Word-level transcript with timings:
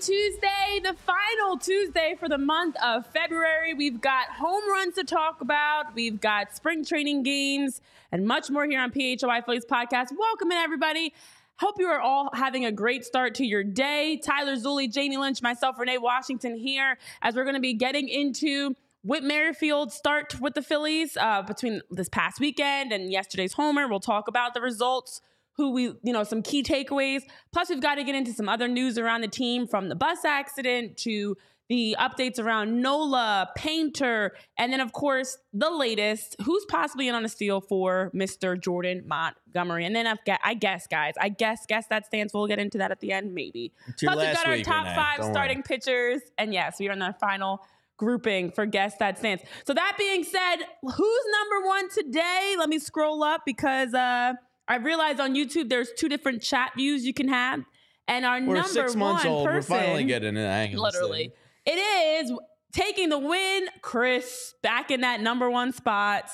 Tuesday, 0.00 0.80
the 0.80 0.94
final 0.94 1.58
Tuesday 1.58 2.14
for 2.20 2.28
the 2.28 2.38
month 2.38 2.76
of 2.80 3.04
February. 3.06 3.74
We've 3.74 4.00
got 4.00 4.28
home 4.28 4.62
runs 4.70 4.94
to 4.94 5.02
talk 5.02 5.40
about, 5.40 5.92
we've 5.94 6.20
got 6.20 6.54
spring 6.54 6.84
training 6.84 7.24
games, 7.24 7.80
and 8.12 8.24
much 8.24 8.48
more 8.48 8.64
here 8.64 8.80
on 8.80 8.92
PHLY 8.92 9.44
Phillies 9.44 9.64
podcast. 9.64 10.12
Welcome 10.16 10.52
in, 10.52 10.58
everybody. 10.58 11.12
Hope 11.56 11.76
you 11.80 11.88
are 11.88 12.00
all 12.00 12.30
having 12.32 12.64
a 12.64 12.70
great 12.70 13.04
start 13.04 13.34
to 13.36 13.44
your 13.44 13.64
day. 13.64 14.20
Tyler 14.22 14.54
Zulli, 14.54 14.92
Jamie 14.92 15.16
Lynch, 15.16 15.42
myself, 15.42 15.76
Renee 15.80 15.98
Washington 15.98 16.54
here, 16.54 16.96
as 17.20 17.34
we're 17.34 17.42
going 17.42 17.56
to 17.56 17.60
be 17.60 17.74
getting 17.74 18.08
into 18.08 18.76
Whit 19.02 19.24
Merrifield's 19.24 19.94
start 19.94 20.40
with 20.40 20.54
the 20.54 20.62
Phillies 20.62 21.16
uh, 21.16 21.42
between 21.42 21.82
this 21.90 22.08
past 22.08 22.38
weekend 22.38 22.92
and 22.92 23.10
yesterday's 23.10 23.54
homer. 23.54 23.88
We'll 23.88 23.98
talk 23.98 24.28
about 24.28 24.54
the 24.54 24.60
results 24.60 25.22
who 25.58 25.72
we, 25.72 25.82
you 26.02 26.12
know, 26.12 26.24
some 26.24 26.40
key 26.40 26.62
takeaways. 26.62 27.22
Plus, 27.52 27.68
we've 27.68 27.82
got 27.82 27.96
to 27.96 28.04
get 28.04 28.14
into 28.14 28.32
some 28.32 28.48
other 28.48 28.68
news 28.68 28.96
around 28.96 29.20
the 29.20 29.28
team 29.28 29.66
from 29.66 29.90
the 29.90 29.94
bus 29.96 30.24
accident 30.24 30.96
to 30.98 31.36
the 31.68 31.94
updates 32.00 32.38
around 32.38 32.80
Nola, 32.80 33.50
Painter, 33.54 34.34
and 34.56 34.72
then, 34.72 34.80
of 34.80 34.92
course, 34.92 35.36
the 35.52 35.68
latest 35.68 36.34
who's 36.42 36.64
possibly 36.70 37.08
in 37.08 37.14
on 37.14 37.26
a 37.26 37.28
steal 37.28 37.60
for 37.60 38.10
Mr. 38.14 38.58
Jordan 38.58 39.02
Montgomery. 39.06 39.84
And 39.84 39.94
then 39.94 40.06
I've 40.06 40.24
got, 40.24 40.40
I 40.42 40.54
guess, 40.54 40.86
guys, 40.86 41.12
I 41.20 41.28
guess, 41.28 41.66
guess 41.66 41.86
that 41.88 42.06
stands. 42.06 42.32
We'll 42.32 42.46
get 42.46 42.58
into 42.58 42.78
that 42.78 42.90
at 42.90 43.00
the 43.00 43.12
end, 43.12 43.34
maybe. 43.34 43.72
Plus, 43.98 44.16
we've 44.16 44.32
got 44.34 44.46
our 44.46 44.58
top 44.60 44.86
5 44.86 45.18
Don't 45.18 45.32
starting 45.32 45.58
worry. 45.58 45.64
pitchers. 45.66 46.22
And 46.38 46.54
yes, 46.54 46.76
we 46.80 46.88
are 46.88 46.92
in 46.92 47.00
the 47.00 47.14
final 47.20 47.60
grouping 47.98 48.52
for 48.52 48.64
guess 48.64 48.96
that 48.98 49.18
stands. 49.18 49.42
So 49.66 49.74
that 49.74 49.96
being 49.98 50.24
said, 50.24 50.56
who's 50.82 51.24
number 51.40 51.66
one 51.66 51.90
today? 51.90 52.54
Let 52.56 52.68
me 52.68 52.78
scroll 52.78 53.22
up 53.24 53.42
because 53.44 53.92
uh 53.92 54.34
I 54.68 54.76
realized 54.76 55.18
on 55.20 55.34
YouTube 55.34 55.68
there's 55.68 55.90
two 55.96 56.08
different 56.08 56.42
chat 56.42 56.72
views 56.76 57.04
you 57.04 57.14
can 57.14 57.28
have. 57.28 57.64
And 58.06 58.24
our 58.24 58.40
We're 58.40 58.54
number 58.54 58.68
six 58.68 58.94
months 58.96 59.24
one 59.24 59.32
old. 59.32 59.46
person, 59.46 59.74
We're 59.74 59.80
finally 59.80 60.04
getting 60.04 60.30
an 60.30 60.44
angle. 60.44 60.82
literally, 60.82 61.32
it 61.66 61.72
is 61.72 62.32
taking 62.72 63.08
the 63.10 63.18
win. 63.18 63.68
Chris 63.82 64.54
back 64.62 64.90
in 64.90 65.02
that 65.02 65.20
number 65.20 65.50
one 65.50 65.72
spot. 65.72 66.30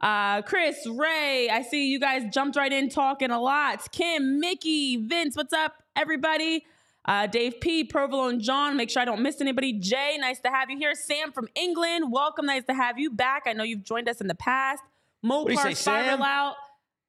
Uh, 0.00 0.42
Chris, 0.42 0.86
Ray, 0.86 1.48
I 1.50 1.62
see 1.62 1.86
you 1.88 1.98
guys 1.98 2.24
jumped 2.30 2.56
right 2.56 2.70
in 2.72 2.90
talking 2.90 3.30
a 3.30 3.40
lot. 3.40 3.90
Kim, 3.90 4.38
Mickey, 4.38 4.96
Vince, 4.98 5.34
what's 5.34 5.54
up, 5.54 5.82
everybody? 5.96 6.66
Uh, 7.06 7.26
Dave 7.26 7.60
P, 7.60 7.84
Provolone 7.84 8.40
John, 8.40 8.76
make 8.76 8.90
sure 8.90 9.00
I 9.00 9.04
don't 9.06 9.22
miss 9.22 9.40
anybody. 9.40 9.72
Jay, 9.74 10.16
nice 10.18 10.40
to 10.40 10.48
have 10.48 10.68
you 10.68 10.76
here. 10.76 10.94
Sam 10.94 11.32
from 11.32 11.48
England, 11.54 12.12
welcome, 12.12 12.44
nice 12.46 12.64
to 12.64 12.74
have 12.74 12.98
you 12.98 13.10
back. 13.10 13.44
I 13.46 13.54
know 13.54 13.62
you've 13.62 13.84
joined 13.84 14.08
us 14.08 14.20
in 14.20 14.26
the 14.26 14.34
past. 14.34 14.82
Mopar 15.24 15.56
say, 15.56 15.74
Sam? 15.74 16.04
Spiral 16.04 16.22
Out. 16.22 16.54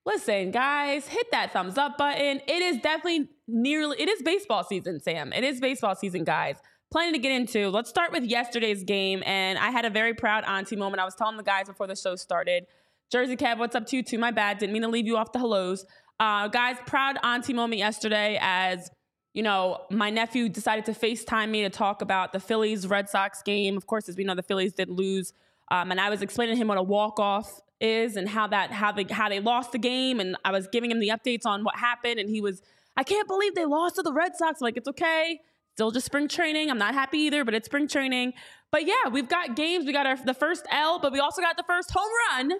Listen, 0.05 0.51
guys, 0.51 1.07
hit 1.07 1.31
that 1.31 1.51
thumbs 1.51 1.77
up 1.77 1.97
button. 1.97 2.39
It 2.47 2.61
is 2.61 2.77
definitely 2.77 3.29
nearly, 3.47 3.99
it 3.99 4.07
is 4.07 4.21
baseball 4.21 4.63
season, 4.63 4.99
Sam. 4.99 5.33
It 5.33 5.43
is 5.43 5.59
baseball 5.59 5.95
season, 5.95 6.23
guys. 6.23 6.57
Plenty 6.91 7.13
to 7.13 7.17
get 7.17 7.31
into. 7.31 7.69
Let's 7.69 7.89
start 7.89 8.11
with 8.11 8.23
yesterday's 8.23 8.83
game. 8.83 9.23
And 9.25 9.57
I 9.57 9.71
had 9.71 9.83
a 9.83 9.89
very 9.89 10.13
proud 10.13 10.43
auntie 10.45 10.75
moment. 10.75 11.01
I 11.01 11.05
was 11.05 11.15
telling 11.15 11.37
the 11.37 11.43
guys 11.43 11.67
before 11.67 11.87
the 11.87 11.95
show 11.95 12.15
started. 12.15 12.67
Jersey 13.11 13.35
Kev, 13.35 13.57
what's 13.57 13.75
up 13.75 13.87
to 13.87 13.97
you 13.97 14.03
too? 14.03 14.19
My 14.19 14.29
bad. 14.29 14.59
Didn't 14.59 14.73
mean 14.73 14.83
to 14.83 14.87
leave 14.87 15.07
you 15.07 15.17
off 15.17 15.31
the 15.31 15.39
hellos. 15.39 15.85
Uh, 16.19 16.47
guys, 16.49 16.77
proud 16.85 17.17
auntie 17.23 17.53
moment 17.53 17.79
yesterday 17.79 18.37
as 18.41 18.89
you 19.33 19.43
know, 19.43 19.81
my 19.91 20.09
nephew 20.09 20.47
decided 20.47 20.85
to 20.85 20.93
FaceTime 20.93 21.49
me 21.49 21.63
to 21.63 21.69
talk 21.69 22.01
about 22.01 22.31
the 22.31 22.39
Phillies 22.39 22.87
Red 22.87 23.09
Sox 23.09 23.41
game. 23.41 23.75
Of 23.75 23.85
course, 23.85 24.07
as 24.07 24.15
we 24.15 24.23
know, 24.23 24.33
the 24.33 24.41
Phillies 24.41 24.71
did 24.71 24.89
lose. 24.89 25.33
Um, 25.69 25.91
and 25.91 25.99
I 25.99 26.09
was 26.09 26.21
explaining 26.21 26.55
to 26.55 26.61
him 26.61 26.69
what 26.69 26.77
a 26.77 26.83
walk 26.83 27.19
off 27.19 27.59
is 27.81 28.15
and 28.15 28.29
how 28.29 28.47
that 28.47 28.71
how 28.71 28.91
they 28.91 29.05
how 29.09 29.29
they 29.29 29.39
lost 29.39 29.71
the 29.71 29.77
game. 29.77 30.19
And 30.19 30.35
I 30.45 30.51
was 30.51 30.67
giving 30.67 30.91
him 30.91 30.99
the 30.99 31.09
updates 31.09 31.45
on 31.45 31.63
what 31.63 31.77
happened. 31.77 32.19
And 32.19 32.29
he 32.29 32.41
was, 32.41 32.61
I 32.95 33.03
can't 33.03 33.27
believe 33.27 33.55
they 33.55 33.65
lost 33.65 33.95
to 33.95 34.03
the 34.03 34.13
Red 34.13 34.35
Sox. 34.35 34.61
I'm 34.61 34.65
like, 34.65 34.77
it's 34.77 34.87
okay. 34.87 35.39
Still 35.73 35.91
just 35.91 36.05
spring 36.05 36.27
training. 36.27 36.71
I'm 36.71 36.77
not 36.77 36.93
happy 36.93 37.17
either, 37.19 37.43
but 37.43 37.53
it's 37.53 37.65
spring 37.65 37.87
training. 37.87 38.33
But 38.71 38.85
yeah, 38.85 39.09
we've 39.11 39.27
got 39.27 39.55
games. 39.55 39.85
We 39.85 39.91
got 39.91 40.05
our 40.05 40.15
the 40.15 40.33
first 40.33 40.65
L, 40.71 40.99
but 40.99 41.11
we 41.11 41.19
also 41.19 41.41
got 41.41 41.57
the 41.57 41.63
first 41.63 41.91
home 41.91 42.09
run 42.31 42.59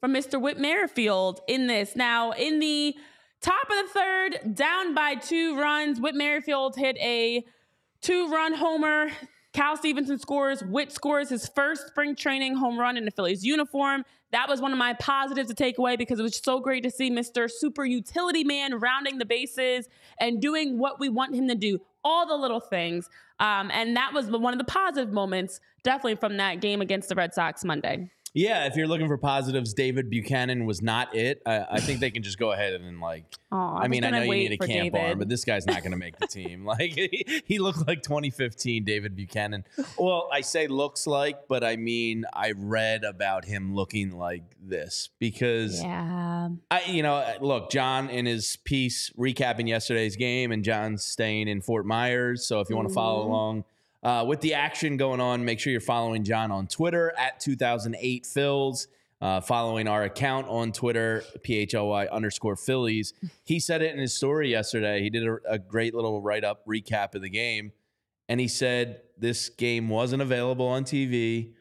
from 0.00 0.12
Mr. 0.12 0.40
Whit 0.40 0.58
Merrifield 0.58 1.40
in 1.48 1.66
this. 1.66 1.96
Now, 1.96 2.32
in 2.32 2.58
the 2.58 2.94
top 3.40 3.64
of 3.70 3.86
the 3.86 3.92
third, 3.92 4.54
down 4.54 4.94
by 4.94 5.14
two 5.14 5.56
runs, 5.58 6.00
Whit 6.00 6.14
Merrifield 6.14 6.76
hit 6.76 6.96
a 6.98 7.44
two 8.02 8.28
run 8.30 8.52
homer. 8.52 9.10
Cal 9.52 9.76
Stevenson 9.76 10.18
scores. 10.18 10.62
Whit 10.62 10.92
scores 10.92 11.28
his 11.28 11.48
first 11.48 11.88
spring 11.88 12.16
training 12.16 12.56
home 12.56 12.78
run 12.78 12.96
in 12.96 13.04
the 13.04 13.10
Phillies 13.10 13.44
uniform. 13.44 14.04
That 14.32 14.48
was 14.48 14.60
one 14.60 14.72
of 14.72 14.78
my 14.78 14.94
positives 14.94 15.48
to 15.48 15.54
take 15.54 15.78
away 15.78 15.96
because 15.96 16.18
it 16.18 16.22
was 16.22 16.36
so 16.42 16.58
great 16.58 16.82
to 16.84 16.90
see 16.90 17.10
Mr. 17.10 17.50
Super 17.50 17.84
Utility 17.84 18.44
Man 18.44 18.78
rounding 18.78 19.18
the 19.18 19.26
bases 19.26 19.88
and 20.18 20.40
doing 20.40 20.78
what 20.78 20.98
we 20.98 21.08
want 21.10 21.34
him 21.34 21.48
to 21.48 21.54
do. 21.54 21.78
All 22.02 22.26
the 22.26 22.34
little 22.34 22.60
things. 22.60 23.08
Um, 23.38 23.70
and 23.72 23.96
that 23.96 24.12
was 24.12 24.26
one 24.30 24.54
of 24.54 24.58
the 24.58 24.64
positive 24.64 25.12
moments, 25.12 25.60
definitely 25.82 26.16
from 26.16 26.38
that 26.38 26.60
game 26.60 26.80
against 26.80 27.08
the 27.08 27.14
Red 27.14 27.34
Sox 27.34 27.62
Monday. 27.64 28.10
Yeah, 28.34 28.64
if 28.64 28.76
you're 28.76 28.86
looking 28.86 29.08
for 29.08 29.18
positives, 29.18 29.74
David 29.74 30.08
Buchanan 30.08 30.64
was 30.64 30.80
not 30.80 31.14
it. 31.14 31.42
I, 31.44 31.66
I 31.72 31.80
think 31.80 32.00
they 32.00 32.10
can 32.10 32.22
just 32.22 32.38
go 32.38 32.52
ahead 32.52 32.72
and 32.80 32.98
like. 32.98 33.24
Aw, 33.50 33.76
I 33.76 33.82
I, 33.84 33.88
mean, 33.88 34.04
I 34.04 34.10
know 34.10 34.22
you 34.22 34.48
need 34.48 34.52
a 34.52 34.56
camp 34.58 34.94
David. 34.94 34.98
arm, 34.98 35.18
but 35.18 35.28
this 35.28 35.44
guy's 35.44 35.66
not 35.66 35.80
going 35.82 35.90
to 35.90 35.98
make 35.98 36.16
the 36.18 36.26
team. 36.26 36.64
Like 36.72 36.92
he, 36.94 37.42
he 37.44 37.58
looked 37.58 37.86
like 37.86 38.02
2015 38.02 38.84
David 38.84 39.14
Buchanan. 39.14 39.64
Well, 39.98 40.28
I 40.32 40.40
say 40.40 40.66
looks 40.68 41.06
like, 41.06 41.46
but 41.48 41.62
I 41.62 41.76
mean 41.76 42.24
I 42.32 42.52
read 42.56 43.04
about 43.04 43.44
him 43.44 43.74
looking 43.74 44.12
like 44.16 44.44
this 44.62 45.10
because 45.18 45.82
Yeah. 45.82 46.48
I, 46.70 46.82
you 46.86 47.02
know, 47.02 47.22
look, 47.42 47.70
John 47.70 48.08
in 48.08 48.24
his 48.24 48.56
piece 48.64 49.10
recapping 49.18 49.68
yesterday's 49.68 50.16
game, 50.16 50.52
and 50.52 50.64
John's 50.64 51.04
staying 51.04 51.48
in 51.48 51.60
Fort 51.60 51.84
Myers. 51.84 52.46
So 52.46 52.60
if 52.60 52.70
you 52.70 52.76
want 52.76 52.88
to 52.88 52.94
follow 52.94 53.24
Mhm. 53.24 53.28
along 53.28 53.64
uh, 54.02 54.24
with 54.26 54.40
the 54.40 54.54
action 54.54 54.96
going 54.96 55.20
on, 55.20 55.44
make 55.44 55.60
sure 55.60 55.70
you're 55.70 55.80
following 55.80 56.24
John 56.24 56.50
on 56.50 56.66
Twitter 56.66 57.12
at 57.16 57.40
2008 57.40 58.24
Phils. 58.24 58.86
Uh, 59.20 59.40
following 59.40 59.86
our 59.86 60.02
account 60.02 60.48
on 60.48 60.72
Twitter, 60.72 61.22
PHLY 61.46 62.10
underscore 62.10 62.56
Phillies. 62.56 63.14
He 63.44 63.60
said 63.60 63.80
it 63.80 63.92
in 63.94 64.00
his 64.00 64.12
story 64.16 64.50
yesterday. 64.50 65.00
He 65.00 65.10
did 65.10 65.24
a, 65.28 65.36
a 65.48 65.58
great 65.60 65.94
little 65.94 66.20
write 66.20 66.42
up 66.42 66.66
recap 66.66 67.14
of 67.14 67.22
the 67.22 67.30
game. 67.30 67.70
And 68.28 68.40
he 68.40 68.48
said 68.48 69.02
this 69.16 69.48
game 69.48 69.88
wasn't 69.88 70.22
available 70.22 70.66
on 70.66 70.82
TV 70.82 71.52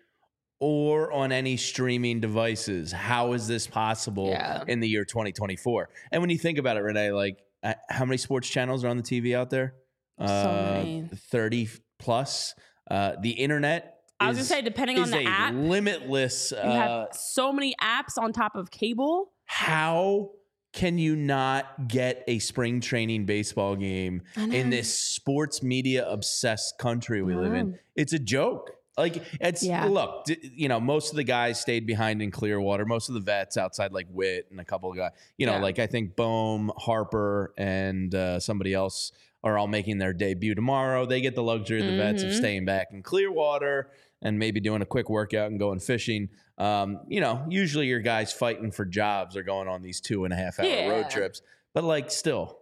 or 0.60 1.12
on 1.12 1.32
any 1.32 1.56
streaming 1.58 2.20
devices. 2.20 2.92
How 2.92 3.34
is 3.34 3.48
this 3.48 3.68
possible 3.68 4.30
Yeah. 4.30 4.64
in 4.68 4.80
the 4.80 4.88
year 4.90 5.06
2024? 5.06 5.90
And 6.12 6.20
when 6.22 6.32
you 6.32 6.40
think 6.40 6.58
about 6.58 6.78
it, 6.78 6.82
Renee, 6.82 7.12
like 7.12 7.44
uh, 7.62 7.76
how 7.90 8.06
many 8.06 8.18
sports 8.18 8.50
channels 8.50 8.84
are 8.84 8.88
on 8.88 8.98
the 8.98 9.04
TV 9.04 9.36
out 9.36 9.52
there? 9.52 9.76
So 10.20 10.26
Uh, 10.26 10.74
many. 10.78 11.10
30 11.16 11.70
plus. 12.02 12.54
Uh, 12.90 13.14
the 13.22 13.30
internet. 13.32 14.00
I 14.20 14.28
was 14.28 14.38
is- 14.38 14.50
gonna 14.50 14.60
say, 14.60 14.66
depending 14.66 15.00
on 15.00 15.10
the 15.10 15.24
app, 15.26 15.54
limitless. 15.54 16.52
you 16.52 16.58
Uh, 16.58 16.72
have 16.74 17.08
so 17.16 17.54
many 17.54 17.74
apps 17.82 18.18
on 18.18 18.34
top 18.34 18.56
of 18.56 18.70
cable. 18.72 19.32
how 19.46 20.32
can 20.74 20.98
you 20.98 21.16
not 21.16 21.88
get 21.90 22.24
a 22.28 22.40
spring 22.40 22.80
training 22.80 23.26
baseball 23.26 23.76
game 23.76 24.22
in 24.38 24.70
this 24.70 24.98
sports 24.98 25.62
media 25.62 26.08
obsessed 26.10 26.78
country 26.78 27.22
we 27.22 27.36
live 27.36 27.54
in? 27.54 27.78
It's 27.96 28.14
a 28.14 28.20
joke. 28.20 28.72
Like 28.98 29.22
it's 29.42 29.64
Yeah. 29.64 29.86
look, 29.86 30.26
d- 30.26 30.38
you 30.56 30.68
know, 30.70 30.80
most 30.80 31.12
of 31.12 31.16
the 31.18 31.24
guys 31.24 31.60
stayed 31.60 31.86
behind 31.88 32.22
in 32.22 32.30
Clearwater. 32.32 32.86
Most 32.86 33.10
of 33.10 33.16
the 33.16 33.22
vets 33.22 33.58
outside, 33.58 33.92
like 33.94 34.08
Whit 34.10 34.48
and 34.52 34.60
a 34.60 34.66
couple 34.66 34.90
of 34.92 34.96
guys, 34.98 35.12
you 35.38 35.46
know, 35.46 35.54
Yeah. 35.56 35.62
like 35.62 35.80
I 35.80 35.88
think 35.88 36.16
Bohm, 36.16 36.72
Harper, 36.78 37.54
and 37.58 38.14
uh, 38.16 38.40
somebody 38.40 38.74
else 38.74 39.12
are 39.44 39.58
all 39.58 39.68
making 39.68 39.98
their 39.98 40.14
debut 40.14 40.54
tomorrow. 40.56 41.06
They 41.06 41.22
get 41.22 41.36
the 41.36 41.44
luxury 41.44 41.82
of 41.82 41.88
the 41.88 41.98
vets 41.98 42.22
of 42.24 42.30
Mhm. 42.30 42.38
staying 42.38 42.66
back 42.66 42.90
in 42.92 43.02
Clearwater 43.04 43.92
and 44.22 44.38
maybe 44.38 44.60
doing 44.60 44.82
a 44.82 44.86
quick 44.86 45.10
workout 45.10 45.50
and 45.50 45.58
going 45.60 45.80
fishing. 45.80 46.30
Um, 46.60 47.00
you 47.08 47.20
know, 47.22 47.44
usually 47.50 47.88
your 47.88 48.02
guys 48.02 48.32
fighting 48.32 48.72
for 48.72 48.86
jobs 48.86 49.36
are 49.36 49.42
going 49.44 49.68
on 49.68 49.82
these 49.82 50.00
two 50.00 50.26
and 50.26 50.34
a 50.34 50.38
half 50.38 50.60
hour 50.60 50.68
Yeah. 50.68 50.90
road 50.90 51.10
trips, 51.10 51.42
but 51.74 51.84
like 51.84 52.12
still, 52.12 52.60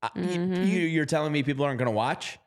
I- 0.00 0.10
y- 0.14 0.22
Mhm. 0.22 0.58
you, 0.66 0.78
you're 0.80 1.06
telling 1.06 1.32
me 1.32 1.42
people 1.42 1.64
aren't 1.64 1.78
going 1.78 1.90
to 1.90 1.96
watch? 1.96 2.38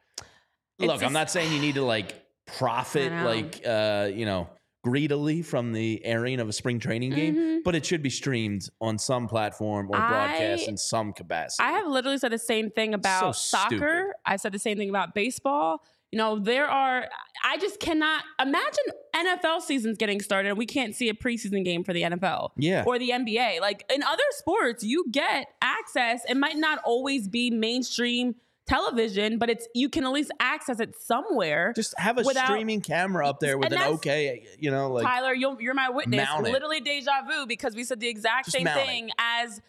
It's 0.80 0.88
Look, 0.88 1.04
I'm 1.04 1.12
not 1.14 1.30
saying 1.30 1.52
you 1.52 1.60
need 1.60 1.75
to 1.75 1.84
like 1.84 2.16
profit 2.46 3.12
like 3.12 3.62
uh, 3.66 4.10
you 4.14 4.25
know 4.25 4.50
greedily 4.83 5.42
from 5.42 5.74
the 5.74 6.04
airing 6.04 6.39
of 6.39 6.50
a 6.50 6.54
spring 6.54 6.80
training 6.80 7.12
game, 7.12 7.36
Mhm. 7.36 7.63
but 7.63 7.75
it 7.75 7.86
should 7.86 8.01
be 8.01 8.10
streamed 8.10 8.68
on 8.80 8.98
some 8.98 9.28
platform 9.28 9.86
or 9.88 9.98
broadcast 9.98 10.63
I- 10.68 10.72
in 10.72 10.78
some 10.78 11.13
capacity. 11.13 11.63
I 11.63 11.74
have 11.74 11.88
literally 11.88 12.18
said 12.18 12.31
the 12.31 12.39
same 12.39 12.72
thing 12.72 12.94
about 12.94 13.36
So 13.36 13.57
soccer. 13.57 13.75
stupid. 13.78 14.13
I 14.25 14.36
said 14.38 14.51
the 14.54 14.60
same 14.60 14.78
thing 14.78 14.89
about 14.89 15.13
baseball. 15.13 15.83
You 16.12 16.18
know, 16.18 16.39
there 16.39 16.68
are, 16.68 17.07
I 17.45 17.57
just 17.57 17.80
cannot 17.80 18.24
imagine 18.39 18.83
NFL 19.16 19.62
seasons 19.62 19.98
getting 19.98 20.19
started 20.19 20.50
and 20.50 20.57
we 20.57 20.66
can't 20.66 20.94
see 20.95 21.07
a 21.10 21.13
preseason 21.13 21.63
game 21.63 21.83
for 21.86 21.94
the 21.94 22.01
NFL 22.04 22.51
yeah. 22.57 22.83
or 22.86 22.98
the 23.00 23.12
NBA. 23.12 23.60
Like 23.62 23.86
in 23.94 24.04
other 24.04 24.24
sports, 24.31 24.83
you 24.83 25.06
get 25.12 25.48
access. 25.62 26.24
It 26.28 26.36
might 26.36 26.57
not 26.57 26.80
always 26.83 27.28
be 27.30 27.50
mainstream 27.50 28.36
television, 28.71 29.38
but 29.38 29.50
it's 29.50 29.68
you 29.73 29.89
can 29.89 30.03
at 30.03 30.12
least 30.12 30.31
access 30.39 30.79
it 30.79 30.95
somewhere. 31.01 31.73
just 31.75 31.94
have 31.97 32.18
a 32.18 32.23
without- 32.23 32.45
streaming 32.47 32.81
camera 32.81 33.27
up 33.27 33.39
there 33.39 33.57
with 33.57 33.71
an 33.71 33.81
okay, 33.95 34.45
you 34.59 34.71
know, 34.71 34.89
like 34.91 35.03
Tyler, 35.06 35.33
you're, 35.33 35.62
you're 35.62 35.73
my 35.73 35.89
witness. 35.89 36.25
mount 36.25 36.47
it. 36.47 36.51
Literally 36.51 36.79
deja 36.81 37.21
vu 37.27 37.45
because 37.45 37.75
we 37.75 37.83
said 37.83 38.00
the 38.00 38.07
exact 38.07 38.45
Just 38.45 38.57
same 38.57 38.65
mount 38.65 38.79
it. 38.81 38.85
thing 38.88 39.09
as 39.19 39.62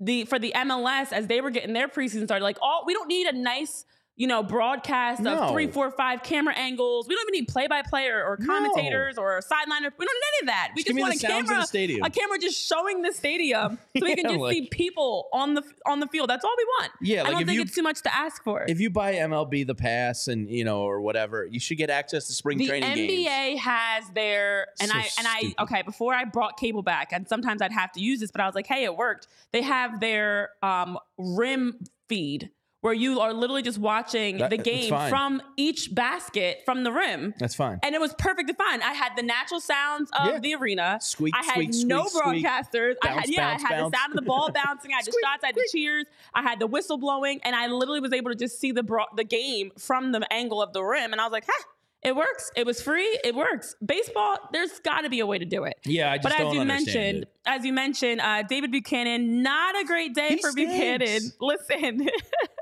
the 0.00 0.24
for 0.24 0.38
the 0.38 0.52
MLS 0.56 1.12
as 1.12 1.26
they 1.26 1.40
were 1.40 1.50
getting 1.50 1.72
their 1.72 1.88
preseason 1.88 2.24
started. 2.24 2.44
Like, 2.44 2.58
all 2.60 2.84
we 2.86 2.92
don't 2.94 3.08
need 3.08 3.26
a 3.26 3.32
nice, 3.36 3.84
you 4.16 4.28
know, 4.28 4.44
broadcast 4.44 5.20
No. 5.20 5.38
of 5.42 5.50
three, 5.50 5.66
four, 5.66 5.90
five 5.90 6.22
camera 6.22 6.54
angles. 6.56 7.08
We 7.08 7.16
don't 7.16 7.24
even 7.24 7.32
need 7.40 7.48
play 7.48 7.66
by 7.66 7.82
play 7.82 8.06
or, 8.06 8.22
or 8.22 8.36
No. 8.38 8.46
commentators 8.46 9.18
or 9.18 9.40
sideliners. 9.40 9.90
We 9.98 10.06
don't 10.06 10.14
need 10.14 10.28
any 10.28 10.42
of 10.42 10.46
that. 10.46 10.68
We 10.76 10.82
Just 10.84 10.96
just 10.96 11.00
want 11.00 11.14
a 11.16 11.26
camera, 11.26 11.60
the 11.62 11.66
stadium. 11.66 12.02
a 12.04 12.10
camera 12.10 12.38
just 12.38 12.64
showing 12.64 13.02
the 13.02 13.12
stadium 13.12 13.78
so 13.98 14.04
we 14.06 14.14
can 14.14 14.30
just 14.38 14.50
see 14.50 14.68
people 14.68 15.28
on 15.32 15.54
the 15.54 15.62
on 15.84 15.98
the 15.98 16.06
field. 16.06 16.30
That's 16.30 16.44
all 16.44 16.54
we 16.56 16.64
want. 16.78 16.92
Yeah, 17.02 17.24
I 17.24 17.30
don't 17.32 17.44
think 17.44 17.56
you- 17.56 17.62
it's 17.62 17.74
too 17.74 17.82
much 17.82 18.02
to 18.02 18.14
ask 18.14 18.42
for. 18.44 18.64
if 18.68 18.78
you 18.78 18.88
buy 18.88 19.14
MLB 19.14 19.66
the 19.66 19.74
pass 19.74 20.28
and 20.28 20.48
you 20.48 20.64
know 20.64 20.82
or 20.82 21.00
whatever, 21.00 21.44
you 21.44 21.58
should 21.58 21.78
get 21.78 21.90
access 21.90 22.28
to 22.28 22.32
spring 22.34 22.58
the 22.58 22.68
training 22.68 22.94
The 22.94 23.08
NBA 23.08 23.24
games. 23.24 23.60
has 23.62 24.08
their 24.10 24.68
and 24.80 24.90
So 24.90 24.96
I 24.96 25.08
and 25.18 25.26
I 25.58 25.62
okay 25.64 25.82
before 25.82 26.14
I 26.14 26.24
brought 26.24 26.56
cable 26.56 26.82
back 26.82 27.12
and 27.12 27.26
sometimes 27.28 27.60
I'd 27.60 27.72
have 27.72 27.90
to 27.92 28.00
use 28.00 28.20
this 28.20 28.30
but 28.30 28.40
I 28.40 28.46
was 28.46 28.54
like 28.54 28.68
hey 28.68 28.84
it 28.84 28.96
worked 28.96 29.26
they 29.50 29.62
have 29.62 29.98
their 29.98 30.50
um 30.62 30.98
rim 31.18 31.78
feed 32.08 32.50
where 32.84 32.92
you 32.92 33.18
are 33.18 33.32
literally 33.32 33.62
just 33.62 33.78
watching 33.78 34.36
That- 34.36 34.50
the 34.50 34.58
game 34.58 34.90
from 35.08 35.40
each 35.56 35.94
basket 35.94 36.60
from 36.66 36.84
the 36.84 36.92
rim 36.92 37.32
That's 37.38 37.54
fine. 37.54 37.78
and 37.82 37.94
it 37.94 38.00
was 38.00 38.12
perfectly 38.18 38.52
fine 38.52 38.82
I 38.82 38.92
had 38.92 39.16
the 39.16 39.22
natural 39.22 39.58
sounds 39.60 40.10
of 40.12 40.26
Yeah. 40.26 40.38
the 40.38 40.54
arena 40.56 40.98
Squeak, 41.00 41.32
I 41.34 41.42
had 41.44 41.54
squeak, 41.74 41.86
no 41.86 42.04
squeak, 42.06 42.44
broadcasters 42.44 42.96
I 43.02 43.08
had 43.08 43.16
Bounce, 43.16 43.30
yeah 43.30 43.50
bounce, 43.52 43.64
I 43.64 43.68
had 43.68 43.80
bounce. 43.80 43.92
the 43.92 43.98
sound 43.98 44.10
of 44.12 44.16
the 44.16 44.22
ball 44.22 44.50
bouncing 44.64 44.92
I 44.92 44.96
had 44.96 45.06
the 45.06 45.12
shots 45.24 45.42
I 45.44 45.46
had 45.46 45.54
the 45.54 45.68
cheers 45.72 46.04
I 46.34 46.42
had 46.42 46.58
the 46.60 46.66
whistle 46.66 46.98
blowing 46.98 47.40
and 47.42 47.56
I 47.56 47.68
literally 47.68 48.00
was 48.00 48.12
able 48.12 48.30
to 48.30 48.36
just 48.36 48.60
see 48.60 48.70
the 48.70 48.82
bro- 48.82 49.06
the 49.16 49.24
game 49.24 49.72
from 49.78 50.12
the 50.12 50.30
angle 50.30 50.60
of 50.60 50.74
the 50.74 50.82
rim 50.84 51.12
and 51.12 51.22
I 51.22 51.24
was 51.24 51.32
like 51.32 51.44
huh 51.48 51.64
it 52.02 52.14
works. 52.14 52.50
It 52.54 52.66
was 52.66 52.82
free. 52.82 53.18
It 53.24 53.34
works. 53.34 53.76
Baseball, 53.82 54.36
there's 54.52 54.78
got 54.80 55.00
to 55.04 55.08
be 55.08 55.20
a 55.20 55.26
way 55.26 55.38
to 55.38 55.46
do 55.46 55.64
it. 55.64 55.78
Yeah, 55.86 56.12
I 56.12 56.18
just 56.18 56.24
But 56.24 56.32
as 56.32 56.38
don't 56.38 56.54
you 56.56 56.64
mentioned, 56.66 57.22
it. 57.22 57.28
as 57.46 57.64
you 57.64 57.72
mentioned, 57.72 58.20
uh, 58.20 58.42
David 58.42 58.72
Buchanan, 58.72 59.42
not 59.42 59.74
a 59.80 59.86
great 59.86 60.12
day 60.14 60.28
He 60.28 60.36
for 60.36 60.50
stinks. 60.50 60.70
Buchanan. 60.74 61.32
Listen. 61.40 62.06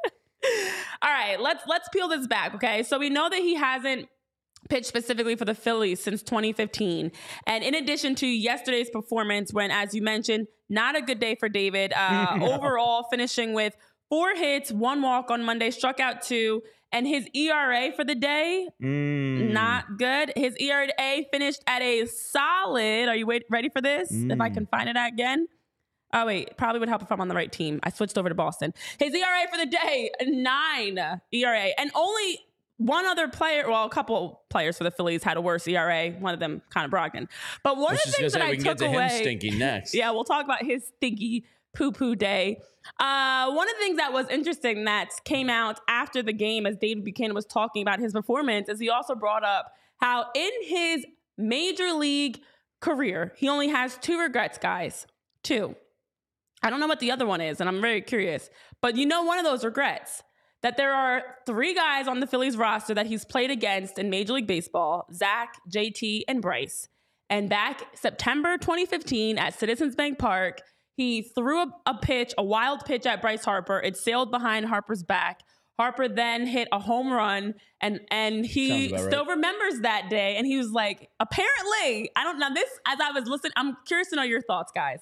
All 1.12 1.18
right, 1.18 1.38
let's 1.38 1.62
let's 1.66 1.88
peel 1.90 2.08
this 2.08 2.26
back, 2.26 2.54
okay? 2.54 2.82
So 2.82 2.98
we 2.98 3.10
know 3.10 3.28
that 3.28 3.38
he 3.38 3.54
hasn't 3.54 4.08
pitched 4.70 4.86
specifically 4.86 5.36
for 5.36 5.44
the 5.44 5.54
Phillies 5.54 6.02
since 6.02 6.22
2015. 6.22 7.12
And 7.46 7.64
in 7.64 7.74
addition 7.74 8.14
to 8.16 8.26
yesterday's 8.26 8.88
performance, 8.88 9.52
when, 9.52 9.70
as 9.70 9.92
you 9.92 10.00
mentioned, 10.00 10.46
not 10.70 10.96
a 10.96 11.02
good 11.02 11.18
day 11.20 11.34
for 11.34 11.50
David, 11.50 11.92
uh, 11.92 12.36
No. 12.40 12.54
overall 12.54 13.06
finishing 13.10 13.52
with 13.52 13.76
four 14.08 14.34
hits, 14.34 14.72
one 14.72 15.02
walk 15.02 15.30
on 15.30 15.44
Monday, 15.44 15.70
struck 15.70 16.00
out 16.00 16.22
two, 16.22 16.62
and 16.92 17.06
his 17.06 17.26
ERA 17.34 17.92
for 17.94 18.04
the 18.04 18.14
day, 18.14 18.68
Mm. 18.82 19.50
not 19.52 19.98
good. 19.98 20.32
His 20.34 20.56
ERA 20.58 20.88
finished 21.30 21.60
at 21.66 21.82
a 21.82 22.06
solid. 22.06 23.08
Are 23.10 23.16
you 23.16 23.26
wait, 23.26 23.42
ready 23.50 23.68
for 23.68 23.82
this? 23.82 24.10
If 24.10 24.40
I 24.40 24.48
Mm. 24.48 24.54
can 24.54 24.66
find 24.66 24.88
it 24.88 24.96
again. 24.98 25.46
Oh 26.12 26.26
wait, 26.26 26.56
probably 26.56 26.80
would 26.80 26.88
help 26.88 27.02
if 27.02 27.10
I'm 27.10 27.20
on 27.20 27.28
the 27.28 27.34
right 27.34 27.50
team. 27.50 27.80
I 27.82 27.90
switched 27.90 28.18
over 28.18 28.28
to 28.28 28.34
Boston. 28.34 28.74
His 28.98 29.14
ERA 29.14 29.46
for 29.50 29.58
the 29.58 29.66
day, 29.66 30.10
nine 30.26 30.98
ERA, 31.32 31.68
and 31.78 31.90
only 31.94 32.38
one 32.76 33.06
other 33.06 33.28
player, 33.28 33.68
well, 33.68 33.84
a 33.84 33.88
couple 33.88 34.42
players 34.50 34.76
for 34.76 34.84
the 34.84 34.90
Phillies 34.90 35.22
had 35.22 35.36
a 35.36 35.40
worse 35.40 35.66
ERA. 35.68 36.10
One 36.10 36.34
of 36.34 36.40
them 36.40 36.62
Connor 36.70 36.88
Brogdon. 36.88 37.28
But 37.62 37.76
one 37.76 37.94
of 37.94 38.02
the 38.04 38.10
things 38.12 38.32
that 38.32 38.42
I 38.42 38.54
took 38.56 38.64
get 38.64 38.78
to 38.78 38.86
away, 38.86 39.08
him 39.08 39.22
stinking 39.22 39.58
next. 39.58 39.94
yeah, 39.94 40.10
we'll 40.10 40.24
talk 40.24 40.44
about 40.44 40.64
his 40.64 40.86
stinky 40.96 41.44
poo 41.74 41.92
poo 41.92 42.14
day. 42.14 42.60
Uh, 42.98 43.52
one 43.52 43.68
of 43.68 43.74
the 43.76 43.84
things 43.84 43.96
that 43.98 44.12
was 44.12 44.28
interesting 44.28 44.84
that 44.84 45.10
came 45.24 45.48
out 45.48 45.78
after 45.88 46.22
the 46.22 46.32
game 46.32 46.66
as 46.66 46.76
David 46.76 47.04
Buchanan 47.04 47.34
was 47.34 47.46
talking 47.46 47.82
about 47.82 48.00
his 48.00 48.12
performance 48.12 48.68
is 48.68 48.80
he 48.80 48.90
also 48.90 49.14
brought 49.14 49.44
up 49.44 49.72
how 49.98 50.26
in 50.34 50.50
his 50.64 51.06
major 51.38 51.92
league 51.92 52.40
career, 52.80 53.32
he 53.36 53.48
only 53.48 53.68
has 53.68 53.96
two 53.98 54.18
regrets, 54.18 54.58
guys. 54.58 55.06
Two. 55.42 55.76
I 56.62 56.70
don't 56.70 56.80
know 56.80 56.86
what 56.86 57.00
the 57.00 57.10
other 57.10 57.26
one 57.26 57.40
is, 57.40 57.60
and 57.60 57.68
I'm 57.68 57.80
very 57.80 58.00
curious. 58.00 58.50
But 58.80 58.96
you 58.96 59.06
know, 59.06 59.22
one 59.22 59.38
of 59.38 59.44
those 59.44 59.64
regrets 59.64 60.22
that 60.62 60.76
there 60.76 60.92
are 60.92 61.22
three 61.44 61.74
guys 61.74 62.06
on 62.06 62.20
the 62.20 62.26
Phillies 62.26 62.56
roster 62.56 62.94
that 62.94 63.06
he's 63.06 63.24
played 63.24 63.50
against 63.50 63.98
in 63.98 64.10
Major 64.10 64.34
League 64.34 64.46
Baseball 64.46 65.06
Zack, 65.12 65.56
JT, 65.68 66.22
and 66.28 66.40
Bryce. 66.40 66.88
And 67.28 67.48
back 67.48 67.82
September 67.94 68.58
2015 68.58 69.38
at 69.38 69.58
Citizens 69.58 69.96
Bank 69.96 70.18
Park, 70.18 70.60
he 70.96 71.22
threw 71.22 71.62
a, 71.62 71.66
a 71.86 71.94
pitch, 71.94 72.34
a 72.38 72.44
wild 72.44 72.84
pitch 72.84 73.06
at 73.06 73.20
Bryce 73.22 73.44
Harper. 73.44 73.80
It 73.80 73.96
sailed 73.96 74.30
behind 74.30 74.66
Harper's 74.66 75.02
back. 75.02 75.40
Harper 75.78 76.06
then 76.06 76.46
hit 76.46 76.68
a 76.70 76.78
home 76.78 77.10
run, 77.10 77.54
and 77.80 78.00
and 78.10 78.44
he 78.44 78.88
still 78.96 79.24
remembers 79.24 79.80
that 79.80 80.10
day. 80.10 80.36
And 80.36 80.46
he 80.46 80.58
was 80.58 80.70
like, 80.70 81.08
apparently, 81.18 82.10
I 82.14 82.22
don't 82.24 82.38
know 82.38 82.52
this. 82.54 82.68
As 82.86 83.00
I 83.00 83.10
was 83.12 83.26
listening, 83.26 83.52
I'm 83.56 83.76
curious 83.86 84.10
to 84.10 84.16
know 84.16 84.22
your 84.22 84.42
thoughts, 84.42 84.70
guys. 84.72 85.00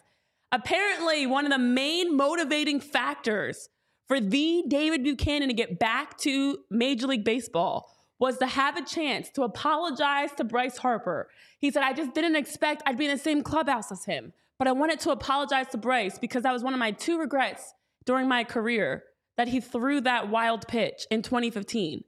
Apparently, 0.52 1.26
one 1.26 1.44
of 1.44 1.52
the 1.52 1.58
main 1.58 2.16
motivating 2.16 2.80
factors 2.80 3.68
for 4.08 4.20
the 4.20 4.64
David 4.66 5.04
Buchanan 5.04 5.48
to 5.48 5.54
get 5.54 5.78
back 5.78 6.18
to 6.18 6.58
Major 6.70 7.06
League 7.06 7.24
Baseball 7.24 7.88
was 8.18 8.38
to 8.38 8.46
have 8.46 8.76
a 8.76 8.84
chance 8.84 9.30
to 9.30 9.42
apologize 9.42 10.30
to 10.36 10.44
Bryce 10.44 10.78
Harper. 10.78 11.30
He 11.58 11.70
said, 11.70 11.82
I 11.82 11.92
just 11.92 12.14
didn't 12.14 12.36
expect 12.36 12.82
I'd 12.84 12.98
be 12.98 13.06
in 13.06 13.12
the 13.12 13.18
same 13.18 13.42
clubhouse 13.42 13.90
as 13.92 14.04
him, 14.04 14.32
but 14.58 14.68
I 14.68 14.72
wanted 14.72 15.00
to 15.00 15.10
apologize 15.10 15.68
to 15.68 15.78
Bryce 15.78 16.18
because 16.18 16.42
that 16.42 16.52
was 16.52 16.62
one 16.62 16.74
of 16.74 16.80
my 16.80 16.90
two 16.90 17.18
regrets 17.18 17.72
during 18.04 18.28
my 18.28 18.44
career 18.44 19.04
that 19.36 19.48
he 19.48 19.60
threw 19.60 20.00
that 20.02 20.28
wild 20.28 20.68
pitch 20.68 21.06
in 21.10 21.22
2015. 21.22 22.04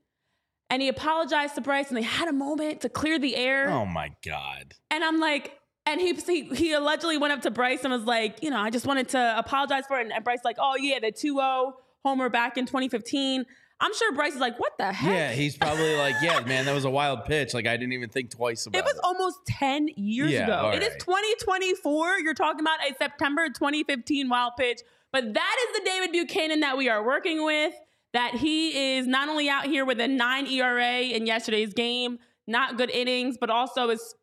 And 0.69 0.83
he 0.83 0.89
apologized 0.89 1.55
to 1.55 1.61
Bryce 1.61 1.89
and 1.89 1.97
they 1.97 2.03
had 2.03 2.29
a 2.29 2.33
moment 2.33 2.81
to 2.81 2.89
clear 2.89 3.19
the 3.19 3.37
air. 3.37 3.71
Oh 3.71 3.87
my 3.87 4.11
god. 4.25 4.75
And 4.91 5.05
I'm 5.05 5.21
like, 5.21 5.59
and 5.87 6.01
he, 6.01 6.13
he 6.15 6.43
he 6.55 6.73
allegedly 6.73 7.19
went 7.19 7.33
up 7.33 7.43
to 7.43 7.51
Bryce 7.51 7.85
and 7.85 7.93
was 7.93 8.05
like, 8.05 8.43
you 8.43 8.51
know, 8.51 8.59
I 8.61 8.71
just 8.71 8.87
wanted 8.87 9.09
to 9.11 9.35
apologize 9.39 9.85
for 9.87 9.99
it. 10.01 10.11
And 10.13 10.25
Bryce 10.25 10.41
like, 10.45 10.57
oh 10.61 10.77
yeah, 10.77 10.99
the 11.01 11.13
2-0 11.13 11.73
homer 12.05 12.29
back 12.29 12.57
in 12.57 12.67
2015. 12.67 13.45
I'm 13.81 13.93
sure 13.95 14.13
Bryce 14.13 14.35
is 14.35 14.41
like, 14.41 14.61
what 14.61 14.79
the 14.79 14.93
heck? 14.93 15.11
Yeah, 15.13 15.33
he's 15.33 15.57
probably 15.57 15.97
like, 15.97 16.15
yeah, 16.23 16.39
man, 16.41 16.67
that 16.67 16.75
was 16.75 16.85
a 16.85 16.91
wild 16.91 17.25
pitch. 17.25 17.53
Like 17.53 17.67
I 17.67 17.77
didn't 17.77 17.95
even 17.95 18.11
think 18.11 18.31
twice 18.31 18.65
about 18.67 18.79
it 18.79 18.81
it. 18.81 18.85
was 18.85 19.01
almost 19.03 19.39
10 19.47 19.89
years 19.97 20.31
Yeah, 20.31 20.45
ago. 20.45 20.71
It 20.77 20.83
is 20.85 20.91
right. 20.91 21.01
2024. 21.01 22.19
You're 22.21 22.35
talking 22.35 22.61
about 22.61 22.79
a 22.89 22.95
September 22.97 23.49
2015 23.49 24.29
wild 24.29 24.53
pitch. 24.57 24.81
But 25.13 25.35
that 25.35 25.57
is 25.69 25.79
the 25.81 25.85
David 25.85 26.13
Buchanan 26.13 26.61
that 26.61 26.79
we 26.79 26.89
are 26.89 27.05
working 27.05 27.45
with. 27.45 27.75
That 28.13 28.35
he 28.35 28.97
is 28.97 29.07
not 29.09 29.29
only 29.29 29.49
out 29.49 29.65
here 29.67 29.85
with 29.85 29.99
a 29.99 30.07
nine 30.07 30.47
ERA 30.47 31.01
in 31.01 31.27
yesterday's 31.27 31.75
game, 31.75 32.19
not 32.47 32.77
good 32.77 32.91
innings, 32.91 33.37
but 33.41 33.51
also 33.51 33.89
is 33.91 34.15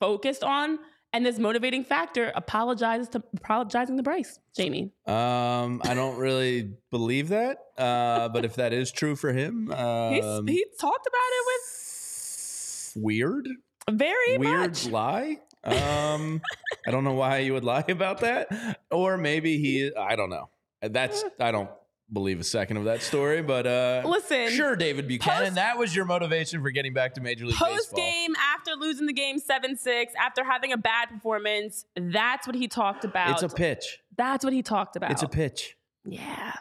focused 0.00 0.42
on 0.44 0.78
And 1.14 1.24
this 1.24 1.38
motivating 1.38 1.84
factor 1.84 2.32
apologizes 2.34 3.08
to 3.10 3.22
apologizing 3.36 3.96
to 3.98 4.02
Bryce, 4.02 4.40
Jamie. 4.56 4.90
Um, 5.06 5.80
I 5.84 5.94
don't 5.94 6.18
really 6.18 6.72
believe 6.90 7.28
that, 7.28 7.58
uh, 7.78 8.28
but 8.30 8.44
if 8.44 8.56
that 8.56 8.72
is 8.72 8.90
true 8.90 9.14
for 9.14 9.32
him, 9.32 9.70
um, 9.70 10.48
he 10.48 10.66
talked 10.80 11.06
about 11.06 11.30
it 11.30 11.46
with 11.46 12.92
weird, 12.96 13.46
very 13.88 14.38
weird 14.38 14.70
much. 14.70 14.88
lie. 14.88 15.38
Um, 15.62 16.42
I 16.84 16.90
don't 16.90 17.04
know 17.04 17.14
why 17.14 17.38
you 17.38 17.52
would 17.52 17.64
lie 17.64 17.84
about 17.88 18.18
that, 18.22 18.80
or 18.90 19.16
maybe 19.16 19.58
he. 19.58 19.92
I 19.96 20.16
don't 20.16 20.30
know. 20.30 20.50
That's 20.82 21.24
I 21.38 21.52
don't 21.52 21.70
believe 22.12 22.40
a 22.40 22.44
second 22.44 22.76
of 22.76 22.84
that 22.84 23.02
story, 23.02 23.42
but 23.42 23.66
uh, 23.66 24.02
Listen, 24.06 24.50
sure, 24.50 24.76
David 24.76 25.08
Buchanan, 25.08 25.44
post- 25.44 25.54
that 25.56 25.78
was 25.78 25.94
your 25.94 26.04
motivation 26.04 26.62
for 26.62 26.70
getting 26.70 26.92
back 26.92 27.14
to 27.14 27.20
Major 27.20 27.46
League 27.46 27.56
Post 27.56 27.94
Baseball. 27.94 27.98
game, 27.98 28.34
after 28.54 28.72
losing 28.72 29.06
the 29.06 29.12
game 29.12 29.38
7 29.38 29.76
6, 29.76 30.14
after 30.20 30.44
having 30.44 30.72
a 30.72 30.76
bad 30.76 31.06
performance, 31.06 31.86
that's 31.96 32.46
what 32.46 32.56
he 32.56 32.68
talked 32.68 33.04
about. 33.04 33.30
It's 33.30 33.42
a 33.42 33.54
pitch. 33.54 34.00
That's 34.16 34.44
what 34.44 34.52
he 34.52 34.62
talked 34.62 34.96
about. 34.96 35.10
It's 35.10 35.22
a 35.22 35.28
pitch. 35.28 35.76
Yeah. 36.04 36.52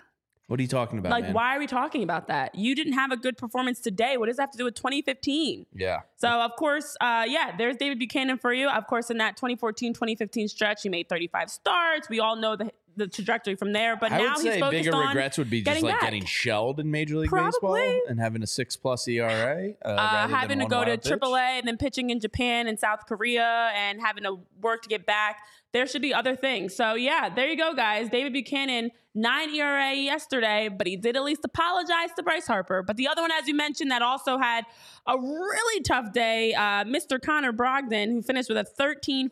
What 0.48 0.60
are 0.60 0.64
you 0.64 0.68
talking 0.68 1.00
about, 1.00 1.12
like, 1.12 1.24
man? 1.24 1.34
why 1.34 1.56
are 1.56 1.60
we 1.60 1.68
talking 1.68 2.04
about 2.04 2.28
that? 2.28 2.54
You 2.54 2.76
didn't 2.76 2.94
have 2.94 3.12
a 3.12 3.18
good 3.18 3.38
performance 3.38 3.80
today. 3.80 4.18
What 4.18 4.28
does 4.28 4.36
that 4.36 4.44
have 4.44 4.52
to 4.52 4.58
do 4.58 4.66
with 4.66 4.76
2015? 4.76 5.66
Yeah. 5.74 6.02
So, 6.18 6.28
of 6.28 6.52
course, 6.58 6.98
uh, 7.00 7.24
yeah, 7.28 7.56
there's 7.58 7.78
David 7.78 7.98
Buchanan 7.98 8.38
for 8.38 8.54
you. 8.54 8.70
Of 8.70 8.86
course, 8.86 9.10
in 9.10 9.18
that 9.18 9.38
2014 9.38 9.94
2015 9.94 10.50
stretch, 10.50 10.84
he 10.84 10.90
made 10.90 11.08
35 11.08 11.50
starts. 11.50 12.10
We 12.10 12.20
all 12.20 12.36
know 12.36 12.58
the, 12.58 12.72
the 12.96 13.08
trajectory 13.08 13.56
from 13.56 13.74
there. 13.74 13.96
But 13.96 14.12
I 14.12 14.18
now 14.18 14.24
would 14.24 14.44
he's 14.44 14.54
say 14.54 14.60
focused 14.60 14.84
bigger 14.86 14.96
on 14.96 15.08
regrets 15.08 15.38
would 15.38 15.50
be 15.50 15.62
just 15.62 15.66
getting 15.66 15.84
like 15.84 15.96
back. 15.96 16.02
getting 16.02 16.26
shelled 16.26 16.80
in 16.80 16.92
Major 16.92 17.18
League 17.18 17.30
Probably. 17.30 17.82
Baseball 17.82 18.02
and 18.10 18.20
having 18.20 18.44
a 18.44 18.48
six 18.48 18.76
plus 18.76 19.08
ERA. 19.08 19.72
Uh, 19.84 19.88
uh, 19.88 20.28
having 20.28 20.60
to 20.60 20.66
go 20.66 20.84
to 20.84 20.92
wild 20.92 21.04
pitch. 21.04 21.12
AAA 21.12 21.60
and 21.60 21.68
then 21.68 21.78
pitching 21.78 22.10
in 22.10 22.20
Japan 22.20 22.68
and 22.68 22.80
South 22.80 23.06
Korea 23.08 23.72
and 23.76 24.02
having 24.02 24.24
to 24.24 24.40
work 24.62 24.84
to 24.84 24.90
get 24.90 25.06
back. 25.06 25.40
There 25.74 25.88
should 25.88 26.04
be 26.04 26.14
other 26.14 26.36
things. 26.36 26.76
So 26.76 26.94
yeah, 26.94 27.30
there 27.34 27.48
you 27.48 27.58
go, 27.58 27.74
guys. 27.74 28.08
David 28.10 28.32
Buchanan, 28.32 28.92
nine 29.16 29.54
ERA 29.56 29.94
yesterday, 29.96 30.70
but 30.70 30.86
he 30.86 30.96
did 30.96 31.16
at 31.16 31.24
least 31.24 31.42
apologize 31.44 32.10
to 32.16 32.22
Bryce 32.22 32.46
Harper. 32.46 32.84
But 32.84 32.96
the 32.96 33.08
other 33.08 33.24
one, 33.24 33.32
as 33.32 33.48
you 33.48 33.56
mentioned, 33.56 33.90
that 33.90 34.04
also 34.04 34.38
had 34.38 34.66
a 35.08 35.18
really 35.18 35.82
tough 35.82 36.14
day, 36.14 36.54
uh, 36.54 36.84
Mr. 36.84 37.20
Connor 37.20 37.52
Brogdon, 37.52 38.12
who 38.12 38.22
finished 38.22 38.50
with 38.50 38.58
a 38.58 38.68
13-5 38.80 39.32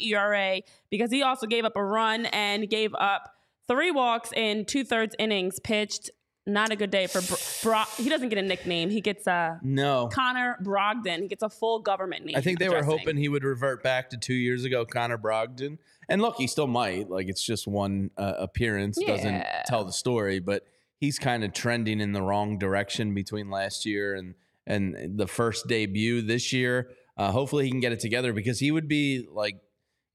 ERA 0.00 0.62
because 0.90 1.10
he 1.10 1.22
also 1.22 1.46
gave 1.46 1.66
up 1.66 1.76
a 1.76 1.84
run 1.84 2.24
and 2.26 2.70
gave 2.70 2.94
up 2.94 3.34
three 3.68 3.90
walks 3.90 4.32
in 4.32 4.64
two-thirds 4.64 5.14
innings 5.18 5.60
pitched. 5.60 6.10
Not 6.46 6.72
a 6.72 6.76
good 6.76 6.90
day 6.90 7.06
for 7.06 7.20
Bro- 7.20 7.36
Bro- 7.62 7.84
he 8.02 8.08
doesn't 8.08 8.28
get 8.28 8.38
a 8.38 8.42
nickname. 8.42 8.90
He 8.90 9.00
gets 9.00 9.28
a 9.28 9.60
No. 9.62 10.08
Connor 10.12 10.58
Brogdon. 10.62 11.20
He 11.22 11.28
gets 11.28 11.44
a 11.44 11.48
full 11.48 11.78
government 11.78 12.24
name. 12.24 12.34
I 12.36 12.40
think 12.40 12.58
they 12.58 12.68
were 12.68 12.82
hoping 12.82 13.16
he 13.16 13.28
would 13.28 13.44
revert 13.44 13.82
back 13.82 14.10
to 14.10 14.16
two 14.16 14.34
years 14.34 14.64
ago, 14.64 14.84
Connor 14.84 15.18
Brogdon. 15.18 15.78
And 16.08 16.20
look, 16.20 16.36
he 16.36 16.48
still 16.48 16.66
might. 16.66 17.08
Like 17.08 17.28
it's 17.28 17.42
just 17.44 17.68
one 17.68 18.10
uh, 18.16 18.34
appearance 18.38 18.98
doesn't 18.98 19.44
tell 19.66 19.84
the 19.84 19.92
story, 19.92 20.40
but 20.40 20.66
he's 20.98 21.18
kind 21.18 21.44
of 21.44 21.52
trending 21.52 22.00
in 22.00 22.12
the 22.12 22.22
wrong 22.22 22.58
direction 22.58 23.14
between 23.14 23.50
last 23.50 23.86
year 23.86 24.14
and 24.14 24.34
and 24.66 25.18
the 25.18 25.26
first 25.26 25.66
debut 25.68 26.22
this 26.22 26.52
year. 26.52 26.90
Uh, 27.16 27.30
hopefully, 27.30 27.64
he 27.64 27.70
can 27.70 27.80
get 27.80 27.92
it 27.92 28.00
together 28.00 28.32
because 28.32 28.58
he 28.58 28.70
would 28.70 28.88
be 28.88 29.26
like, 29.30 29.56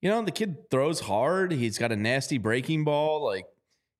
you 0.01 0.09
know, 0.09 0.21
the 0.21 0.31
kid 0.31 0.69
throws 0.69 0.99
hard. 1.01 1.51
He's 1.51 1.77
got 1.77 1.91
a 1.91 1.95
nasty 1.95 2.37
breaking 2.37 2.83
ball. 2.83 3.23
Like 3.25 3.45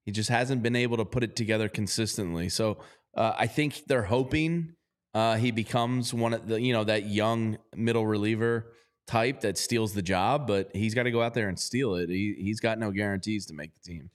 he 0.07 0.13
just 0.13 0.29
hasn't 0.29 0.63
been 0.63 0.77
able 0.77 0.95
to 0.95 1.03
put 1.03 1.21
it 1.21 1.35
together 1.35 1.67
consistently. 1.67 2.47
So 2.47 2.77
uh, 3.13 3.33
I 3.37 3.45
think 3.45 3.83
they're 3.87 4.03
hoping 4.03 4.73
uh, 5.13 5.35
he 5.35 5.51
becomes 5.51 6.13
one 6.13 6.33
of 6.33 6.47
the 6.47 6.61
you 6.61 6.71
know 6.71 6.85
that 6.85 7.07
young 7.07 7.57
middle 7.75 8.07
reliever 8.07 8.71
type 9.05 9.41
that 9.41 9.57
steals 9.57 9.93
the 9.93 10.01
job, 10.01 10.47
but 10.47 10.73
he's 10.73 10.93
got 10.93 11.03
to 11.03 11.11
go 11.11 11.21
out 11.21 11.33
there 11.33 11.49
and 11.49 11.59
steal 11.59 11.95
it. 11.95 12.09
He 12.09 12.35
he's 12.39 12.61
got 12.61 12.79
no 12.79 12.89
guarantees 12.89 13.47
to 13.47 13.53
make 13.53 13.71
the 13.73 13.81
team. 13.81 14.09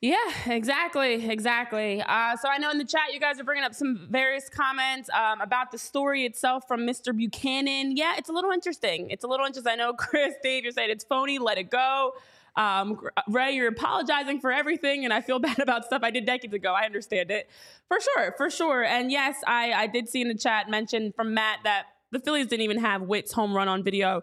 Yeah, 0.00 0.16
exactly, 0.46 1.30
exactly. 1.30 2.00
Uh, 2.00 2.34
so 2.36 2.48
I 2.48 2.56
know 2.56 2.70
in 2.70 2.78
the 2.78 2.84
chat 2.84 3.12
you 3.12 3.20
guys 3.20 3.38
are 3.38 3.44
bringing 3.44 3.64
up 3.64 3.74
some 3.74 4.08
various 4.10 4.48
comments 4.48 5.10
um, 5.10 5.42
about 5.42 5.72
the 5.72 5.78
story 5.78 6.24
itself 6.24 6.66
from 6.66 6.86
Mr. 6.86 7.14
Buchanan. 7.14 7.98
Yeah, 7.98 8.14
it's 8.16 8.30
a 8.30 8.32
little 8.32 8.50
interesting. 8.50 9.10
It's 9.10 9.24
a 9.24 9.28
little 9.28 9.44
interesting. 9.44 9.72
I 9.72 9.76
know 9.76 9.92
Chris, 9.98 10.32
Dave, 10.42 10.64
you're 10.64 10.72
saying 10.72 10.90
it's 10.90 11.04
phony. 11.04 11.38
Let 11.38 11.58
it 11.58 11.70
go. 11.70 12.14
Um, 12.56 13.00
Ray, 13.28 13.52
you're 13.52 13.68
apologizing 13.68 14.40
for 14.40 14.52
everything, 14.52 15.04
and 15.04 15.12
I 15.12 15.20
feel 15.20 15.38
bad 15.40 15.58
about 15.58 15.84
stuff 15.84 16.02
I 16.02 16.10
did 16.10 16.26
decades 16.26 16.54
ago. 16.54 16.72
I 16.72 16.84
understand 16.84 17.30
it 17.30 17.48
for 17.88 17.98
sure, 18.00 18.34
for 18.36 18.50
sure. 18.50 18.84
And 18.84 19.10
yes, 19.10 19.36
I, 19.46 19.72
I 19.72 19.86
did 19.86 20.08
see 20.08 20.20
in 20.20 20.28
the 20.28 20.34
chat 20.34 20.68
mention 20.68 21.12
from 21.12 21.34
Matt 21.34 21.60
that 21.64 21.84
the 22.10 22.20
Phillies 22.20 22.46
didn't 22.46 22.62
even 22.62 22.78
have 22.78 23.02
Whit's 23.02 23.32
home 23.32 23.54
run 23.54 23.68
on 23.68 23.82
video. 23.82 24.22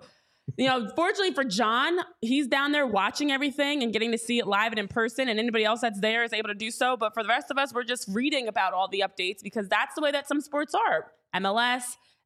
You 0.58 0.68
know, 0.68 0.90
fortunately 0.96 1.34
for 1.34 1.44
John, 1.44 2.00
he's 2.22 2.48
down 2.48 2.72
there 2.72 2.88
watching 2.88 3.32
everything 3.32 3.84
and 3.84 3.94
getting 3.94 4.12
to 4.12 4.18
see 4.18 4.40
it 4.40 4.48
live 4.48 4.72
and 4.72 4.80
in 4.80 4.88
person, 4.88 5.30
and 5.30 5.40
anybody 5.40 5.64
else 5.64 5.82
that's 5.82 6.00
there 6.00 6.24
is 6.24 6.34
able 6.34 6.50
to 6.50 6.56
do 6.56 6.72
so. 6.72 6.98
But 6.98 7.14
for 7.14 7.22
the 7.22 7.30
rest 7.30 7.52
of 7.52 7.58
us, 7.58 7.74
we're 7.74 7.84
just 7.84 8.08
reading 8.08 8.48
about 8.48 8.74
all 8.74 8.88
the 8.88 9.04
updates 9.06 9.44
because 9.44 9.68
that's 9.68 9.96
the 9.96 10.02
way 10.02 10.12
that 10.12 10.28
some 10.28 10.42
sports 10.42 10.74
are 10.74 11.12
MLS, 11.36 11.84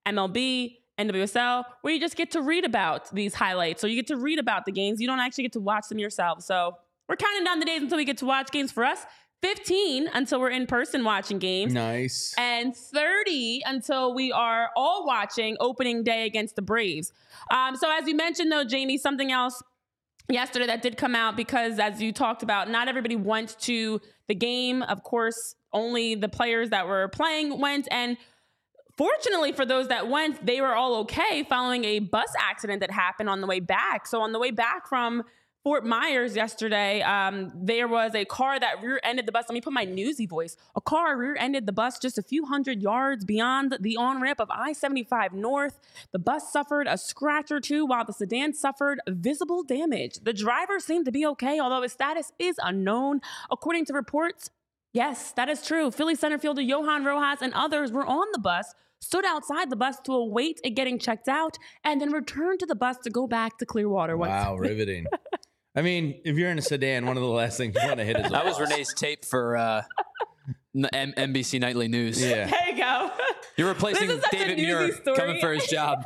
MLB, 0.07 0.77
NWSL, 0.99 1.63
where 1.81 1.93
you 1.93 1.99
just 1.99 2.15
get 2.15 2.31
to 2.31 2.41
read 2.41 2.65
about 2.65 3.09
these 3.13 3.33
highlights. 3.33 3.81
So 3.81 3.87
you 3.87 3.95
get 3.95 4.07
to 4.07 4.17
read 4.17 4.39
about 4.39 4.65
the 4.65 4.71
games. 4.71 5.01
You 5.01 5.07
don't 5.07 5.19
actually 5.19 5.43
get 5.43 5.53
to 5.53 5.59
watch 5.59 5.87
them 5.89 5.99
yourself. 5.99 6.41
So 6.43 6.77
we're 7.09 7.15
counting 7.15 7.43
down 7.43 7.59
the 7.59 7.65
days 7.65 7.81
until 7.81 7.97
we 7.97 8.05
get 8.05 8.17
to 8.19 8.25
watch 8.25 8.51
games 8.51 8.71
for 8.71 8.83
us. 8.83 9.05
15 9.41 10.07
until 10.13 10.39
we're 10.39 10.51
in 10.51 10.65
person 10.65 11.03
watching 11.03 11.37
games 11.37 11.73
Nice. 11.73 12.33
and 12.37 12.73
30 12.73 13.61
until 13.65 14.15
we 14.15 14.31
are 14.31 14.69
all 14.77 15.05
watching 15.05 15.57
opening 15.59 16.01
day 16.01 16.25
against 16.25 16.55
the 16.55 16.61
Braves. 16.61 17.11
Um, 17.53 17.75
so, 17.75 17.91
as 17.91 18.07
you 18.07 18.15
mentioned, 18.15 18.49
though, 18.53 18.63
Jamie, 18.63 18.97
something 18.97 19.33
else 19.33 19.61
yesterday 20.29 20.67
that 20.67 20.81
did 20.81 20.95
come 20.95 21.13
out 21.13 21.35
because, 21.35 21.77
as 21.77 22.01
you 22.01 22.13
talked 22.13 22.41
about, 22.41 22.69
not 22.69 22.87
everybody 22.87 23.17
went 23.17 23.59
to 23.61 23.99
the 24.29 24.35
game. 24.35 24.81
Of 24.83 25.03
course, 25.03 25.55
only 25.73 26.15
the 26.15 26.29
players 26.29 26.69
that 26.69 26.87
were 26.87 27.09
playing 27.09 27.59
went. 27.59 27.89
And 27.91 28.15
fortunately 28.97 29.51
for 29.51 29.65
those 29.65 29.87
that 29.87 30.07
went, 30.07 30.45
they 30.45 30.61
were 30.61 30.75
all 30.75 30.95
okay 31.01 31.43
following 31.43 31.85
a 31.85 31.99
bus 31.99 32.33
accident 32.39 32.81
that 32.81 32.91
happened 32.91 33.29
on 33.29 33.41
the 33.41 33.47
way 33.47 33.59
back. 33.59 34.07
So, 34.07 34.21
on 34.21 34.31
the 34.31 34.39
way 34.39 34.51
back 34.51 34.87
from 34.87 35.23
Fort 35.63 35.85
Myers 35.85 36.35
yesterday, 36.35 37.01
um, 37.03 37.49
there 37.55 37.87
was 37.87 38.13
a 38.15 38.25
car 38.25 38.59
that 38.59 38.83
rear-ended 38.83 39.25
the 39.25 39.31
bus. 39.31 39.45
Let 39.47 39.53
me 39.53 39.61
put 39.61 39.71
my 39.71 39.85
newsy 39.85 40.25
voice. 40.25 40.57
A 40.75 40.81
car 40.81 41.15
rear-ended 41.15 41.65
the 41.65 41.71
bus 41.71 41.97
just 41.99 42.17
a 42.17 42.21
few 42.21 42.45
hundred 42.45 42.81
yards 42.81 43.23
beyond 43.23 43.77
the 43.79 43.95
on-ramp 43.95 44.41
of 44.41 44.51
I-75 44.51 45.31
North. 45.31 45.79
The 46.11 46.19
bus 46.19 46.51
suffered 46.51 46.87
a 46.89 46.97
scratch 46.97 47.49
or 47.49 47.61
two, 47.61 47.85
while 47.85 48.03
the 48.03 48.11
sedan 48.11 48.53
suffered 48.53 48.99
visible 49.07 49.63
damage. 49.63 50.19
The 50.23 50.33
driver 50.33 50.81
seemed 50.81 51.05
to 51.05 51.13
be 51.13 51.25
okay, 51.27 51.61
although 51.61 51.81
his 51.81 51.93
status 51.93 52.33
is 52.37 52.55
unknown. 52.61 53.21
According 53.49 53.85
to 53.85 53.93
reports, 53.93 54.49
yes, 54.93 55.31
that 55.33 55.49
is 55.49 55.65
true. 55.65 55.91
Philly 55.91 56.15
center 56.15 56.37
fielder 56.37 56.61
Johan 56.61 57.03
Rojas 57.03 57.41
and 57.41 57.53
others 57.53 57.91
were 57.91 58.05
on 58.05 58.27
the 58.31 58.39
bus 58.39 58.73
stood 58.99 59.25
outside 59.25 59.69
the 59.69 59.75
bus 59.75 59.97
to 60.05 60.13
await 60.13 60.61
it 60.63 60.69
getting 60.71 60.97
checked 60.97 61.27
out, 61.27 61.57
and 61.83 61.99
then 61.99 62.09
returned 62.13 62.57
to 62.61 62.65
the 62.65 62.75
bus 62.75 62.95
to 63.03 63.09
go 63.09 63.27
back 63.27 63.57
to 63.57 63.65
Clearwater. 63.65 64.15
once- 64.15 64.29
Wow, 64.29 64.55
riveting. 64.69 65.05
I 65.75 65.81
mean, 65.81 66.21
if 66.23 66.37
you're 66.37 66.49
in 66.49 66.57
a 66.57 66.61
sedan, 66.61 67.05
one 67.05 67.17
of 67.17 67.21
the 67.23 67.27
last 67.29 67.57
things 67.57 67.75
you 67.75 67.85
want 67.85 67.97
to 67.99 68.05
hit 68.05 68.15
is 68.17 68.27
a 68.27 68.29
That 68.29 68.45
was. 68.45 68.59
Renee's 68.61 68.93
tape 68.93 69.25
for 69.25 69.57
uh, 69.57 69.81
N- 70.73 70.85
M- 70.93 71.13
NBC 71.17 71.59
Nightly 71.59 71.87
News. 71.89 72.23
Yeah. 72.23 72.45
There 72.47 72.69
you 72.69 72.77
go. 72.77 73.11
You're 73.57 73.67
replacing 73.67 74.07
This 74.07 74.17
is 74.19 74.23
such 74.23 74.31
David 74.31 74.57
newsy 74.57 74.65
Muir 74.67 74.91
story. 74.93 75.17
coming 75.17 75.39
for 75.41 75.51
his 75.51 75.67
job. 75.67 76.05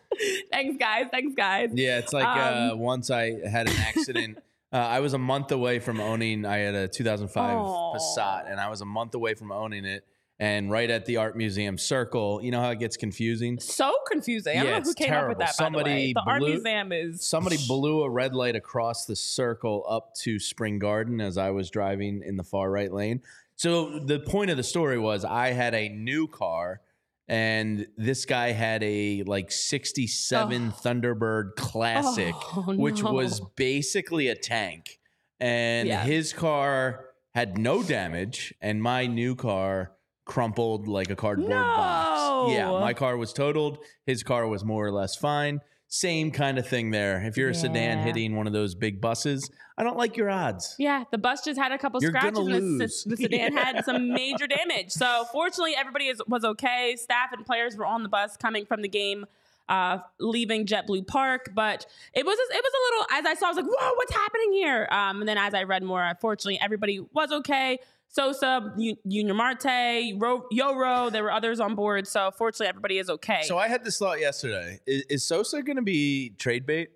Thanks, 0.52 0.76
guys. 0.78 1.06
Thanks, 1.10 1.34
guys. 1.34 1.70
Yeah, 1.74 1.98
it's 1.98 2.12
like 2.12 2.24
uh, 2.26 2.70
Um, 2.72 2.78
once 2.78 3.10
I 3.10 3.46
had 3.48 3.68
an 3.68 3.76
accident. 3.78 4.38
Uh, 4.72 4.76
I 4.76 5.00
was 5.00 5.14
a 5.14 5.18
month 5.18 5.50
away 5.50 5.80
from 5.80 6.00
owning. 6.00 6.44
I 6.44 6.58
had 6.58 6.74
a 6.74 6.88
2005 6.88 7.56
Aw. 7.56 7.96
Passat, 7.96 8.50
and 8.50 8.60
I 8.60 8.68
was 8.68 8.80
a 8.80 8.84
month 8.84 9.14
away 9.14 9.34
from 9.34 9.50
owning 9.50 9.84
it. 9.84 10.04
And 10.38 10.70
right 10.70 10.88
at 10.88 11.04
the 11.04 11.18
art 11.18 11.36
museum 11.36 11.76
circle, 11.76 12.40
you 12.42 12.50
know 12.50 12.62
how 12.62 12.70
it 12.70 12.78
gets 12.78 12.96
confusing. 12.96 13.60
So 13.60 13.92
confusing. 14.10 14.58
I 14.58 14.62
don't 14.62 14.72
know 14.72 14.80
who 14.80 14.94
came 14.94 15.12
up 15.12 15.28
with 15.28 15.38
terrible. 15.38 15.38
that. 15.38 15.38
by 15.38 15.46
the. 15.46 15.52
Somebody 15.52 16.12
the 16.14 16.22
art 16.26 16.40
museum 16.40 16.92
is 16.92 17.26
Somebody 17.26 17.58
blew 17.68 18.02
a 18.02 18.10
red 18.10 18.34
light 18.34 18.56
across 18.56 19.04
the 19.04 19.16
circle 19.16 19.84
up 19.86 20.14
to 20.22 20.38
Spring 20.38 20.78
Garden 20.78 21.20
as 21.20 21.36
I 21.36 21.50
was 21.50 21.68
driving 21.68 22.22
in 22.24 22.36
the 22.36 22.44
far 22.44 22.70
right 22.70 22.90
lane. 22.90 23.20
So 23.56 23.98
the 23.98 24.20
point 24.20 24.50
of 24.50 24.56
the 24.56 24.62
story 24.62 24.98
was 24.98 25.26
I 25.26 25.48
had 25.48 25.74
a 25.74 25.90
new 25.90 26.26
car 26.26 26.80
and 27.30 27.86
this 27.96 28.24
guy 28.24 28.50
had 28.50 28.82
a 28.82 29.22
like 29.22 29.52
67 29.52 30.72
Thunderbird 30.72 31.54
Classic 31.56 32.34
Oh, 32.56 32.74
which 32.76 33.04
no. 33.04 33.12
was 33.12 33.40
basically 33.56 34.26
a 34.28 34.34
tank. 34.34 34.98
And 35.38 35.88
Yeah. 35.88 36.02
his 36.02 36.32
car 36.32 37.06
had 37.34 37.56
no 37.56 37.84
damage 37.84 38.52
and 38.60 38.82
my 38.82 39.06
new 39.06 39.36
car 39.36 39.92
crumpled 40.26 40.88
like 40.88 41.08
a 41.08 41.14
cardboard 41.16 41.50
box. 41.50 42.52
Yeah, 42.52 42.70
my 42.80 42.94
car 42.94 43.16
was 43.16 43.32
totaled. 43.32 43.78
His 44.06 44.24
car 44.24 44.48
was 44.48 44.64
more 44.64 44.84
or 44.84 44.90
less 44.92 45.14
fine. 45.16 45.60
Same 45.92 46.30
kind 46.30 46.56
of 46.56 46.68
thing 46.68 46.92
there. 46.92 47.20
If 47.26 47.36
you're 47.36 47.50
a 47.50 47.54
sedan 47.54 47.98
Yeah. 47.98 48.04
hitting 48.04 48.36
one 48.36 48.46
of 48.46 48.52
those 48.52 48.76
big 48.76 49.00
buses, 49.00 49.50
I 49.76 49.82
don't 49.82 49.96
like 49.96 50.16
your 50.16 50.30
odds. 50.30 50.76
Yeah, 50.78 51.02
the 51.10 51.18
bus 51.18 51.42
just 51.44 51.58
had 51.58 51.72
a 51.72 51.78
couple 51.78 52.00
You're 52.00 52.12
scratches 52.12 52.38
gonna 52.38 52.54
and 52.54 52.80
the, 52.80 52.84
lose. 52.84 53.04
the 53.04 53.16
sedan 53.16 53.52
had 53.56 53.84
some 53.84 54.12
major 54.12 54.46
damage. 54.46 54.92
So 54.92 55.24
fortunately, 55.32 55.74
everybody 55.76 56.06
is, 56.06 56.22
was 56.28 56.44
okay. 56.44 56.94
Staff 56.96 57.32
and 57.32 57.44
players 57.44 57.76
were 57.76 57.86
on 57.86 58.04
the 58.04 58.08
bus 58.08 58.36
coming 58.36 58.66
from 58.66 58.82
the 58.82 58.88
game 58.88 59.26
uh, 59.68 59.98
leaving 60.18 60.64
JetBlue 60.66 61.06
Park. 61.06 61.50
But 61.54 61.86
it 62.14 62.24
was 62.24 62.38
it 62.38 62.62
was 62.64 62.72
a 62.72 62.82
little 62.92 63.18
as 63.18 63.26
I 63.26 63.34
saw, 63.38 63.46
I 63.46 63.48
was 63.50 63.56
like, 63.56 63.66
"Whoa, 63.66 63.94
what's 63.94 64.12
happening 64.14 64.52
here?" 64.52 64.88
Um, 64.90 65.20
and 65.20 65.28
then 65.28 65.38
as 65.38 65.54
I 65.54 65.62
read 65.64 65.82
more, 65.82 66.02
unfortunately, 66.02 66.60
everybody 66.60 67.00
was 67.12 67.32
okay. 67.32 67.78
Sosa, 68.12 68.74
Yunior 69.04 69.34
Marte, 69.34 70.14
Ro- 70.18 70.44
Yoro, 70.52 71.12
there 71.12 71.22
were 71.22 71.30
others 71.32 71.60
on 71.60 71.74
board. 71.76 72.08
So 72.08 72.30
fortunately, 72.36 72.66
everybody 72.66 72.98
is 72.98 73.08
okay. 73.08 73.42
So 73.44 73.56
I 73.56 73.68
had 73.68 73.84
this 73.84 73.98
thought 73.98 74.18
yesterday: 74.20 74.80
Is, 74.86 75.04
is 75.08 75.24
Sosa 75.24 75.62
going 75.62 75.76
to 75.76 75.82
be 75.82 76.30
trade 76.36 76.66
bait 76.66 76.90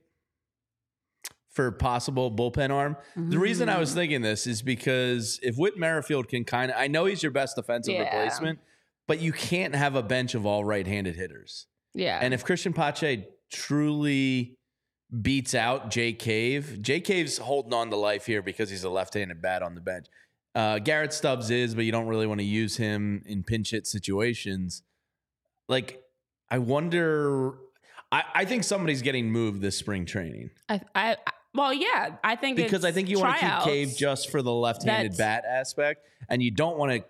for 1.51 1.71
possible 1.71 2.33
bullpen 2.33 2.71
arm? 2.71 2.97
The 3.17 3.39
reason 3.39 3.69
I 3.69 3.79
was 3.79 3.93
Mm. 3.93 3.95
thinking 3.95 4.23
this 4.23 4.47
is 4.47 4.61
because 4.61 5.39
if 5.43 5.57
Whit 5.57 5.79
Merrifield 5.79 6.29
can 6.29 6.45
kind 6.45 6.71
of, 6.73 6.77
I 6.77 6.89
know 6.89 7.05
he's 7.05 7.23
your 7.23 7.31
best 7.33 7.55
defensive 7.57 7.95
Yeah. 7.95 8.01
replacement, 8.03 8.59
but 9.07 9.21
you 9.21 9.33
can't 9.33 9.75
have 9.77 9.95
a 9.95 10.03
bench 10.03 10.35
of 10.35 10.45
all 10.47 10.65
right-handed 10.65 11.15
hitters. 11.15 11.67
yeah, 11.95 12.19
And 12.21 12.35
if 12.35 12.45
Cristian 12.45 12.75
Pache 12.75 13.29
truly 13.53 14.59
beats 15.23 15.55
out 15.55 15.93
Jake 15.93 16.19
Cave, 16.19 16.83
Jake 16.83 17.05
Cave's 17.05 17.39
holding 17.39 17.73
on 17.73 17.89
to 17.91 17.97
life 17.97 18.27
here 18.27 18.43
because 18.43 18.69
he's 18.69 18.83
a 18.83 18.91
left-handed 18.91 19.41
bat 19.41 19.63
on 19.63 19.77
the 19.77 19.81
bench. 19.81 20.07
Uh, 20.55 20.79
Garrett 20.79 21.13
Stubbs 21.13 21.51
is, 21.51 21.75
but 21.75 21.85
you 21.85 21.93
don't 21.93 22.07
really 22.07 22.27
want 22.27 22.41
to 22.41 22.45
use 22.47 22.77
him 22.77 23.23
in 23.27 23.43
pinch 23.43 23.71
hit 23.73 23.87
situations. 23.87 24.83
Like, 25.69 26.03
I 26.51 26.59
wonder. 26.59 27.55
I, 28.13 28.23
I 28.35 28.45
think 28.45 28.63
somebody's 28.65 29.03
getting 29.03 29.31
moved 29.33 29.61
this 29.61 29.77
spring 29.77 30.07
training 30.07 30.51
I, 30.69 30.81
I, 30.95 31.13
I- 31.27 31.33
well, 31.57 31.73
yeah, 31.73 32.17
I 32.25 32.35
think 32.37 32.57
because 32.57 32.85
I 32.85 32.91
think 32.91 33.09
you 33.09 33.21
want 33.21 33.39
to 33.39 33.47
keep. 33.47 33.65
Cave 33.65 33.95
just 33.97 34.31
for 34.31 34.43
the 34.43 34.53
left-handed 34.53 35.17
bat 35.17 35.45
aspect, 35.49 36.05
and 36.29 36.43
you 36.43 36.51
don't 36.51 36.77
want 36.77 36.91
to 36.93 37.05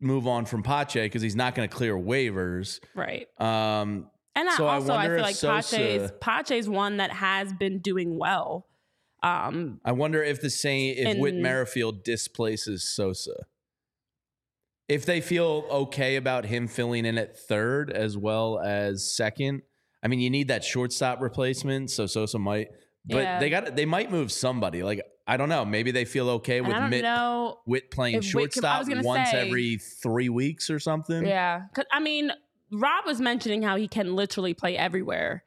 move 0.00 0.26
on 0.26 0.44
from 0.44 0.64
Pache 0.64 1.00
because 1.04 1.22
he's 1.22 1.36
not 1.36 1.54
going 1.54 1.68
to 1.68 1.74
clear 1.74 1.94
waivers. 1.96 2.80
right. 2.96 3.28
Um, 3.40 4.08
And 4.34 4.48
I 4.48 4.56
So 4.56 4.66
I 4.66 4.74
also 4.74 4.92
I, 4.92 4.96
wonder 4.96 5.14
feel 5.16 5.22
like 5.22 5.40
Pache's 5.40 5.66
Sosa- 5.68 6.14
Pache's 6.20 6.68
one 6.68 6.96
that 6.96 7.12
has 7.12 7.52
been 7.52 7.78
doing 7.78 8.18
well. 8.18 8.66
Um, 9.22 9.80
I 9.84 9.92
wonder 9.92 10.22
if 10.22 10.40
the 10.40 10.50
same 10.50 10.94
if 10.96 11.18
Whit 11.18 11.34
Merrifield 11.34 12.02
displaces 12.04 12.82
Sosa. 12.84 13.44
If 14.88 15.06
they 15.06 15.20
feel 15.20 15.66
okay 15.70 16.16
about 16.16 16.46
him 16.46 16.66
filling 16.66 17.04
in 17.04 17.16
at 17.18 17.38
third 17.38 17.90
as 17.90 18.16
well 18.16 18.58
as 18.58 19.14
second. 19.14 19.62
I 20.02 20.08
mean, 20.08 20.20
you 20.20 20.30
need 20.30 20.48
that 20.48 20.64
shortstop 20.64 21.20
replacement, 21.20 21.90
so 21.90 22.06
Sosa 22.06 22.38
might 22.38 22.68
but 23.06 23.22
Yeah. 23.22 23.38
they 23.38 23.50
got 23.50 23.76
they 23.76 23.86
might 23.86 24.10
move 24.10 24.32
somebody. 24.32 24.82
Like 24.82 25.02
I 25.26 25.36
don't 25.36 25.48
know, 25.48 25.64
maybe 25.64 25.90
they 25.90 26.04
feel 26.04 26.28
okay 26.30 26.60
with 26.60 26.76
Mitt 26.88 27.02
know. 27.02 27.60
Whit 27.64 27.90
playing 27.90 28.20
shortstop 28.22 28.86
once 28.88 29.30
say- 29.30 29.46
every 29.46 29.76
3 29.76 30.28
weeks 30.28 30.70
or 30.70 30.80
something. 30.80 31.24
Yeah, 31.24 31.66
I 31.92 32.00
mean, 32.00 32.32
Rob 32.72 33.06
was 33.06 33.20
mentioning 33.20 33.62
how 33.62 33.76
he 33.76 33.86
can 33.86 34.16
literally 34.16 34.54
play 34.54 34.76
everywhere, 34.76 35.44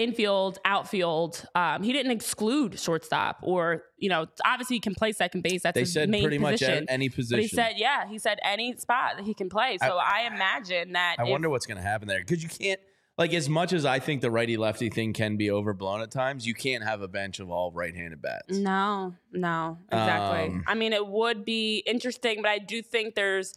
infield, 0.00 0.58
outfield. 0.64 1.44
Um, 1.54 1.82
he 1.82 1.92
didn't 1.92 2.12
exclude 2.12 2.78
shortstop, 2.80 3.38
or 3.42 3.84
you 3.98 4.08
know, 4.08 4.26
obviously 4.44 4.76
he 4.76 4.80
can 4.80 4.94
play 4.94 5.12
second 5.12 5.42
base. 5.42 5.62
That's 5.62 5.74
They 5.74 5.80
his 5.80 5.92
said 5.92 6.08
main 6.08 6.22
pretty 6.22 6.38
much 6.38 6.54
position. 6.60 6.86
a- 6.88 6.92
any 6.92 7.08
position. 7.08 7.36
But 7.36 7.42
he 7.42 7.48
said, 7.48 7.72
yeah, 7.76 8.08
he 8.08 8.18
said 8.18 8.38
any 8.42 8.76
spot 8.76 9.16
that 9.18 9.24
he 9.26 9.34
can 9.34 9.48
play. 9.48 9.78
So 9.78 9.98
I, 9.98 10.26
imagine 10.32 10.92
that. 10.92 11.16
I 11.18 11.24
if- 11.24 11.28
wonder 11.28 11.50
what's 11.50 11.66
going 11.66 11.76
to 11.78 11.82
happen 11.82 12.08
there 12.08 12.20
because 12.20 12.42
you 12.42 12.48
can't 12.48 12.80
like 13.18 13.34
as 13.34 13.48
much 13.50 13.74
as 13.74 13.84
I 13.84 13.98
think 13.98 14.22
the 14.22 14.30
righty 14.30 14.56
lefty 14.56 14.88
thing 14.88 15.12
can 15.12 15.36
be 15.36 15.50
overblown 15.50 16.00
at 16.00 16.10
times. 16.10 16.46
You 16.46 16.54
can't 16.54 16.82
have 16.82 17.02
a 17.02 17.08
bench 17.08 17.38
of 17.38 17.50
all 17.50 17.70
right-handed 17.70 18.22
bats. 18.22 18.56
No, 18.56 19.14
no, 19.32 19.78
exactly. 19.92 20.54
Um, 20.54 20.64
I 20.66 20.74
mean, 20.74 20.94
it 20.94 21.06
would 21.06 21.44
be 21.44 21.82
interesting, 21.86 22.40
but 22.40 22.48
I 22.50 22.58
do 22.58 22.80
think 22.80 23.14
there's 23.14 23.52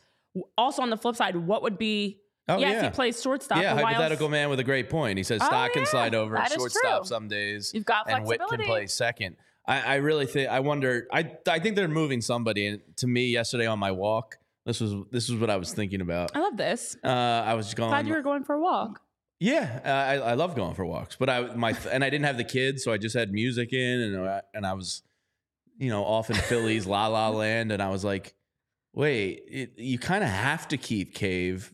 also 0.58 0.82
on 0.82 0.90
the 0.90 0.98
flip 0.98 1.16
side, 1.16 1.36
what 1.38 1.62
would 1.64 1.78
be? 1.78 2.20
Oh, 2.48 2.58
yes, 2.58 2.74
yeah. 2.74 2.84
he 2.84 2.90
plays 2.90 3.22
shortstop. 3.22 3.62
yeah, 3.62 3.74
why 3.74 3.80
else- 3.82 3.88
hypothetical 3.94 4.30
man 4.30 4.50
with 4.50 4.60
a 4.60 4.64
great 4.64 4.90
point. 4.90 5.18
He 5.18 5.24
says 5.24 5.40
Oh, 5.42 5.46
stock 5.46 5.74
can 5.74 5.86
slide 5.86 6.14
over 6.14 6.36
that 6.36 6.52
shortstop 6.52 7.06
some 7.06 7.28
days. 7.28 7.72
You've 7.74 7.86
got 7.86 8.10
and 8.10 8.26
Whit 8.26 8.42
can 8.50 8.62
play 8.64 8.88
second. 8.88 9.38
I, 9.66 9.82
I 9.82 9.96
really 9.96 10.26
think 10.26 10.50
I 10.50 10.60
wonder. 10.60 11.08
I 11.12 11.32
I 11.48 11.60
think 11.60 11.76
they're 11.78 11.88
moving 11.88 12.20
somebody. 12.20 12.68
And 12.68 12.82
to 12.98 13.08
me, 13.08 13.28
yesterday 13.28 13.66
on 13.66 13.80
my 13.80 13.92
walk, 13.92 14.38
this 14.66 14.82
was 14.82 14.94
this 15.10 15.30
was 15.30 15.40
what 15.40 15.50
I 15.50 15.56
was 15.56 15.74
thinking 15.74 16.02
about. 16.02 16.36
I 16.36 16.40
love 16.40 16.58
this. 16.58 16.98
Uh, 17.02 17.08
I 17.08 17.54
was 17.54 17.68
just 17.68 17.78
going. 17.78 17.90
Glad 17.90 18.08
you 18.08 18.14
were 18.14 18.22
going 18.22 18.44
for 18.44 18.56
a 18.56 18.60
walk. 18.62 19.00
Yeah, 19.40 19.80
uh, 19.84 19.90
I, 19.90 20.32
I 20.32 20.34
love 20.36 20.56
going 20.56 20.74
for 20.74 20.86
walks, 20.86 21.16
but 21.18 21.30
I 21.30 21.56
my 21.56 21.76
and 21.92 22.04
I 22.04 22.10
didn't 22.10 22.26
have 22.26 22.38
the 22.38 22.44
kids, 22.44 22.84
so 22.84 22.92
I 22.92 22.98
just 22.98 23.16
had 23.16 23.32
music 23.32 23.72
in, 23.74 24.00
and 24.02 24.28
I, 24.30 24.42
and 24.54 24.66
I 24.66 24.74
was, 24.74 25.02
you 25.78 25.90
know, 25.90 26.04
off 26.04 26.30
in 26.30 26.36
Philly's 26.36 26.86
La 26.86 27.08
La 27.08 27.30
Land, 27.30 27.72
and 27.72 27.82
I 27.82 27.90
was 27.90 28.04
like, 28.06 28.34
wait, 28.94 29.44
it, 29.48 29.74
you 29.78 29.98
kind 29.98 30.24
of 30.24 30.30
have 30.30 30.68
to 30.70 30.78
keep 30.78 31.14
Cave, 31.14 31.74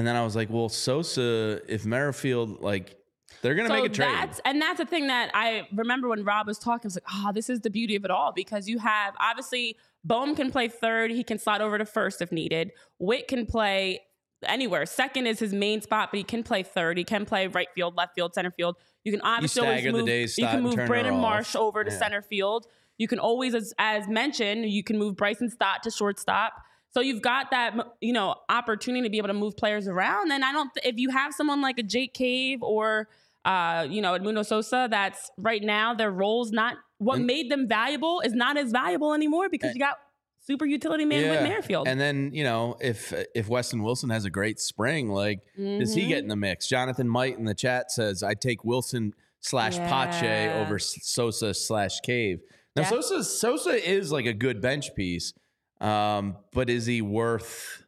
and 0.00 0.06
then 0.06 0.16
I 0.16 0.24
was 0.24 0.34
like, 0.34 0.48
well, 0.48 0.70
Sosa, 0.70 1.60
if 1.68 1.84
Merrifield, 1.84 2.62
like, 2.62 2.96
they're 3.42 3.54
gonna 3.54 3.68
make 3.68 3.84
a 3.84 3.88
trade. 3.90 4.08
That's, 4.08 4.40
and 4.46 4.60
that's 4.62 4.78
the 4.78 4.86
thing 4.86 5.08
that 5.08 5.30
I 5.34 5.68
remember 5.74 6.08
when 6.08 6.24
Rob 6.24 6.46
was 6.46 6.58
talking. 6.58 6.86
I 6.86 6.88
was 6.88 6.96
like, 6.96 7.04
oh, 7.14 7.32
this 7.34 7.50
is 7.50 7.60
the 7.60 7.68
beauty 7.68 7.96
of 7.96 8.06
it 8.06 8.10
all 8.10 8.32
because 8.32 8.66
you 8.66 8.78
have 8.78 9.12
obviously 9.20 9.76
Bohm 10.04 10.34
can 10.34 10.50
play 10.50 10.68
third. 10.68 11.10
He 11.10 11.22
can 11.22 11.38
slide 11.38 11.60
over 11.60 11.76
to 11.76 11.84
first 11.84 12.22
if 12.22 12.32
needed. 12.32 12.72
Whit 12.98 13.28
can 13.28 13.44
play 13.44 14.00
anywhere. 14.44 14.86
Second 14.86 15.26
is 15.26 15.38
his 15.38 15.52
main 15.52 15.82
spot, 15.82 16.08
but 16.10 16.16
he 16.16 16.24
can 16.24 16.42
play 16.42 16.62
third. 16.62 16.96
He 16.96 17.04
can 17.04 17.26
play 17.26 17.46
right 17.46 17.68
field, 17.74 17.94
left 17.94 18.14
field, 18.14 18.32
center 18.32 18.50
field. 18.50 18.76
You 19.04 19.12
can 19.12 19.20
obviously 19.20 19.60
always 19.66 19.80
stagger 19.80 19.92
the 19.92 19.98
move. 19.98 20.06
days, 20.06 20.38
you 20.38 20.46
can 20.46 20.62
move 20.62 20.76
Brandon. 20.76 21.14
Marsh 21.20 21.54
over 21.54 21.84
to 21.84 21.90
Yeah. 21.90 21.98
center 21.98 22.22
field. 22.22 22.66
You 22.96 23.06
can 23.06 23.18
always, 23.18 23.54
as, 23.54 23.74
as 23.78 24.08
mentioned, 24.08 24.70
you 24.70 24.82
can 24.82 24.98
move 24.98 25.16
Bryson 25.16 25.50
Stott 25.50 25.82
to 25.84 25.90
shortstop. 25.90 26.62
So 26.92 27.00
you've 27.00 27.22
got 27.22 27.50
that, 27.52 27.74
you 28.00 28.12
know, 28.12 28.34
opportunity 28.48 29.02
to 29.04 29.10
be 29.10 29.18
able 29.18 29.28
to 29.28 29.34
move 29.34 29.56
players 29.56 29.86
around. 29.86 30.32
And 30.32 30.44
I 30.44 30.52
don't, 30.52 30.70
if 30.82 30.96
you 30.98 31.10
have 31.10 31.32
someone 31.32 31.60
like 31.60 31.78
a 31.78 31.82
Jake 31.84 32.14
Cave 32.14 32.62
or, 32.62 33.08
uh, 33.44 33.86
you 33.88 34.02
know, 34.02 34.12
Edmundo 34.18 34.44
Sosa, 34.44 34.88
that's 34.90 35.30
right 35.38 35.62
now 35.62 35.94
their 35.94 36.10
roles 36.10 36.50
not 36.50 36.76
what 36.98 37.18
And- 37.18 37.26
made 37.26 37.50
them 37.50 37.68
valuable 37.68 38.20
is 38.24 38.34
not 38.34 38.56
as 38.56 38.72
valuable 38.72 39.14
anymore 39.14 39.48
because 39.48 39.72
you 39.74 39.78
got 39.80 39.96
super 40.42 40.66
utility 40.66 41.04
man 41.04 41.30
with 41.30 41.42
Merrifield. 41.42 41.86
And 41.86 42.00
then 42.00 42.30
you 42.34 42.42
know 42.44 42.76
if 42.80 43.14
if 43.34 43.48
Weston 43.48 43.82
Wilson 43.82 44.10
has 44.10 44.24
a 44.24 44.30
great 44.30 44.58
spring, 44.58 45.08
like 45.08 45.40
does 45.56 45.94
he 45.94 46.08
get 46.08 46.18
in 46.18 46.28
the 46.28 46.36
mix? 46.36 46.66
Jonathan 46.66 47.08
Might 47.08 47.38
in 47.38 47.44
the 47.44 47.54
chat 47.54 47.90
says 47.92 48.22
I 48.22 48.34
take 48.34 48.64
Wilson 48.64 49.14
slash 49.40 49.76
Pache 49.78 50.50
over 50.60 50.78
Sosa 50.78 51.54
slash 51.54 52.00
Cave. 52.00 52.40
Now 52.76 52.82
Yeah. 52.82 52.88
Sosa 52.88 53.22
Sosa 53.24 53.70
is 53.90 54.10
like 54.12 54.26
a 54.26 54.32
good 54.34 54.60
bench 54.60 54.94
piece, 54.94 55.32
um, 55.80 56.36
but 56.52 56.68
is 56.70 56.86
he 56.86 57.02
worth 57.02 57.84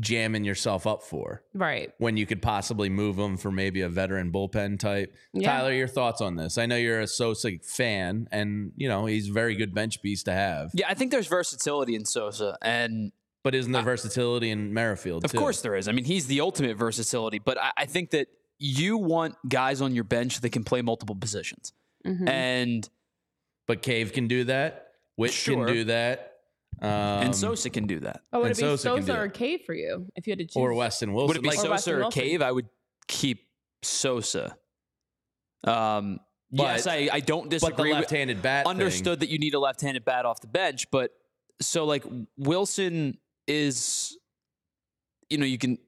jamming 0.00 0.44
yourself 0.44 0.86
up 0.86 1.02
for 1.02 1.42
right. 1.54 1.92
when 1.96 2.18
you 2.18 2.26
could 2.26 2.42
possibly 2.42 2.90
move 2.90 3.18
him 3.18 3.38
for 3.38 3.50
maybe 3.50 3.80
a 3.80 3.88
veteran 3.88 4.30
bullpen 4.30 4.78
type? 4.78 5.14
Yeah. 5.32 5.48
Tyler, 5.56 5.72
your 5.72 5.88
thoughts 5.88 6.20
on 6.20 6.36
this? 6.36 6.58
I 6.58 6.66
know 6.66 6.76
you're 6.76 7.00
a 7.00 7.06
Sosa 7.06 7.52
fan, 7.62 8.28
and 8.30 8.72
you 8.76 8.88
know 8.88 9.06
he's 9.06 9.30
a 9.30 9.32
very 9.32 9.54
good 9.56 9.74
bench 9.74 10.02
piece 10.02 10.22
to 10.24 10.32
have. 10.32 10.70
Yeah, 10.74 10.86
I 10.88 10.94
think 10.94 11.10
there's 11.10 11.26
versatility 11.26 11.94
in 11.94 12.04
Sosa, 12.04 12.58
and 12.62 13.12
But 13.42 13.54
isn't 13.54 13.72
there 13.72 13.82
versatility 13.82 14.50
in 14.50 14.74
Merrifield? 14.74 15.24
of 15.24 15.32
too? 15.32 15.38
course 15.38 15.62
there 15.62 15.74
is. 15.74 15.88
I 15.88 15.92
mean, 15.92 16.04
he's 16.04 16.26
the 16.26 16.40
ultimate 16.40 16.76
versatility. 16.76 17.38
But 17.38 17.58
I, 17.58 17.70
I 17.78 17.86
think 17.86 18.10
that 18.10 18.28
you 18.58 18.98
want 18.98 19.36
guys 19.48 19.80
on 19.80 19.94
your 19.94 20.04
bench 20.04 20.40
that 20.40 20.50
can 20.50 20.64
play 20.64 20.82
multiple 20.82 21.14
positions, 21.16 21.72
Mhm. 22.06 22.28
and 22.28 22.88
But 23.66 23.82
Cave 23.82 24.12
can 24.12 24.28
do 24.28 24.44
that. 24.44 24.84
Which 25.16 25.32
Sure. 25.32 25.66
can 25.66 25.74
do 25.74 25.84
that. 25.84 26.27
Um, 26.80 26.88
and 26.88 27.34
Sosa 27.36 27.70
can 27.70 27.86
do 27.86 28.00
that. 28.00 28.22
Oh, 28.32 28.40
would 28.40 28.52
it 28.52 28.56
be 28.56 28.60
Sosa 28.62 28.82
Sosa 28.82 29.20
or. 29.20 29.28
Cave 29.28 29.60
for 29.66 29.74
you 29.74 30.06
if 30.16 30.26
you 30.26 30.32
had 30.32 30.38
to 30.38 30.44
choose? 30.44 30.56
or 30.56 30.74
Weston 30.74 31.12
Wilson. 31.12 31.28
Would 31.28 31.36
it 31.38 31.42
be 31.42 31.48
like, 31.48 31.56
Sosa 31.58 31.70
Weston 31.70 31.94
or 32.02 32.10
Cave? 32.10 32.42
I 32.42 32.52
would 32.52 32.68
keep 33.08 33.46
Sosa. 33.82 34.56
Um, 35.64 36.20
yes, 36.50 36.86
I, 36.86 37.08
I 37.12 37.20
don't 37.20 37.44
but 37.44 37.50
the 37.50 37.56
disagree. 37.58 37.90
with, 37.90 37.98
left-handed 38.00 38.42
bat. 38.42 38.64
thing- 38.64 38.70
understood 38.70 39.20
that 39.20 39.28
you 39.28 39.38
need 39.38 39.54
a 39.54 39.58
left-handed 39.58 40.04
bat 40.04 40.24
off 40.24 40.40
the 40.40 40.46
bench, 40.46 40.90
but 40.90 41.10
so 41.60 41.84
like 41.84 42.04
Wilson 42.36 43.18
is, 43.46 44.16
you 45.30 45.38
know, 45.38 45.46
you 45.46 45.58
can. 45.58 45.78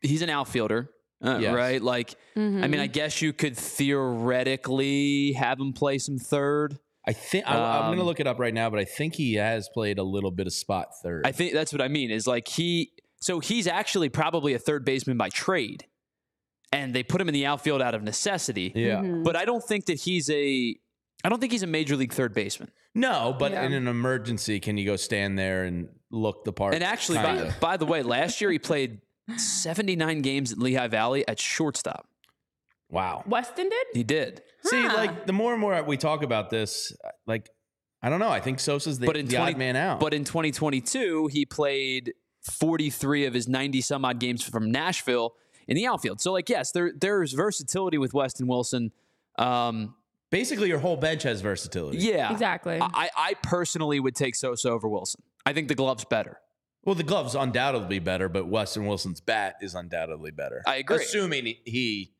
He's 0.00 0.22
an 0.22 0.30
outfielder, 0.30 0.90
uh, 1.22 1.38
Yes. 1.40 1.54
right? 1.54 1.80
Like, 1.82 2.14
I 2.36 2.40
mean, 2.40 2.62
Mhm. 2.72 2.80
I 2.80 2.86
guess 2.86 3.20
you 3.22 3.32
could 3.32 3.56
theoretically 3.56 5.32
have 5.32 5.58
him 5.60 5.72
play 5.72 5.98
some 5.98 6.18
third. 6.18 6.78
I 7.08 7.12
think 7.14 7.44
I, 7.48 7.54
I'm 7.54 7.86
going 7.86 7.96
to 7.96 8.02
Um, 8.02 8.06
look 8.06 8.20
it 8.20 8.26
up 8.26 8.38
right 8.38 8.52
now, 8.52 8.68
but 8.70 8.78
I 8.78 8.84
think 8.84 9.14
he 9.14 9.34
has 9.34 9.68
played 9.72 9.98
a 9.98 10.02
little 10.04 10.30
bit 10.30 10.46
of 10.46 10.52
spot 10.52 10.88
third. 11.02 11.26
I 11.26 11.32
think 11.32 11.54
that's 11.54 11.72
what 11.72 11.80
I 11.80 11.88
mean. 11.88 12.10
Is 12.10 12.26
like 12.26 12.46
he, 12.46 12.92
so 13.20 13.40
he's 13.40 13.66
actually 13.66 14.10
probably 14.10 14.52
a 14.54 14.58
third 14.58 14.84
baseman 14.84 15.16
by 15.16 15.30
trade, 15.30 15.86
and 16.70 16.94
they 16.94 17.02
put 17.02 17.20
him 17.20 17.28
in 17.28 17.32
the 17.34 17.46
outfield 17.46 17.80
out 17.80 17.94
of 17.94 18.02
necessity. 18.02 18.72
yeah. 18.74 18.98
Mhm. 19.00 19.24
But 19.24 19.34
I 19.36 19.44
don't 19.46 19.64
think 19.64 19.86
that 19.86 19.98
he's 20.00 20.28
a. 20.30 20.76
I 21.24 21.28
don't 21.30 21.40
think 21.40 21.50
he's 21.50 21.62
a 21.64 21.66
major 21.66 21.96
league 21.96 22.12
third 22.12 22.32
baseman. 22.34 22.70
No, 22.94 23.34
but 23.38 23.50
Yeah. 23.52 23.64
in 23.64 23.72
an 23.72 23.88
emergency, 23.88 24.60
can 24.60 24.76
you 24.76 24.84
go 24.86 24.96
stand 24.96 25.38
there 25.38 25.64
and 25.64 25.88
look 26.10 26.44
the 26.44 26.52
part? 26.52 26.74
And 26.74 26.84
actually, 26.84 27.18
by, 27.18 27.52
by 27.60 27.76
the 27.76 27.86
way, 27.86 28.02
last 28.02 28.40
year 28.40 28.50
he 28.52 28.58
played 28.58 29.00
79 29.36 30.22
games 30.22 30.52
at 30.52 30.58
Lehigh 30.58 30.86
Valley 30.88 31.26
at 31.26 31.40
shortstop. 31.40 32.06
Wow. 32.90 33.22
Weston 33.26 33.68
did. 33.68 33.86
He 33.92 34.02
did. 34.02 34.42
See, 34.64 34.82
like 34.88 35.26
the 35.26 35.32
more 35.32 35.52
and 35.52 35.60
more 35.60 35.82
we 35.82 35.96
talk 35.96 36.22
about 36.22 36.50
this, 36.50 36.92
like 37.26 37.48
I 38.02 38.10
don't 38.10 38.20
know. 38.20 38.30
I 38.30 38.40
think 38.40 38.60
Sosa's 38.60 38.98
the, 38.98 39.06
But 39.06 39.16
in 39.16 39.26
the 39.26 39.36
20 39.36 39.52
odd 39.52 39.58
man 39.58 39.76
out. 39.76 40.00
But 40.00 40.14
in 40.14 40.24
2022, 40.24 41.28
he 41.32 41.44
played 41.44 42.12
43 42.42 43.26
of 43.26 43.34
his 43.34 43.48
90 43.48 43.80
some 43.80 44.04
odd 44.04 44.18
games 44.20 44.42
from 44.42 44.70
Nashville 44.70 45.34
in 45.66 45.74
the 45.76 45.86
outfield. 45.86 46.20
So 46.20 46.32
like 46.32 46.48
yes, 46.48 46.72
there 46.72 46.92
there's 46.98 47.32
versatility 47.32 47.98
with 47.98 48.14
Weston 48.14 48.46
Wilson. 48.46 48.92
Um, 49.38 49.94
Basically, 50.30 50.68
your 50.68 50.78
whole 50.78 50.96
bench 50.98 51.22
has 51.22 51.40
versatility. 51.40 51.98
yeah, 51.98 52.30
Exactly. 52.30 52.78
I, 52.82 53.08
I 53.16 53.34
personally 53.42 53.98
would 53.98 54.14
take 54.14 54.34
Sosa 54.34 54.68
over 54.68 54.86
Wilson. 54.86 55.22
I 55.46 55.54
think 55.54 55.68
the 55.68 55.74
glove's 55.74 56.04
better. 56.04 56.38
Well, 56.84 56.94
the 56.94 57.02
glove's 57.02 57.34
undoubtedly 57.34 57.98
better, 57.98 58.28
but 58.28 58.46
Weston 58.46 58.84
Wilson's 58.86 59.22
bat 59.22 59.56
is 59.62 59.74
undoubtedly 59.74 60.30
better. 60.30 60.62
I 60.66 60.76
agree. 60.76 60.96
Assuming 60.96 61.46
he- 61.46 61.60
he 61.64 62.12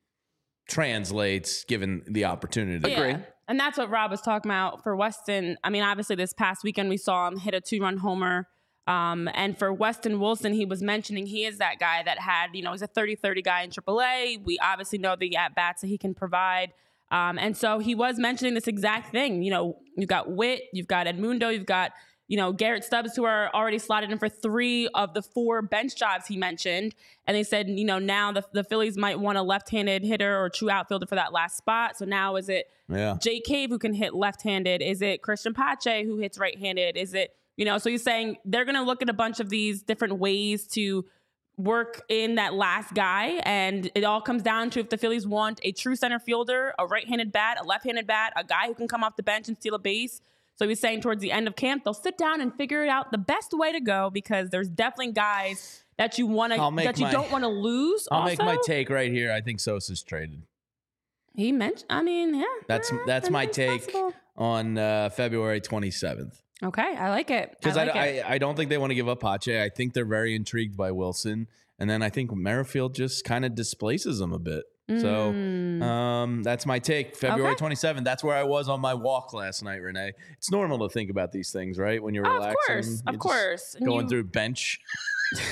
translates 0.69 1.65
given 1.65 2.03
the 2.07 2.27
opportunity. 2.27 2.93
Agree. 2.93 3.17
And 3.49 3.59
that's 3.59 3.79
what 3.79 3.91
Rob 3.91 4.11
was 4.11 4.21
talking 4.21 4.51
about 4.51 4.83
for 4.83 4.95
Weston. 4.95 5.57
I 5.65 5.71
mean, 5.71 5.83
obviously, 5.83 6.17
this 6.17 6.35
past 6.35 6.63
weekend 6.63 6.91
we 6.91 6.99
saw 6.99 7.27
him 7.27 7.39
hit 7.39 7.55
a 7.55 7.61
two 7.61 7.81
run 7.81 7.97
homer. 7.97 8.47
Um, 8.87 9.29
and 9.35 9.59
for 9.59 9.73
Weston 9.73 10.21
Wilson, 10.21 10.53
he 10.53 10.65
was 10.65 10.83
mentioning 10.83 11.27
he 11.27 11.45
is 11.45 11.59
that 11.59 11.79
guy 11.79 12.03
that 12.05 12.19
had, 12.19 12.49
you 12.55 12.63
know, 12.63 12.73
he's 12.73 12.83
a 12.83 12.87
30 12.87 13.17
30 13.17 13.43
guy 13.43 13.63
in 13.63 13.71
AAA. 13.71 14.45
We 14.45 14.59
obviously 14.59 14.99
know 14.99 15.17
the 15.17 15.37
at 15.37 15.55
bats 15.55 15.81
that 15.81 15.89
he 15.89 15.99
can 15.99 16.15
provide. 16.15 16.73
Um, 17.11 17.39
and 17.39 17.57
so 17.57 17.79
he 17.79 17.95
was 17.95 18.19
mentioning 18.19 18.55
this 18.55 18.67
exact 18.67 19.11
thing. 19.13 19.43
You 19.43 19.51
know, 19.51 19.79
you've 19.97 20.09
got 20.09 20.31
Whit, 20.31 20.63
you've 20.73 20.89
got 20.89 21.07
Edmundo, 21.07 21.53
you've 21.53 21.67
got, 21.67 21.93
you 22.29 22.37
know, 22.37 22.53
Garrett 22.53 22.85
Stubbs, 22.85 23.17
who 23.17 23.25
are 23.25 23.51
already 23.55 23.79
slotted 23.79 24.11
in 24.11 24.19
for 24.19 24.29
three 24.29 24.87
of 24.89 25.15
the 25.15 25.23
four 25.23 25.63
bench 25.63 25.97
jobs 25.97 26.27
he 26.27 26.37
mentioned. 26.37 26.95
And 27.27 27.35
they 27.35 27.43
said, 27.43 27.69
you 27.69 27.85
know, 27.85 27.99
now 27.99 28.33
the, 28.33 28.45
the 28.53 28.63
Phillies 28.63 28.97
might 28.99 29.19
want 29.19 29.39
a 29.39 29.43
left 29.43 29.71
handed 29.71 30.05
hitter 30.05 30.39
or 30.39 30.51
true 30.51 30.71
outfielder 30.71 31.07
for 31.07 31.15
that 31.15 31.33
last 31.33 31.57
spot. 31.57 31.97
So 31.97 32.05
now 32.05 32.37
is 32.37 32.49
it 32.49 32.71
Yeah. 32.89 33.17
Jake 33.21 33.45
Cave 33.45 33.71
who 33.71 33.79
can 33.79 33.95
hit 33.95 34.15
left-handed? 34.15 34.83
Is 34.83 35.03
it 35.03 35.23
Cristian 35.23 35.55
Pache 35.55 36.05
who 36.05 36.19
hits 36.19 36.39
right-handed? 36.39 36.97
Is 36.97 37.15
it 37.15 37.35
you 37.57 37.65
know? 37.65 37.79
So 37.79 37.91
he's 37.91 38.05
saying 38.05 38.37
they're 38.45 38.65
going 38.65 38.77
to 38.77 38.83
look 38.83 39.03
at 39.03 39.09
a 39.09 39.15
bunch 39.15 39.41
of 39.41 39.49
these 39.51 39.83
different 39.83 40.19
ways 40.19 40.67
to 40.69 41.05
work 41.57 42.03
in 42.09 42.37
that 42.37 42.55
last 42.55 42.95
guy, 42.95 43.41
and 43.43 43.91
it 43.97 44.05
all 44.05 44.21
comes 44.21 44.45
down 44.45 44.71
to 44.71 44.79
if 44.79 44.91
the 44.91 44.97
Phillies 44.97 45.27
want 45.27 45.59
a 45.65 45.73
true 45.73 45.97
center 45.97 46.21
fielder, 46.21 46.73
a 46.79 46.87
right-handed 46.87 47.33
bat, 47.33 47.59
a 47.61 47.65
left-handed 47.65 48.07
bat, 48.07 48.33
a 48.37 48.45
guy 48.45 48.69
who 48.69 48.75
can 48.75 48.87
come 48.87 49.03
off 49.03 49.17
the 49.17 49.25
bench 49.25 49.49
and 49.49 49.57
steal 49.57 49.75
a 49.75 49.79
base. 49.79 50.21
So 50.59 50.69
he's 50.69 50.81
saying 50.81 51.03
towards 51.03 51.23
the 51.23 51.31
end 51.31 51.47
of 51.47 51.55
camp, 51.55 51.85
they'll 51.85 51.95
sit 51.95 52.19
down 52.19 52.41
and 52.41 52.53
figure 52.55 52.83
it 52.83 52.89
out 52.89 53.13
the 53.13 53.19
best 53.19 53.53
way 53.53 53.73
to 53.73 53.81
go 53.81 54.11
because 54.11 54.51
there's 54.51 54.69
definitely 54.69 55.13
guys 55.13 55.85
that 55.99 56.19
you 56.19 56.27
want 56.27 56.53
to 56.53 56.59
that 56.85 56.99
you 56.99 57.05
my- 57.05 57.13
don't 57.13 57.31
want 57.31 57.45
to 57.45 57.49
lose. 57.49 58.09
I'll 58.11 58.25
make 58.25 58.39
my 58.41 58.57
take 58.65 58.91
right 58.91 59.11
here. 59.11 59.31
I 59.33 59.41
think 59.41 59.61
Sosa's 59.61 60.03
traded. 60.03 60.43
He 61.35 61.53
mentioned. 61.53 61.87
I 61.89 62.03
mean, 62.03 62.35
yeah. 62.35 62.45
That's 62.67 62.91
yeah, 62.91 62.99
that's 63.07 63.31
my 63.31 63.47
take 63.47 63.87
possible. 63.87 64.13
on 64.37 64.77
uh, 64.77 65.11
February 65.11 65.61
27th. 65.61 66.43
Okay, 66.65 66.97
I 66.97 67.11
like 67.11 67.31
it. 67.31 67.55
Because 67.61 67.77
I 67.77 67.83
I, 67.83 67.85
like 67.85 67.95
it. 67.95 68.25
I, 68.27 68.35
I 68.35 68.39
don't 68.39 68.57
think 68.57 68.71
they 68.71 68.79
want 68.79 68.91
to 68.91 68.97
give 68.97 69.09
up 69.09 69.21
Pache. 69.21 69.63
I 69.63 69.69
think 69.69 69.95
they're 69.95 70.05
very 70.05 70.35
intrigued 70.35 70.77
by 70.77 70.91
Wilson. 70.91 71.47
And 71.79 71.89
then 71.89 72.03
I 72.03 72.11
think 72.11 72.35
Merrifield 72.35 72.97
just 72.97 73.25
kind 73.25 73.45
of 73.45 73.55
displaces 73.55 74.19
them 74.19 74.33
a 74.33 74.41
bit. 74.41 74.65
So 74.89 75.33
Mm. 75.33 75.83
um, 75.83 76.43
that's 76.43 76.65
my 76.65 76.79
take. 76.79 77.15
February 77.15 77.53
Okay. 77.53 77.59
27th. 77.59 78.05
That's 78.05 78.25
where 78.25 78.35
I 78.35 78.43
was 78.43 78.71
on 78.71 78.81
my 78.81 78.95
walk 78.95 79.35
last 79.35 79.63
night, 79.63 79.83
Renee. 79.83 80.13
It's 80.39 80.51
normal 80.51 80.79
to 80.79 80.89
think 80.93 81.11
about 81.11 81.31
these 81.31 81.53
things, 81.53 81.79
right? 81.79 82.03
When 82.03 82.15
you're 82.15 82.27
Oh, 82.27 82.31
of 82.31 82.37
relaxing. 82.39 82.57
course, 82.67 83.03
of 83.07 83.19
course. 83.19 83.77
Going 83.85 84.05
you- 84.05 84.09
through 84.09 84.25
bench 84.25 84.81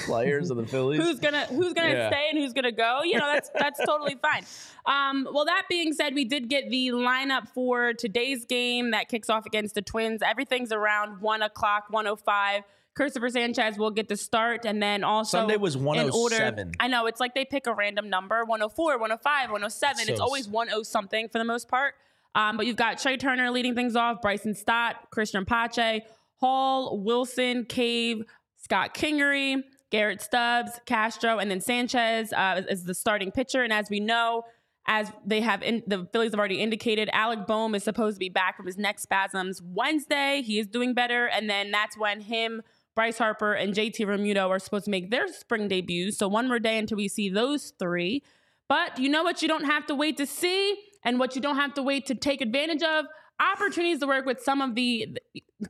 players 0.07 0.51
of 0.51 0.57
the 0.57 0.67
Phillies. 0.67 1.03
who's 1.03 1.21
gonna 1.21 1.45
who's 1.49 1.75
gonna 1.75 1.91
Yeah. 1.91 2.09
stay 2.09 2.29
and 2.31 2.39
who's 2.39 2.55
gonna 2.55 2.73
go 2.73 3.03
you 3.05 3.19
know 3.19 3.27
that's 3.31 3.51
that's 3.59 3.79
totally 3.85 4.17
fine 4.23 4.43
um 4.87 5.29
well 5.31 5.45
that 5.45 5.65
being 5.69 5.93
said 5.93 6.15
we 6.15 6.25
did 6.25 6.49
get 6.49 6.71
the 6.71 6.89
lineup 6.93 7.47
for 7.51 7.93
today's 7.93 8.47
game 8.47 8.93
that 8.93 9.11
kicks 9.11 9.29
off 9.29 9.45
against 9.45 9.75
the 9.75 9.83
twins 9.83 10.23
everything's 10.23 10.73
around 10.73 11.21
one 11.21 11.43
o'clock 11.43 11.89
105 11.91 12.63
Cristopher 12.97 13.29
Sanchez 13.29 13.77
will 13.77 13.91
get 13.91 14.09
the 14.09 14.17
start, 14.17 14.65
and 14.65 14.83
then 14.83 15.05
also 15.05 15.39
Sunday 15.39 15.57
was 15.57 15.77
in 15.77 15.85
107. 15.85 16.59
order. 16.59 16.73
I 16.81 16.89
know 16.89 17.07
it's 17.07 17.21
like 17.21 17.35
they 17.35 17.45
pick 17.45 17.67
a 17.67 17.75
random 17.75 18.09
number 18.09 18.45
104, 18.45 18.99
105, 18.99 19.51
107. 19.51 20.09
it's 20.09 20.19
always 20.19 20.47
10 20.47 20.85
something 20.85 21.29
for 21.29 21.39
the 21.39 21.45
most 21.45 21.69
part. 21.69 21.95
Um, 22.35 22.57
but 22.57 22.67
you've 22.67 22.77
got 22.77 22.99
Trea 22.99 23.17
Turner 23.17 23.51
leading 23.51 23.75
things 23.75 23.97
off, 23.97 24.21
Bryson 24.23 24.55
Stott, 24.55 25.11
Cristian 25.15 25.47
Pache, 25.47 26.05
Hall, 26.37 26.99
Wilson, 26.99 27.65
Cave, 27.65 28.25
Scott 28.57 28.95
Kingery, 28.95 29.63
Garrett 29.91 30.21
Stubbs, 30.21 30.73
Castro, 30.87 31.39
and 31.39 31.51
then 31.51 31.61
Sanchez 31.61 32.33
uh, 32.33 32.63
is 32.69 32.85
the 32.85 32.95
starting 32.95 33.31
pitcher. 33.31 33.63
And 33.63 33.73
as 33.73 33.89
we 33.89 34.01
know, 34.01 34.45
as 34.87 35.11
they 35.25 35.41
have 35.41 35.63
in, 35.63 35.83
the 35.87 36.09
Phillies 36.13 36.33
have 36.33 36.39
already 36.39 36.61
indicated, 36.61 37.09
Alec 37.13 37.47
Bohm 37.47 37.75
is 37.75 37.85
supposed 37.85 38.17
to 38.17 38.21
be 38.21 38.29
back 38.29 38.57
from 38.57 38.67
his 38.67 38.77
neck 38.77 38.99
spasms 38.99 39.61
Wednesday. 39.63 40.43
He 40.43 40.59
is 40.59 40.67
doing 40.67 40.95
better, 40.95 41.27
and 41.27 41.49
then 41.49 41.71
that's 41.71 41.97
when 41.99 42.21
him. 42.21 42.63
Bryce 42.97 43.19
Harper 43.19 43.53
and 43.53 43.75
JT 43.75 44.01
Realmuto 44.01 44.49
are 44.49 44.59
supposed 44.59 44.87
to 44.87 44.91
make 44.91 45.11
their 45.11 45.29
spring 45.29 45.69
debuts. 45.69 46.17
So 46.17 46.27
one 46.27 46.49
more 46.49 46.59
day 46.59 46.79
until 46.79 46.97
we 46.97 47.09
see 47.09 47.29
those 47.29 47.75
three. 47.79 48.25
But 48.69 48.99
you 48.99 49.11
know 49.11 49.23
what 49.23 49.43
you 49.43 49.49
don't 49.49 49.67
have 49.67 49.87
to 49.87 49.95
wait 49.95 50.17
to 50.17 50.27
see 50.27 50.77
and 51.05 51.21
what 51.21 51.37
you 51.37 51.43
don't 51.43 51.57
have 51.57 51.75
to 51.75 51.83
wait 51.83 52.07
to 52.07 52.15
take 52.15 52.41
advantage 52.41 52.83
of? 52.83 53.05
Opportunities 53.39 54.01
to 54.01 54.07
work 54.07 54.25
with 54.25 54.41
some 54.41 54.63
of 54.63 54.75
the, 54.75 55.19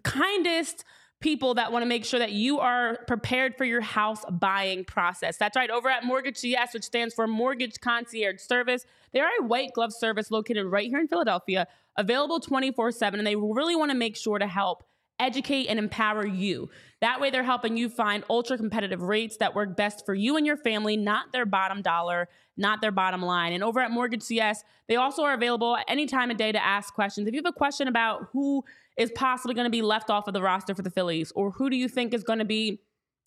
kindest 0.02 0.84
people 1.20 1.54
that 1.54 1.72
want 1.72 1.82
to 1.82 1.86
make 1.86 2.04
sure 2.04 2.18
that 2.18 2.32
you 2.32 2.58
are 2.58 2.98
prepared 3.06 3.56
for 3.56 3.64
your 3.64 3.80
house 3.80 4.24
buying 4.30 4.84
process. 4.84 5.36
That's 5.36 5.56
right. 5.56 5.70
Over 5.70 5.88
at 5.88 6.04
Mortgage 6.04 6.36
CS, 6.36 6.74
which 6.74 6.84
stands 6.84 7.14
for 7.14 7.26
Mortgage 7.26 7.80
Concierge 7.80 8.40
Service, 8.40 8.84
they 9.12 9.20
are 9.20 9.30
a 9.40 9.44
white 9.44 9.72
glove 9.72 9.92
service 9.92 10.30
located 10.30 10.66
right 10.66 10.88
here 10.88 11.00
in 11.00 11.08
Philadelphia, 11.08 11.66
available 11.96 12.38
24 12.38 12.92
7. 12.92 13.18
And 13.18 13.26
they 13.26 13.36
really 13.36 13.76
want 13.76 13.90
to 13.90 13.96
make 13.96 14.16
sure 14.16 14.38
to 14.38 14.46
help 14.46 14.84
educate 15.18 15.66
and 15.68 15.78
empower 15.78 16.26
you. 16.26 16.70
That 17.00 17.20
way, 17.20 17.30
they're 17.30 17.42
helping 17.42 17.76
you 17.76 17.88
find 17.88 18.24
ultra 18.30 18.56
competitive 18.56 19.02
rates 19.02 19.36
that 19.38 19.54
work 19.54 19.76
best 19.76 20.06
for 20.06 20.14
you 20.14 20.36
and 20.36 20.46
your 20.46 20.56
family, 20.56 20.96
not 20.96 21.32
their 21.32 21.46
bottom 21.46 21.82
dollar, 21.82 22.28
not 22.56 22.80
their 22.80 22.90
bottom 22.90 23.22
line. 23.22 23.52
And 23.52 23.62
over 23.62 23.80
at 23.80 23.90
Mortgage 23.90 24.22
CS, 24.22 24.64
they 24.88 24.96
also 24.96 25.22
are 25.22 25.34
available 25.34 25.76
at 25.76 25.84
any 25.88 26.06
time 26.06 26.30
of 26.30 26.36
day 26.36 26.52
to 26.52 26.64
ask 26.64 26.94
questions. 26.94 27.28
If 27.28 27.34
you 27.34 27.38
have 27.44 27.52
a 27.52 27.56
question 27.56 27.88
about 27.88 28.28
who 28.32 28.64
is 28.96 29.10
possibly 29.14 29.54
going 29.54 29.66
to 29.66 29.70
be 29.70 29.82
left 29.82 30.10
off 30.10 30.26
of 30.26 30.34
the 30.34 30.42
roster 30.42 30.74
for 30.74 30.82
the 30.82 30.90
Phillies, 30.90 31.32
or 31.34 31.50
who 31.50 31.68
do 31.68 31.76
you 31.76 31.88
think 31.88 32.14
is 32.14 32.24
going 32.24 32.38
to 32.38 32.44
be 32.44 32.80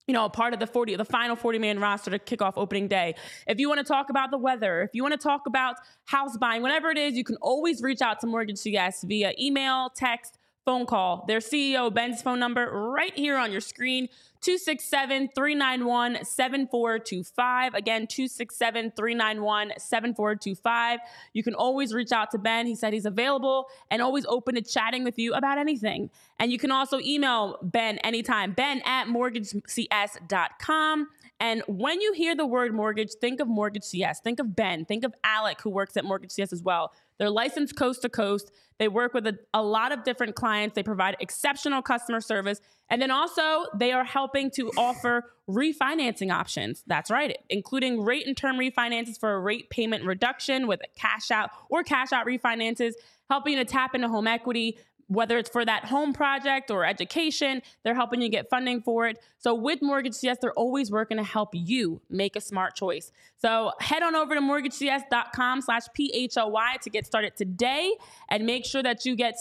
you 0.08 0.14
know, 0.14 0.26
a 0.26 0.30
part 0.30 0.56
of 0.56 0.60
the 0.60 0.66
40, 0.66 0.96
the 0.96 1.06
final 1.06 1.36
40 1.36 1.60
man 1.60 1.80
roster 1.80 2.10
to 2.10 2.18
kick 2.18 2.42
off 2.42 2.58
opening 2.58 2.88
day. 2.88 3.14
If 3.46 3.60
you 3.60 3.70
want 3.70 3.78
to 3.78 3.84
talk 3.84 4.10
about 4.10 4.32
the 4.32 4.40
weather, 4.40 4.82
if 4.82 4.90
you 4.94 5.04
want 5.04 5.12
to 5.12 5.20
talk 5.20 5.42
about 5.46 5.76
house 6.06 6.36
buying, 6.36 6.64
whatever 6.64 6.90
it 6.90 6.98
is, 6.98 7.16
you 7.16 7.24
can 7.24 7.36
always 7.44 7.84
reach 7.84 8.02
out 8.02 8.20
to 8.22 8.28
Mortgage 8.28 8.58
CS 8.58 9.04
via 9.04 9.34
email, 9.40 9.92
text, 9.96 10.39
phone 10.70 10.86
call. 10.86 11.26
Their 11.28 11.40
CEO, 11.40 11.92
Ben's 11.92 12.22
phone 12.22 12.38
number, 12.38 12.70
right 12.70 13.18
here 13.18 13.38
on 13.38 13.52
your 13.52 13.60
screen 13.60 14.08
267 14.42 15.30
391 15.36 16.24
7425. 16.24 17.74
Again, 17.74 18.06
267 18.06 18.92
391 18.96 19.72
7425. 19.80 21.00
You 21.34 21.42
can 21.42 21.56
always 21.56 21.92
reach 21.92 22.12
out 22.12 22.30
to 22.32 22.38
Ben. 22.38 22.68
He 22.68 22.76
said 22.76 22.94
he's 22.94 23.08
available 23.08 23.66
and 23.90 24.00
always 24.00 24.28
open 24.28 24.54
to 24.54 24.62
chatting 24.62 25.04
with 25.04 25.18
you 25.18 25.34
about 25.34 25.58
anything. 25.58 26.12
And 26.38 26.52
you 26.52 26.60
can 26.60 26.70
also 26.70 27.00
email 27.00 27.58
Ben 27.64 27.98
anytime, 28.04 28.52
ben 28.52 28.84
at 28.86 29.08
mortgagecs.com. 29.08 31.08
And 31.40 31.64
when 31.68 32.00
you 32.00 32.14
hear 32.14 32.36
the 32.36 32.46
word 32.46 32.76
mortgage, 32.76 33.14
think 33.20 33.40
of 33.40 33.48
Mortgage 33.48 33.86
CS. 33.86 34.20
Think 34.20 34.40
of 34.40 34.56
Ben. 34.56 34.86
Think 34.86 35.04
of 35.04 35.16
Alec, 35.24 35.62
who 35.62 35.70
works 35.70 35.98
at 35.98 36.06
Mortgage 36.06 36.32
CS 36.32 36.54
as 36.54 36.62
well. 36.62 36.92
They're 37.20 37.30
licensed 37.30 37.76
coast 37.76 38.02
to 38.02 38.10
coast. 38.10 38.50
They 38.80 38.88
work 38.88 39.14
with 39.14 39.28
a, 39.28 39.38
a, 39.54 39.62
lot 39.62 39.92
of 39.92 40.04
different 40.06 40.36
clients. 40.36 40.74
They 40.74 40.84
provide 40.84 41.18
exceptional 41.20 41.82
customer 41.82 42.22
service. 42.22 42.62
And 42.90 43.02
then 43.02 43.12
also, 43.12 43.66
they 43.76 43.92
are 43.92 44.06
helping 44.06 44.50
to 44.52 44.72
offer 44.78 45.26
refinancing 45.48 46.34
options. 46.34 46.84
That's 46.88 47.12
right, 47.12 47.38
including 47.50 48.02
rate 48.02 48.26
and 48.26 48.38
term 48.38 48.58
refinances 48.58 49.20
for 49.20 49.34
a 49.34 49.40
rate 49.40 49.70
payment 49.70 50.06
reduction 50.06 50.66
with 50.66 50.80
a 50.82 51.00
cash 51.00 51.30
out 51.30 51.50
or 51.70 51.84
cash 51.84 52.14
out 52.14 52.26
refinances, 52.26 52.94
helping 53.30 53.58
to 53.58 53.66
tap 53.66 53.94
into 53.94 54.08
home 54.08 54.28
equity, 54.28 54.78
whether 55.10 55.38
it's 55.40 55.50
for 55.50 55.66
that 55.66 55.86
home 55.86 56.14
project 56.14 56.72
or 56.72 56.86
education, 56.86 57.62
they're 57.84 57.96
helping 57.96 58.22
you 58.22 58.30
get 58.30 58.50
funding 58.50 58.82
for 58.82 59.08
it. 59.08 59.18
So 59.40 59.54
with 59.56 59.82
Mortgage 59.82 60.14
CS, 60.14 60.38
they're 60.40 60.54
always 60.54 60.92
working 60.92 61.18
to 61.18 61.24
help 61.24 61.50
you 61.54 62.00
make 62.10 62.36
a 62.36 62.42
smart 62.42 62.76
choice. 62.76 63.12
So 63.38 63.72
head 63.80 64.04
on 64.04 64.16
over 64.16 64.36
to 64.36 64.42
mortgagecs.com 64.42 65.62
slash 65.62 65.84
PHLY 65.98 66.80
to 66.82 66.90
get 66.90 67.08
started 67.08 67.36
today 67.36 67.92
and 68.30 68.46
make 68.46 68.66
sure 68.66 68.84
that 68.84 69.04
you 69.04 69.16
get 69.16 69.38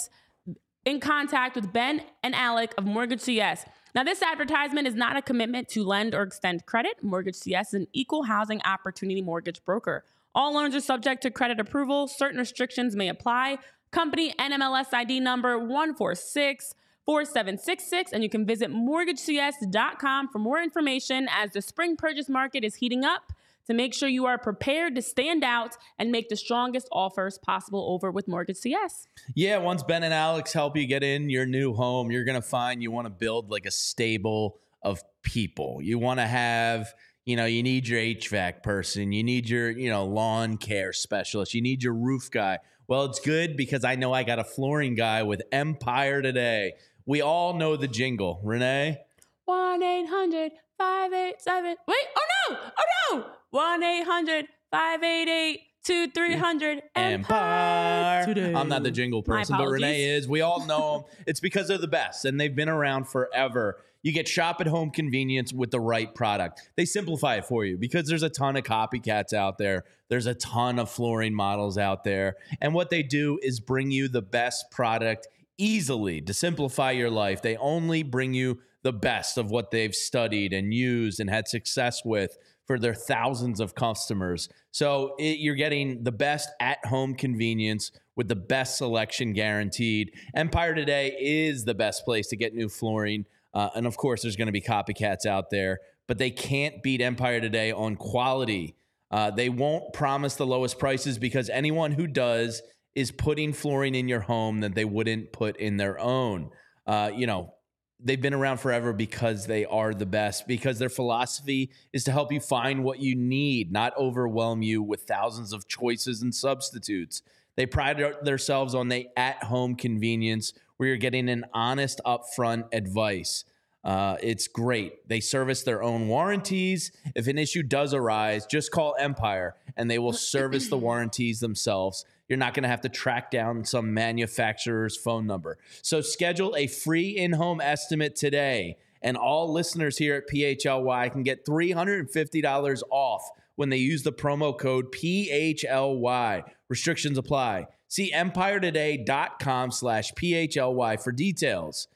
in 0.86 1.00
contact 1.00 1.54
with 1.54 1.70
Ben 1.70 2.02
and 2.22 2.34
Alec 2.34 2.72
of 2.78 2.86
Mortgage 2.86 3.20
CS. 3.20 3.66
Now, 3.94 4.04
this 4.04 4.22
advertisement 4.22 4.86
is 4.86 4.94
not 4.94 5.16
a 5.16 5.22
commitment 5.22 5.68
to 5.70 5.84
lend 5.84 6.14
or 6.14 6.22
extend 6.22 6.64
credit. 6.64 7.02
Mortgage 7.02 7.34
CS 7.34 7.68
is 7.68 7.74
an 7.74 7.86
equal 7.92 8.22
housing 8.22 8.62
opportunity 8.64 9.20
mortgage 9.20 9.62
broker. 9.64 10.04
All 10.34 10.54
loans 10.54 10.74
are 10.74 10.80
subject 10.80 11.22
to 11.22 11.30
credit 11.30 11.58
approval. 11.58 12.06
Certain 12.06 12.38
restrictions 12.38 12.94
may 12.94 13.08
apply. 13.08 13.58
Company 13.90 14.34
NMLS 14.38 14.92
ID 14.92 15.18
number 15.20 15.58
1464766. 15.58 18.12
And 18.12 18.22
you 18.22 18.28
can 18.28 18.44
visit 18.46 18.70
mortgagecs.com 18.70 20.28
for 20.28 20.38
more 20.38 20.62
information 20.62 21.26
as 21.30 21.52
the 21.52 21.62
spring 21.62 21.96
purchase 21.96 22.28
market 22.28 22.64
is 22.64 22.74
heating 22.76 23.04
up 23.04 23.32
to 23.66 23.74
make 23.74 23.94
sure 23.94 24.08
you 24.08 24.24
are 24.24 24.38
prepared 24.38 24.94
to 24.94 25.02
stand 25.02 25.44
out 25.44 25.76
and 25.98 26.10
make 26.10 26.30
the 26.30 26.36
strongest 26.36 26.88
offers 26.90 27.36
possible 27.38 27.92
over 27.92 28.10
with 28.10 28.26
Mortgage 28.26 28.56
CS. 28.56 29.06
Yeah, 29.34 29.58
once 29.58 29.82
Ben 29.82 30.02
and 30.02 30.14
Alex 30.14 30.54
help 30.54 30.74
you 30.76 30.86
get 30.86 31.02
in 31.02 31.28
your 31.28 31.44
new 31.44 31.74
home, 31.74 32.10
you're 32.10 32.24
going 32.24 32.40
to 32.40 32.46
find 32.46 32.82
you 32.82 32.90
want 32.90 33.04
to 33.06 33.10
build 33.10 33.50
like 33.50 33.66
a 33.66 33.70
stable 33.70 34.58
of 34.82 35.02
people. 35.22 35.80
You 35.82 35.98
want 35.98 36.18
to 36.18 36.26
have 36.26 36.94
you 37.28 37.36
know, 37.36 37.44
you 37.44 37.62
need 37.62 37.86
your 37.86 38.00
HVAC 38.00 38.62
person, 38.62 39.12
you 39.12 39.22
need 39.22 39.50
your, 39.50 39.68
you 39.68 39.90
know, 39.90 40.06
lawn 40.06 40.56
care 40.56 40.94
specialist, 40.94 41.52
you 41.52 41.60
need 41.60 41.82
your 41.82 41.92
roof 41.92 42.30
guy. 42.30 42.58
Well, 42.88 43.04
it's 43.04 43.20
good 43.20 43.54
because 43.54 43.84
I 43.84 43.96
know 43.96 44.14
I 44.14 44.22
got 44.22 44.38
a 44.38 44.44
flooring 44.44 44.94
guy 44.94 45.22
with 45.22 45.42
Empire 45.52 46.22
today. 46.22 46.72
We 47.04 47.20
all 47.20 47.52
know 47.52 47.76
the 47.76 47.86
jingle. 47.86 48.40
Renee? 48.42 48.98
1 49.44 49.82
800 49.82 50.52
587. 50.78 51.76
Wait, 51.86 51.96
oh 52.16 52.26
no, 52.50 52.58
oh 52.78 53.16
no. 53.18 53.26
1 53.50 53.82
800 53.82 54.46
588 54.70 55.60
2300 55.84 56.82
Empire. 56.96 58.24
Today. 58.24 58.54
I'm 58.54 58.68
not 58.70 58.82
the 58.82 58.90
jingle 58.90 59.22
person, 59.22 59.58
but 59.58 59.68
Renee 59.68 60.04
is. 60.04 60.26
We 60.26 60.40
all 60.40 60.64
know 60.64 61.06
them. 61.06 61.22
it's 61.26 61.40
because 61.40 61.68
they're 61.68 61.76
the 61.76 61.88
best 61.88 62.24
and 62.24 62.40
they've 62.40 62.56
been 62.56 62.70
around 62.70 63.06
forever. 63.06 63.82
You 64.02 64.12
get 64.12 64.28
shop 64.28 64.60
at 64.60 64.66
home 64.66 64.90
convenience 64.90 65.52
with 65.52 65.70
the 65.70 65.80
right 65.80 66.14
product. 66.14 66.70
They 66.76 66.84
simplify 66.84 67.36
it 67.36 67.44
for 67.44 67.64
you 67.64 67.76
because 67.76 68.06
there's 68.06 68.22
a 68.22 68.28
ton 68.28 68.56
of 68.56 68.62
copycats 68.62 69.32
out 69.32 69.58
there. 69.58 69.84
There's 70.08 70.26
a 70.26 70.34
ton 70.34 70.78
of 70.78 70.90
flooring 70.90 71.34
models 71.34 71.76
out 71.76 72.04
there. 72.04 72.36
And 72.60 72.74
what 72.74 72.90
they 72.90 73.02
do 73.02 73.38
is 73.42 73.60
bring 73.60 73.90
you 73.90 74.08
the 74.08 74.22
best 74.22 74.70
product 74.70 75.26
easily 75.58 76.20
to 76.22 76.32
simplify 76.32 76.92
your 76.92 77.10
life. 77.10 77.42
They 77.42 77.56
only 77.56 78.02
bring 78.02 78.34
you 78.34 78.60
the 78.82 78.92
best 78.92 79.36
of 79.36 79.50
what 79.50 79.70
they've 79.70 79.94
studied 79.94 80.52
and 80.52 80.72
used 80.72 81.18
and 81.18 81.28
had 81.28 81.48
success 81.48 82.04
with 82.04 82.38
for 82.66 82.78
their 82.78 82.94
thousands 82.94 83.60
of 83.60 83.74
customers. 83.74 84.48
So 84.70 85.14
it, 85.18 85.38
you're 85.38 85.56
getting 85.56 86.04
the 86.04 86.12
best 86.12 86.50
at 86.60 86.84
home 86.84 87.14
convenience 87.14 87.90
with 88.14 88.28
the 88.28 88.36
best 88.36 88.76
selection 88.76 89.32
guaranteed. 89.32 90.12
Empire 90.34 90.74
Today 90.74 91.16
is 91.18 91.64
the 91.64 91.74
best 91.74 92.04
place 92.04 92.28
to 92.28 92.36
get 92.36 92.54
new 92.54 92.68
flooring. 92.68 93.24
Uh, 93.58 93.70
and 93.74 93.88
of 93.88 93.96
course, 93.96 94.22
there's 94.22 94.36
going 94.36 94.46
to 94.46 94.52
be 94.52 94.60
copycats 94.60 95.26
out 95.26 95.50
there, 95.50 95.80
but 96.06 96.16
they 96.16 96.30
can't 96.30 96.80
beat 96.80 97.00
Empire 97.00 97.40
Today 97.40 97.72
on 97.72 97.96
quality. 97.96 98.76
Uh, 99.10 99.32
they 99.32 99.48
won't 99.48 99.92
promise 99.92 100.36
the 100.36 100.46
lowest 100.46 100.78
prices 100.78 101.18
because 101.18 101.50
anyone 101.50 101.90
who 101.90 102.06
does 102.06 102.62
is 102.94 103.10
putting 103.10 103.52
flooring 103.52 103.96
in 103.96 104.06
your 104.06 104.20
home 104.20 104.60
that 104.60 104.76
they 104.76 104.84
wouldn't 104.84 105.32
put 105.32 105.56
in 105.56 105.76
their 105.76 105.98
own. 105.98 106.50
Uh, 106.86 107.10
you 107.12 107.26
know, 107.26 107.52
they've 107.98 108.20
been 108.20 108.32
around 108.32 108.58
forever 108.58 108.92
because 108.92 109.48
they 109.48 109.64
are 109.64 109.92
the 109.92 110.06
best 110.06 110.46
because 110.46 110.78
their 110.78 110.88
philosophy 110.88 111.72
is 111.92 112.04
to 112.04 112.12
help 112.12 112.30
you 112.30 112.38
find 112.38 112.84
what 112.84 113.00
you 113.00 113.16
need 113.16 113.72
not 113.72 113.92
overwhelm 113.96 114.62
you 114.62 114.80
with 114.80 115.02
thousands 115.02 115.52
of 115.52 115.66
choices 115.66 116.22
and 116.22 116.32
substitutes 116.32 117.22
they 117.56 117.66
pride 117.66 118.00
themselves 118.22 118.72
on 118.72 118.88
the 118.88 119.08
at-home 119.16 119.74
convenience 119.74 120.52
where 120.76 120.90
you're 120.90 120.96
getting 120.96 121.28
an 121.28 121.44
honest 121.52 122.00
upfront 122.06 122.72
advice 122.72 123.44
uh, 123.88 124.16
it's 124.22 124.46
great 124.46 125.08
they 125.08 125.20
service 125.20 125.62
their 125.62 125.82
own 125.82 126.08
warranties 126.08 126.92
if 127.14 127.26
an 127.26 127.38
issue 127.38 127.62
does 127.62 127.94
arise 127.94 128.44
just 128.46 128.70
call 128.70 128.94
empire 128.98 129.54
and 129.76 129.90
they 129.90 129.98
will 129.98 130.12
service 130.12 130.68
the 130.68 130.78
warranties 130.86 131.40
themselves 131.40 132.04
you're 132.28 132.38
not 132.38 132.54
going 132.54 132.62
to 132.62 132.68
have 132.68 132.82
to 132.82 132.88
track 132.88 133.30
down 133.30 133.64
some 133.64 133.94
manufacturer's 133.94 134.96
phone 134.96 135.26
number. 135.26 135.58
So 135.82 136.00
schedule 136.00 136.54
a 136.56 136.66
free 136.66 137.16
in 137.16 137.32
home 137.32 137.60
estimate 137.60 138.16
today. 138.16 138.76
And 139.00 139.16
all 139.16 139.52
listeners 139.52 139.96
here 139.96 140.16
at 140.16 140.28
PHLY 140.28 141.10
can 141.12 141.22
get 141.22 141.46
$350 141.46 142.82
off 142.90 143.30
when 143.56 143.70
they 143.70 143.76
use 143.76 144.02
the 144.02 144.12
promo 144.12 144.56
code 144.56 144.92
PHLY. 144.92 146.42
Restrictions 146.68 147.16
apply. 147.16 147.68
See 147.86 148.12
empiretoday.com 148.12 149.70
slash 149.70 150.12
PHLY 150.12 151.02
for 151.02 151.12
details. 151.12 151.88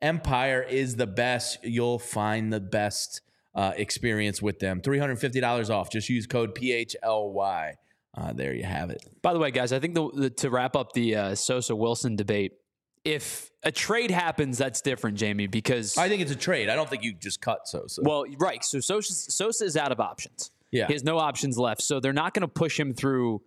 Empire 0.00 0.62
is 0.62 0.96
the 0.96 1.06
best. 1.06 1.58
You'll 1.64 1.98
find 1.98 2.52
the 2.52 2.60
best 2.60 3.22
uh, 3.54 3.72
experience 3.76 4.40
with 4.40 4.58
them. 4.60 4.80
$350 4.80 5.70
off. 5.70 5.90
Just 5.90 6.08
use 6.08 6.26
code 6.26 6.54
PHLY. 6.54 7.72
Uh, 8.16 8.32
there 8.32 8.54
you 8.54 8.64
have 8.64 8.90
it. 8.90 9.04
By 9.22 9.32
the 9.32 9.38
way, 9.38 9.50
guys, 9.50 9.72
I 9.72 9.78
think 9.78 9.94
the, 9.94 10.10
the, 10.12 10.30
to 10.30 10.50
wrap 10.50 10.76
up 10.76 10.92
the 10.92 11.14
uh, 11.14 11.34
Sosa 11.34 11.74
Wilson 11.74 12.16
debate, 12.16 12.52
if 13.04 13.50
a 13.62 13.72
trade 13.72 14.10
happens, 14.10 14.58
that's 14.58 14.80
different, 14.80 15.16
Jamie, 15.16 15.46
because 15.46 15.96
I 15.96 16.08
think 16.08 16.22
it's 16.22 16.32
a 16.32 16.36
trade. 16.36 16.68
I 16.68 16.74
don't 16.74 16.88
think 16.88 17.02
you 17.02 17.14
just 17.14 17.40
cut 17.40 17.68
Sosa. 17.68 18.02
well, 18.04 18.24
right. 18.38 18.64
So 18.64 18.80
Sosa, 18.80 19.12
Sosa 19.12 19.64
is 19.64 19.76
out 19.76 19.92
of 19.92 20.00
options. 20.00 20.50
Yeah. 20.70 20.86
he 20.86 20.92
has 20.92 21.04
no 21.04 21.18
options 21.18 21.56
left. 21.58 21.82
So 21.82 22.00
they're 22.00 22.12
not 22.12 22.34
going 22.34 22.42
to 22.42 22.48
push 22.48 22.78
him 22.78 22.92
through 22.92 23.42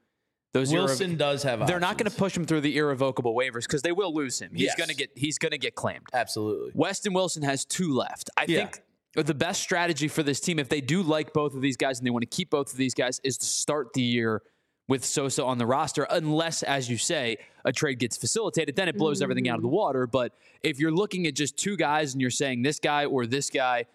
those. 0.53 0.71
Wilson 0.71 1.11
irrev- 1.11 1.17
does 1.17 1.43
have. 1.43 1.65
they're 1.67 1.79
not 1.79 1.97
going 1.97 2.09
to 2.09 2.15
push 2.17 2.35
him 2.35 2.45
through 2.45 2.61
the 2.61 2.77
irrevocable 2.77 3.35
waivers 3.35 3.63
because 3.63 3.81
they 3.81 3.91
will 3.91 4.13
lose 4.13 4.39
him. 4.39 4.51
He's 4.53 4.65
Yes. 4.65 4.75
going 4.75 4.89
to 4.89 4.95
get. 4.95 5.11
He's 5.15 5.37
going 5.37 5.51
to 5.51 5.57
get 5.57 5.75
claimed. 5.75 6.07
Absolutely. 6.13 6.71
Weston 6.73 7.13
Wilson 7.13 7.43
has 7.43 7.65
two 7.65 7.93
left. 7.93 8.29
I 8.37 8.45
Yeah. 8.47 8.67
think 8.67 8.81
the 9.27 9.33
best 9.33 9.61
strategy 9.61 10.07
for 10.07 10.23
this 10.23 10.39
team, 10.39 10.59
if 10.59 10.69
they 10.69 10.81
do 10.81 11.03
like 11.03 11.33
both 11.33 11.53
of 11.53 11.61
these 11.61 11.77
guys 11.77 11.99
and 11.99 12.05
they 12.05 12.11
want 12.11 12.23
to 12.23 12.35
keep 12.35 12.49
both 12.49 12.71
of 12.71 12.77
these 12.77 12.93
guys, 12.93 13.19
is 13.23 13.37
to 13.37 13.45
start 13.45 13.93
the 13.93 14.01
year 14.01 14.41
with 14.87 15.05
Sosa 15.05 15.43
on 15.45 15.57
the 15.57 15.65
roster, 15.65 16.05
unless, 16.09 16.63
as 16.63 16.89
you 16.89 16.97
say, 16.97 17.37
a 17.63 17.71
trade 17.71 17.99
gets 17.99 18.17
facilitated. 18.17 18.75
Then 18.75 18.89
it 18.89 18.97
blows 18.97 19.21
everything 19.21 19.47
out 19.47 19.55
of 19.55 19.61
the 19.61 19.69
mm. 19.69 19.73
water. 19.73 20.05
But 20.05 20.33
if 20.63 20.79
you're 20.79 20.91
looking 20.91 21.27
at 21.27 21.35
just 21.35 21.55
two 21.55 21.77
guys 21.77 22.13
and 22.13 22.19
you're 22.21 22.29
saying 22.29 22.63
this 22.63 22.79
guy 22.79 23.05
or 23.05 23.25
this 23.25 23.49
guy, 23.49 23.85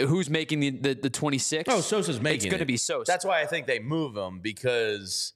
who's 0.00 0.30
making 0.30 0.60
the 0.60 0.70
the, 0.70 0.94
the 0.94 1.10
26? 1.10 1.64
Oh, 1.68 1.80
Sosa's 1.80 2.20
making. 2.20 2.36
It's 2.36 2.46
going 2.46 2.60
to 2.60 2.64
be 2.64 2.76
Sosa. 2.76 3.10
That's 3.10 3.24
why 3.24 3.42
I 3.42 3.46
think 3.46 3.66
they 3.66 3.78
move 3.78 4.16
him 4.16 4.40
because 4.40 5.34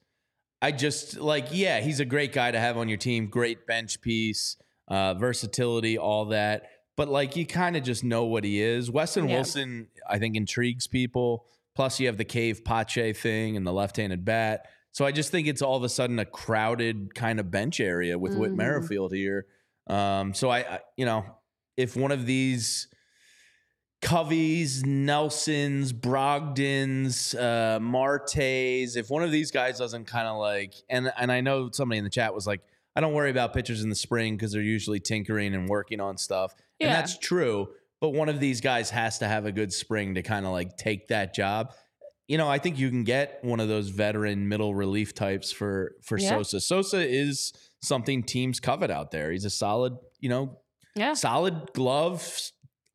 I 0.61 0.71
just 0.71 1.17
like, 1.17 1.47
yeah, 1.51 1.79
he's 1.81 1.99
a 1.99 2.05
great 2.05 2.33
guy 2.33 2.51
to 2.51 2.59
have 2.59 2.77
on 2.77 2.89
your 2.89 2.97
team. 2.97 3.27
Great 3.27 3.67
bench 3.67 4.01
piece, 4.01 4.57
uh, 4.87 5.13
versatility, 5.13 5.97
all 5.97 6.25
that. 6.25 6.63
But 6.95 7.09
like, 7.09 7.35
you 7.35 7.45
kind 7.45 7.77
of 7.77 7.83
just 7.83 8.03
know 8.03 8.25
what 8.25 8.43
he 8.43 8.59
is. 8.61 8.89
Weston 8.89 9.27
Yeah. 9.29 9.35
Wilson, 9.35 9.87
I 10.09 10.17
think, 10.17 10.35
intrigues 10.35 10.87
people. 10.87 11.45
Plus, 11.75 11.99
you 11.99 12.07
have 12.07 12.17
the 12.17 12.25
Cave 12.25 12.65
Pache 12.65 13.13
thing 13.13 13.55
and 13.55 13.67
the 13.67 13.71
left-handed 13.73 14.25
bat. 14.25 14.65
So 14.93 15.05
I 15.05 15.11
just 15.11 15.29
think 15.29 15.45
it's 15.47 15.61
all 15.61 15.77
of 15.77 15.83
a 15.83 15.89
sudden 15.89 16.17
a 16.17 16.25
crowded 16.25 17.13
kind 17.13 17.39
of 17.39 17.51
bench 17.51 17.79
area 17.79 18.17
with 18.17 18.33
Whit 18.35 18.51
Mhm. 18.51 18.55
Merrifield 18.55 19.13
here. 19.13 19.45
Um, 19.85 20.33
so 20.33 20.49
I, 20.49 20.59
I, 20.61 20.79
you 20.95 21.05
know, 21.05 21.23
if 21.77 21.95
one 21.95 22.11
of 22.11 22.25
these 22.25 22.87
Coveys, 24.01 24.85
Nelsons, 24.85 25.91
Brogdons, 25.91 27.35
uh, 27.39 27.79
Martes, 27.79 28.95
if 28.95 29.09
one 29.09 29.23
of 29.23 29.31
these 29.31 29.51
guys 29.51 29.77
doesn't 29.79 30.05
kind 30.05 30.27
of 30.27 30.37
like, 30.37 30.73
and 30.89 31.11
and 31.17 31.31
I 31.31 31.41
know 31.41 31.69
somebody 31.71 31.97
in 31.97 32.03
the 32.03 32.09
chat 32.09 32.33
was 32.33 32.45
like, 32.45 32.61
I 32.95 33.01
don't 33.01 33.13
worry 33.13 33.31
about 33.31 33.53
pitchers 33.53 33.83
in 33.83 33.89
the 33.89 33.95
spring 33.95 34.35
because 34.35 34.51
they're 34.51 34.61
usually 34.61 34.99
tinkering 34.99 35.55
and 35.55 35.67
working 35.67 35.99
on 35.99 36.17
stuff, 36.17 36.53
and 36.79 36.89
Yeah. 36.89 36.95
that's 36.95 37.17
true. 37.17 37.69
But 37.99 38.09
one 38.11 38.29
of 38.29 38.39
these 38.39 38.61
guys 38.61 38.91
has 38.91 39.17
to 39.19 39.27
have 39.27 39.45
a 39.47 39.51
good 39.51 39.73
spring 39.73 40.13
to 40.15 40.21
kind 40.21 40.45
of 40.45 40.51
like 40.51 40.77
take 40.77 41.07
that 41.07 41.33
job. 41.33 41.73
You 42.27 42.37
know, 42.37 42.47
I 42.47 42.59
think 42.59 42.77
you 42.77 42.89
can 42.89 43.03
get 43.03 43.39
one 43.43 43.59
of 43.59 43.67
those 43.67 43.89
veteran 43.89 44.47
middle 44.47 44.75
relief 44.75 45.15
types 45.15 45.51
for 45.51 45.95
for 46.03 46.19
Yeah. 46.19 46.29
Sosa. 46.29 46.61
Sosa 46.61 46.99
is 47.07 47.51
something 47.81 48.21
teams 48.21 48.59
covet 48.59 48.91
out 48.91 49.09
there. 49.11 49.31
He's 49.31 49.45
a 49.45 49.49
solid, 49.49 49.93
you 50.19 50.29
know, 50.29 50.59
Yeah. 50.95 51.13
solid 51.13 51.73
glove, 51.73 52.51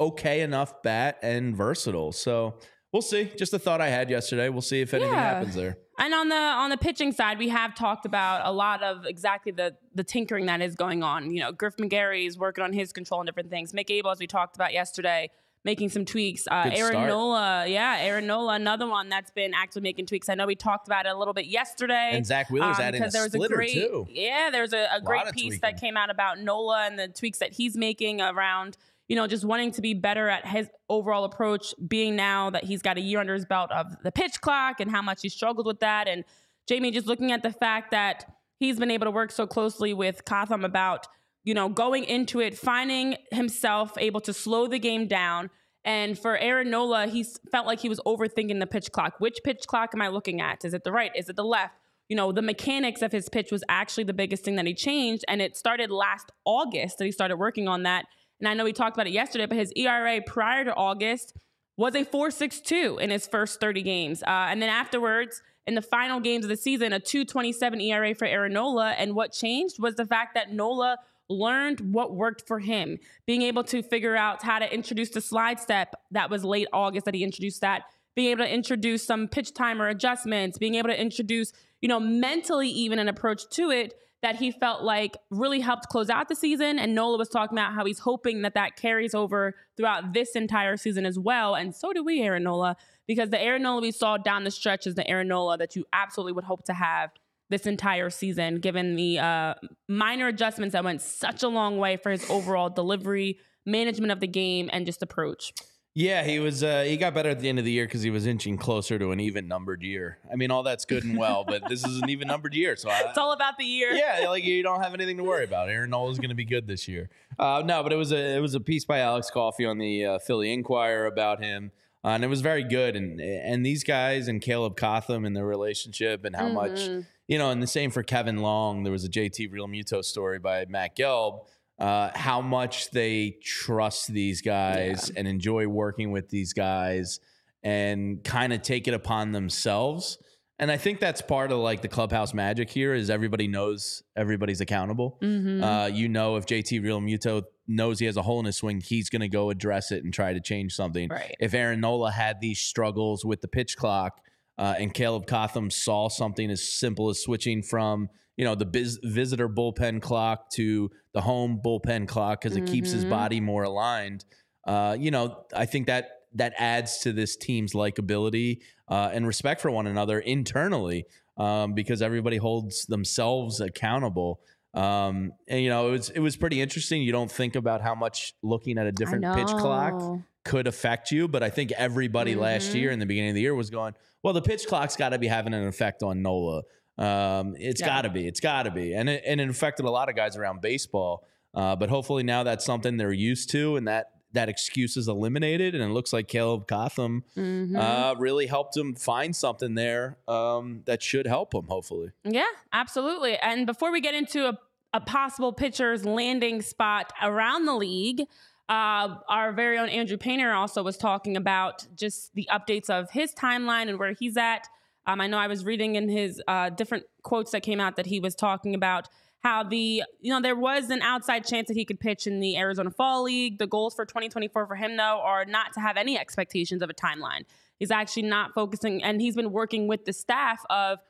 okay 0.08 0.40
enough 0.40 0.82
bat, 0.82 1.18
and 1.22 1.56
versatile. 1.56 2.12
So 2.12 2.54
we'll 2.92 3.02
see. 3.02 3.30
Just 3.36 3.52
a 3.54 3.58
thought 3.58 3.80
I 3.80 3.88
had 3.88 4.10
yesterday. 4.10 4.48
We'll 4.48 4.62
see 4.62 4.80
if 4.80 4.94
anything 4.94 5.12
Yeah. 5.12 5.34
happens 5.34 5.54
there. 5.54 5.78
And 5.98 6.14
on 6.14 6.28
the 6.28 6.36
on 6.36 6.70
the 6.70 6.76
pitching 6.78 7.12
side, 7.12 7.38
we 7.38 7.48
have 7.50 7.74
talked 7.74 8.06
about 8.06 8.46
a 8.46 8.52
lot 8.52 8.82
of 8.82 9.04
exactly 9.06 9.52
the 9.52 9.76
the 9.94 10.02
tinkering 10.02 10.46
that 10.46 10.60
is 10.60 10.74
going 10.74 11.02
on. 11.02 11.30
You 11.30 11.40
know, 11.40 11.52
Griff 11.52 11.76
McGarry 11.76 12.26
is 12.26 12.38
working 12.38 12.64
on 12.64 12.72
his 12.72 12.92
control 12.92 13.20
and 13.20 13.26
different 13.26 13.50
things. 13.50 13.72
Mick 13.72 13.90
Abel, 13.90 14.10
as 14.10 14.18
we 14.18 14.26
talked 14.26 14.56
about 14.56 14.72
yesterday, 14.72 15.30
making 15.64 15.90
some 15.90 16.04
tweaks. 16.04 16.46
Uh, 16.50 16.70
Aaron 16.72 16.92
start. 16.92 17.08
Nola, 17.08 17.66
yeah, 17.68 17.98
Aaron 18.00 18.26
Nola, 18.26 18.54
another 18.54 18.88
one 18.88 19.10
that's 19.10 19.30
been 19.30 19.52
actually 19.54 19.82
making 19.82 20.06
tweaks. 20.06 20.28
I 20.28 20.34
know 20.34 20.46
we 20.46 20.56
talked 20.56 20.88
about 20.88 21.06
it 21.06 21.10
a 21.10 21.16
little 21.16 21.34
bit 21.34 21.46
yesterday. 21.46 22.10
And 22.14 22.26
Zack 22.26 22.50
Wheeler's 22.50 22.78
um, 22.78 22.82
adding 22.84 23.00
a 23.00 23.04
because 23.04 23.12
there 23.12 23.22
was 23.22 23.34
a 23.34 23.48
great, 23.48 23.74
too. 23.74 24.06
Yeah, 24.10 24.48
there's 24.50 24.72
a, 24.72 24.88
a 24.94 25.00
great 25.00 25.26
piece 25.26 25.42
tweaking. 25.42 25.60
that 25.62 25.80
came 25.80 25.96
out 25.96 26.10
about 26.10 26.40
Nola 26.40 26.86
and 26.86 26.98
the 26.98 27.08
tweaks 27.08 27.38
that 27.38 27.52
he's 27.52 27.76
making 27.76 28.20
around 28.20 28.76
you 29.12 29.16
know, 29.16 29.27
just 29.27 29.44
wanting 29.44 29.70
to 29.70 29.83
be 29.83 29.92
better 29.92 30.31
at 30.31 30.46
his 30.46 30.70
overall 30.88 31.25
approach, 31.25 31.75
being 31.87 32.16
now 32.16 32.48
that 32.48 32.64
he's 32.64 32.81
got 32.81 32.96
a 32.96 33.01
year 33.03 33.20
under 33.20 33.35
his 33.35 33.44
belt 33.44 33.70
of 33.70 33.94
the 34.03 34.11
pitch 34.11 34.40
clock 34.40 34.81
and 34.81 34.90
how 34.90 35.03
much 35.03 35.20
he 35.20 35.29
struggled 35.29 35.66
with 35.66 35.81
that. 35.81 36.09
And 36.09 36.25
Jamie, 36.66 36.90
just 36.90 37.07
looking 37.07 37.31
at 37.31 37.42
the 37.42 37.53
fact 37.53 37.90
that 37.90 38.25
he's 38.59 38.79
been 38.79 38.90
able 38.90 39.05
to 39.05 39.11
work 39.11 39.31
so 39.31 39.46
closely 39.46 39.92
with 39.92 40.25
Cotham 40.25 40.64
about, 40.64 41.09
you 41.44 41.53
know, 41.53 41.68
going 41.68 42.05
into 42.05 42.40
it, 42.40 42.57
finding 42.57 43.16
himself 43.31 43.98
able 43.98 44.22
to 44.22 44.33
slow 44.33 44.66
the 44.66 44.79
game 44.79 45.09
down. 45.09 45.51
And 45.85 46.18
for 46.18 46.38
Aaron 46.38 46.70
Nola, 46.70 47.07
he 47.07 47.27
felt 47.51 47.66
like 47.66 47.81
he 47.81 47.90
was 47.90 48.01
overthinking 48.07 48.61
the 48.61 48.66
pitch 48.66 48.92
clock. 48.92 49.16
Which 49.18 49.40
pitch 49.44 49.66
clock 49.66 49.90
am 49.92 50.01
I 50.01 50.09
looking 50.09 50.40
at? 50.40 50.64
Is 50.64 50.72
it 50.72 50.85
the 50.85 50.92
right? 50.92 51.11
Is 51.14 51.29
it 51.29 51.37
the 51.37 51.44
left? 51.44 51.75
You 52.09 52.16
know, 52.16 52.33
the 52.33 52.40
mechanics 52.40 53.03
of 53.03 53.12
his 53.12 53.29
pitch 53.29 53.53
was 53.53 53.62
actually 53.68 54.05
the 54.05 54.14
biggest 54.14 54.42
thing 54.42 54.57
that 54.57 54.64
he 54.64 54.72
changed. 54.72 55.22
And 55.29 55.42
it 55.42 55.55
started 55.55 55.90
last 55.90 56.33
August 56.46 56.96
that 56.96 57.05
he 57.05 57.12
started 57.12 57.37
working 57.37 57.68
on 57.68 57.83
that. 57.83 58.07
And 58.42 58.48
I 58.48 58.55
know 58.55 58.64
we 58.64 58.72
talked 58.72 58.96
about 58.96 59.07
it 59.07 59.12
yesterday, 59.12 59.46
but 59.46 59.57
his 59.57 59.72
ERA 59.76 60.20
prior 60.20 60.64
to 60.64 60.74
August 60.74 61.37
was 61.76 61.94
a 61.94 62.05
4.62 62.05 63.00
in 63.00 63.11
his 63.11 63.28
first 63.28 63.61
30 63.61 63.83
games. 63.83 64.22
Uh, 64.24 64.48
and 64.50 64.61
then 64.61 64.68
afterwards, 64.68 65.42
in 65.64 65.76
the 65.76 65.81
final 65.81 66.18
games 66.18 66.44
of 66.44 66.48
the 66.48 66.57
season, 66.57 66.92
a 66.92 66.98
2.27 66.98 67.81
ERA 67.81 68.16
for 68.16 68.24
Aaron 68.24 68.52
Nola. 68.52 68.90
And 68.98 69.14
what 69.14 69.33
changed 69.33 69.78
was 69.78 69.94
the 69.94 70.05
fact 70.05 70.35
that 70.35 70.52
Nola 70.52 70.98
learned 71.28 71.94
what 71.94 72.16
worked 72.16 72.48
for 72.48 72.59
him, 72.59 72.98
being 73.26 73.42
able 73.42 73.62
to 73.62 73.81
figure 73.81 74.16
out 74.16 74.42
how 74.42 74.59
to 74.59 74.74
introduce 74.74 75.11
the 75.11 75.20
slide 75.20 75.61
step. 75.61 75.94
That 76.11 76.28
was 76.28 76.44
late 76.44 76.66
August 76.72 77.05
that 77.05 77.14
he 77.14 77.22
introduced 77.22 77.61
that. 77.61 77.85
being 78.16 78.31
able 78.33 78.44
to 78.44 78.52
introduce 78.52 79.07
some 79.07 79.28
pitch 79.28 79.55
timer 79.55 79.88
adjustments, 79.88 80.59
being 80.59 80.74
able 80.74 80.88
to 80.88 81.00
introduce, 81.00 81.52
you 81.81 81.88
know, 81.88 82.00
mentally 82.00 82.68
even 82.68 82.98
an 82.98 83.09
approach 83.09 83.48
to 83.50 83.70
it 83.70 83.94
that 84.22 84.37
he 84.37 84.52
felt 84.52 84.82
like 84.82 85.16
really 85.30 85.61
helped 85.61 85.88
close 85.88 86.08
out 86.08 86.28
the 86.28 86.37
season. 86.37 86.78
And 86.78 86.94
Nola 86.94 87.18
was 87.18 87.28
talking 87.28 87.58
about 87.58 87.74
how 87.74 87.85
he's 87.85 87.98
hoping 87.98 88.42
that 88.42 88.54
that 88.54 88.76
carries 88.76 89.14
over 89.14 89.54
throughout 89.76 90.12
this 90.14 90.37
entire 90.37 90.76
season 90.76 91.04
as 91.04 91.18
well. 91.18 91.54
And 91.54 91.74
so 91.74 91.92
do 91.92 92.04
we, 92.04 92.22
Aaron 92.22 92.44
Nola, 92.44 92.76
because 93.06 93.30
the 93.30 93.40
Aaron 93.40 93.62
Nola 93.62 93.82
we 93.82 93.90
saw 93.90 94.16
down 94.16 94.44
the 94.44 94.50
stretch 94.50 94.87
is 94.87 94.94
the 94.94 95.06
Aaron 95.08 95.28
Nola 95.28 95.58
that 95.58 95.74
you 95.74 95.85
absolutely 95.92 96.32
would 96.35 96.44
hope 96.44 96.64
to 96.64 96.72
have 96.72 97.11
this 97.50 97.66
entire 97.66 98.11
season, 98.11 98.61
given 98.61 98.96
the 98.96 99.18
uh, 99.18 99.54
minor 99.88 100.28
adjustments 100.28 100.72
that 100.72 100.85
went 100.85 101.02
such 101.02 101.42
a 101.42 101.48
long 101.48 101.78
way 101.78 101.96
for 101.96 102.11
his 102.11 102.28
overall 102.30 102.70
delivery, 102.70 103.38
management 103.66 104.12
of 104.12 104.20
the 104.20 104.26
game, 104.26 104.70
and 104.72 104.87
just 104.87 105.02
approach. 105.02 105.52
Yeah, 105.94 106.24
he 106.24 106.38
was. 106.38 106.62
Uh, 106.62 106.85
he 106.85 106.96
got 106.96 107.12
better 107.12 107.28
at 107.28 107.40
the 107.40 107.50
end 107.50 107.59
of 107.59 107.66
the 107.66 107.70
year 107.70 107.85
because 107.85 108.02
he 108.02 108.09
was 108.09 108.26
inching 108.26 108.57
closer 108.57 108.98
to 108.98 109.11
an 109.11 109.20
even 109.20 109.46
numbered 109.46 109.83
year. 109.83 110.16
I 110.33 110.37
mean, 110.37 110.50
all 110.50 110.62
that's 110.62 110.87
good 110.87 111.05
and 111.05 111.18
well, 111.18 111.44
but 111.46 111.68
this 111.68 111.85
is 111.85 112.00
an 112.00 112.09
even 112.09 112.28
numbered 112.28 112.55
year, 112.55 112.76
so 112.76 112.88
I, 112.88 113.02
It's 113.09 113.18
all 113.18 113.33
about 113.33 113.59
the 113.59 113.66
year. 113.66 113.92
yeah, 113.92 114.26
like 114.28 114.42
you 114.42 114.62
don't 114.62 114.83
have 114.83 114.94
anything 114.94 115.18
to 115.18 115.22
worry 115.24 115.44
about. 115.44 115.68
Aaron 115.68 115.90
Nola 115.90 116.11
is 116.11 116.18
going 116.18 116.31
to 116.31 116.35
be 116.35 116.46
good 116.46 116.66
this 116.66 116.88
year. 116.88 117.11
Uh, 117.38 117.62
no, 117.64 117.83
but 117.83 117.92
it 117.92 117.96
was 117.96 118.11
a 118.11 118.37
it 118.37 118.40
was 118.40 118.55
a 118.55 118.61
piece 118.61 118.87
by 118.87 119.00
Alex 119.00 119.31
Coffey 119.31 119.66
on 119.66 119.76
the 119.76 120.05
uh, 120.07 120.18
Philly 120.18 120.50
Inquirer 120.50 121.05
about 121.05 121.42
him, 121.44 121.72
uh, 122.02 122.09
and 122.09 122.24
it 122.24 122.28
was 122.28 122.40
very 122.40 122.64
good. 122.64 122.96
And 122.96 123.20
and 123.20 123.64
these 123.66 123.85
guys 123.85 124.28
and 124.28 124.40
Caleb 124.40 124.78
Cotham 124.78 125.26
and 125.26 125.37
their 125.37 125.46
relationship 125.46 126.24
and 126.24 126.35
how 126.35 126.48
much 126.48 126.88
you 127.28 127.37
know, 127.38 127.50
and 127.50 127.62
the 127.62 127.66
same 127.66 127.90
for 127.90 128.02
Kevin 128.02 128.38
Long. 128.38 128.83
There 128.83 128.92
was 128.92 129.05
a 129.05 129.11
JT 129.11 129.50
Realmuto 129.52 130.02
story 130.02 130.38
by 130.38 130.64
Matt 130.70 130.96
Gelb. 130.96 131.44
Uh, 131.78 132.11
how 132.14 132.40
much 132.40 132.90
they 132.90 133.37
trust 133.42 134.06
these 134.08 134.40
guys 134.40 135.11
and 135.16 135.26
enjoy 135.26 135.66
working 135.66 136.12
with 136.12 136.28
these 136.28 136.52
guys 136.52 137.18
and 137.62 138.22
kind 138.24 138.52
of 138.52 138.62
take 138.62 138.87
it 138.88 138.94
upon 138.94 139.32
themselves. 139.32 140.18
And 140.58 140.70
I 140.70 140.76
think 140.76 141.00
that's 141.00 141.20
part 141.22 141.50
of 141.50 141.58
like 141.58 141.82
the 141.82 141.88
clubhouse 141.88 142.35
magic 142.35 142.70
here 142.70 142.94
is 142.94 143.11
everybody 143.11 143.48
knows 143.48 144.02
everybody's 144.14 144.61
accountable. 144.61 145.18
Mm-hmm. 145.20 145.64
Uh, 145.64 145.87
you 145.87 146.08
know, 146.08 146.37
if 146.37 146.46
JT 146.46 146.82
Realmuto 146.82 147.42
knows 147.66 147.98
he 147.98 148.06
has 148.06 148.16
a 148.16 148.22
hole 148.22 148.38
in 148.38 148.46
his 148.46 148.56
swing, 148.56 148.80
he's 148.80 149.08
going 149.08 149.22
to 149.22 149.28
go 149.28 149.50
address 149.50 149.90
it 149.90 150.04
and 150.04 150.14
try 150.14 150.32
to 150.32 150.40
change 150.40 150.74
something. 150.74 151.08
Right. 151.08 151.35
If 151.40 151.54
Aaron 151.54 151.80
Nola 151.80 152.12
had 152.12 152.40
these 152.40 152.61
struggles 152.61 153.24
with 153.24 153.40
the 153.40 153.48
pitch 153.48 153.76
clock 153.76 154.20
uh, 154.58 154.74
and 154.78 154.94
Caleb 154.94 155.26
Cotham 155.26 155.70
saw 155.70 156.08
something 156.08 156.50
as 156.50 156.62
simple 156.62 157.08
as 157.11 157.20
switching 157.20 157.62
from 157.62 158.08
you 158.36 158.44
know 158.44 158.54
the 158.54 158.64
biz- 158.64 158.98
visitor 159.02 159.48
bullpen 159.48 160.00
clock 160.00 160.50
to 160.50 160.90
the 161.14 161.20
home 161.20 161.60
bullpen 161.64 162.08
clock 162.08 162.40
because 162.40 162.56
it 162.56 162.66
keeps 162.66 162.90
his 162.92 163.04
Mhm. 163.04 163.10
body 163.10 163.40
more 163.40 163.64
aligned. 163.64 164.24
Uh, 164.66 164.96
you 164.98 165.10
know, 165.10 165.44
I 165.54 165.66
think 165.66 165.86
that 165.88 166.08
that 166.34 166.54
adds 166.58 166.98
to 167.00 167.12
this 167.12 167.36
team's 167.36 167.74
likability 167.74 168.60
uh, 168.88 169.10
and 169.12 169.26
respect 169.26 169.60
for 169.60 169.70
one 169.70 169.86
another 169.86 170.18
internally 170.18 171.04
um, 171.36 171.74
because 171.74 172.00
everybody 172.00 172.36
holds 172.38 172.86
themselves 172.86 173.60
accountable. 173.60 174.40
Um, 174.74 175.32
and 175.48 175.62
you 175.62 175.68
know, 175.68 175.88
it 175.88 175.90
was 175.92 176.10
it 176.10 176.20
was 176.20 176.36
pretty 176.36 176.60
interesting. 176.62 177.02
You 177.02 177.12
don't 177.12 177.30
think 177.30 177.54
about 177.56 177.82
how 177.82 177.94
much 177.94 178.34
looking 178.42 178.78
at 178.78 178.86
a 178.86 178.92
different 178.92 179.24
pitch 179.34 179.48
clock 179.48 180.20
could 180.44 180.66
affect 180.66 181.10
you, 181.10 181.28
but 181.28 181.42
I 181.42 181.50
think 181.50 181.72
everybody 181.72 182.34
last 182.34 182.70
Mhm. 182.72 182.74
year 182.76 182.90
in 182.90 182.98
the 182.98 183.06
beginning 183.06 183.30
of 183.30 183.34
the 183.34 183.42
year 183.42 183.54
was 183.54 183.68
going, 183.70 183.94
well, 184.22 184.32
the 184.32 184.42
pitch 184.42 184.66
clock's 184.66 184.96
got 184.96 185.10
to 185.10 185.18
be 185.18 185.26
having 185.26 185.52
an 185.54 185.66
effect 185.66 186.02
on 186.02 186.22
Nola. 186.22 186.62
Um, 186.98 187.57
it's 187.59 187.81
Yeah. 187.81 187.87
got 187.87 188.02
to 188.02 188.11
be, 188.11 188.26
it's 188.26 188.40
got 188.40 188.64
to 188.64 188.70
be, 188.70 188.94
and 188.94 189.09
it, 189.09 189.22
and 189.26 189.40
it 189.40 189.48
affected 189.48 189.85
a 189.87 189.90
lot 189.90 190.09
of 190.09 190.16
guys 190.16 190.37
around 190.37 190.61
baseball. 190.61 191.26
Uh, 191.55 191.76
but 191.76 191.88
hopefully 191.90 192.22
now 192.22 192.42
that's 192.42 192.64
something 192.64 192.96
they're 192.96 193.12
used 193.12 193.50
to, 193.50 193.76
and 193.76 193.87
that 193.88 194.11
that 194.35 194.48
excuse 194.48 194.96
is 194.96 195.09
eliminated. 195.09 195.74
And 195.74 195.85
it 195.85 195.88
looks 195.92 196.11
like 196.11 196.26
Caleb 196.26 196.66
Cotham 196.66 197.22
Mhm. 197.37 197.76
uh, 197.78 198.14
really 198.18 198.46
helped 198.46 198.74
him 198.74 198.94
find 198.94 199.37
something 199.37 199.74
there 199.74 200.16
um, 200.26 200.81
that 200.87 201.02
should 201.02 201.26
help 201.26 201.55
him. 201.55 201.66
Hopefully, 201.68 202.12
Yeah, 202.24 202.46
absolutely. 202.72 203.37
And 203.37 203.66
before 203.66 203.92
we 203.92 204.00
get 204.00 204.14
into 204.14 204.48
a, 204.48 204.59
a 204.94 205.00
possible 205.00 205.52
pitcher's 205.52 206.07
landing 206.07 206.62
spot 206.62 207.12
around 207.22 207.66
the 207.66 207.74
league, 207.74 208.22
uh, 208.70 209.16
our 209.28 209.52
very 209.52 209.76
own 209.76 209.90
Andrew 209.90 210.16
Painter 210.16 210.52
also 210.55 210.83
was 210.83 210.96
talking 210.96 211.37
about 211.37 211.87
just 211.94 212.35
the 212.35 212.48
updates 212.50 212.88
of 212.88 213.11
his 213.11 213.35
timeline 213.35 213.90
and 213.90 213.98
where 213.98 214.14
he's 214.18 214.38
at. 214.38 214.66
Um, 215.06 215.20
I 215.20 215.26
know 215.26 215.38
I 215.38 215.46
was 215.46 215.64
reading 215.64 215.96
in 215.96 216.08
his 216.08 216.40
uh, 216.46 216.70
different 216.70 217.04
quotes 217.22 217.50
that 217.52 217.62
came 217.62 217.80
out 217.80 217.96
that 217.96 218.06
he 218.06 218.20
was 218.20 218.34
talking 218.34 218.74
about 218.74 219.08
how 219.40 219.64
the 219.64 220.04
you 220.20 220.32
know 220.32 220.40
there 220.40 220.56
was 220.56 220.90
an 220.90 221.02
outside 221.02 221.44
chance 221.44 221.68
that 221.68 221.76
he 221.76 221.84
could 221.84 221.98
pitch 221.98 222.26
in 222.26 222.40
the 222.40 222.56
Arizona 222.56 222.90
Fall 222.90 223.24
League. 223.24 223.58
The 223.58 223.66
goals 223.66 223.94
for 223.94 224.04
2024 224.04 224.66
for 224.66 224.76
him 224.76 224.96
though 224.96 225.20
are 225.22 225.44
not 225.44 225.72
to 225.74 225.80
have 225.80 225.96
any 225.96 226.18
expectations 226.18 226.82
of 226.82 226.90
a 226.90 226.94
timeline. 226.94 227.44
He's 227.78 227.90
actually 227.90 228.22
not 228.24 228.54
focusing, 228.54 229.02
and 229.02 229.20
he's 229.20 229.34
been 229.34 229.50
working 229.50 229.88
with 229.88 230.04
the 230.04 230.12
staff 230.12 230.64
of 230.70 231.00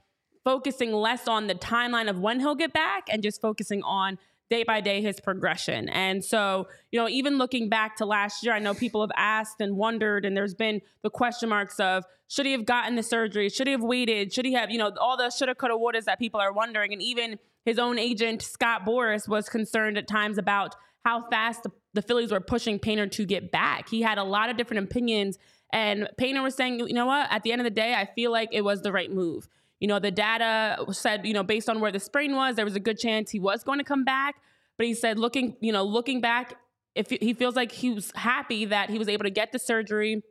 focusing 0.45 0.93
less 0.93 1.29
on 1.29 1.47
the 1.47 1.55
timeline 1.55 2.09
of 2.09 2.19
when 2.19 2.41
he'll 2.41 2.55
get 2.55 2.73
back 2.73 3.07
and 3.11 3.23
just 3.23 3.41
focusing 3.41 3.83
on 3.83 4.19
day 4.53 4.65
by 4.65 4.83
day 4.83 5.01
his 5.01 5.19
progression. 5.19 5.89
And 5.89 6.23
so, 6.23 6.69
you 6.91 7.01
know, 7.01 7.09
even 7.09 7.39
looking 7.39 7.71
back 7.71 7.97
to 7.97 8.05
last 8.05 8.45
year, 8.45 8.53
I 8.53 8.59
know 8.59 8.75
people 8.75 9.01
have 9.01 9.11
asked 9.17 9.63
and 9.63 9.79
wondered, 9.79 10.27
and 10.27 10.37
there's 10.37 10.53
been 10.53 10.83
the 11.03 11.09
question 11.09 11.49
marks 11.49 11.81
of 11.81 12.05
should 12.29 12.45
he 12.45 12.53
have 12.53 12.67
gotten 12.67 12.95
the 12.95 13.03
surgery? 13.03 13.49
Should 13.49 13.67
he 13.67 13.73
have 13.73 13.83
waited? 13.83 14.31
Should 14.31 14.45
he 14.45 14.53
have, 14.53 14.71
you 14.71 14.77
know, 14.77 14.93
all 15.01 15.17
the 15.17 15.31
shoulda, 15.31 15.55
coulda, 15.55 15.75
wouldas 15.75 16.05
that 16.05 16.19
people 16.19 16.39
are 16.39 16.53
wondering. 16.53 16.93
And 16.93 17.01
even 17.01 17.39
his 17.65 17.79
own 17.79 17.99
agent, 17.99 18.43
Scott 18.43 18.85
Boras, 18.85 19.27
was 19.27 19.49
concerned 19.49 19.97
at 19.97 20.07
times 20.07 20.37
about 20.37 20.75
how 21.03 21.27
fast 21.31 21.63
the, 21.63 21.71
the 21.95 22.03
Phillies 22.03 22.31
were 22.31 22.41
pushing 22.41 22.79
Painter 22.79 23.07
to 23.07 23.25
get 23.25 23.51
back. 23.53 23.89
He 23.89 24.03
had 24.03 24.19
a 24.19 24.25
lot 24.25 24.51
of 24.51 24.59
different 24.59 24.85
opinions. 24.85 25.39
And 25.73 26.11
Painter 26.19 26.43
was 26.43 26.55
saying, 26.55 26.79
you 26.79 26.93
know 26.93 27.07
what, 27.07 27.27
at 27.31 27.43
the 27.43 27.53
end 27.53 27.63
of 27.63 27.65
the 27.65 27.71
day, 27.71 27.95
I 27.95 28.05
feel 28.15 28.31
like 28.31 28.51
it 28.53 28.63
was 28.63 28.83
the 28.83 28.93
right 28.93 29.11
move. 29.11 29.49
You 29.83 29.89
know, 29.89 29.99
the 29.99 30.13
data 30.13 30.77
said, 30.93 31.27
you 31.27 31.35
know, 31.35 31.43
based 31.43 31.69
on 31.69 31.81
where 31.81 31.91
the 31.91 31.99
sprain 31.99 32.37
was, 32.37 32.55
there 32.55 32.65
was 32.65 32.77
a 32.77 32.81
good 32.81 33.01
chance 33.01 33.33
he 33.33 33.41
was 33.41 33.65
going 33.65 33.81
to 33.81 33.85
come 33.85 34.05
back. 34.05 34.37
But 34.79 34.87
he 34.87 34.95
said, 34.95 35.19
looking, 35.19 35.57
you 35.61 35.73
know, 35.73 35.83
looking 35.83 36.21
back, 36.21 36.55
if 36.95 37.11
he 37.11 37.35
feels 37.35 37.57
like 37.57 37.73
he 37.73 37.91
was 37.91 38.13
happy 38.15 38.65
that 38.67 38.91
he 38.91 38.99
was 39.01 39.09
able 39.09 39.25
to 39.25 39.31
get 39.31 39.51
the 39.51 39.59
surgery 39.59 40.23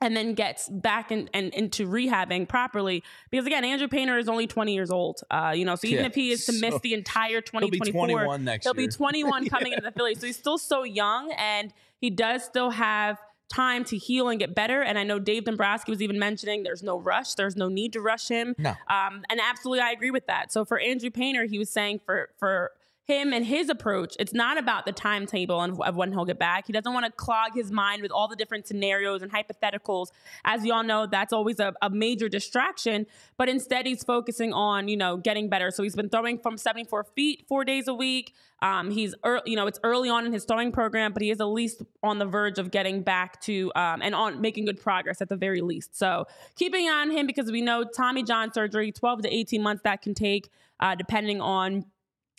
and 0.00 0.16
then 0.16 0.34
gets 0.34 0.68
back 0.68 1.12
in, 1.12 1.30
and 1.32 1.54
into 1.54 1.86
rehabbing 1.86 2.48
properly. 2.48 3.04
Because 3.30 3.46
again, 3.46 3.64
Andrew 3.64 3.86
Painter 3.86 4.18
is 4.18 4.28
only 4.28 4.48
20 4.48 4.74
years 4.74 4.90
old. 4.90 5.20
Uh, 5.30 5.52
you 5.54 5.64
know, 5.64 5.76
so 5.76 5.86
even 5.86 6.00
Yeah, 6.00 6.06
if 6.08 6.14
he 6.16 6.32
is 6.32 6.44
to 6.46 6.52
miss 6.54 6.74
so 6.74 6.80
the 6.82 6.94
entire 6.94 7.40
2024, 7.40 7.84
he'll 7.84 7.84
be 7.84 7.92
21 7.92 8.44
next 8.44 8.64
he'll 8.64 8.76
year. 8.76 8.88
be 8.88 8.92
21 8.92 9.48
coming 9.48 9.72
into 9.72 9.84
the 9.84 9.92
Phillies. 9.92 10.18
So 10.18 10.26
he's 10.26 10.36
still 10.36 10.58
so 10.58 10.82
young 10.82 11.32
and 11.38 11.72
he 12.00 12.10
does 12.10 12.42
still 12.44 12.70
have 12.70 13.18
time 13.48 13.84
to 13.84 13.96
heal 13.96 14.28
and 14.28 14.38
get 14.38 14.54
better. 14.54 14.82
And 14.82 14.98
I 14.98 15.04
know 15.04 15.18
Dave 15.18 15.44
Dombrowski 15.44 15.92
was 15.92 16.02
even 16.02 16.18
mentioning 16.18 16.62
there's 16.62 16.82
no 16.82 16.98
rush. 16.98 17.34
There's 17.34 17.56
no 17.56 17.68
need 17.68 17.92
to 17.92 18.00
rush 18.00 18.28
him. 18.28 18.54
No. 18.58 18.70
Um, 18.70 19.24
and 19.30 19.40
absolutely, 19.40 19.80
I 19.80 19.90
agree 19.90 20.10
with 20.10 20.26
that. 20.26 20.52
So 20.52 20.64
for 20.64 20.78
Andrew 20.78 21.10
Painter, 21.10 21.44
he 21.44 21.58
was 21.58 21.70
saying 21.70 22.00
for 22.04 22.30
for 22.38 22.72
him 23.06 23.32
and 23.32 23.46
his 23.46 23.68
approach, 23.68 24.16
it's 24.18 24.34
not 24.34 24.58
about 24.58 24.84
the 24.84 24.90
timetable 24.90 25.60
and 25.62 25.80
of 25.82 25.94
when 25.94 26.10
he'll 26.10 26.24
get 26.24 26.40
back. 26.40 26.66
He 26.66 26.72
doesn't 26.72 26.92
want 26.92 27.06
to 27.06 27.12
clog 27.12 27.54
his 27.54 27.70
mind 27.70 28.02
with 28.02 28.10
all 28.10 28.26
the 28.26 28.34
different 28.34 28.66
scenarios 28.66 29.22
and 29.22 29.30
hypotheticals. 29.30 30.08
As 30.44 30.64
you 30.64 30.72
all 30.72 30.82
know, 30.82 31.06
that's 31.06 31.32
always 31.32 31.60
a, 31.60 31.72
a 31.80 31.88
major 31.88 32.28
distraction. 32.28 33.06
But 33.36 33.48
instead, 33.48 33.86
he's 33.86 34.02
focusing 34.02 34.52
on 34.52 34.88
you 34.88 34.96
know 34.96 35.16
getting 35.18 35.48
better. 35.48 35.70
So 35.70 35.84
he's 35.84 35.94
been 35.94 36.08
throwing 36.08 36.38
from 36.38 36.58
74 36.58 37.04
feet 37.14 37.44
four 37.46 37.64
days 37.64 37.86
a 37.86 37.94
week. 37.94 38.34
Um, 38.60 38.90
he's 38.90 39.14
early, 39.22 39.42
you 39.46 39.56
know 39.56 39.68
it's 39.68 39.78
early 39.84 40.08
on 40.08 40.26
in 40.26 40.32
his 40.32 40.44
throwing 40.44 40.72
program, 40.72 41.12
but 41.12 41.22
he 41.22 41.30
is 41.30 41.40
at 41.40 41.44
least 41.44 41.82
on 42.02 42.18
the 42.18 42.26
verge 42.26 42.58
of 42.58 42.72
getting 42.72 43.02
back 43.02 43.40
to 43.42 43.70
um, 43.76 44.02
and 44.02 44.16
on 44.16 44.40
making 44.40 44.64
good 44.64 44.80
progress 44.80 45.22
at 45.22 45.28
the 45.28 45.36
very 45.36 45.60
least. 45.60 45.96
So 45.96 46.26
keeping 46.56 46.88
on 46.88 47.12
him 47.12 47.28
because 47.28 47.52
we 47.52 47.60
know 47.60 47.84
Tommy 47.84 48.24
John 48.24 48.52
surgery, 48.52 48.90
12 48.90 49.22
to 49.22 49.32
18 49.32 49.62
months 49.62 49.82
that 49.84 50.02
can 50.02 50.14
take, 50.14 50.48
uh, 50.80 50.96
depending 50.96 51.40
on 51.40 51.84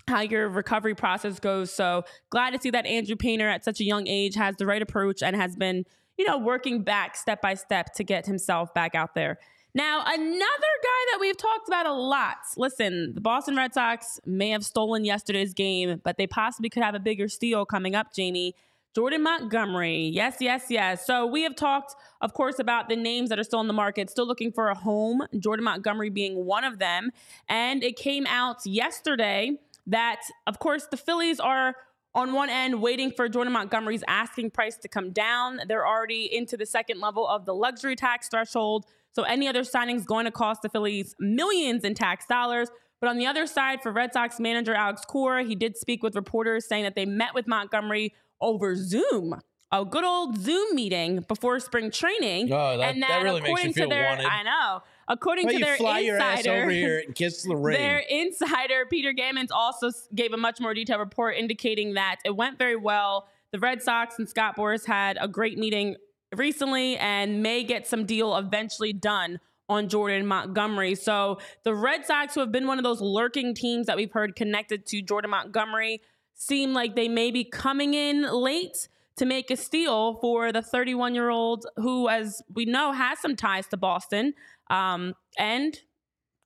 how 0.08 0.22
your 0.22 0.48
recovery 0.48 0.96
process 0.96 1.40
goes. 1.40 1.72
So 1.72 2.04
glad 2.30 2.52
to 2.52 2.62
see 2.62 2.70
that 2.72 2.86
Andrew 2.86 3.16
Painter 3.16 3.50
at 3.50 3.64
such 3.64 3.80
a 3.80 3.84
young 3.84 4.08
age 4.08 4.36
has 4.36 4.56
the 4.58 4.66
right 4.66 4.82
approach 4.82 5.22
and 5.22 5.36
has 5.36 5.56
been, 5.56 5.86
you 6.18 6.26
know, 6.26 6.38
working 6.38 6.84
back 6.84 7.16
step 7.16 7.42
by 7.42 7.54
step 7.54 7.94
to 7.96 8.04
get 8.04 8.26
himself 8.26 8.74
back 8.74 8.96
out 8.96 9.16
there. 9.16 9.38
Now, 9.74 10.02
another 10.06 10.18
guy 10.18 11.12
that 11.12 11.18
we've 11.20 11.38
talked 11.38 11.68
about 11.68 11.86
a 11.86 11.94
lot. 11.94 12.38
Listen, 12.56 13.14
the 13.14 13.22
Boston 13.22 13.56
Red 13.56 13.74
Sox 13.74 14.20
may 14.26 14.50
have 14.50 14.66
stolen 14.66 15.06
yesterday's 15.06 15.54
game, 15.54 16.02
but 16.04 16.18
they 16.18 16.26
possibly 16.26 16.70
could 16.70 16.84
have 16.84 16.96
a 16.96 17.00
bigger 17.00 17.28
steal 17.28 17.66
coming 17.66 17.94
up, 17.94 18.14
Jamie. 18.16 18.56
Jordan 18.98 19.22
Montgomery. 19.22 20.10
Yes, 20.12 20.38
yes, 20.40 20.66
yes. 20.70 21.06
So 21.06 21.28
we 21.28 21.44
have 21.44 21.56
talked, 21.56 21.94
of 22.22 22.34
course, 22.34 22.58
about 22.58 22.90
the 22.90 22.96
names 22.96 23.30
that 23.30 23.38
are 23.38 23.44
still 23.44 23.62
in 23.62 23.68
the 23.68 23.74
market, 23.74 24.10
still 24.10 24.26
looking 24.26 24.52
for 24.52 24.70
a 24.70 24.74
home, 24.74 25.22
Jordan 25.38 25.66
Montgomery 25.66 26.10
being 26.10 26.46
one 26.46 26.64
of 26.64 26.80
them. 26.80 27.12
And 27.48 27.84
it 27.84 27.96
came 27.96 28.26
out 28.26 28.66
yesterday 28.66 29.60
that, 29.88 30.22
of 30.46 30.60
course, 30.60 30.88
the 30.90 30.98
Phillies 30.98 31.40
are 31.40 31.76
on 32.14 32.34
one 32.34 32.50
end 32.50 32.82
waiting 32.82 33.12
for 33.12 33.30
Jordan 33.30 33.54
Montgomery's 33.54 34.04
asking 34.08 34.52
price 34.52 34.78
to 34.78 34.88
come 34.88 35.12
down. 35.12 35.60
They're 35.68 35.88
already 35.88 36.30
into 36.34 36.58
the 36.58 36.66
second 36.66 37.00
level 37.00 37.28
of 37.28 37.46
the 37.46 37.54
luxury 37.54 37.96
tax 37.96 38.28
threshold. 38.30 38.86
So 39.14 39.24
any 39.24 39.48
other 39.48 39.64
signing 39.64 39.96
is 39.96 40.06
going 40.06 40.26
to 40.26 40.32
cost 40.32 40.62
the 40.62 40.70
Phillies 40.70 41.16
millions 41.20 41.84
in 41.84 41.94
tax 41.94 42.26
dollars. 42.28 42.70
But 43.00 43.10
on 43.10 43.18
the 43.18 43.28
other 43.28 43.46
side, 43.46 43.82
for 43.84 43.92
Red 43.92 44.14
Sox 44.14 44.40
manager 44.40 44.74
Alex 44.74 45.04
Cora, 45.06 45.44
he 45.44 45.56
did 45.56 45.78
speak 45.78 46.02
with 46.02 46.16
reporters 46.16 46.68
saying 46.68 46.84
that 46.84 46.96
they 46.96 47.06
met 47.06 47.34
with 47.34 47.48
Montgomery 47.48 48.14
over 48.42 48.76
Zoom 48.76 49.40
a 49.72 49.84
good 49.84 50.04
old 50.04 50.38
Zoom 50.38 50.76
meeting 50.76 51.26
before 51.28 51.60
spring 51.60 51.92
training. 51.92 52.52
Oh, 52.52 52.78
that- 52.78 52.94
and 52.94 53.04
that 53.04 53.10
then 53.10 53.24
really 53.24 53.42
makes 53.42 53.48
you 53.50 53.54
according 53.54 53.74
feel 53.74 53.90
to 53.90 53.96
their, 53.96 54.10
wanted. 54.10 54.26
I 54.26 54.44
know. 54.44 54.84
According 55.10 55.46
Why 55.48 55.54
to 55.54 55.60
their 55.60 55.78
fly 55.78 56.00
your 56.00 56.18
ass 56.18 56.40
insider, 56.40 56.62
over 56.64 56.70
here 56.72 57.00
and 57.06 57.16
kiss 57.16 57.44
the 57.44 57.56
ring? 57.56 57.78
their 57.78 58.00
insider 58.00 58.86
Peter 58.90 59.14
Gammons 59.14 59.52
also 59.52 59.90
gave 60.14 60.34
a 60.34 60.38
much 60.38 60.60
more 60.60 60.74
detailed 60.74 61.00
report 61.00 61.36
indicating 61.38 61.94
that 61.94 62.18
it 62.26 62.36
went 62.36 62.58
very 62.58 62.76
well. 62.76 63.28
The 63.52 63.60
Red 63.60 63.82
Sox 63.82 64.20
and 64.20 64.28
Scott 64.28 64.58
Boras 64.58 64.86
had 64.86 65.18
a 65.22 65.28
great 65.28 65.58
meeting 65.58 65.96
recently 66.36 66.98
and 66.98 67.42
may 67.42 67.64
get 67.64 67.88
some 67.88 68.06
deal 68.06 68.36
eventually 68.36 68.92
done 68.92 69.40
on 69.70 69.88
Jordan 69.90 70.26
Montgomery. 70.26 70.96
So 70.96 71.40
the 71.64 71.74
Red 71.74 72.06
Sox, 72.06 72.34
who 72.34 72.42
have 72.42 72.52
been 72.52 72.68
one 72.68 72.78
of 72.78 72.84
those 72.84 73.02
lurking 73.02 73.54
teams 73.54 73.88
that 73.88 73.96
we've 73.96 74.12
heard 74.12 74.36
connected 74.36 74.86
to 74.88 75.02
Jordan 75.02 75.32
Montgomery, 75.32 76.02
seem 76.34 76.74
like 76.74 76.96
they 76.96 77.08
may 77.08 77.32
be 77.32 77.44
coming 77.46 77.94
in 77.94 78.24
late 78.24 78.88
to 79.18 79.26
make 79.26 79.52
a 79.52 79.58
steal 79.58 80.16
for 80.16 80.52
the 80.52 80.62
31 80.62 81.16
year 81.16 81.30
old 81.30 81.66
who, 81.76 82.08
as 82.08 82.42
we 82.54 82.66
know, 82.66 82.92
has 82.92 83.20
some 83.20 83.36
ties 83.36 83.68
to 83.68 83.78
Boston. 83.78 84.34
Um, 84.70 85.14
and 85.38 85.78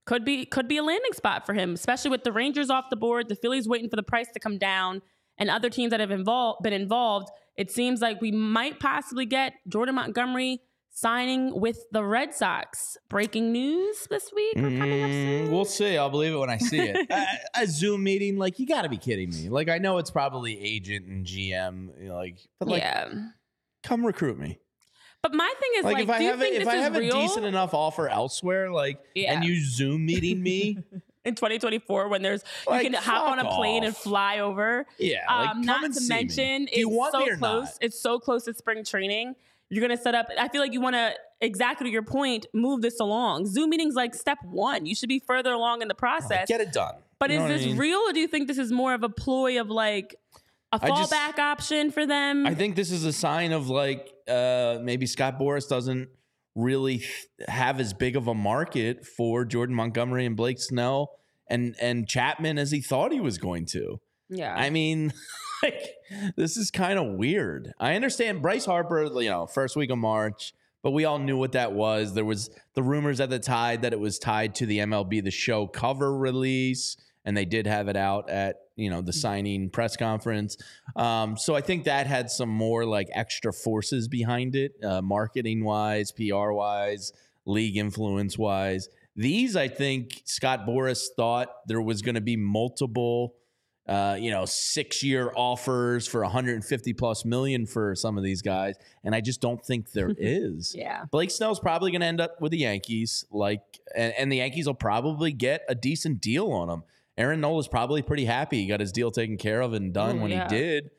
could 0.05 0.25
be 0.25 0.45
could 0.45 0.67
be 0.67 0.77
a 0.77 0.83
landing 0.83 1.13
spot 1.13 1.45
for 1.45 1.53
him, 1.53 1.73
especially 1.73 2.11
with 2.11 2.23
the 2.23 2.31
Rangers 2.31 2.69
off 2.69 2.85
the 2.89 2.95
board, 2.95 3.29
the 3.29 3.35
Phillies 3.35 3.67
waiting 3.67 3.89
for 3.89 3.95
the 3.95 4.03
price 4.03 4.27
to 4.33 4.39
come 4.39 4.57
down, 4.57 5.01
and 5.37 5.49
other 5.49 5.69
teams 5.69 5.91
that 5.91 5.99
have 5.99 6.11
involved 6.11 6.63
been 6.63 6.73
involved. 6.73 7.29
It 7.55 7.69
seems 7.69 8.01
like 8.01 8.21
we 8.21 8.31
might 8.31 8.79
possibly 8.79 9.25
get 9.25 9.53
Jordan 9.67 9.95
Montgomery 9.95 10.61
signing 10.93 11.59
with 11.59 11.79
the 11.91 12.03
Red 12.03 12.33
Sox. 12.33 12.97
Breaking 13.09 13.51
news 13.51 14.07
this 14.09 14.31
week 14.35 14.57
or 14.57 14.69
coming 14.71 15.01
up 15.03 15.09
Mm, 15.11 15.13
soon. 15.23 15.51
we'll 15.51 15.65
see. 15.65 15.97
I'll 15.97 16.09
believe 16.09 16.33
it 16.33 16.37
when 16.37 16.49
I 16.49 16.57
see 16.57 16.79
it. 16.79 17.07
a, 17.09 17.25
a 17.63 17.67
Zoom 17.67 18.03
meeting, 18.03 18.37
like 18.37 18.59
you 18.59 18.65
got 18.67 18.83
to 18.83 18.89
be 18.89 18.97
kidding 18.97 19.29
me. 19.29 19.49
Like 19.49 19.69
I 19.69 19.77
know 19.77 19.97
it's 19.97 20.11
probably 20.11 20.59
agent 20.61 21.07
and 21.07 21.25
GM, 21.25 21.99
you 22.01 22.09
know, 22.09 22.15
like, 22.15 22.37
but 22.59 22.67
like, 22.67 22.81
yeah, 22.81 23.09
come 23.83 24.05
recruit 24.05 24.37
me. 24.37 24.59
but 25.21 25.33
my 25.33 25.51
thing 25.59 25.69
is 25.77 25.83
Like, 25.85 25.93
like, 25.95 26.03
if 26.03 26.09
I 26.09 26.21
have 26.23 26.39
think 26.39 26.53
a, 26.53 26.57
if 26.57 26.63
this 26.65 26.73
I 26.73 26.77
is 26.77 26.83
have 26.83 26.95
real 26.97 27.17
a 27.17 27.21
decent 27.21 27.45
enough 27.45 27.73
offer 27.73 28.07
elsewhere, 28.09 28.71
like, 28.71 28.99
Yeah. 29.15 29.33
and 29.33 29.43
you 29.45 29.63
Zoom 29.63 30.05
meeting 30.05 30.41
me, 30.43 30.77
in 31.25 31.35
2024 31.35 32.07
when 32.09 32.21
there's 32.23 32.43
Like, 32.67 32.83
you 32.83 32.89
can 32.91 32.99
hop 33.01 33.27
on 33.29 33.39
a 33.39 33.49
plane 33.49 33.83
and 33.83 33.95
fly 33.95 34.39
over? 34.39 34.85
yeah, 34.99 35.19
like, 35.29 35.49
um, 35.49 35.55
come 35.57 35.65
not 35.81 35.93
to 35.93 36.01
me. 36.01 36.07
mention, 36.07 36.65
Do 36.65 36.71
it's 36.73 37.11
so 37.11 37.25
close. 37.37 37.39
not? 37.39 37.73
It's 37.81 38.01
so 38.01 38.19
close 38.19 38.43
to 38.45 38.53
spring 38.55 38.83
training. 38.83 39.35
You're 39.71 39.81
gonna 39.81 39.97
set 40.01 40.13
up. 40.13 40.27
I 40.37 40.47
feel 40.49 40.61
like 40.61 40.73
you 40.73 40.81
want 40.81 40.95
to 40.95 41.13
exactly 41.39 41.87
to 41.87 41.91
your 41.91 42.03
point, 42.03 42.45
move 42.53 42.81
this 42.81 42.99
along. 42.99 43.47
Zoom 43.47 43.69
meetings 43.71 43.95
like 43.95 44.13
step 44.13 44.37
one. 44.43 44.85
You 44.85 44.93
should 44.93 45.09
be 45.09 45.19
further 45.25 45.51
along 45.53 45.81
in 45.81 45.87
the 45.87 45.95
process. 45.95 46.47
Get 46.47 46.61
it 46.61 46.71
done. 46.73 46.95
but 47.19 47.29
You 47.31 47.37
is 47.37 47.39
know 47.39 47.43
what 47.45 47.51
I 47.53 47.57
this 47.57 47.65
mean? 47.65 47.77
real, 47.77 47.97
or 47.99 48.13
do 48.13 48.19
you 48.19 48.27
think 48.27 48.47
this 48.47 48.57
is 48.59 48.71
more 48.71 48.93
of 48.93 49.01
a 49.03 49.09
ploy 49.09 49.59
of 49.59 49.69
like 49.69 50.15
a 50.73 50.79
I 50.83 50.87
just- 50.89 51.11
fallback 51.11 51.39
option 51.39 51.89
for 51.91 52.05
them? 52.05 52.45
I 52.45 52.53
think 52.53 52.75
this 52.75 52.91
is 52.91 53.05
a 53.05 53.13
sign 53.13 53.53
of 53.53 53.69
like 53.69 54.11
uh, 54.27 54.77
maybe 54.83 55.05
Scott 55.07 55.39
Boras 55.39 55.67
doesn't 55.67 56.09
really 56.53 56.97
th- 56.97 57.09
have 57.47 57.79
as 57.79 57.93
big 57.93 58.15
of 58.17 58.27
a 58.27 58.33
market 58.35 59.05
for 59.05 59.45
Jordan 59.45 59.73
Montgomery 59.75 60.25
and 60.25 60.35
Blake 60.35 60.59
Snell 60.59 61.11
and 61.47 61.75
and 61.81 62.07
Chapman 62.07 62.57
as 62.57 62.71
he 62.71 62.81
thought 62.81 63.11
he 63.13 63.19
was 63.21 63.37
going 63.37 63.65
to. 63.67 63.99
yeah. 64.29 64.53
I 64.53 64.69
mean, 64.69 65.13
like 65.63 65.95
this 66.35 66.57
is 66.57 66.71
kind 66.71 66.99
of 66.99 67.17
weird. 67.17 67.73
I 67.79 67.95
understand 67.95 68.41
Bryce 68.41 68.65
Harper, 68.65 69.05
you 69.21 69.29
know, 69.29 69.45
first 69.45 69.75
week 69.75 69.91
of 69.91 69.97
March, 69.97 70.53
but 70.83 70.91
we 70.91 71.05
all 71.05 71.19
knew 71.19 71.37
what 71.37 71.51
that 71.53 71.73
was. 71.73 72.13
There 72.13 72.25
was 72.25 72.49
the 72.73 72.83
rumors 72.83 73.19
at 73.19 73.29
the 73.29 73.39
tide 73.39 73.83
that 73.83 73.93
it 73.93 73.99
was 73.99 74.19
tied 74.19 74.55
to 74.55 74.65
the 74.65 74.79
MLB 74.79 75.23
the 75.23 75.31
show 75.31 75.67
cover 75.67 76.15
release, 76.17 76.97
and 77.25 77.35
they 77.35 77.45
did 77.45 77.67
have 77.67 77.87
it 77.87 77.95
out 77.95 78.29
at 78.29 78.57
you 78.75 78.89
know 78.89 79.01
the 79.01 79.13
signing 79.13 79.69
press 79.69 79.95
conference. 79.95 80.57
Um, 80.95 81.37
so 81.37 81.55
I 81.55 81.61
think 81.61 81.83
that 81.85 82.07
had 82.07 82.29
some 82.31 82.49
more 82.49 82.85
like 82.85 83.07
extra 83.13 83.53
forces 83.53 84.07
behind 84.07 84.55
it, 84.55 84.73
uh, 84.83 85.01
marketing 85.01 85.63
wise, 85.63 86.11
PR 86.11 86.51
wise, 86.51 87.13
league 87.45 87.77
influence 87.77 88.37
wise. 88.37 88.89
These, 89.15 89.57
I 89.57 89.67
think, 89.67 90.21
Scott 90.23 90.65
Boras 90.65 91.07
thought 91.17 91.49
there 91.67 91.81
was 91.81 92.01
going 92.01 92.15
to 92.15 92.21
be 92.21 92.37
multiple 92.37 93.35
uh, 93.87 94.15
you 94.19 94.31
know, 94.31 94.45
six 94.45 95.03
year 95.03 95.31
offers 95.35 96.07
for 96.07 96.21
150 96.21 96.93
plus 96.93 97.25
million 97.25 97.65
for 97.65 97.95
some 97.95 98.17
of 98.17 98.23
these 98.23 98.41
guys. 98.41 98.75
And 99.03 99.13
I 99.15 99.21
just 99.21 99.41
don't 99.41 99.63
think 99.63 99.91
there 99.91 100.11
is. 100.17 100.73
yeah. 100.77 101.05
Blake 101.11 101.31
Snell's 101.31 101.59
probably 101.59 101.91
going 101.91 102.01
to 102.01 102.07
end 102.07 102.21
up 102.21 102.39
with 102.39 102.51
the 102.51 102.59
Yankees, 102.59 103.25
like, 103.31 103.61
and, 103.95 104.13
and 104.17 104.31
the 104.31 104.37
Yankees 104.37 104.67
will 104.67 104.73
probably 104.75 105.31
get 105.33 105.63
a 105.67 105.75
decent 105.75 106.21
deal 106.21 106.51
on 106.51 106.69
him. 106.69 106.83
Aaron 107.17 107.41
Nola's 107.41 107.67
probably 107.67 108.01
pretty 108.01 108.25
happy 108.25 108.61
he 108.61 108.67
got 108.67 108.79
his 108.79 108.91
deal 108.91 109.11
taken 109.11 109.37
care 109.37 109.61
of 109.61 109.73
and 109.73 109.93
done 109.93 110.17
Ooh, 110.17 110.21
when 110.21 110.31
yeah. 110.31 110.47
he 110.49 110.55
did. 110.55 110.91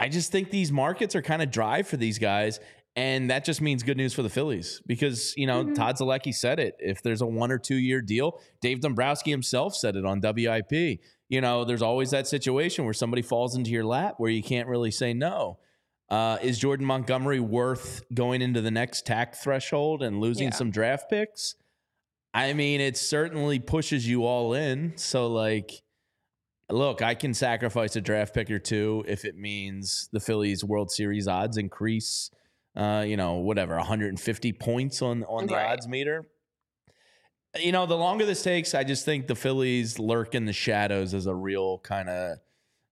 I 0.00 0.08
just 0.08 0.32
think 0.32 0.50
these 0.50 0.72
markets 0.72 1.14
are 1.14 1.22
kind 1.22 1.42
of 1.42 1.50
dry 1.50 1.82
for 1.82 1.96
these 1.96 2.18
guys. 2.18 2.58
And 2.94 3.30
that 3.30 3.44
just 3.44 3.62
means 3.62 3.82
good 3.82 3.96
news 3.96 4.12
for 4.12 4.22
the 4.22 4.28
Phillies 4.28 4.82
because, 4.86 5.32
you 5.36 5.46
know, 5.46 5.64
Mhm. 5.64 5.74
Todd 5.74 5.96
Zolecki 5.96 6.34
said 6.34 6.58
it. 6.60 6.76
If 6.78 7.02
there's 7.02 7.22
a 7.22 7.26
one 7.26 7.50
or 7.50 7.58
two 7.58 7.76
year 7.76 8.02
deal, 8.02 8.38
Dave 8.60 8.80
Dombrowski 8.80 9.30
himself 9.30 9.74
said 9.74 9.96
it 9.96 10.04
on 10.04 10.20
WIP. 10.20 11.00
You 11.32 11.40
know, 11.40 11.64
there's 11.64 11.80
always 11.80 12.10
that 12.10 12.26
situation 12.26 12.84
where 12.84 12.92
somebody 12.92 13.22
falls 13.22 13.56
into 13.56 13.70
your 13.70 13.86
lap 13.86 14.16
where 14.18 14.28
you 14.30 14.42
can't 14.42 14.68
really 14.68 14.90
say 14.90 15.14
no. 15.14 15.58
Uh, 16.10 16.36
is 16.42 16.58
Jordan 16.58 16.84
Montgomery 16.84 17.40
worth 17.40 18.02
going 18.12 18.42
into 18.42 18.60
the 18.60 18.70
next 18.70 19.06
tax 19.06 19.42
threshold 19.42 20.02
and 20.02 20.20
losing 20.20 20.48
Yeah. 20.48 20.54
some 20.54 20.70
draft 20.70 21.08
picks? 21.08 21.54
I 22.34 22.52
mean, 22.52 22.82
it 22.82 22.98
certainly 22.98 23.58
pushes 23.60 24.06
you 24.06 24.26
all 24.26 24.52
in. 24.52 24.92
So, 24.98 25.26
like, 25.28 25.72
look, 26.68 27.00
I 27.00 27.14
can 27.14 27.32
sacrifice 27.32 27.96
a 27.96 28.02
draft 28.02 28.34
pick 28.34 28.50
or 28.50 28.58
two 28.58 29.02
if 29.08 29.24
it 29.24 29.34
means 29.34 30.10
the 30.12 30.20
Phillies 30.20 30.62
World 30.62 30.90
Series 30.90 31.26
odds 31.26 31.56
increase. 31.56 32.30
Uh, 32.76 33.04
you 33.08 33.16
know, 33.16 33.36
whatever, 33.36 33.76
150 33.76 34.52
points 34.52 35.00
on 35.00 35.24
on 35.24 35.46
the 35.46 35.54
Right. 35.54 35.70
odds 35.72 35.88
meter. 35.88 36.26
You 37.58 37.72
know, 37.72 37.84
the 37.86 37.96
longer 37.96 38.24
this 38.24 38.42
takes, 38.42 38.74
I 38.74 38.82
just 38.82 39.04
think 39.04 39.26
the 39.26 39.34
Phillies 39.34 39.98
lurk 39.98 40.34
in 40.34 40.46
the 40.46 40.52
shadows 40.52 41.12
as 41.12 41.26
a 41.26 41.34
real 41.34 41.78
kind 41.78 42.08
of 42.08 42.38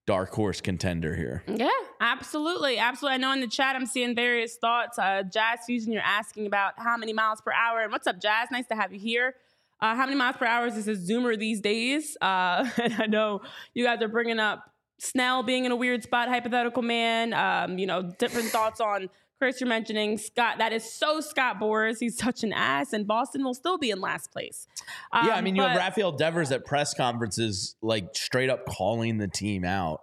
dark 0.07 0.33
horse 0.33 0.61
contender 0.61 1.15
here. 1.15 1.43
Yeah, 1.47 1.71
absolutely. 2.01 2.79
Absolutely. 2.79 3.15
I 3.15 3.19
know 3.19 3.33
in 3.33 3.41
the 3.41 3.49
chat 3.49 3.77
I'm 3.77 3.87
seeing 3.87 4.15
various 4.15 4.57
thoughts. 4.57 4.99
Uh, 4.99 5.23
Jazz 5.23 5.61
Fusion, 5.67 5.93
you're 5.93 6.03
asking 6.03 6.47
about 6.47 6.75
how 6.77 6.97
many 6.97 7.13
miles 7.13 7.41
per 7.41 7.53
hour. 7.53 7.81
And 7.81 7.93
what's 7.93 8.07
up, 8.07 8.21
Jazz? 8.21 8.49
Nice 8.51 8.67
to 8.67 8.75
have 8.75 8.93
you 8.93 8.99
here. 8.99 9.37
Uh, 9.81 9.95
how 9.95 10.05
many 10.05 10.17
miles 10.17 10.37
per 10.37 10.45
hour 10.45 10.67
is 10.67 10.85
this 10.85 11.09
Zoomer 11.09 11.39
these 11.39 11.61
days? 11.61 12.17
Uh, 12.21 12.69
and 12.83 12.95
I 12.99 13.07
know 13.07 13.41
you 13.73 13.85
guys 13.85 14.03
are 14.03 14.09
bringing 14.09 14.39
up 14.39 14.71
Snell 14.99 15.43
being 15.43 15.65
in 15.65 15.73
a 15.73 15.77
weird 15.77 16.03
spot, 16.03 16.29
hypothetical 16.29 16.83
man. 16.83 17.33
Um, 17.33 17.79
you 17.79 17.87
know, 17.87 18.03
different 18.03 18.49
thoughts 18.49 18.81
on 18.81 19.09
Chris. 19.41 19.59
You're 19.61 19.69
mentioning 19.69 20.19
Scott. 20.19 20.59
That 20.59 20.73
is 20.75 20.85
so 20.85 21.21
Scott 21.21 21.59
Boras. 21.59 21.97
He's 21.99 22.17
such 22.19 22.45
an 22.45 22.53
ass, 22.53 22.93
and 22.93 23.07
Boston 23.07 23.43
will 23.43 23.55
still 23.55 23.79
be 23.79 23.91
in 23.91 24.01
last 24.01 24.31
place. 24.33 24.69
yeah, 25.15 25.31
I 25.31 25.39
Um, 25.39 25.45
mean, 25.45 25.57
you 25.57 25.63
have 25.63 25.77
Rafael 25.77 26.13
Devers 26.13 26.53
at 26.53 26.65
press 26.67 26.93
conferences, 26.95 27.75
like 27.81 28.15
straight 28.15 28.51
up 28.51 28.67
calling 28.67 29.17
the 29.17 29.29
team 29.29 29.65
out, 29.65 30.03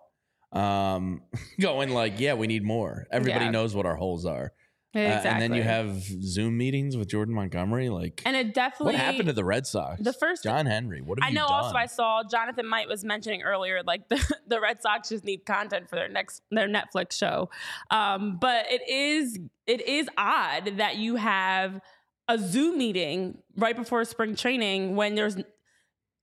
um, 0.52 1.22
going 1.60 1.90
like, 1.90 2.20
"Yeah, 2.20 2.34
we 2.34 2.48
need 2.48 2.64
more." 2.64 3.06
Everybody 3.12 3.46
Yeah. 3.46 3.52
knows 3.52 3.76
what 3.76 3.86
our 3.86 3.96
holes 3.96 4.26
are, 4.26 4.54
Uh, 4.98 5.22
and 5.26 5.42
then 5.42 5.54
you 5.54 5.64
have 5.64 6.02
Zoom 6.02 6.58
meetings 6.58 6.98
with 6.98 7.08
Jordan 7.08 7.36
Montgomery. 7.36 7.90
Like, 7.90 8.22
and 8.26 8.36
it 8.36 8.54
definitely 8.54 8.94
what 8.94 8.96
happened 8.96 9.28
to 9.28 9.34
the 9.34 9.46
Red 9.46 9.68
Sox? 9.68 10.02
the 10.02 10.14
first 10.14 10.44
John 10.44 10.66
Henry. 10.66 11.02
What 11.02 11.20
have 11.20 11.30
I 11.30 11.32
know. 11.32 11.48
done? 11.48 11.54
Also, 11.54 11.76
I 11.76 11.86
saw 11.86 12.24
Jonathan 12.30 12.66
Might 12.68 12.88
was 12.88 13.04
mentioning 13.04 13.44
earlier, 13.44 13.84
like 13.86 14.08
the, 14.10 14.36
the 14.48 14.60
Red 14.60 14.82
Sox 14.82 15.10
just 15.10 15.24
need 15.24 15.46
content 15.46 15.90
for 15.90 15.96
their 15.96 16.10
next 16.10 16.42
their 16.52 16.68
Netflix 16.68 17.14
show. 17.14 17.50
Um, 17.92 18.38
but 18.40 18.66
it 18.70 18.82
is 18.90 19.40
it 19.66 19.88
is 19.88 20.10
odd 20.18 20.78
that 20.78 20.98
you 20.98 21.16
have 21.18 21.82
a 22.28 22.38
Zoom 22.38 22.78
meeting 22.78 23.38
right 23.56 23.76
before 23.76 24.04
spring 24.06 24.36
training 24.36 24.96
when 24.96 25.16
there's, 25.16 25.38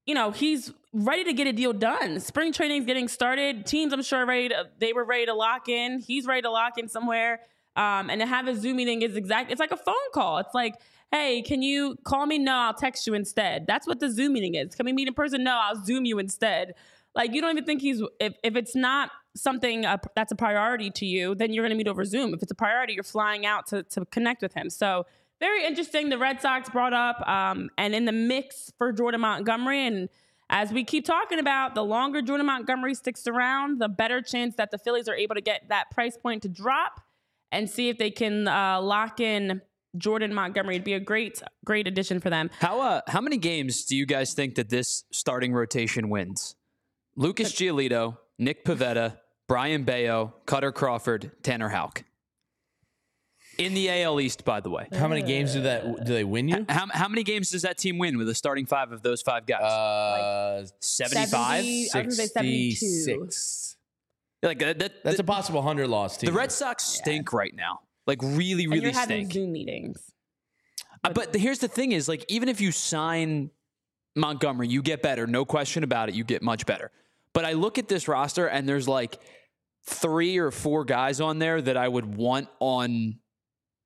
you 0.07 0.14
know, 0.14 0.31
he's 0.31 0.72
ready 0.93 1.25
to 1.25 1.33
get 1.33 1.47
a 1.47 1.53
deal 1.53 1.72
done. 1.72 2.20
Spring 2.20 2.53
training's 2.53 2.87
getting 2.87 3.09
started. 3.09 3.66
Teams, 3.66 3.93
I'm 3.93 4.03
sure, 4.03 4.20
are 4.20 4.27
ready 4.27 4.49
to 4.51 4.66
they 4.79 4.93
were 4.93 5.05
ready 5.05 5.27
to 5.27 5.35
lock 5.35 5.68
in. 5.68 6.01
He's 6.01 6.27
ready 6.27 6.43
to 6.43 6.51
lock 6.51 6.79
in 6.79 6.89
somewhere. 6.89 7.41
Um, 7.77 8.09
and 8.11 8.20
to 8.20 8.27
have 8.27 8.47
a 8.47 8.57
Zoom 8.57 8.77
meeting 8.77 9.03
is 9.03 9.16
exact. 9.16 9.51
It's 9.51 9.61
like 9.61 9.72
a 9.72 9.77
phone 9.77 9.95
call. 10.12 10.39
It's 10.39 10.55
like, 10.55 10.75
hey, 11.11 11.43
can 11.43 11.62
you 11.62 11.97
call 12.05 12.27
me? 12.27 12.39
No, 12.39 12.55
I'll 12.55 12.75
text 12.75 13.07
you 13.07 13.14
instead. 13.14 13.66
That's 13.66 13.87
what 13.87 14.01
the 14.01 14.11
Zoom 14.11 14.33
meeting 14.35 14.55
is. 14.55 14.75
Can 14.75 14.87
we 14.87 14.93
meet 14.93 15.09
in 15.09 15.14
person? 15.14 15.45
No, 15.45 15.59
I'll 15.62 15.85
Zoom 15.85 16.05
you 16.05 16.18
instead. 16.18 16.75
Like 17.14 17.33
you 17.33 17.41
don't 17.41 17.51
even 17.53 17.64
think 17.64 17.81
he's 17.81 18.03
if 18.20 18.35
if 18.43 18.57
it's 18.57 18.75
not 18.75 19.11
something 19.37 19.85
uh, 19.85 19.99
that's 20.14 20.33
a 20.33 20.37
priority 20.37 20.91
to 20.91 21.07
you, 21.07 21.35
then 21.35 21.53
you're 21.53 21.62
going 21.62 21.70
to 21.70 21.77
meet 21.77 21.89
over 21.89 22.05
Zoom. 22.05 22.35
If 22.35 22.43
it's 22.43 22.51
a 22.51 22.57
priority, 22.57 22.95
you're 22.95 23.05
flying 23.05 23.47
out 23.47 23.66
to 23.68 23.83
to 23.85 24.05
connect 24.07 24.43
with 24.43 24.55
him. 24.55 24.70
So 24.70 25.07
very 25.41 25.64
interesting. 25.64 26.09
The 26.09 26.18
Red 26.18 26.41
Sox 26.41 26.68
brought 26.68 26.93
up 26.93 27.27
um, 27.29 27.70
and 27.79 27.95
in 27.95 28.05
the 28.05 28.12
mix 28.12 28.72
for 28.79 28.93
Jordan 28.93 29.20
Montgomery 29.20 29.87
and. 29.87 30.09
As 30.51 30.70
we 30.70 30.85
keep 30.85 31.07
talking 31.07 31.39
about, 31.39 31.75
the 31.75 31.83
longer 31.83 32.20
Jordan 32.20 32.47
Montgomery 32.47 32.95
sticks 32.95 33.27
around, 33.27 33.81
the 33.81 33.89
better 33.89 34.20
chance 34.20 34.57
that 34.57 34.70
the 34.70 34.77
Phillies 34.77 35.09
are 35.09 35.14
able 35.14 35.35
to 35.35 35.41
get 35.41 35.70
that 35.70 35.91
price 35.91 36.18
point 36.18 36.43
to 36.43 36.51
drop 36.51 37.01
and 37.55 37.71
see 37.71 37.89
if 37.89 37.99
they 37.99 38.11
can 38.11 38.49
uh, 38.49 38.81
lock 38.83 39.21
in 39.21 39.63
Jordan 39.97 40.35
Montgomery. 40.35 40.75
It'd 40.75 40.85
be 40.85 40.95
a 40.95 41.01
great, 41.01 41.41
great 41.65 41.87
addition 41.87 42.21
for 42.21 42.29
them. 42.29 42.51
How 42.59 42.81
uh, 42.81 43.01
how 43.07 43.21
many 43.21 43.39
games 43.39 43.85
do 43.85 43.97
you 43.97 44.07
guys 44.07 44.35
think 44.35 44.57
that 44.57 44.69
this 44.69 45.05
starting 45.13 45.53
rotation 45.53 46.11
wins? 46.11 46.57
Lucas 47.17 47.53
Giolito, 47.53 48.19
Nick 48.39 48.65
Pivetta, 48.65 49.19
Brayan 49.47 49.85
Bello, 49.85 50.35
Kutter 50.47 50.75
Crawford, 50.75 51.31
Tanner 51.43 51.69
Houck. 51.69 52.05
In 53.57 53.73
the 53.73 53.89
AL 54.03 54.21
East, 54.21 54.45
by 54.45 54.59
the 54.59 54.69
way. 54.69 54.89
How 54.93 55.07
many 55.07 55.23
games 55.23 55.53
do 55.53 55.61
that 55.63 56.05
do 56.05 56.13
they 56.13 56.25
win 56.25 56.49
you? 56.49 56.67
How, 56.69 56.89
how 56.91 57.07
many 57.07 57.23
games 57.23 57.53
does 57.53 57.63
that 57.63 57.79
team 57.79 57.99
win 57.99 58.19
with 58.19 58.29
a 58.29 58.35
starting 58.35 58.67
five 58.67 58.91
of 58.91 59.03
those 59.03 59.23
five 59.23 59.47
guys? 59.47 59.63
Uh, 59.63 60.67
75? 60.81 61.29
70 61.31 61.89
I 61.95 62.03
was 62.03 62.03
gonna 62.03 62.11
say 62.11 62.27
72. 62.27 62.75
66. 62.75 63.74
Like 64.45 64.59
that, 64.61 64.78
that- 64.78 65.03
That's 65.05 65.18
a 65.18 65.24
possible 65.24 65.62
hundred 65.62 65.88
loss 65.88 66.16
team. 66.18 66.26
the 66.30 66.36
Red 66.36 66.53
Sox 66.53 66.84
stink 66.84 67.32
right 67.32 67.55
now. 67.55 67.80
Like 68.07 68.20
really, 68.22 68.64
and 68.64 68.72
really 68.74 68.84
you're 68.84 68.92
having. 68.92 69.30
Zoom 69.30 69.53
meetings. 69.53 70.12
Uh, 71.03 71.11
But 71.12 71.32
the- 71.32 71.38
here's 71.38 71.59
the 71.61 71.68
thing: 71.68 71.92
is 71.92 72.09
like 72.09 72.24
even 72.28 72.49
if 72.49 72.61
you 72.61 72.70
sign 72.70 73.51
Montgomery, 74.14 74.68
you 74.68 74.82
get 74.82 75.03
better, 75.03 75.26
no 75.26 75.45
question 75.45 75.82
about 75.82 76.09
it. 76.09 76.14
You 76.14 76.22
get 76.24 76.42
much 76.42 76.66
better. 76.66 76.90
But 77.32 77.45
I 77.45 77.53
look 77.53 77.78
at 77.78 77.88
this 77.88 78.07
roster, 78.07 78.47
and 78.47 78.68
there's 78.68 78.86
like 78.86 79.18
three 79.86 80.38
or 80.38 80.51
four 80.51 80.84
guys 80.84 81.20
on 81.20 81.38
there 81.38 81.61
that 81.61 81.76
I 81.76 81.88
would 81.88 82.14
want 82.16 82.49
on 82.61 83.18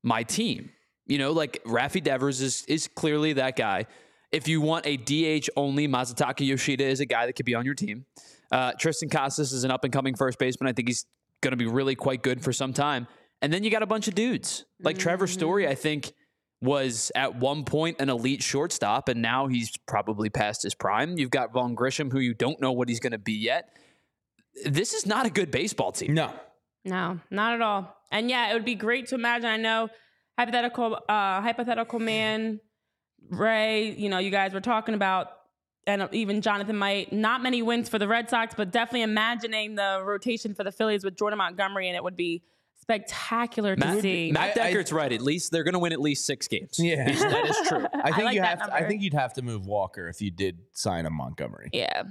my 0.02 0.22
team. 0.22 0.70
You 1.06 1.18
know, 1.18 1.32
like 1.32 1.62
Rafi 1.64 2.02
Devers 2.02 2.40
is 2.40 2.64
is 2.66 2.88
clearly 2.88 3.34
that 3.34 3.56
guy. 3.56 3.86
If 4.30 4.46
you 4.48 4.60
want 4.60 4.84
a 4.86 4.96
DH 4.98 5.48
only, 5.56 5.88
Masataka 5.88 6.46
Yoshida 6.46 6.84
is 6.84 7.00
a 7.00 7.06
guy 7.06 7.24
that 7.26 7.32
could 7.32 7.46
be 7.46 7.54
on 7.54 7.64
your 7.64 7.74
team. 7.74 8.04
Uh, 8.50 8.72
Triston 8.72 9.10
Casas 9.10 9.52
is 9.52 9.64
an 9.64 9.70
up 9.70 9.84
and 9.84 9.92
coming 9.92 10.14
first 10.14 10.38
baseman. 10.38 10.68
I 10.68 10.72
think 10.72 10.88
he's 10.88 11.04
going 11.40 11.52
to 11.52 11.56
be 11.56 11.66
really 11.66 11.94
quite 11.94 12.22
good 12.22 12.42
for 12.42 12.52
some 12.52 12.72
time. 12.72 13.06
And 13.42 13.52
then 13.52 13.62
you 13.62 13.70
got 13.70 13.82
a 13.82 13.86
bunch 13.86 14.08
of 14.08 14.14
dudes 14.14 14.64
like 14.80 14.98
Trevor 14.98 15.26
Story. 15.26 15.68
I 15.68 15.74
think 15.74 16.12
was 16.60 17.12
at 17.14 17.36
one 17.36 17.64
point 17.64 18.00
an 18.00 18.08
elite 18.08 18.42
shortstop, 18.42 19.08
and 19.08 19.22
now 19.22 19.46
he's 19.46 19.70
probably 19.86 20.28
past 20.28 20.62
his 20.62 20.74
prime. 20.74 21.16
You've 21.16 21.30
got 21.30 21.52
Vaughn 21.52 21.74
Grissom, 21.74 22.10
who 22.10 22.18
you 22.18 22.34
don't 22.34 22.60
know 22.60 22.72
what 22.72 22.88
he's 22.88 22.98
going 22.98 23.12
to 23.12 23.18
be 23.18 23.34
yet. 23.34 23.68
This 24.64 24.92
is 24.92 25.06
not 25.06 25.24
a 25.26 25.30
good 25.30 25.50
baseball 25.50 25.92
team. 25.92 26.14
no. 26.14 26.32
No, 26.84 27.20
not 27.30 27.54
at 27.54 27.60
all. 27.60 27.94
And 28.10 28.30
yeah, 28.30 28.50
it 28.50 28.54
would 28.54 28.64
be 28.64 28.74
great 28.74 29.08
to 29.08 29.14
imagine. 29.14 29.46
I 29.50 29.56
know 29.58 29.90
hypothetical, 30.38 30.94
uh, 31.08 31.42
hypothetical 31.42 31.98
man, 31.98 32.60
Ray. 33.28 33.90
You 33.90 34.08
know, 34.08 34.18
you 34.18 34.30
guys 34.30 34.54
were 34.54 34.60
talking 34.60 34.94
about, 34.94 35.28
and 35.88 36.08
even 36.12 36.40
Jonathan 36.42 36.76
might 36.76 37.12
not 37.12 37.42
many 37.42 37.62
wins 37.62 37.88
for 37.88 37.98
the 37.98 38.06
Red 38.06 38.30
Sox, 38.30 38.54
but 38.54 38.70
definitely 38.70 39.02
imagining 39.02 39.74
the 39.74 40.00
rotation 40.04 40.54
for 40.54 40.62
the 40.62 40.70
Phillies 40.70 41.02
with 41.02 41.16
Jordan 41.16 41.38
Montgomery, 41.38 41.88
and 41.88 41.96
it 41.96 42.04
would 42.04 42.16
be 42.16 42.42
spectacular 42.80 43.74
to 43.76 43.84
Matt, 43.84 44.00
see. 44.02 44.30
Matt 44.32 44.56
I- 44.58 44.70
I- 44.70 44.84
right. 44.92 45.12
At 45.12 45.20
least 45.20 45.50
they're 45.52 45.64
going 45.64 45.74
to 45.74 45.78
win 45.78 45.92
at 45.92 46.00
least 46.00 46.24
six 46.26 46.48
games. 46.48 46.78
Yeah. 46.78 47.06
That 47.18 47.46
is 47.48 47.68
true. 47.68 47.86
I 47.94 48.12
think 48.12 48.24
like 48.26 48.34
you 48.34 48.42
have. 48.42 48.64
To, 48.66 48.72
I 48.74 48.86
think 48.86 49.02
you'd 49.02 49.14
have 49.14 49.34
to 49.34 49.42
move 49.42 49.66
Walker 49.66 50.08
if 50.08 50.20
you 50.22 50.30
did 50.30 50.58
sign 50.72 51.04
a 51.06 51.10
Montgomery, 51.10 51.70
yeah, 51.72 52.04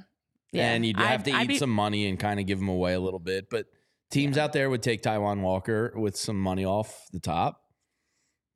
yeah. 0.51 0.71
and 0.71 0.85
you'd 0.85 0.97
have 0.97 1.21
I'd- 1.21 1.31
to 1.31 1.37
I'd 1.37 1.43
eat 1.45 1.47
be- 1.47 1.57
some 1.57 1.69
money 1.71 2.07
and 2.07 2.19
kind 2.19 2.39
of 2.39 2.45
give 2.45 2.59
him 2.59 2.69
away 2.69 2.93
a 2.93 2.99
little 2.99 3.19
bit. 3.19 3.49
But 3.49 3.65
teams 4.11 4.37
out 4.37 4.53
there 4.53 4.69
would 4.69 4.83
take 4.83 5.01
Taijuan 5.03 5.41
Walker 5.41 5.93
with 5.95 6.15
some 6.15 6.39
money 6.39 6.65
off 6.65 7.07
the 7.11 7.19
top. 7.19 7.61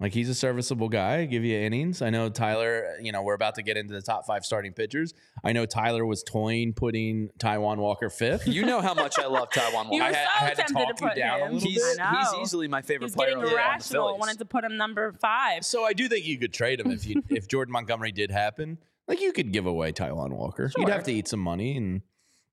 Like 0.02 0.14
he's 0.14 0.30
a 0.30 0.34
serviceable 0.36 0.90
guy, 0.90 1.26
give 1.26 1.46
you 1.46 1.56
innings. 1.58 2.02
I 2.02 2.10
know 2.10 2.28
Tyler. 2.30 2.96
You 3.02 3.12
know 3.12 3.22
we're 3.22 3.36
about 3.36 3.56
to 3.56 3.62
get 3.62 3.78
into 3.78 3.94
the 3.94 4.02
top 4.02 4.26
five 4.26 4.44
starting 4.44 4.74
pitchers. 4.74 5.14
I 5.44 5.54
know 5.54 5.68
Tyler 5.68 6.06
was 6.06 6.24
toying 6.24 6.74
putting 6.74 7.30
Taijuan 7.38 7.78
Walker 7.78 8.10
fifth. 8.10 8.48
You 8.48 8.66
know 8.66 8.82
how 8.82 8.96
much 8.96 9.20
I 9.20 9.28
love 9.28 9.50
Taijuan 9.52 9.92
You 9.92 9.92
Walker. 9.92 9.98
were 10.00 10.02
I 10.02 10.06
had- 10.08 10.14
so 10.14 10.20
I 10.36 10.40
had 10.40 10.50
to 10.50 10.56
tempted 10.64 10.74
talk 10.74 10.96
to 10.98 11.04
you 11.04 11.10
put 11.10 11.18
down 11.18 11.40
a 11.40 11.46
him. 11.46 11.54
little 11.54 11.70
He's, 11.70 11.98
I 12.00 12.18
he's 12.32 12.42
easily 12.42 12.68
my 12.68 12.82
favorite 12.82 13.08
He's 13.10 13.16
player 13.16 13.30
getting 13.30 13.44
on 13.44 13.50
the 13.50 13.56
irrational. 13.56 14.08
Phillies. 14.08 14.20
Wanted 14.20 14.40
to 14.40 14.46
put 14.46 14.64
him 14.64 14.76
number 14.76 15.14
five. 15.14 15.64
So 15.64 15.84
I 15.86 15.94
do 15.94 16.08
think 16.10 16.26
you 16.26 16.40
could 16.40 16.52
trade 16.54 16.80
him 16.80 16.90
if 16.90 17.06
you 17.06 17.22
if 17.30 17.48
Jordan 17.48 17.72
Montgomery 17.72 18.12
did 18.12 18.32
happen. 18.32 18.80
Like 19.08 19.22
you 19.22 19.32
could 19.34 19.52
give 19.52 19.66
away 19.68 19.92
Taijuan 19.92 20.32
Walker. 20.32 20.72
You'd 20.78 20.90
have 20.90 21.04
to 21.04 21.12
eat 21.14 21.28
some 21.28 21.40
money, 21.42 21.78
and 21.78 22.02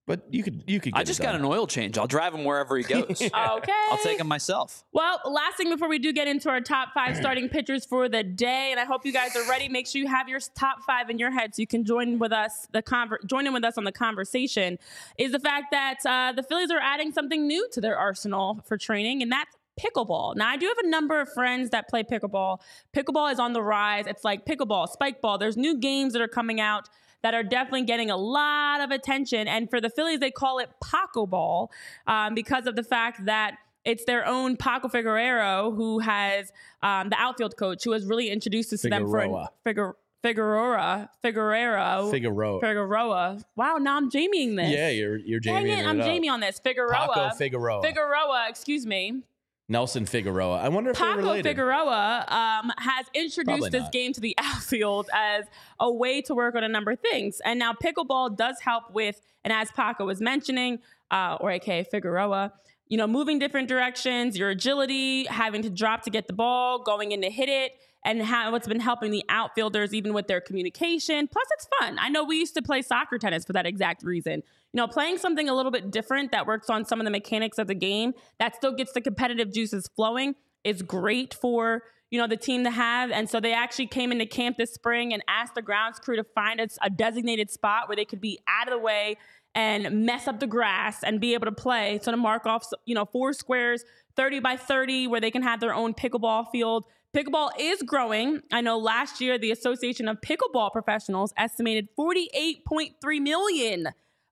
but 0.09 0.23
you 0.31 0.43
could 0.43 0.65
you 0.67 0.81
could. 0.81 0.95
Get 0.95 0.99
I 0.99 1.05
just 1.05 1.21
got 1.21 1.35
an 1.35 1.45
oil 1.45 1.67
change. 1.67 1.99
I'll 1.99 2.07
drive 2.09 2.35
him 2.35 2.45
wherever 2.45 2.77
he 2.77 2.83
goes. 2.83 3.23
Okay. 3.39 3.73
I'll 3.91 3.99
take 3.99 4.19
him 4.19 4.27
myself. 4.27 4.85
Well, 4.93 5.21
last 5.25 5.57
thing 5.57 5.71
before 5.71 5.89
we 5.89 5.99
do 5.99 6.13
get 6.13 6.27
into 6.27 6.49
our 6.49 6.61
top 6.61 6.93
five 6.95 7.17
starting 7.21 7.49
pitchers 7.49 7.85
for 7.85 8.09
the 8.09 8.23
day, 8.23 8.71
and 8.71 8.81
I 8.81 8.85
hope 8.85 9.05
you 9.05 9.13
guys 9.13 9.37
are 9.37 9.49
ready. 9.49 9.69
Make 9.69 9.87
sure 9.87 10.01
you 10.01 10.09
have 10.09 10.29
your 10.29 10.41
top 10.57 10.83
five 10.87 11.11
in 11.11 11.19
your 11.19 11.31
head 11.31 11.55
so 11.55 11.61
you 11.61 11.67
can 11.67 11.85
join 11.85 12.19
with 12.19 12.33
us 12.33 12.67
the 12.73 12.83
conver- 12.83 13.25
join 13.27 13.47
in 13.47 13.53
with 13.53 13.65
us 13.65 13.77
on 13.77 13.85
the 13.85 13.93
conversation. 13.93 14.79
Is 15.19 15.33
the 15.33 15.39
fact 15.39 15.67
that 15.73 15.99
uh, 16.07 16.33
the 16.33 16.43
Phillies 16.43 16.71
are 16.71 16.81
adding 16.81 17.13
something 17.13 17.47
new 17.47 17.69
to 17.73 17.81
their 17.81 17.97
arsenal 17.99 18.61
for 18.67 18.79
training, 18.79 19.23
and 19.23 19.31
that's 19.31 19.55
pickleball. 19.79 20.37
Now, 20.37 20.49
I 20.49 20.57
do 20.57 20.67
have 20.67 20.79
a 20.79 20.89
number 20.89 21.21
of 21.21 21.33
friends 21.33 21.71
that 21.71 21.89
play 21.89 22.03
pickleball. 22.03 22.59
Pickleball 22.95 23.33
is 23.33 23.39
on 23.39 23.53
the 23.53 23.63
rise. 23.63 24.07
It's 24.07 24.25
like 24.25 24.45
pickleball, 24.45 24.89
spike 24.89 25.21
ball. 25.21 25.39
There's 25.39 25.57
new 25.57 25.79
games 25.79 26.13
that 26.15 26.23
are 26.23 26.29
coming 26.29 26.61
out 26.61 26.89
that 27.23 27.35
are 27.35 27.43
definitely 27.43 27.85
getting 27.85 28.11
a 28.11 28.17
lot 28.17 28.81
of 28.81 28.91
attention. 28.91 29.49
And 29.49 29.69
for 29.69 29.81
the 29.81 29.91
Phillies, 29.91 30.21
they 30.21 30.31
call 30.31 30.59
it 30.59 30.71
Paco 30.83 31.27
Ball 31.27 31.71
um, 32.07 32.35
because 32.35 32.67
of 32.67 32.77
the 32.77 32.83
fact 32.83 33.25
that 33.25 33.57
it's 33.85 34.05
their 34.05 34.27
own 34.27 34.57
Paco 34.57 34.89
Figueroa, 34.89 35.71
who 35.71 36.01
has 36.01 36.53
um, 36.83 37.09
the 37.09 37.17
outfield 37.19 37.57
coach, 37.57 37.85
who 37.85 37.93
has 37.93 38.05
really 38.05 38.29
introduced 38.31 38.73
us 38.73 38.83
to 38.83 38.89
them 38.89 39.07
for 39.07 39.21
Figueroa. 39.65 39.95
Figueroa, 40.23 41.11
Figueroa, 41.23 42.11
Figueroa. 42.11 42.61
Figueroa. 42.61 43.39
Wow, 43.57 43.77
now 43.77 43.97
I'm 43.97 44.11
Jamieing 44.11 44.57
this. 44.57 44.71
Yeah, 44.71 44.89
you're 44.89 45.17
you're 45.17 45.41
Dang 45.41 45.65
Jamie. 45.67 45.81
it, 45.81 45.87
I'm 45.87 46.01
Jamie 46.03 46.29
on 46.29 46.41
this. 46.41 46.59
Figueroa. 46.59 46.91
Paco 47.15 47.31
Figueroa. 47.37 47.83
Figueroa, 47.83 48.47
excuse 48.49 48.85
me. 48.85 49.23
Nelson 49.69 50.07
Figueroa. 50.07 50.59
I 50.59 50.69
wonder 50.69 50.91
if 50.91 50.99
they're 50.99 51.09
Paco 51.09 51.21
related. 51.21 51.45
Figueroa 51.45 52.25
um, 52.29 52.73
has 52.79 53.07
introduced 53.13 53.71
this 53.71 53.89
game 53.91 54.13
to 54.15 54.21
the 54.21 54.35
outfield 54.39 55.11
as 55.13 55.45
a 55.79 55.93
way 55.93 56.23
to 56.23 56.35
work 56.35 56.55
on 56.55 56.65
a 56.65 56.69
number 56.69 56.93
of 56.93 57.01
things. 57.01 57.41
And 57.45 57.59
now 57.59 57.75
pickleball 57.75 58.37
does 58.37 58.61
help 58.61 58.91
with, 58.93 59.21
and 59.45 59.53
as 59.53 59.71
Paco 59.73 60.07
was 60.07 60.21
mentioning, 60.21 60.79
uh, 61.11 61.37
or 61.41 61.51
aka 61.51 61.85
Figueroa, 61.85 62.53
you 62.89 62.97
know, 62.97 63.07
moving 63.07 63.39
different 63.39 63.69
directions, 63.69 64.39
your 64.39 64.49
agility, 64.49 65.27
having 65.27 65.61
to 65.63 65.71
drop 65.71 66.03
to 66.05 66.11
get 66.11 66.27
the 66.27 66.33
ball, 66.33 66.83
going 66.83 67.13
in 67.13 67.21
to 67.21 67.31
hit 67.31 67.51
it, 67.51 67.73
and 68.05 68.23
how 68.23 68.51
what's 68.53 68.69
been 68.69 68.81
helping 68.81 69.11
the 69.11 69.25
outfielders 69.29 69.93
even 69.93 70.13
with 70.15 70.27
their 70.27 70.41
communication. 70.41 71.29
Plus, 71.29 71.47
it's 71.55 71.69
fun. 71.79 71.99
I 72.01 72.09
know 72.09 72.25
we 72.25 72.37
used 72.37 72.55
to 72.55 72.63
play 72.63 72.83
soccer 72.83 73.19
tennis 73.19 73.45
for 73.45 73.53
that 73.55 73.67
exact 73.67 74.03
reason. 74.03 74.43
You 74.73 74.77
know, 74.77 74.87
playing 74.87 75.19
something 75.19 75.49
a 75.49 75.55
little 75.55 75.73
bit 75.73 75.91
different 75.91 76.33
that 76.33 76.47
works 76.47 76.71
on 76.71 76.85
some 76.85 77.01
of 77.01 77.05
the 77.05 77.11
mechanics 77.11 77.59
of 77.59 77.67
the 77.67 77.75
game 77.75 78.13
that 78.39 78.57
still 78.57 78.73
gets 78.73 78.93
the 78.93 79.01
competitive 79.01 79.53
juices 79.53 79.89
flowing 79.95 80.35
is 80.65 80.83
great 80.83 81.35
for 81.35 81.83
you 82.11 82.19
know 82.19 82.27
the 82.27 82.37
team 82.37 82.65
to 82.65 82.71
have 82.71 83.11
and 83.11 83.29
so 83.29 83.39
they 83.39 83.53
actually 83.53 83.87
came 83.87 84.13
into 84.13 84.27
camp 84.27 84.57
this 84.57 84.73
spring 84.73 85.13
and 85.13 85.23
asked 85.29 85.55
the 85.55 85.63
grounds 85.63 85.99
crew 85.99 86.17
to 86.17 86.25
find 86.25 86.61
us 86.61 86.79
a 86.83 86.91
designated 86.91 87.51
spot 87.51 87.89
where 87.89 87.97
they 87.97 88.05
could 88.05 88.21
be 88.21 88.39
out 88.49 88.67
of 88.67 88.73
the 88.73 88.79
way 88.79 89.17
and 89.55 90.07
mess 90.07 90.27
up 90.27 90.41
the 90.41 90.47
grass 90.47 91.03
and 91.03 91.21
be 91.21 91.35
able 91.35 91.45
to 91.45 91.53
play 91.53 91.99
so 92.03 92.11
to 92.11 92.17
mark 92.17 92.47
off 92.47 92.67
you 92.87 92.95
know 92.95 93.05
four 93.05 93.33
squares 93.33 93.85
30 94.17 94.41
by 94.41 94.57
30 94.57 95.07
where 95.07 95.21
they 95.21 95.31
can 95.31 95.43
have 95.43 95.61
their 95.61 95.75
own 95.75 95.95
pickleball 95.95 96.51
field 96.51 96.85
pickleball 97.17 97.51
is 97.59 97.83
growing 97.83 98.41
i 98.53 98.61
know 98.61 98.79
last 98.79 99.21
year 99.21 99.39
the 99.39 99.51
association 99.51 100.09
of 100.09 100.21
pickleball 100.21 100.71
professionals 100.73 101.33
estimated 101.37 101.89
48.3 101.99 103.21
million 103.23 103.89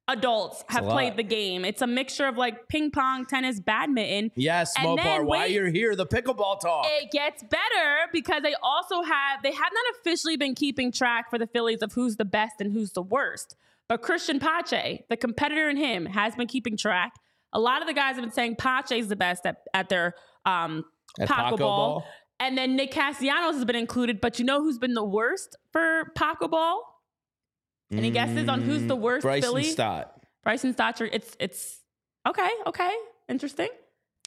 adults 0.08 0.62
have 0.68 0.84
played 0.84 1.16
the 1.16 1.22
game 1.22 1.64
it's 1.64 1.82
a 1.82 1.86
mixture 1.86 2.26
of 2.26 2.36
like 2.36 2.68
ping 2.68 2.90
pong 2.90 3.24
tennis 3.26 3.58
badminton 3.60 4.30
Yes, 4.36 4.72
And 4.78 4.86
Mopar. 4.88 5.02
then 5.02 5.26
Why 5.26 5.38
wait. 5.40 5.50
you're 5.52 5.68
here? 5.70 5.96
The 5.96 6.06
pickleball 6.06 6.60
talk. 6.60 6.84
it 6.88 7.10
gets 7.10 7.42
better 7.42 8.06
because 8.12 8.42
they 8.42 8.54
also 8.62 9.02
have 9.02 9.42
they 9.42 9.50
have 9.52 9.72
not 9.72 9.84
officially 9.98 10.36
been 10.36 10.54
keeping 10.54 10.92
track 10.92 11.28
for 11.30 11.38
the 11.38 11.46
Phillies 11.48 11.82
of 11.82 11.92
who's 11.94 12.16
the 12.16 12.24
best 12.24 12.60
and 12.60 12.72
who's 12.72 12.92
the 12.92 13.02
worst. 13.02 13.56
But 13.88 14.02
Cristian 14.02 14.40
Pache, 14.40 15.04
the 15.08 15.16
competitor 15.16 15.68
in 15.68 15.76
him, 15.76 16.06
has 16.06 16.34
been 16.36 16.46
keeping 16.48 16.76
track. 16.76 17.14
A 17.52 17.58
lot 17.60 17.82
of 17.82 17.88
the 17.88 17.94
guys 17.94 18.14
have 18.16 18.24
been 18.24 18.32
saying 18.32 18.56
Pache's 18.56 19.08
the 19.08 19.16
best 19.16 19.44
at, 19.46 19.56
at 19.74 19.88
their 19.88 20.14
um 20.44 20.84
At 21.18 21.28
Paco 21.28 21.42
Paco 21.42 21.56
ball. 21.56 22.00
Ball? 22.00 22.06
And 22.38 22.56
then 22.58 22.76
Nick 22.76 22.90
Castellanos 22.90 23.54
has 23.56 23.64
been 23.64 23.76
included, 23.76 24.20
but 24.20 24.38
you 24.38 24.44
know 24.44 24.60
who's 24.62 24.78
been 24.78 24.94
the 24.94 25.04
worst 25.04 25.56
for 25.72 26.12
Paco 26.14 26.48
Ball? 26.48 26.82
Any 27.92 28.10
guesses 28.10 28.48
on 28.48 28.62
who's 28.62 28.84
the 28.86 28.96
worst 28.96 29.20
Mm, 29.24 29.28
Bryson 29.28 29.42
Philly? 29.42 29.62
Stott. 29.64 30.12
Bryson 30.42 30.72
Stotcher. 30.72 31.08
It's 31.10 31.36
it's 31.40 31.80
okay, 32.28 32.48
okay, 32.66 32.90
interesting. 33.28 33.68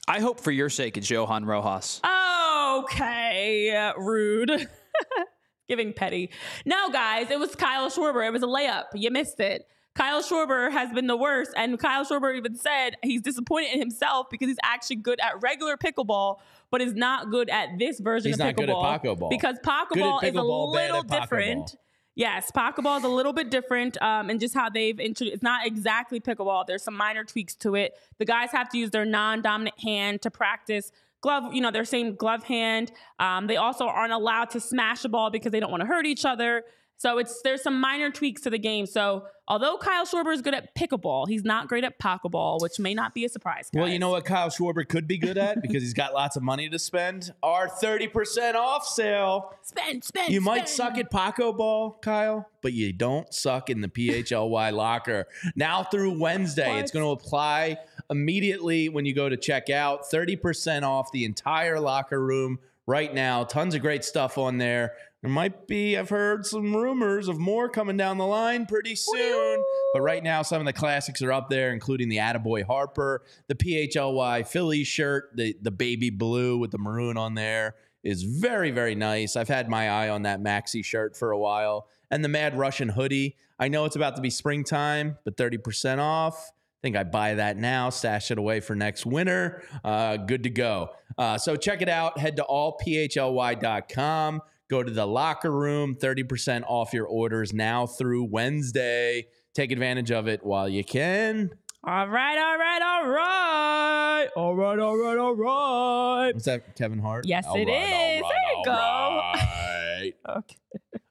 I 0.07 0.19
hope 0.21 0.39
for 0.39 0.51
your 0.51 0.69
sake 0.69 0.97
it's 0.97 1.09
Johan 1.09 1.45
Rojas. 1.45 2.01
Okay, 2.03 3.91
rude. 3.97 4.67
Giving 5.67 5.93
petty. 5.93 6.31
No, 6.65 6.89
guys, 6.89 7.29
it 7.29 7.39
was 7.39 7.53
Kyle 7.55 7.89
Schwarber. 7.89 8.25
It 8.25 8.31
was 8.31 8.41
a 8.41 8.47
layup. 8.47 8.85
You 8.95 9.11
missed 9.11 9.39
it. 9.39 9.67
Kyle 9.95 10.23
Schwarber 10.23 10.71
has 10.71 10.91
been 10.93 11.07
the 11.07 11.17
worst, 11.17 11.51
and 11.57 11.77
Kyle 11.77 12.05
Schwarber 12.05 12.35
even 12.37 12.55
said 12.55 12.95
he's 13.03 13.21
disappointed 13.21 13.73
in 13.73 13.79
himself 13.79 14.27
because 14.31 14.47
he's 14.47 14.57
actually 14.63 14.95
good 14.97 15.19
at 15.19 15.41
regular 15.41 15.75
pickleball, 15.77 16.37
but 16.71 16.81
is 16.81 16.93
not 16.93 17.31
good 17.31 17.49
at 17.49 17.77
this 17.77 17.99
version 17.99 18.29
He's 18.29 18.39
of 18.39 18.45
not 18.45 18.55
good 18.55 18.69
at 18.69 18.75
pickleball. 18.75 19.29
Because 19.29 19.57
Paco 19.63 19.95
Good 19.95 20.03
at 20.03 20.05
ball 20.05 20.19
is 20.21 20.35
a 20.35 20.41
little 20.43 21.03
different. 21.03 21.75
Yes, 22.15 22.51
pickleball 22.51 22.97
is 22.97 23.05
a 23.05 23.09
little 23.09 23.31
bit 23.31 23.49
different, 23.49 24.01
um, 24.01 24.29
and 24.29 24.41
just 24.41 24.53
how 24.53 24.69
they've 24.69 24.99
introduced. 24.99 25.35
It's 25.35 25.43
not 25.43 25.65
exactly 25.65 26.19
pickleball. 26.19 26.65
There's 26.67 26.83
some 26.83 26.95
minor 26.95 27.23
tweaks 27.23 27.55
to 27.55 27.75
it. 27.75 27.93
The 28.17 28.25
guys 28.25 28.51
have 28.51 28.67
to 28.69 28.77
use 28.77 28.89
their 28.89 29.05
non-dominant 29.05 29.79
hand 29.79 30.21
to 30.23 30.31
practice 30.31 30.91
glove. 31.21 31.53
You 31.53 31.61
know, 31.61 31.71
their 31.71 31.85
same 31.85 32.15
glove 32.15 32.43
hand. 32.43 32.91
Um, 33.19 33.47
they 33.47 33.55
also 33.55 33.85
aren't 33.87 34.11
allowed 34.11 34.49
to 34.51 34.59
smash 34.59 35.05
a 35.05 35.09
ball 35.09 35.29
because 35.29 35.51
they 35.53 35.61
don't 35.61 35.71
want 35.71 35.81
to 35.81 35.87
hurt 35.87 36.05
each 36.05 36.25
other. 36.25 36.63
So 36.99 37.17
it's 37.17 37.41
there's 37.43 37.63
some 37.63 37.79
minor 37.79 38.11
tweaks 38.11 38.41
to 38.41 38.49
the 38.49 38.59
game. 38.59 38.85
So 38.85 39.25
although 39.47 39.77
Kyle 39.77 40.05
Schwarber 40.05 40.33
is 40.33 40.41
good 40.41 40.53
at 40.53 40.75
pickleball, 40.75 41.29
he's 41.29 41.45
not 41.45 41.69
great 41.69 41.85
at 41.85 41.97
pokeball, 41.97 42.61
which 42.61 42.77
may 42.77 42.93
not 42.93 43.13
be 43.13 43.23
a 43.23 43.29
surprise. 43.29 43.69
Well, 43.73 43.87
you 43.87 43.99
know 43.99 44.09
what 44.09 44.25
Kyle 44.25 44.49
Schwarber 44.49 44.85
could 44.85 45.07
be 45.07 45.17
good 45.17 45.37
at 45.37 45.61
because 45.61 45.81
he's 45.81 45.93
got 45.93 46.13
lots 46.13 46.35
of 46.35 46.43
money 46.43 46.67
to 46.67 46.77
spend? 46.77 47.33
Our 47.41 47.69
30% 47.69 48.55
off 48.55 48.85
sale. 48.85 49.55
spend, 49.61 50.03
spend. 50.03 50.33
You 50.33 50.41
might 50.41 50.67
suck 50.67 50.97
at 50.97 51.09
Paco 51.09 51.97
Kyle, 52.01 52.49
but 52.61 52.73
you 52.73 52.91
don't 52.91 53.33
suck 53.33 53.69
in 53.69 53.79
the 53.79 53.87
PHLY 53.87 54.73
locker. 54.73 55.25
Now 55.55 55.83
through 55.83 56.19
Wednesday, 56.19 56.79
it's 56.79 56.91
going 56.91 57.05
to 57.05 57.11
apply 57.11 57.77
immediately 58.09 58.89
when 58.89 59.05
you 59.05 59.15
go 59.15 59.29
to 59.29 59.37
check 59.37 59.69
out. 59.69 60.03
30% 60.11 60.83
off 60.83 61.13
the 61.13 61.23
entire 61.23 61.79
locker 61.79 62.21
room 62.21 62.59
right 62.89 63.13
now. 63.13 63.43
Tons 63.43 63.75
of 63.75 63.81
great 63.81 64.03
stuff 64.03 64.37
on 64.37 64.57
there. 64.57 64.93
There 65.21 65.31
might 65.31 65.67
be, 65.67 65.97
I've 65.97 66.09
heard 66.09 66.45
some 66.45 66.73
rumors 66.73 67.27
of 67.27 67.37
more 67.37 67.67
coming 67.67 67.97
down 67.97 68.17
the 68.17 68.25
line 68.25 68.65
pretty 68.65 68.95
soon. 68.95 69.63
But 69.93 70.01
right 70.01 70.23
now, 70.23 70.43
some 70.43 70.61
of 70.61 70.65
the 70.65 70.71
classics 70.73 71.21
are 71.21 71.31
up 71.33 71.49
there, 71.49 71.73
including 71.73 72.07
the 72.07 72.17
Attaboy 72.17 72.63
Harper, 72.63 73.23
the 73.47 73.55
PHLY 73.55 74.47
Philly 74.47 74.85
shirt, 74.85 75.31
the, 75.35 75.57
the 75.61 75.71
baby 75.71 76.09
blue 76.09 76.57
with 76.57 76.71
the 76.71 76.77
maroon 76.77 77.17
on 77.17 77.33
there 77.33 77.75
is 78.01 78.23
very, 78.23 78.71
very 78.71 78.95
nice. 78.95 79.35
I've 79.35 79.49
had 79.49 79.69
my 79.69 79.89
eye 79.89 80.09
on 80.09 80.21
that 80.21 80.41
maxi 80.41 80.85
shirt 80.85 81.17
for 81.17 81.31
a 81.31 81.37
while. 81.37 81.87
And 82.09 82.23
the 82.23 82.29
Mad 82.29 82.57
Russian 82.57 82.89
hoodie. 82.89 83.35
I 83.59 83.67
know 83.67 83.83
it's 83.85 83.97
about 83.97 84.15
to 84.15 84.21
be 84.21 84.29
springtime, 84.29 85.17
but 85.25 85.35
30% 85.35 85.99
off. 85.99 86.51
I 86.51 86.81
think 86.81 86.95
I 86.95 87.03
buy 87.03 87.35
that 87.35 87.57
now, 87.57 87.89
stash 87.89 88.31
it 88.31 88.37
away 88.37 88.61
for 88.61 88.73
next 88.73 89.05
winter. 89.05 89.63
Uh, 89.83 90.15
good 90.15 90.43
to 90.43 90.49
go. 90.49 90.91
Uh, 91.17 91.37
so 91.37 91.57
check 91.57 91.81
it 91.81 91.89
out. 91.89 92.17
Head 92.17 92.37
to 92.37 92.45
allphly.com. 92.49 94.41
Go 94.69 94.83
to 94.83 94.91
the 94.91 95.05
locker 95.07 95.51
room, 95.51 95.95
30% 95.95 96.63
off 96.67 96.93
your 96.93 97.07
orders 97.07 97.53
now 97.53 97.87
through 97.87 98.25
Wednesday. 98.25 99.25
Take 99.55 99.71
advantage 99.71 100.11
of 100.11 100.27
it 100.27 100.43
while 100.45 100.69
you 100.69 100.83
can. 100.83 101.49
All 101.83 102.07
right, 102.07 102.37
all 102.37 102.57
right, 102.57 102.81
all 102.81 103.07
right. 103.09 104.27
All 104.35 104.55
right, 104.55 104.79
all 104.79 104.97
right, 104.97 105.17
all 105.17 105.33
right. 105.35 106.33
What's 106.33 106.45
that, 106.45 106.75
Kevin 106.75 106.99
Hart? 106.99 107.25
Yes, 107.25 107.45
All 107.47 107.55
it 107.55 107.65
right, 107.67 108.17
is. 108.17 108.21
all 108.21 108.29
There 108.29 108.51
you 108.51 108.57
right, 108.57 108.65
go. 108.65 108.71
all 108.71 109.33
right. 109.33 110.13
Okay. 110.37 110.55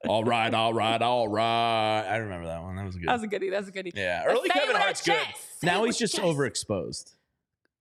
all 0.07 0.25
right, 0.25 0.55
all 0.55 0.73
right, 0.73 1.03
all 1.03 1.29
right. 1.29 2.03
I 2.09 2.17
remember 2.19 2.47
that 2.47 2.63
one. 2.63 2.77
That 2.77 2.87
was 2.87 2.95
good. 2.97 3.09
That 3.09 3.13
was 3.15 3.23
a 3.25 3.27
goodie. 3.27 3.51
That's 3.51 3.69
a 3.69 3.73
goodie. 3.73 3.93
yeah, 3.95 4.23
early 4.25 4.49
Kevin 4.49 4.77
Hart's 4.77 5.03
good. 5.05 5.19
Say 5.61 5.67
Now 5.67 5.85
he's 5.85 5.99
just 5.99 6.15
chest. 6.15 6.25
overexposed. 6.25 7.15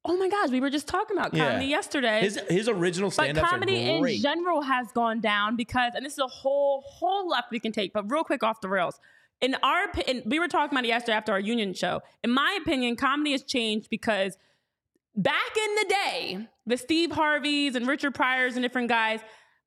Oh 0.05 0.15
my 0.17 0.29
gosh, 0.29 0.49
we 0.49 0.61
were 0.61 0.69
just 0.69 0.87
talking 0.87 1.17
about 1.17 1.33
Yeah. 1.33 1.49
comedy 1.49 1.65
yesterday. 1.65 2.21
His 2.21 2.39
his 2.49 2.69
original 2.69 3.09
but 3.09 3.13
stand-ups 3.13 3.49
comedy 3.49 3.89
are 3.99 4.07
in 4.07 4.21
general 4.21 4.61
has 4.61 4.91
gone 4.93 5.19
down 5.19 5.55
because, 5.55 5.93
and 5.95 6.05
this 6.05 6.13
is 6.13 6.19
a 6.19 6.27
whole 6.27 6.81
whole 6.87 7.27
left 7.27 7.51
we 7.51 7.59
can 7.59 7.71
take, 7.71 7.91
but 7.93 8.09
real 8.09 8.23
quick 8.23 8.43
off 8.43 8.61
the 8.61 8.69
rails. 8.69 8.99
In 9.41 9.55
our 9.61 9.83
opinion, 9.85 10.23
we 10.25 10.39
were 10.39 10.47
talking 10.47 10.75
about 10.75 10.85
it 10.85 10.87
yesterday 10.87 11.13
after 11.15 11.31
our 11.31 11.39
union 11.39 11.73
show. 11.73 12.01
In 12.23 12.31
my 12.31 12.57
opinion, 12.61 12.95
comedy 12.95 13.33
has 13.33 13.43
changed 13.43 13.89
because 13.89 14.37
back 15.15 15.55
in 15.55 15.75
the 15.75 15.85
day, 15.89 16.47
the 16.65 16.77
Steve 16.77 17.11
Harveys 17.11 17.75
and 17.75 17.87
Richard 17.87 18.15
Pryors 18.15 18.53
and 18.55 18.63
different 18.63 18.87
guys, 18.89 19.19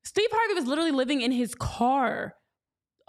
Steve 0.03 0.29
Harvey 0.31 0.55
was 0.55 0.65
literally 0.65 0.91
living 0.91 1.21
in 1.21 1.31
his 1.31 1.55
car, 1.55 2.35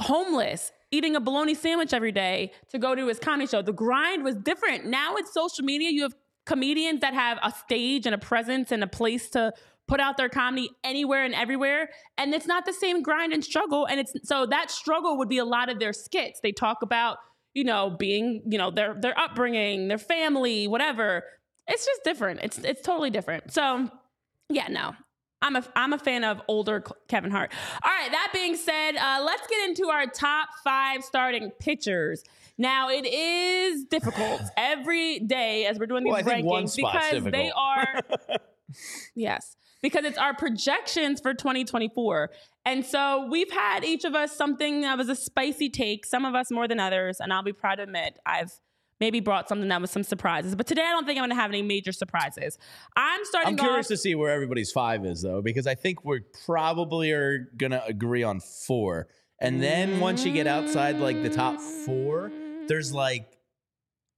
homeless, 0.00 0.70
eating 0.92 1.16
a 1.16 1.20
bologna 1.20 1.54
sandwich 1.54 1.92
every 1.92 2.12
day 2.12 2.52
to 2.68 2.78
go 2.78 2.94
to 2.94 3.08
his 3.08 3.18
comedy 3.18 3.46
show. 3.48 3.62
The 3.62 3.72
grind 3.72 4.22
was 4.22 4.36
different. 4.36 4.84
Now 4.86 5.16
it's 5.16 5.32
social 5.32 5.64
media. 5.64 5.90
You 5.90 6.02
have 6.02 6.14
comedians 6.46 7.00
that 7.00 7.14
have 7.14 7.38
a 7.42 7.52
stage 7.52 8.06
and 8.06 8.14
a 8.14 8.18
presence 8.18 8.72
and 8.72 8.82
a 8.82 8.86
place 8.86 9.30
to 9.30 9.52
put 9.88 10.00
out 10.00 10.16
their 10.16 10.28
comedy 10.28 10.70
anywhere 10.84 11.24
and 11.24 11.34
everywhere 11.34 11.88
and 12.16 12.32
it's 12.34 12.46
not 12.46 12.64
the 12.64 12.72
same 12.72 13.02
grind 13.02 13.32
and 13.32 13.44
struggle 13.44 13.86
and 13.86 14.00
it's 14.00 14.12
so 14.24 14.46
that 14.46 14.70
struggle 14.70 15.18
would 15.18 15.28
be 15.28 15.38
a 15.38 15.44
lot 15.44 15.68
of 15.68 15.78
their 15.78 15.92
skits. 15.92 16.40
They 16.42 16.52
talk 16.52 16.82
about 16.82 17.18
you 17.54 17.64
know 17.64 17.90
being 17.90 18.42
you 18.46 18.58
know 18.58 18.70
their 18.70 18.94
their 18.98 19.18
upbringing 19.18 19.88
their 19.88 19.98
family 19.98 20.66
whatever. 20.68 21.24
It's 21.68 21.84
just 21.84 22.04
different. 22.04 22.40
It's 22.42 22.58
it's 22.58 22.82
totally 22.82 23.10
different. 23.10 23.52
So 23.52 23.88
yeah 24.48 24.68
no. 24.68 24.94
I'm 25.42 25.56
a 25.56 25.64
I'm 25.74 25.92
a 25.92 25.98
fan 25.98 26.24
of 26.24 26.40
older 26.48 26.82
Kevin 27.08 27.30
Hart. 27.30 27.52
All 27.84 27.90
right, 27.90 28.10
that 28.10 28.30
being 28.32 28.56
said, 28.56 28.92
uh, 28.92 29.22
let's 29.24 29.46
get 29.48 29.68
into 29.68 29.88
our 29.88 30.06
top 30.06 30.48
five 30.62 31.02
starting 31.02 31.50
pitchers. 31.58 32.22
Now 32.58 32.88
it 32.90 33.06
is 33.06 33.84
difficult 33.84 34.40
every 34.56 35.20
day 35.20 35.66
as 35.66 35.78
we're 35.78 35.86
doing 35.86 36.04
these 36.04 36.12
Well, 36.12 36.22
rankings 36.22 36.76
because 36.76 37.24
they 37.24 37.50
are 37.54 38.00
yes 39.14 39.56
because 39.82 40.04
it's 40.04 40.18
our 40.18 40.34
projections 40.34 41.20
for 41.20 41.34
2024. 41.34 42.30
And 42.64 42.86
so 42.86 43.26
we've 43.28 43.50
had 43.50 43.84
each 43.84 44.04
of 44.04 44.14
us 44.14 44.36
something 44.36 44.82
that 44.82 44.96
was 44.96 45.08
a 45.08 45.16
spicy 45.16 45.68
take, 45.68 46.06
some 46.06 46.24
of 46.24 46.34
us 46.34 46.50
more 46.50 46.68
than 46.68 46.78
others, 46.78 47.18
and 47.20 47.32
I'll 47.32 47.42
be 47.42 47.52
proud 47.52 47.76
to 47.76 47.82
admit 47.82 48.18
I've 48.24 48.52
maybe 49.00 49.18
brought 49.18 49.48
something 49.48 49.68
that 49.68 49.80
was 49.80 49.90
some 49.90 50.04
surprises. 50.04 50.54
But 50.54 50.68
today 50.68 50.82
I 50.82 50.90
don't 50.90 51.04
think 51.04 51.18
I'm 51.18 51.22
going 51.22 51.36
to 51.36 51.42
have 51.42 51.50
any 51.50 51.62
major 51.62 51.90
surprises. 51.90 52.56
I'm 52.96 53.24
starting 53.24 53.54
I'm 53.54 53.56
curious 53.56 53.86
off 53.86 53.88
to 53.88 53.96
see 53.96 54.14
where 54.14 54.30
everybody's 54.30 54.70
five 54.70 55.04
is 55.04 55.22
though, 55.22 55.42
because 55.42 55.66
I 55.66 55.74
think 55.74 56.04
we 56.04 56.20
probably 56.46 57.10
are 57.10 57.50
gonna 57.56 57.82
agree 57.84 58.22
on 58.22 58.38
four. 58.38 59.08
And 59.40 59.60
then 59.60 59.98
once 59.98 60.24
you 60.24 60.32
get 60.32 60.46
outside 60.46 60.98
like 60.98 61.20
the 61.20 61.30
top 61.30 61.58
four, 61.58 62.30
there's 62.68 62.88
mm-hmm. 62.88 62.96
like 62.98 63.38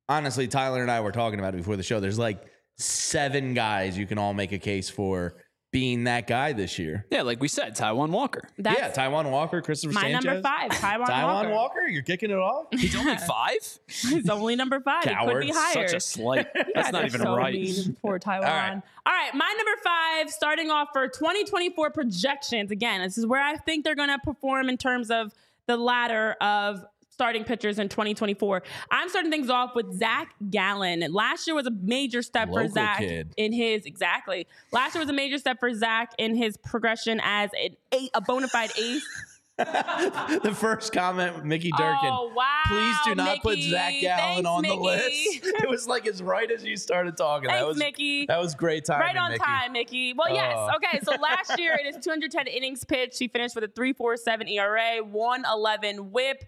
honestly, 0.08 0.48
Tyler 0.48 0.82
and 0.82 0.90
I 0.90 1.00
were 1.00 1.12
talking 1.12 1.38
about 1.38 1.54
it 1.54 1.58
before 1.58 1.76
the 1.76 1.82
show. 1.82 2.00
There's 2.00 2.18
like 2.18 2.42
seven 2.76 3.54
guys 3.54 3.96
you 3.96 4.06
can 4.06 4.18
all 4.18 4.34
make 4.34 4.52
a 4.52 4.58
case 4.58 4.90
for 4.90 5.36
being 5.74 6.04
that 6.04 6.28
guy 6.28 6.52
this 6.52 6.78
year. 6.78 7.04
Yeah, 7.10 7.22
like 7.22 7.40
we 7.40 7.48
said, 7.48 7.74
Taijuan 7.76 8.10
Walker. 8.10 8.48
That's 8.58 8.78
yeah, 8.78 8.92
Taijuan 8.92 9.28
Walker, 9.28 9.60
Cristopher 9.60 9.92
my 9.92 10.02
Sanchez. 10.02 10.24
number 10.24 10.40
five, 10.40 10.70
Taijuan, 10.70 11.06
Taijuan 11.06 11.26
Walker. 11.26 11.50
Walker. 11.50 11.88
you're 11.88 12.04
kicking 12.04 12.30
it 12.30 12.38
off. 12.38 12.66
He's 12.70 12.94
only 12.94 13.16
five. 13.26 13.58
He's 13.88 14.28
only 14.30 14.54
number 14.54 14.78
five. 14.78 15.04
It 15.04 15.08
could 15.18 15.40
be 15.40 15.50
Coward. 15.50 15.50
higher. 15.52 15.88
Such 15.88 15.96
a 15.96 16.00
slight. 16.00 16.46
You 16.54 16.64
That's 16.76 16.92
not 16.92 17.04
even 17.06 17.22
so 17.22 17.34
right. 17.34 17.54
mean. 17.54 17.96
Poor 18.00 18.18
Taijuan. 18.20 18.36
All 18.36 18.42
right. 18.42 18.82
All 19.06 19.12
right, 19.12 19.34
my 19.34 19.52
number 19.56 19.82
five, 19.82 20.30
starting 20.30 20.70
off 20.70 20.90
for 20.92 21.08
2024 21.08 21.90
projections. 21.90 22.70
Again, 22.70 23.02
this 23.02 23.18
is 23.18 23.26
where 23.26 23.42
I 23.42 23.56
think 23.56 23.84
they're 23.84 23.96
going 23.96 24.10
to 24.10 24.20
perform 24.20 24.68
in 24.68 24.78
terms 24.78 25.10
of 25.10 25.32
the 25.66 25.76
ladder 25.76 26.36
of 26.40 26.84
starting 27.14 27.44
pitchers 27.44 27.78
in 27.78 27.88
2024. 27.88 28.62
I'm 28.90 29.08
starting 29.08 29.30
things 29.30 29.48
off 29.48 29.74
with 29.74 29.96
Zac 29.96 30.34
Gallen. 30.50 31.00
Last 31.10 31.46
year 31.46 31.54
was 31.54 31.66
a 31.66 31.70
major 31.70 32.20
step 32.22 32.48
Local 32.48 32.68
for 32.68 32.74
Zac 32.74 32.98
kid. 32.98 33.32
in 33.36 33.52
his 33.52 33.86
exactly. 33.86 34.46
Last 34.72 34.94
year 34.94 35.00
was 35.00 35.08
a 35.08 35.14
major 35.14 35.38
step 35.38 35.58
for 35.60 35.72
Zac 35.72 36.12
in 36.18 36.34
his 36.34 36.56
progression 36.56 37.20
as 37.22 37.50
an 37.54 37.76
a, 37.94 38.10
a 38.14 38.20
bona 38.20 38.48
fide 38.48 38.72
ace. 38.78 39.06
the 39.56 40.52
first 40.52 40.92
comment, 40.92 41.44
Mickey 41.44 41.70
Durkin. 41.70 42.10
Oh 42.10 42.32
wow! 42.34 42.62
Please 42.66 42.96
do 43.04 43.14
not 43.14 43.40
put 43.40 43.56
Zac 43.60 43.94
Gallen 44.00 44.42
Thanks, 44.42 44.48
on 44.48 44.62
the 44.62 44.68
Mickey. 44.70 44.80
list. 44.80 45.44
It 45.62 45.68
was 45.70 45.86
like 45.86 46.08
as 46.08 46.20
right 46.20 46.50
as 46.50 46.64
you 46.64 46.76
started 46.76 47.16
talking. 47.16 47.46
that 47.46 47.58
Thanks, 47.58 47.68
was 47.68 47.76
Mickey. 47.76 48.26
That 48.26 48.40
was 48.40 48.56
great 48.56 48.84
timing. 48.84 49.06
Right 49.06 49.16
on 49.16 49.30
Mickey. 49.30 49.44
time, 49.44 49.72
Mickey. 49.72 50.12
Well, 50.12 50.34
yes. 50.34 50.56
Oh. 50.56 50.70
Okay, 50.74 50.98
so 51.04 51.12
last 51.22 51.56
year 51.56 51.78
it 51.80 51.86
is 51.86 52.04
210 52.04 52.48
innings 52.48 52.82
pitched. 52.82 53.16
He 53.16 53.28
finished 53.28 53.54
with 53.54 53.62
a 53.62 53.68
3.47 53.68 54.50
ERA, 54.50 55.04
111 55.04 56.10
WHIP, 56.10 56.44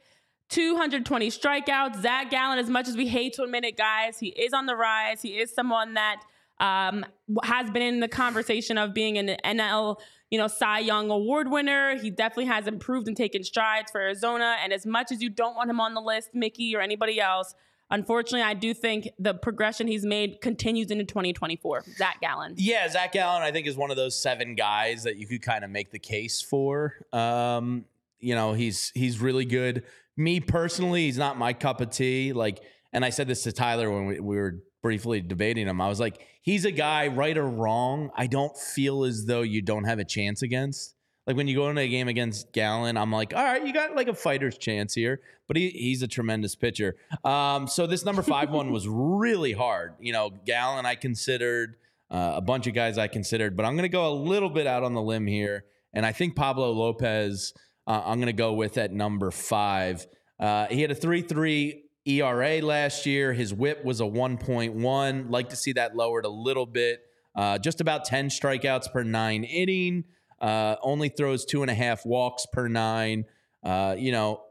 220 0.49 1.31
strikeouts. 1.31 2.03
Zac 2.03 2.31
Gallen, 2.31 2.59
as 2.59 2.71
much 2.71 2.89
as 2.89 2.97
we 2.97 3.09
hate 3.09 3.35
to 3.35 3.43
admit 3.43 3.65
it, 3.65 3.77
guys, 3.77 4.19
he 4.19 4.29
is 4.29 4.53
on 4.53 4.67
the 4.67 4.77
rise. 4.77 5.23
He 5.23 5.39
is 5.39 5.53
someone 5.53 5.95
that 5.95 6.23
um, 6.61 7.05
has 7.43 7.71
been 7.71 7.83
in 7.83 8.01
the 8.01 8.09
conversation 8.09 8.79
of 8.79 8.95
being 8.95 9.19
an 9.19 9.37
NL, 9.45 9.99
you 10.31 10.39
know, 10.39 10.47
Cy 10.47 10.81
Young 10.81 11.11
Award 11.11 11.51
winner. 11.51 11.99
He 11.99 12.11
definitely 12.11 12.47
has 12.47 12.67
improved 12.67 13.09
and 13.09 13.17
taken 13.17 13.43
strides 13.45 13.91
for 13.91 14.01
Arizona. 14.01 14.57
And 14.63 14.73
as 14.73 14.87
much 14.87 15.13
as 15.13 15.23
you 15.23 15.31
don't 15.31 15.57
want 15.57 15.69
him 15.71 15.81
on 15.81 15.95
the 15.95 16.01
list, 16.01 16.31
Mickey 16.33 16.75
or 16.75 16.81
anybody 16.81 17.21
else, 17.21 17.55
unfortunately, 17.91 18.43
I 18.43 18.55
do 18.55 18.73
think 18.73 19.09
the 19.19 19.35
progression 19.35 19.87
he's 19.87 20.07
made 20.07 20.41
continues 20.41 20.91
into 20.91 21.05
2024. 21.05 21.85
Zac 21.97 22.21
Gallen. 22.21 22.55
Yeah, 22.57 22.89
Zac 22.89 23.13
Gallen, 23.13 23.43
I 23.43 23.53
think, 23.53 23.67
is 23.67 23.77
one 23.77 23.91
of 23.91 23.97
those 23.97 24.21
seven 24.21 24.55
guys 24.55 25.03
that 25.03 25.17
you 25.17 25.27
could 25.27 25.43
kind 25.43 25.65
of 25.65 25.71
make 25.71 25.91
the 25.91 25.99
case 25.99 26.41
for. 26.41 26.95
Um, 27.13 27.85
you 28.19 28.35
know, 28.35 28.55
he's 28.55 28.93
he's 28.95 29.21
really 29.21 29.45
good. 29.45 29.85
Me 30.17 30.41
personally, 30.41 31.05
he's 31.05 31.19
not 31.19 31.39
my 31.39 31.53
cup 31.53 31.81
of 31.81 31.91
tea. 31.91 32.33
Like, 32.33 32.63
and 32.93 33.05
I 33.05 33.11
said 33.11 33.29
this 33.29 33.43
to 33.43 33.53
Tyler 33.53 33.91
when 33.91 34.07
we, 34.07 34.21
we 34.21 34.37
were 34.37 34.63
briefly 34.83 35.21
debating 35.21 35.67
him. 35.67 35.81
I 35.81 35.89
was 35.89 36.01
like, 36.01 36.27
he's 36.43 36.65
a 36.65 36.71
guy, 36.71 37.09
right 37.09 37.37
or 37.37 37.49
wrong. 37.49 38.11
I 38.17 38.27
don't 38.27 38.57
feel 38.57 39.05
as 39.05 39.27
though 39.27 39.43
you 39.43 39.61
don't 39.61 39.85
have 39.85 39.99
a 39.99 40.05
chance 40.05 40.43
against. 40.43 40.95
Like 41.27 41.37
when 41.37 41.49
you 41.49 41.57
go 41.57 41.69
into 41.69 41.83
a 41.83 41.89
game 41.89 42.07
against 42.07 42.53
Gallen, 42.53 42.97
I'm 42.97 43.11
like, 43.11 43.35
all 43.35 43.43
right, 43.43 43.67
you 43.67 43.73
got 43.73 43.97
like 43.97 44.07
a 44.07 44.15
fighter's 44.15 44.57
chance 44.57 44.95
here, 44.95 45.21
but 45.49 45.57
he, 45.57 45.71
he's 45.71 46.03
a 46.03 46.07
tremendous 46.07 46.55
pitcher. 46.55 46.95
Um, 47.25 47.67
so 47.67 47.89
this 47.89 48.05
number 48.05 48.23
five 48.23 48.51
one 48.51 48.71
was 48.71 48.87
really 48.87 49.53
hard. 49.53 49.95
You 49.99 50.13
know, 50.13 50.31
Gallen 50.31 50.87
I 50.87 50.95
considered, 50.95 51.75
uh, 52.13 52.35
a 52.37 52.41
bunch 52.41 52.69
of 52.69 52.75
guys 52.75 52.97
I 52.97 53.09
considered, 53.09 53.57
but 53.57 53.67
I'm 53.67 53.73
going 53.73 53.83
to 53.83 53.89
go 53.89 54.09
a 54.09 54.15
little 54.15 54.51
bit 54.51 54.69
out 54.69 54.85
on 54.85 54.95
the 54.95 55.03
limb 55.03 55.27
here, 55.27 55.65
and 55.93 56.07
I 56.07 56.13
think 56.13 56.37
Pablo 56.37 56.71
Lopez 56.71 57.53
uh, 57.87 58.03
I'm 58.05 58.19
going 58.19 58.27
to 58.27 58.33
go 58.33 58.53
with 58.53 58.79
at 58.79 58.93
number 58.93 59.31
five. 59.31 60.07
Uh, 60.39 60.67
he 60.67 60.83
had 60.83 60.91
a 60.91 60.95
three 60.95 61.23
three 61.23 61.85
ERA 62.07 62.61
last 62.61 63.05
year. 63.07 63.33
His 63.33 63.53
WHIP 63.53 63.85
was 63.85 64.01
a 64.01 64.05
1.1. 64.05 65.31
Like 65.31 65.49
to 65.51 65.57
see 65.57 65.73
that 65.73 65.97
lowered 65.97 66.25
a 66.25 66.31
little 66.31 66.67
bit. 66.67 67.01
Uh, 67.35 67.59
just 67.59 67.81
about 67.81 68.05
10 68.05 68.29
strikeouts 68.29 68.93
per 68.93 69.03
nine 69.03 69.45
inning. 69.45 70.05
Uh, 70.41 70.77
only 70.83 71.09
throws 71.09 71.45
two 71.45 71.63
and 71.63 71.71
a 71.71 71.75
half 71.75 72.07
walks 72.07 72.47
per 72.53 72.69
nine. 72.69 73.25
Uh, 73.63 73.97
you 73.99 74.13
know, 74.13 74.43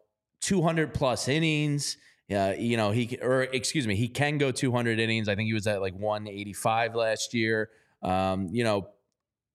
200 0.41 0.93
plus 0.93 1.27
innings. 1.27 1.97
Uh, 2.29 2.53
you 2.57 2.75
know, 2.75 2.91
he 2.91 3.17
or 3.21 3.43
excuse 3.43 3.85
me, 3.85 3.95
he 3.95 4.07
can 4.07 4.37
go 4.37 4.51
200 4.51 4.99
innings. 4.99 5.29
I 5.29 5.35
think 5.35 5.47
he 5.47 5.53
was 5.53 5.67
at 5.67 5.79
like 5.81 5.93
185 5.93 6.95
last 6.95 7.33
year. 7.33 7.69
Um, 8.01 8.49
you 8.51 8.63
know, 8.63 8.89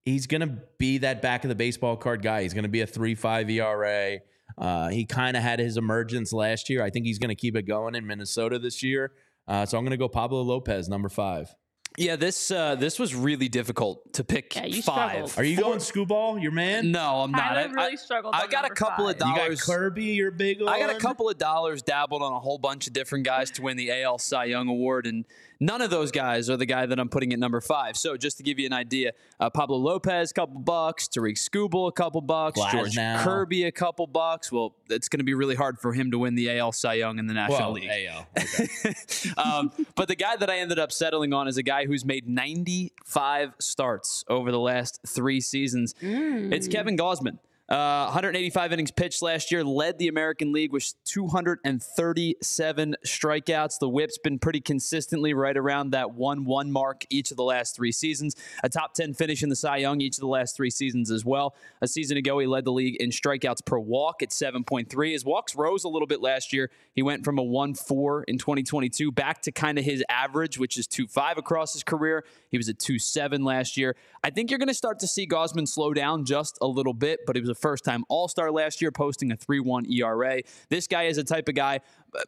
he's 0.04 0.26
going 0.26 0.40
to 0.42 0.58
be 0.78 0.98
that 0.98 1.22
back 1.22 1.44
of 1.44 1.48
the 1.48 1.54
baseball 1.54 1.96
card 1.96 2.22
guy. 2.22 2.42
He's 2.42 2.54
going 2.54 2.64
to 2.64 2.68
be 2.70 2.80
a 2.80 2.86
3 2.86 3.14
5 3.14 3.50
ERA. 3.50 4.18
Uh, 4.58 4.88
he 4.88 5.06
kind 5.06 5.36
of 5.36 5.42
had 5.42 5.58
his 5.58 5.76
emergence 5.76 6.32
last 6.32 6.68
year. 6.68 6.82
I 6.82 6.90
think 6.90 7.06
he's 7.06 7.18
going 7.18 7.28
to 7.30 7.34
keep 7.34 7.56
it 7.56 7.62
going 7.62 7.94
in 7.94 8.06
Minnesota 8.06 8.58
this 8.58 8.82
year. 8.82 9.12
Uh, 9.48 9.64
so 9.64 9.78
I'm 9.78 9.84
going 9.84 9.92
to 9.92 9.96
go 9.96 10.08
Pablo 10.08 10.42
Lopez, 10.42 10.88
number 10.88 11.08
five. 11.08 11.54
Yeah, 11.98 12.14
this 12.14 12.52
uh, 12.52 12.76
this 12.76 13.00
was 13.00 13.16
really 13.16 13.48
difficult 13.48 14.12
to 14.14 14.22
pick 14.22 14.54
Yeah, 14.54 14.66
you 14.66 14.80
five. 14.80 15.10
struggled. 15.10 15.38
Are 15.38 15.44
you 15.44 15.56
going 15.56 15.80
Skubal, 15.80 16.40
your 16.40 16.52
man? 16.52 16.92
No, 16.92 17.22
I'm 17.22 17.32
not. 17.32 17.40
Tyler 17.54 17.60
I, 17.68 17.72
really 17.72 17.92
I- 17.92 17.96
struggled 17.96 18.34
I 18.34 18.42
on 18.42 18.48
got 18.48 18.60
a 18.60 18.62
number 18.68 18.74
couple 18.76 19.08
of 19.08 19.18
five. 19.18 19.28
You 19.28 19.34
got 19.34 19.42
dollars. 19.44 19.62
Kirby, 19.62 20.04
your 20.04 20.30
big 20.30 20.60
one. 20.62 20.72
I 20.72 20.78
got 20.78 20.94
a 20.94 20.98
couple 21.00 21.28
of 21.28 21.36
dollars 21.36 21.82
dabbled 21.82 22.22
on 22.22 22.32
a 22.32 22.38
whole 22.38 22.58
bunch 22.58 22.86
of 22.86 22.92
different 22.92 23.24
guys 23.24 23.50
to 23.52 23.62
win 23.62 23.76
the 23.76 23.90
AL 24.02 24.18
Cy 24.18 24.44
Young 24.44 24.68
Award, 24.68 25.06
and 25.06 25.24
none 25.60 25.80
of 25.82 25.90
those 25.90 26.10
guys 26.10 26.48
are 26.50 26.56
the 26.56 26.66
guy 26.66 26.86
that 26.86 26.98
I'm 26.98 27.08
putting 27.08 27.32
at 27.32 27.38
number 27.38 27.60
five. 27.60 27.96
So 27.96 28.16
just 28.16 28.38
to 28.38 28.42
give 28.42 28.58
you 28.58 28.66
an 28.66 28.72
idea, 28.72 29.12
uh, 29.38 29.50
Pablo 29.50 29.76
Lopez, 29.76 30.30
a 30.30 30.34
couple 30.34 30.58
bucks, 30.60 31.06
Tarik 31.06 31.36
Skubal, 31.36 31.88
a 31.88 31.92
couple 31.92 32.20
bucks, 32.22 32.58
George 32.72 32.94
Glasnow. 32.96 33.22
Kirby, 33.22 33.64
a 33.64 33.72
couple 33.72 34.06
bucks. 34.06 34.50
Well, 34.50 34.74
it's 34.88 35.08
going 35.08 35.18
to 35.20 35.24
be 35.24 35.34
really 35.34 35.54
hard 35.54 35.78
for 35.78 35.92
him 35.92 36.10
to 36.10 36.18
win 36.18 36.34
the 36.34 36.58
AL 36.58 36.72
Cy 36.72 36.94
Young 36.94 37.18
in 37.18 37.26
the 37.26 37.34
National 37.34 37.72
Well, 37.72 37.72
League. 37.72 37.90
AL. 38.08 38.26
Okay. 38.36 39.30
um, 39.36 39.70
but 39.94 40.08
the 40.08 40.16
guy 40.16 40.36
that 40.36 40.48
I 40.50 40.58
ended 40.58 40.78
up 40.78 40.90
settling 40.92 41.32
on 41.32 41.46
is 41.48 41.56
a 41.56 41.62
guy 41.62 41.84
who's 41.86 42.04
made 42.04 42.28
95 42.28 43.54
starts 43.58 44.24
over 44.28 44.50
the 44.50 44.58
last 44.58 45.00
three 45.06 45.40
seasons. 45.40 45.94
It's 46.00 46.68
Kevin 46.68 46.96
Gausman. 46.96 47.38
Uh, 47.70 48.02
185 48.06 48.72
innings 48.72 48.90
pitched 48.90 49.22
last 49.22 49.52
year, 49.52 49.62
led 49.62 49.96
the 49.96 50.08
American 50.08 50.50
League 50.50 50.72
with 50.72 50.92
237 51.04 52.96
strikeouts. 53.06 53.78
The 53.78 53.88
whip's 53.88 54.18
been 54.18 54.40
pretty 54.40 54.60
consistently 54.60 55.34
right 55.34 55.56
around 55.56 55.90
that 55.90 56.12
1 56.14 56.44
1 56.44 56.72
mark 56.72 57.04
each 57.10 57.30
of 57.30 57.36
the 57.36 57.44
last 57.44 57.76
three 57.76 57.92
seasons. 57.92 58.34
A 58.64 58.68
top 58.68 58.94
10 58.94 59.14
finish 59.14 59.44
in 59.44 59.50
the 59.50 59.54
Cy 59.54 59.76
Young 59.76 60.00
each 60.00 60.16
of 60.16 60.20
the 60.20 60.26
last 60.26 60.56
three 60.56 60.68
seasons 60.70 61.12
as 61.12 61.24
well. 61.24 61.54
A 61.80 61.86
season 61.86 62.16
ago, 62.16 62.40
he 62.40 62.46
led 62.48 62.64
the 62.64 62.72
league 62.72 62.96
in 62.96 63.10
strikeouts 63.10 63.64
per 63.64 63.78
walk 63.78 64.20
at 64.20 64.30
7.3. 64.30 65.12
His 65.12 65.24
walks 65.24 65.54
rose 65.54 65.84
a 65.84 65.88
little 65.88 66.08
bit 66.08 66.20
last 66.20 66.52
year. 66.52 66.72
He 66.92 67.02
went 67.02 67.24
from 67.24 67.38
a 67.38 67.42
1 67.44 67.74
4 67.74 68.24
in 68.24 68.36
2022 68.36 69.12
back 69.12 69.42
to 69.42 69.52
kind 69.52 69.78
of 69.78 69.84
his 69.84 70.02
average, 70.08 70.58
which 70.58 70.76
is 70.76 70.88
2 70.88 71.06
5 71.06 71.38
across 71.38 71.72
his 71.74 71.84
career. 71.84 72.24
He 72.50 72.56
was 72.56 72.68
at 72.68 72.80
2 72.80 72.98
7 72.98 73.44
last 73.44 73.76
year. 73.76 73.94
I 74.24 74.30
think 74.30 74.50
you're 74.50 74.58
going 74.58 74.66
to 74.66 74.74
start 74.74 74.98
to 74.98 75.06
see 75.06 75.24
Gausman 75.24 75.68
slow 75.68 75.94
down 75.94 76.24
just 76.24 76.58
a 76.60 76.66
little 76.66 76.94
bit, 76.94 77.20
but 77.28 77.36
he 77.36 77.40
was 77.40 77.48
a 77.48 77.59
first 77.60 77.84
time 77.84 78.04
All 78.08 78.28
Star 78.28 78.50
last 78.50 78.80
year, 78.80 78.90
posting 78.90 79.32
a 79.32 79.36
3 79.36 79.60
1 79.60 79.86
ERA. 79.92 80.42
This 80.68 80.86
guy 80.86 81.04
is 81.04 81.18
a 81.18 81.24
type 81.24 81.48
of 81.48 81.54
guy. 81.54 81.80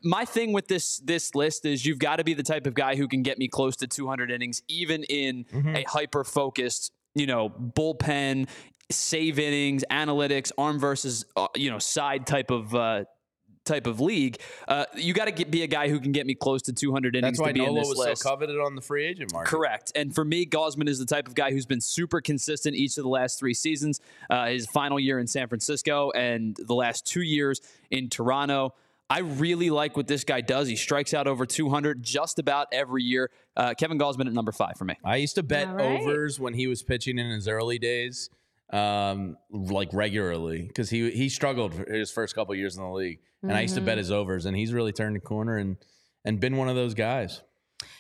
My 0.03 0.25
thing 0.25 0.53
with 0.53 0.69
this 0.69 0.99
this 0.99 1.35
list 1.35 1.65
is 1.65 1.85
you've 1.85 1.99
got 1.99 2.17
to 2.17 2.25
be 2.25 2.35
the 2.35 2.43
type 2.43 2.67
of 2.67 2.75
guy 2.75 2.97
who 2.97 3.09
can 3.09 3.23
get 3.23 3.39
me 3.39 3.49
close 3.49 3.77
to 3.77 3.87
200 3.87 4.31
innings, 4.31 4.63
even 4.69 5.05
in 5.05 5.45
a 5.75 5.85
hyper 5.89 6.25
focused, 6.25 6.93
you 7.15 7.27
know, 7.27 7.49
bullpen, 7.49 8.49
save 8.91 9.39
innings, 9.39 9.85
analytics, 9.91 10.53
arm 10.59 10.79
versus, 10.79 11.25
uh, 11.37 11.49
you 11.57 11.71
know, 11.71 11.79
side 11.79 12.27
type 12.27 12.51
of. 12.51 12.75
Uh, 12.75 13.05
type 13.65 13.87
of 13.87 14.01
league, 14.01 14.39
uh, 14.69 14.85
you 14.97 15.13
got 15.15 15.35
to 15.37 15.45
be 15.47 15.63
a 15.63 15.67
guy 15.67 15.89
who 15.89 16.01
can 16.01 16.13
get 16.13 16.27
me 16.27 16.35
close 16.35 16.63
to 16.63 16.73
200 16.73 17.17
innings 17.17 17.39
That's 17.39 17.41
why 17.41 17.49
to 17.49 17.55
be 17.55 17.61
in 17.61 17.67
Nola 17.67 17.81
this 17.81 17.89
was 17.89 17.99
list. 17.99 18.23
so 18.23 18.31
coveted 18.31 18.59
on 18.61 18.75
the 18.75 18.83
free 18.83 19.07
agent 19.07 19.33
market. 19.33 19.51
Correct. 19.51 19.93
And 19.95 20.15
for 20.15 20.25
me, 20.25 20.47
Gausman 20.47 20.89
is 20.89 20.99
the 20.99 21.07
type 21.07 21.27
of 21.29 21.35
guy 21.35 21.51
who's 21.51 21.67
been 21.67 21.81
super 21.81 22.21
consistent 22.21 22.75
each 22.77 22.97
of 22.99 23.05
the 23.05 23.11
last 23.11 23.39
three 23.39 23.55
seasons. 23.55 24.01
Uh, 24.29 24.47
his 24.47 24.67
final 24.67 24.99
year 24.99 25.19
in 25.19 25.27
San 25.27 25.49
Francisco 25.49 26.11
and 26.13 26.57
the 26.67 26.75
last 26.75 27.07
two 27.07 27.23
years 27.23 27.61
in 27.91 28.09
Toronto. 28.09 28.75
I 29.11 29.19
really 29.19 29.69
like 29.69 29.95
what 29.95 30.07
this 30.07 30.25
guy 30.25 30.41
does. 30.41 30.69
He 30.69 30.77
strikes 30.77 31.13
out 31.13 31.27
over 31.27 31.45
200 31.45 32.03
just 32.03 32.39
about 32.39 32.69
every 32.73 33.03
year. 33.03 33.31
Uh, 33.55 33.75
Kevin 33.75 33.99
Gausman 33.99 34.27
at 34.27 34.33
number 34.33 34.53
five 34.53 34.79
for 34.79 34.87
me. 34.87 34.95
I 35.05 35.17
used 35.17 35.35
to 35.35 35.43
bet 35.43 35.69
All 35.69 35.75
right. 35.75 36.01
overs 36.01 36.41
when 36.41 36.55
he 36.55 36.67
was 36.67 36.83
pitching 36.83 37.19
in 37.19 37.31
his 37.31 37.47
early 37.47 37.79
days, 37.79 38.31
um, 38.73 39.37
like 39.51 39.91
regularly, 39.93 40.63
because 40.63 40.89
he 40.89 41.11
he 41.11 41.29
struggled 41.29 41.75
for 41.75 41.85
his 41.93 42.11
first 42.11 42.35
couple 42.35 42.55
years 42.55 42.77
in 42.79 42.83
the 42.83 42.89
league, 42.89 43.19
and 43.43 43.53
I 43.53 43.63
used 43.63 43.75
to 43.75 43.81
Mm-hmm. 43.81 43.87
bet 43.87 43.99
his 43.99 44.11
overs, 44.11 44.47
and 44.47 44.57
he's 44.57 44.73
really 44.73 44.93
turned 44.93 45.17
the 45.17 45.21
corner 45.21 45.57
and 45.57 45.77
and 46.25 46.39
been 46.41 46.57
one 46.57 46.69
of 46.69 46.77
those 46.77 46.95
guys. 46.95 47.43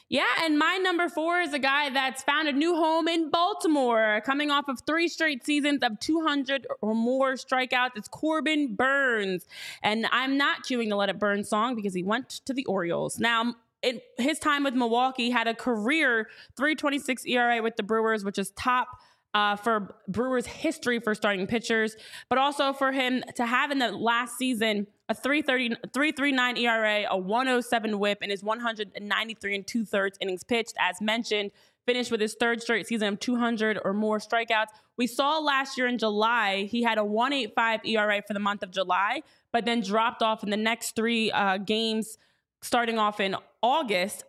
Yeah, 0.09 0.27
and 0.43 0.59
my 0.59 0.77
number 0.77 1.09
four 1.09 1.41
is 1.41 1.55
a 1.55 1.59
guy 1.59 1.89
that's 1.91 2.23
found 2.23 2.47
a 2.47 2.53
new 2.53 2.77
home 2.77 3.09
in 3.09 3.31
Baltimore, 3.31 4.21
coming 4.25 4.51
off 4.51 4.69
of 4.69 4.81
three 4.87 5.09
straight 5.09 5.43
seasons 5.45 5.83
of 5.83 5.99
200 6.01 6.67
or 6.83 6.95
more 6.95 7.33
strikeouts. 7.33 7.93
It's 7.97 8.09
Corbin 8.09 8.75
Burnes. 8.77 9.47
And 9.83 10.07
I'm 10.13 10.37
not 10.37 10.65
cueing 10.65 10.91
the 10.91 10.97
Let 10.97 11.09
It 11.09 11.19
Burn 11.19 11.43
song 11.45 11.75
because 11.75 11.95
he 11.95 12.03
went 12.03 12.29
to 12.45 12.53
the 12.53 12.65
Orioles. 12.67 13.19
Now, 13.19 13.55
in 13.83 14.01
his 14.19 14.39
time 14.39 14.63
with 14.65 14.75
Milwaukee, 14.75 15.31
had 15.31 15.49
a 15.49 15.55
career 15.55 16.29
326 16.59 17.25
ERA 17.25 17.63
with 17.63 17.77
the 17.77 17.83
Brewers, 17.83 18.23
which 18.23 18.39
is 18.39 18.51
top 18.51 18.89
uh, 19.35 19.57
for 19.57 19.97
Brewers 20.09 20.45
history 20.47 21.01
for 21.01 21.15
starting 21.15 21.47
pitchers, 21.47 21.97
but 22.29 22.37
also 22.37 22.75
for 22.75 22.93
him 22.93 23.25
to 23.35 23.47
have 23.47 23.71
in 23.71 23.79
the 23.79 23.91
last 23.91 24.37
season 24.37 24.87
a 25.13 25.15
330, 25.15 25.77
339 25.93 26.57
ERA, 26.57 27.05
a 27.11 27.19
107 27.19 27.99
whip, 27.99 28.19
and 28.23 28.31
his 28.31 28.43
193 28.43 29.55
and 29.55 29.67
two 29.67 29.85
thirds 29.85 30.17
innings 30.21 30.43
pitched, 30.43 30.75
as 30.79 31.01
mentioned, 31.01 31.51
finished 31.87 32.11
with 32.11 32.21
his 32.21 32.35
third 32.39 32.63
straight 32.63 32.87
season 32.87 33.09
of 33.09 33.21
200 33.21 33.79
or 33.85 33.93
more 33.93 34.19
strikeouts. 34.19 34.69
We 34.97 35.07
saw 35.07 35.39
last 35.39 35.77
year 35.77 35.87
in 35.87 35.99
July, 35.99 36.65
he 36.65 36.83
had 36.83 36.97
a 36.97 37.05
185 37.05 37.81
ERA 37.85 38.23
for 38.27 38.33
the 38.33 38.41
month 38.41 38.63
of 38.63 38.71
July, 38.71 39.23
but 39.53 39.65
then 39.65 39.83
dropped 39.83 40.23
off 40.23 40.43
in 40.43 40.51
the 40.51 40.57
next 40.57 40.97
three 40.97 41.31
uh, 41.31 41.59
games 41.59 42.17
starting 42.63 42.99
off 42.99 43.21
in 43.21 43.37
August 43.63 44.25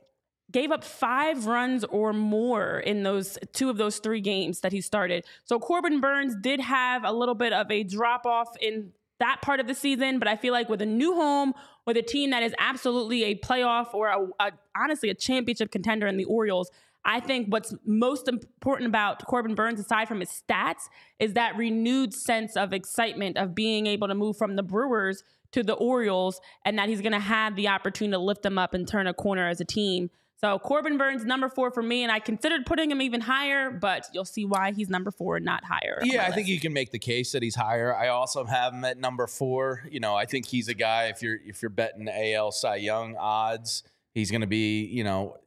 gave 0.51 0.71
up 0.71 0.83
five 0.83 1.45
runs 1.45 1.83
or 1.85 2.13
more 2.13 2.79
in 2.79 3.03
those 3.03 3.39
two 3.53 3.69
of 3.69 3.77
those 3.77 3.99
three 3.99 4.21
games 4.21 4.59
that 4.59 4.71
he 4.71 4.81
started. 4.81 5.25
So 5.45 5.59
Corbin 5.59 6.01
Burnes 6.01 6.35
did 6.41 6.59
have 6.59 7.03
a 7.03 7.11
little 7.11 7.35
bit 7.35 7.53
of 7.53 7.71
a 7.71 7.83
drop 7.83 8.25
off 8.25 8.49
in 8.61 8.91
that 9.23 9.41
part 9.41 9.61
of 9.61 9.67
the 9.67 9.73
season, 9.73 10.19
but 10.19 10.27
I 10.27 10.35
feel 10.35 10.51
like 10.51 10.67
with 10.67 10.81
a 10.81 10.85
new 10.85 11.15
home, 11.15 11.53
with 11.87 11.95
a 11.95 12.01
team 12.01 12.31
that 12.31 12.43
is 12.43 12.53
absolutely 12.59 13.23
a 13.23 13.35
playoff 13.35 13.93
or 13.93 14.07
a, 14.07 14.27
a, 14.39 14.51
honestly 14.75 15.09
a 15.09 15.13
championship 15.13 15.71
contender 15.71 16.07
in 16.07 16.17
the 16.17 16.25
Orioles, 16.25 16.69
I 17.05 17.21
think 17.21 17.47
what's 17.47 17.73
most 17.85 18.27
important 18.27 18.87
about 18.87 19.25
Corbin 19.25 19.55
Burnes, 19.55 19.79
aside 19.79 20.09
from 20.09 20.19
his 20.19 20.29
stats, 20.29 20.89
is 21.19 21.33
that 21.33 21.55
renewed 21.57 22.13
sense 22.13 22.57
of 22.57 22.73
excitement 22.73 23.37
of 23.37 23.55
being 23.55 23.87
able 23.87 24.09
to 24.09 24.15
move 24.15 24.37
from 24.37 24.57
the 24.57 24.63
Brewers 24.63 25.23
to 25.53 25.63
the 25.63 25.73
Orioles 25.73 26.41
and 26.65 26.77
that 26.77 26.89
he's 26.89 27.01
going 27.01 27.13
to 27.13 27.19
have 27.19 27.55
the 27.55 27.69
opportunity 27.69 28.13
to 28.13 28.19
lift 28.19 28.43
them 28.43 28.57
up 28.57 28.73
and 28.73 28.85
turn 28.85 29.07
a 29.07 29.13
corner 29.13 29.47
as 29.47 29.61
a 29.61 29.65
team. 29.65 30.09
So 30.43 30.59
Corbin 30.59 30.97
Burnes, 30.97 31.23
number 31.23 31.47
four 31.47 31.71
for 31.71 31.81
me, 31.81 32.03
and 32.03 32.11
I 32.11 32.19
considered 32.19 32.65
putting 32.65 32.91
him 32.91 33.01
even 33.01 33.21
higher, 33.21 33.71
but 33.71 34.07
you'll 34.13 34.25
see 34.25 34.43
why 34.43 34.73
he's 34.73 34.89
number 34.89 35.09
four, 35.09 35.39
not 35.39 35.63
higher. 35.63 36.01
Yeah, 36.03 36.25
I 36.27 36.31
think 36.31 36.49
you 36.49 36.59
can 36.59 36.73
make 36.73 36.91
the 36.91 36.99
case 36.99 37.31
that 37.31 37.41
he's 37.41 37.55
higher. 37.55 37.95
I 37.95 38.09
also 38.09 38.43
have 38.43 38.73
him 38.73 38.83
at 38.83 38.97
number 38.97 39.25
four. 39.25 39.87
You 39.89 40.01
know, 40.01 40.15
I 40.15 40.25
think 40.25 40.45
he's 40.45 40.67
a 40.67 40.73
guy. 40.73 41.05
If 41.05 41.21
you're 41.21 41.37
if 41.45 41.61
you're 41.61 41.69
betting 41.69 42.09
AL 42.09 42.51
Cy 42.51 42.75
Young 42.75 43.15
odds, 43.15 43.83
he's 44.13 44.31
going 44.31 44.41
to 44.41 44.47
be 44.47 44.83
you 44.83 45.05
know 45.05 45.37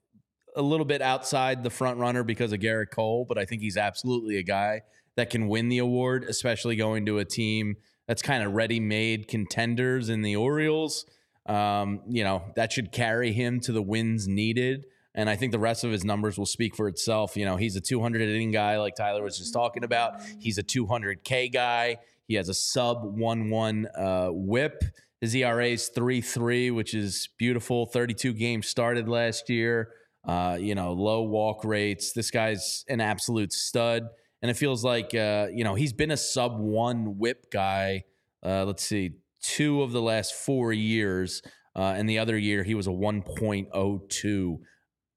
a 0.57 0.63
little 0.63 0.87
bit 0.87 1.03
outside 1.03 1.63
the 1.63 1.69
front 1.69 1.99
runner 1.99 2.25
because 2.25 2.55
of 2.55 2.61
Gerrit 2.61 2.91
Cole, 2.91 3.27
but 3.29 3.37
I 3.37 3.45
think 3.45 3.61
he's 3.61 3.77
absolutely 3.77 4.39
a 4.39 4.43
guy 4.43 4.81
that 5.17 5.29
can 5.29 5.49
win 5.49 5.69
the 5.69 5.77
award, 5.77 6.25
especially 6.25 6.75
going 6.75 7.05
to 7.05 7.19
a 7.19 7.25
team 7.27 7.77
that's 8.09 8.23
kind 8.23 8.43
of 8.43 8.55
ready-made 8.55 9.29
contenders 9.29 10.09
in 10.09 10.23
the 10.23 10.37
Orioles. 10.37 11.05
Um, 11.47 12.01
you 12.09 12.25
know, 12.25 12.43
that 12.57 12.73
should 12.73 12.93
carry 12.93 13.33
him 13.33 13.61
to 13.61 13.73
the 13.73 13.83
wins 13.83 14.27
needed. 14.27 14.87
And 15.15 15.31
I 15.31 15.37
think 15.37 15.53
the 15.53 15.59
rest 15.59 15.83
of 15.83 15.91
his 15.91 16.05
numbers 16.05 16.37
will 16.37 16.47
speak 16.47 16.77
for 16.77 16.89
itself. 16.89 17.37
You 17.37 17.47
know, 17.47 17.57
he's 17.57 17.75
a 17.75 17.81
200 17.81 18.21
inning 18.21 18.51
guy, 18.51 18.79
like 18.79 18.97
Tyler 18.97 19.23
was 19.23 19.39
just 19.39 19.53
talking 19.53 19.83
about. 19.83 20.21
He's 20.41 20.59
a 20.59 20.63
200K 20.63 21.53
guy. 21.53 21.99
He 22.29 22.35
has 22.35 22.49
a 22.49 22.55
sub 22.55 23.17
1 23.17 23.49
1 23.51 23.87
uh, 23.97 24.29
whip. 24.33 24.85
His 25.21 25.35
ERA 25.35 25.69
is 25.69 25.89
3 25.89 26.21
3, 26.21 26.71
which 26.71 26.93
is 26.93 27.31
beautiful. 27.39 27.87
32 27.87 28.35
games 28.35 28.67
started 28.67 29.09
last 29.09 29.49
year. 29.49 29.91
Uh, 30.27 30.59
you 30.61 30.75
know, 30.75 30.93
low 30.93 31.23
walk 31.23 31.65
rates. 31.65 32.13
This 32.13 32.31
guy's 32.31 32.85
an 32.89 33.01
absolute 33.01 33.53
stud. 33.53 34.09
And 34.43 34.51
it 34.51 34.55
feels 34.55 34.85
like, 34.85 35.15
uh, 35.15 35.47
you 35.51 35.65
know, 35.65 35.75
he's 35.75 35.93
been 35.93 36.11
a 36.11 36.17
sub 36.17 36.59
one 36.59 37.19
whip 37.19 37.51
guy. 37.51 38.05
Uh, 38.45 38.65
let's 38.65 38.83
see, 38.83 39.13
two 39.47 39.83
of 39.83 39.93
the 39.93 40.03
last 40.03 40.35
four 40.35 40.73
years. 40.73 41.43
Uh, 41.75 41.95
and 41.97 42.09
the 42.09 42.19
other 42.19 42.37
year, 42.37 42.65
he 42.65 42.75
was 42.75 42.87
a 42.87 42.91
1.02 42.91 44.59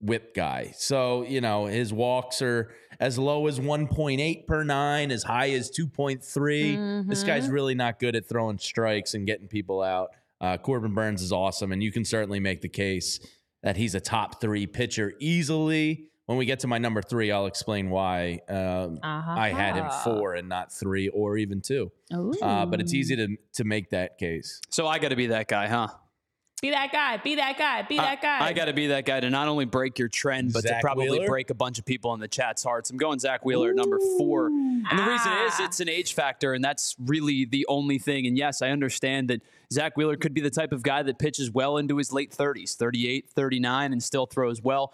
whip 0.01 0.35
guy. 0.35 0.73
So, 0.75 1.23
you 1.23 1.41
know, 1.41 1.65
his 1.65 1.91
walks 1.93 2.41
are 2.41 2.71
as 2.99 3.17
low 3.17 3.47
as 3.47 3.59
1.8 3.59 4.45
per 4.45 4.63
nine, 4.63 5.11
as 5.11 5.23
high 5.23 5.51
as 5.51 5.71
2.3. 5.71 7.07
This 7.07 7.23
guy's 7.23 7.49
really 7.49 7.75
not 7.75 7.99
good 7.99 8.15
at 8.15 8.27
throwing 8.27 8.57
strikes 8.57 9.13
and 9.13 9.25
getting 9.25 9.47
people 9.47 9.81
out. 9.81 10.09
Uh, 10.41 10.57
Corbin 10.57 10.93
Burnes 10.93 11.21
is 11.21 11.31
awesome, 11.31 11.71
and 11.71 11.81
you 11.81 11.91
can 11.91 12.05
certainly 12.05 12.39
make 12.39 12.61
the 12.61 12.69
case 12.69 13.19
that 13.63 13.75
he's 13.77 13.95
a 13.95 13.99
top 13.99 14.39
three 14.39 14.67
pitcher 14.67 15.13
easily 15.19 16.08
when 16.29 16.37
we 16.37 16.45
get 16.45 16.59
to 16.59 16.67
my 16.67 16.77
number 16.77 17.01
three, 17.01 17.31
I'll 17.31 17.47
explain 17.47 17.89
why 17.89 18.41
um, 18.49 18.99
I 19.01 19.49
had 19.49 19.75
him 19.75 19.85
Uh-huh. 19.87 20.03
four 20.03 20.35
and 20.35 20.47
not 20.47 20.71
three 20.71 21.09
or 21.09 21.37
even 21.37 21.59
two. 21.59 21.91
Uh, 22.13 22.67
but 22.67 22.79
it's 22.79 22.93
easy 22.93 23.15
to 23.15 23.35
to 23.53 23.63
make 23.63 23.89
that 23.89 24.19
case. 24.19 24.61
So 24.69 24.85
I 24.85 24.99
got 24.99 25.09
to 25.09 25.15
be 25.15 25.25
that 25.27 25.47
guy, 25.47 25.65
huh? 25.67 25.87
Be 26.61 26.69
that 26.71 26.91
guy. 26.91 27.17
Be 27.17 27.35
that 27.35 27.57
guy. 27.57 27.81
Be 27.83 27.95
that 27.95 28.21
guy. 28.21 28.45
I, 28.45 28.51
got 28.51 28.65
to 28.65 28.73
be 28.73 28.87
that 28.87 29.05
guy 29.05 29.21
to 29.21 29.29
not 29.29 29.47
only 29.47 29.63
break 29.63 29.97
your 29.97 30.09
trend, 30.09 30.51
but 30.51 30.63
Zack 30.63 30.81
to 30.81 30.85
probably 30.85 31.09
Wheeler? 31.09 31.25
break 31.27 31.49
a 31.51 31.53
bunch 31.53 31.79
of 31.79 31.85
people 31.85 32.13
in 32.13 32.19
the 32.19 32.27
chat's 32.27 32.63
hearts. 32.63 32.89
I'm 32.89 32.97
going 32.97 33.17
Zack 33.17 33.45
Wheeler 33.45 33.69
at 33.69 33.77
number 33.77 33.97
four. 34.17 34.47
And 34.47 34.85
the 34.99 35.03
reason 35.03 35.31
is 35.47 35.53
Ah. 35.57 35.63
it's 35.65 35.79
an 35.79 35.87
age 35.87 36.13
factor, 36.13 36.53
and 36.53 36.61
that's 36.61 36.97
really 36.99 37.45
the 37.45 37.65
only 37.69 37.97
thing. 37.97 38.27
And 38.27 38.37
yes, 38.37 38.61
I 38.61 38.71
understand 38.71 39.29
that 39.29 39.41
Zack 39.71 39.95
Wheeler 39.95 40.17
could 40.17 40.33
be 40.33 40.41
the 40.41 40.49
type 40.49 40.73
of 40.73 40.83
guy 40.83 41.01
that 41.01 41.17
pitches 41.17 41.49
well 41.49 41.77
into 41.77 41.95
his 41.95 42.11
late 42.11 42.31
30s, 42.31 42.75
38, 42.75 43.29
39, 43.29 43.93
and 43.93 44.03
still 44.03 44.25
throws 44.25 44.61
well. 44.61 44.93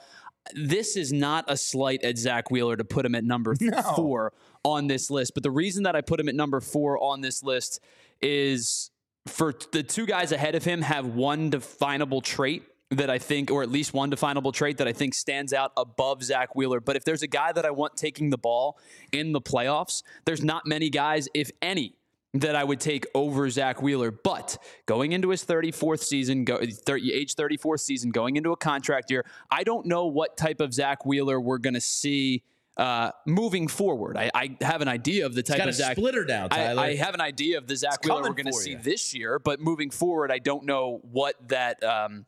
This 0.54 0.96
is 0.96 1.12
not 1.12 1.46
a 1.48 1.58
slight 1.58 2.04
at 2.04 2.18
Zack 2.18 2.52
Wheeler 2.52 2.76
to 2.76 2.84
put 2.84 3.06
him 3.06 3.16
at 3.16 3.24
number 3.24 3.56
th- 3.56 3.74
four 3.96 4.34
on 4.64 4.88
this 4.88 5.10
list. 5.10 5.34
But 5.34 5.44
the 5.44 5.52
reason 5.52 5.84
that 5.84 5.96
I 5.96 6.02
put 6.02 6.20
him 6.20 6.30
at 6.30 6.36
number 6.36 6.62
four 6.62 7.02
on 7.02 7.22
this 7.22 7.44
list 7.44 7.80
is 8.22 8.92
for 9.28 9.54
the 9.72 9.84
two 9.84 10.06
guys 10.06 10.32
ahead 10.32 10.56
of 10.56 10.64
him 10.64 10.82
have 10.82 11.08
one 11.08 11.50
definable 11.50 12.22
trait 12.22 12.64
that 12.92 13.10
I 13.10 13.18
think, 13.18 13.50
or 13.50 13.64
at 13.64 13.70
least 13.70 13.94
one 13.94 14.10
definable 14.12 14.52
trait 14.52 14.78
that 14.78 14.88
I 14.88 14.94
think 14.94 15.16
stands 15.16 15.54
out 15.54 15.72
above 15.76 16.24
Zack 16.24 16.56
Wheeler. 16.56 16.80
But 16.80 16.96
if 16.96 17.04
there's 17.04 17.24
a 17.24 17.28
guy 17.28 17.52
that 17.52 17.66
I 17.66 17.72
want 17.72 17.98
taking 17.98 18.30
the 18.30 18.38
ball 18.38 18.78
in 19.12 19.32
the 19.32 19.42
playoffs, 19.42 20.04
there's 20.26 20.44
not 20.44 20.68
many 20.68 20.90
guys, 20.90 21.28
if 21.34 21.50
any, 21.62 21.96
that 22.36 22.56
I 22.56 22.64
would 22.64 22.80
take 22.80 23.06
over 23.14 23.50
Zack 23.50 23.82
Wheeler. 23.82 24.12
But 24.12 24.58
going 24.86 25.14
into 25.14 25.30
his 25.30 25.44
34th 25.46 26.04
season, 26.04 26.44
go, 26.44 26.58
30, 26.58 27.14
age 27.14 27.36
34th 27.36 27.80
season, 27.80 28.12
going 28.12 28.36
into 28.36 28.52
a 28.52 28.58
contract 28.58 29.10
year, 29.10 29.26
I 29.50 29.64
don't 29.64 29.86
know 29.86 30.08
what 30.08 30.38
type 30.38 30.60
of 30.60 30.74
Zack 30.74 31.06
Wheeler 31.06 31.40
we're 31.40 31.58
going 31.58 31.74
to 31.76 31.82
see. 31.82 32.44
Uh, 32.78 33.10
moving 33.26 33.70
forward, 33.70 34.18
I, 34.18 34.30
I 34.36 34.58
have 34.60 34.82
an 34.82 34.90
idea 34.90 35.26
of 35.26 35.34
the 35.34 35.42
type 35.42 35.66
of 35.66 35.74
Zack 35.74 35.96
splitter 35.96 36.26
down. 36.26 36.50
I- 36.52 36.58
Tyler. 36.58 36.82
I, 36.82 36.96
have 36.96 37.14
an 37.14 37.22
idea 37.22 37.58
of 37.58 37.68
the 37.68 37.76
Zack 37.78 38.00
It's 38.00 38.10
Wheeler 38.10 38.24
we're 38.24 38.34
going 38.34 38.48
to 38.48 38.54
see 38.54 38.76
this 38.76 39.14
year, 39.14 39.40
but 39.40 39.62
moving 39.62 39.90
forward, 39.90 40.30
I 40.30 40.40
don't 40.40 40.66
know 40.66 41.00
what 41.10 41.36
that 41.48 41.82
um, 41.86 42.26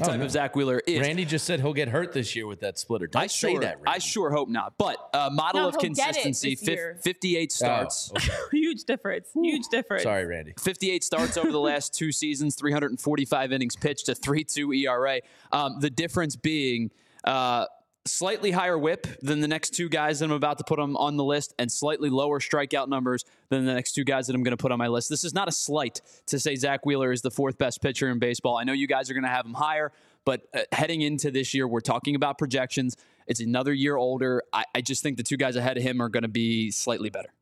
type 0.00 0.18
no. 0.18 0.24
of 0.24 0.30
Zack 0.30 0.56
Wheeler 0.56 0.80
is. 0.86 1.00
Randy 1.00 1.24
just 1.24 1.44
said 1.44 1.60
he'll 1.60 1.72
get 1.72 1.88
hurt 1.88 2.12
this 2.12 2.34
year 2.34 2.46
with 2.46 2.60
that 2.60 2.78
splitter. 2.78 3.06
Don't 3.06 3.22
I 3.22 3.26
say 3.26 3.52
sure, 3.52 3.60
that. 3.60 3.78
I 3.86 3.98
sure 3.98 4.30
hope 4.30 4.48
not. 4.48 4.74
But 4.78 4.96
uh, 5.12 5.30
model 5.32 5.62
No, 5.62 5.68
of 5.68 5.74
he'll 5.74 5.92
get 5.92 6.10
it 6.10 6.22
consistency, 6.22 6.54
this 6.54 6.60
fif- 6.60 6.76
year. 6.76 6.98
58 7.02 7.52
starts. 7.52 8.12
Oh, 8.14 8.16
okay. 8.16 8.32
Huge 8.58 8.84
difference. 8.84 9.28
Huge 9.34 9.64
difference. 9.70 10.04
Sorry, 10.04 10.24
Randy. 10.24 10.54
58 10.58 11.04
starts 11.04 11.36
over 11.36 11.52
the 11.52 11.60
last 11.60 11.94
two 11.94 12.12
seasons, 12.12 12.54
345 12.54 13.52
innings 13.52 13.76
pitched, 13.76 14.08
a 14.08 14.12
3-2 14.14 14.84
ERA. 14.84 15.20
Um, 15.50 15.80
the 15.80 15.90
difference 15.90 16.36
being 16.36 16.90
uh, 17.24 17.66
slightly 18.04 18.50
higher 18.50 18.76
WHIP 18.76 19.06
than 19.20 19.40
the 19.40 19.48
next 19.48 19.70
two 19.70 19.88
guys 19.88 20.18
that 20.18 20.26
I'm 20.26 20.32
about 20.32 20.58
to 20.58 20.64
put 20.64 20.78
on, 20.78 20.96
on 20.96 21.16
the 21.16 21.24
list, 21.24 21.54
and 21.58 21.70
slightly 21.70 22.10
lower 22.10 22.40
strikeout 22.40 22.88
numbers 22.88 23.24
than 23.48 23.64
the 23.64 23.74
next 23.74 23.92
two 23.92 24.04
guys 24.04 24.26
that 24.26 24.34
I'm 24.34 24.42
going 24.42 24.56
to 24.56 24.60
put 24.60 24.72
on 24.72 24.78
my 24.78 24.88
list. 24.88 25.08
This 25.08 25.24
is 25.24 25.34
not 25.34 25.48
a 25.48 25.52
slight 25.52 26.00
to 26.26 26.38
say 26.38 26.56
Zack 26.56 26.84
Wheeler 26.84 27.12
is 27.12 27.22
the 27.22 27.30
fourth 27.30 27.58
best 27.58 27.80
pitcher 27.80 28.08
in 28.10 28.18
baseball. 28.18 28.56
I 28.56 28.64
know 28.64 28.72
you 28.72 28.86
guys 28.86 29.10
are 29.10 29.14
going 29.14 29.24
to 29.24 29.30
have 29.30 29.46
him 29.46 29.54
higher, 29.54 29.92
but 30.24 30.42
uh, 30.54 30.60
heading 30.72 31.02
into 31.02 31.30
this 31.30 31.54
year, 31.54 31.66
we're 31.66 31.80
talking 31.80 32.14
about 32.14 32.38
projections. 32.38 32.96
It's 33.26 33.40
another 33.40 33.72
year 33.72 33.96
older. 33.96 34.42
I, 34.52 34.64
I 34.74 34.80
just 34.80 35.02
think 35.02 35.16
the 35.16 35.22
two 35.22 35.36
guys 35.36 35.56
ahead 35.56 35.76
of 35.76 35.82
him 35.82 36.00
are 36.00 36.08
going 36.08 36.22
to 36.22 36.28
be 36.28 36.70
slightly 36.70 37.10
better. 37.10 37.32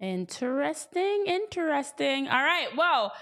Interesting. 0.00 1.24
Interesting. 1.26 2.26
All 2.26 2.42
right. 2.42 2.68
Well, 2.76 3.12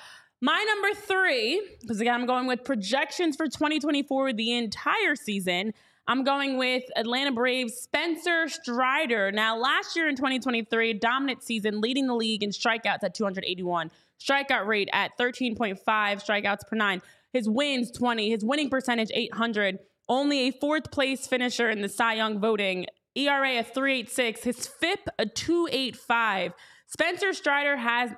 my 0.41 0.65
number 0.69 0.95
three, 0.95 1.61
because 1.81 2.01
again, 2.01 2.15
I'm 2.15 2.27
going 2.27 2.47
with 2.47 2.63
projections 2.65 3.37
for 3.37 3.47
2024 3.47 4.33
the 4.35 4.53
entire 4.53 5.17
season. 5.17 5.75
I'm 6.11 6.25
going 6.25 6.57
with 6.57 6.85
Atlanta 6.97 7.33
Braves 7.33 7.75
Spencer 7.75 8.49
Strider. 8.49 9.31
Now, 9.31 9.59
last 9.59 9.95
year 9.95 10.09
in 10.09 10.17
2023, 10.17 10.95
dominant 10.95 11.43
season, 11.43 11.83
leading 11.83 12.07
the 12.07 12.15
league 12.15 12.43
in 12.43 12.49
strikeouts 12.49 13.03
at 13.03 13.13
281, 13.15 13.91
strikeout 14.19 14.67
rate 14.67 14.89
at 14.95 15.11
13.5 15.19 15.79
strikeouts 15.85 16.67
per 16.67 16.77
nine. 16.77 17.03
His 17.35 17.47
wins 17.47 17.91
20, 17.91 18.31
his 18.31 18.43
winning 18.43 18.71
percentage 18.71 19.11
800. 19.13 19.81
Only 20.09 20.49
a 20.49 20.51
fourth 20.51 20.91
place 20.91 21.27
finisher 21.27 21.69
in 21.69 21.83
the 21.83 21.91
Cy 21.91 22.15
Young 22.15 22.41
voting. 22.41 22.87
ERA 23.15 23.59
of 23.59 23.67
386, 23.67 24.45
his 24.45 24.67
FIP 24.67 25.11
a 25.19 25.27
285. 25.27 26.55
Spencer 26.87 27.35
Strider 27.35 27.77
has 27.77 28.13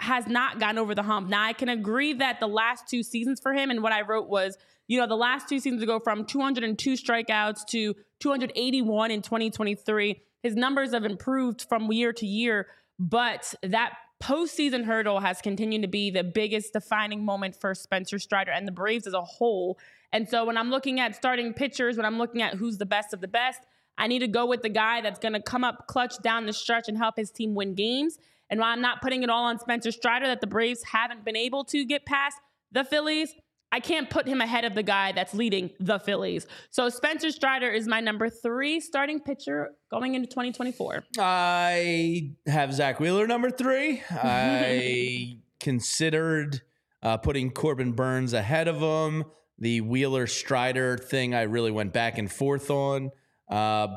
has 0.00 0.26
not 0.26 0.58
gotten 0.58 0.78
over 0.78 0.94
the 0.94 1.02
hump. 1.02 1.28
Now 1.28 1.42
I 1.42 1.52
can 1.52 1.68
agree 1.68 2.14
that 2.14 2.40
the 2.40 2.48
last 2.48 2.88
two 2.88 3.02
seasons 3.02 3.38
for 3.40 3.52
him 3.52 3.70
and 3.70 3.82
what 3.82 3.92
I 3.92 4.02
wrote 4.02 4.28
was, 4.28 4.56
you 4.86 4.98
know, 4.98 5.06
the 5.06 5.16
last 5.16 5.48
two 5.48 5.58
seasons 5.58 5.84
go 5.84 5.98
from 5.98 6.24
202 6.24 6.92
strikeouts 6.92 7.66
to 7.70 7.94
281 8.20 9.10
in 9.10 9.22
2023. 9.22 10.22
His 10.42 10.54
numbers 10.54 10.92
have 10.92 11.04
improved 11.04 11.66
from 11.68 11.90
year 11.90 12.12
to 12.12 12.26
year, 12.26 12.66
but 12.98 13.54
that 13.62 13.94
postseason 14.22 14.84
hurdle 14.84 15.20
has 15.20 15.40
continued 15.40 15.82
to 15.82 15.88
be 15.88 16.10
the 16.10 16.24
biggest 16.24 16.72
defining 16.72 17.24
moment 17.24 17.56
for 17.60 17.74
Spencer 17.74 18.18
Strider 18.18 18.50
and 18.50 18.66
the 18.66 18.72
Braves 18.72 19.06
as 19.06 19.14
a 19.14 19.22
whole. 19.22 19.78
And 20.12 20.28
so 20.28 20.44
when 20.44 20.56
I'm 20.56 20.70
looking 20.70 21.00
at 21.00 21.16
starting 21.16 21.52
pitchers, 21.52 21.96
when 21.96 22.06
I'm 22.06 22.18
looking 22.18 22.42
at 22.42 22.54
who's 22.54 22.78
the 22.78 22.86
best 22.86 23.12
of 23.12 23.20
the 23.20 23.28
best, 23.28 23.60
I 23.96 24.06
need 24.06 24.20
to 24.20 24.28
go 24.28 24.46
with 24.46 24.62
the 24.62 24.68
guy 24.68 25.00
that's 25.00 25.18
going 25.18 25.34
to 25.34 25.42
come 25.42 25.64
up 25.64 25.86
clutch 25.86 26.14
down 26.22 26.46
the 26.46 26.52
stretch 26.52 26.88
and 26.88 26.96
help 26.96 27.16
his 27.16 27.30
team 27.30 27.54
win 27.54 27.74
games. 27.74 28.18
And 28.50 28.60
while 28.60 28.70
I'm 28.70 28.80
not 28.80 29.02
putting 29.02 29.22
it 29.22 29.30
all 29.30 29.44
on 29.44 29.58
Spencer 29.58 29.92
Strider 29.92 30.26
that 30.26 30.40
the 30.40 30.46
Braves 30.46 30.82
haven't 30.84 31.24
been 31.24 31.36
able 31.36 31.64
to 31.66 31.84
get 31.84 32.04
past 32.04 32.36
the 32.72 32.84
Phillies, 32.84 33.34
I 33.74 33.80
can't 33.80 34.08
put 34.08 34.28
him 34.28 34.40
ahead 34.40 34.64
of 34.64 34.76
the 34.76 34.84
guy 34.84 35.10
that's 35.10 35.34
leading 35.34 35.68
the 35.80 35.98
Phillies. 35.98 36.46
So 36.70 36.88
Spencer 36.88 37.32
Strider 37.32 37.68
is 37.68 37.88
my 37.88 37.98
number 37.98 38.30
three 38.30 38.78
starting 38.78 39.18
pitcher 39.18 39.72
going 39.90 40.14
into 40.14 40.28
2024. 40.28 41.02
I 41.18 42.34
have 42.46 42.72
Zack 42.72 43.00
Wheeler 43.00 43.26
number 43.26 43.50
three. 43.50 44.00
I 44.12 45.38
considered 45.58 46.62
uh, 47.02 47.16
putting 47.16 47.50
Corbin 47.50 47.90
Burnes 47.94 48.32
ahead 48.32 48.68
of 48.68 48.76
him. 48.76 49.24
The 49.58 49.80
Wheeler 49.80 50.28
Strider 50.28 50.96
thing, 50.96 51.34
I 51.34 51.42
really 51.42 51.72
went 51.72 51.92
back 51.92 52.16
and 52.16 52.30
forth 52.30 52.70
on. 52.70 53.10
Uh, 53.50 53.88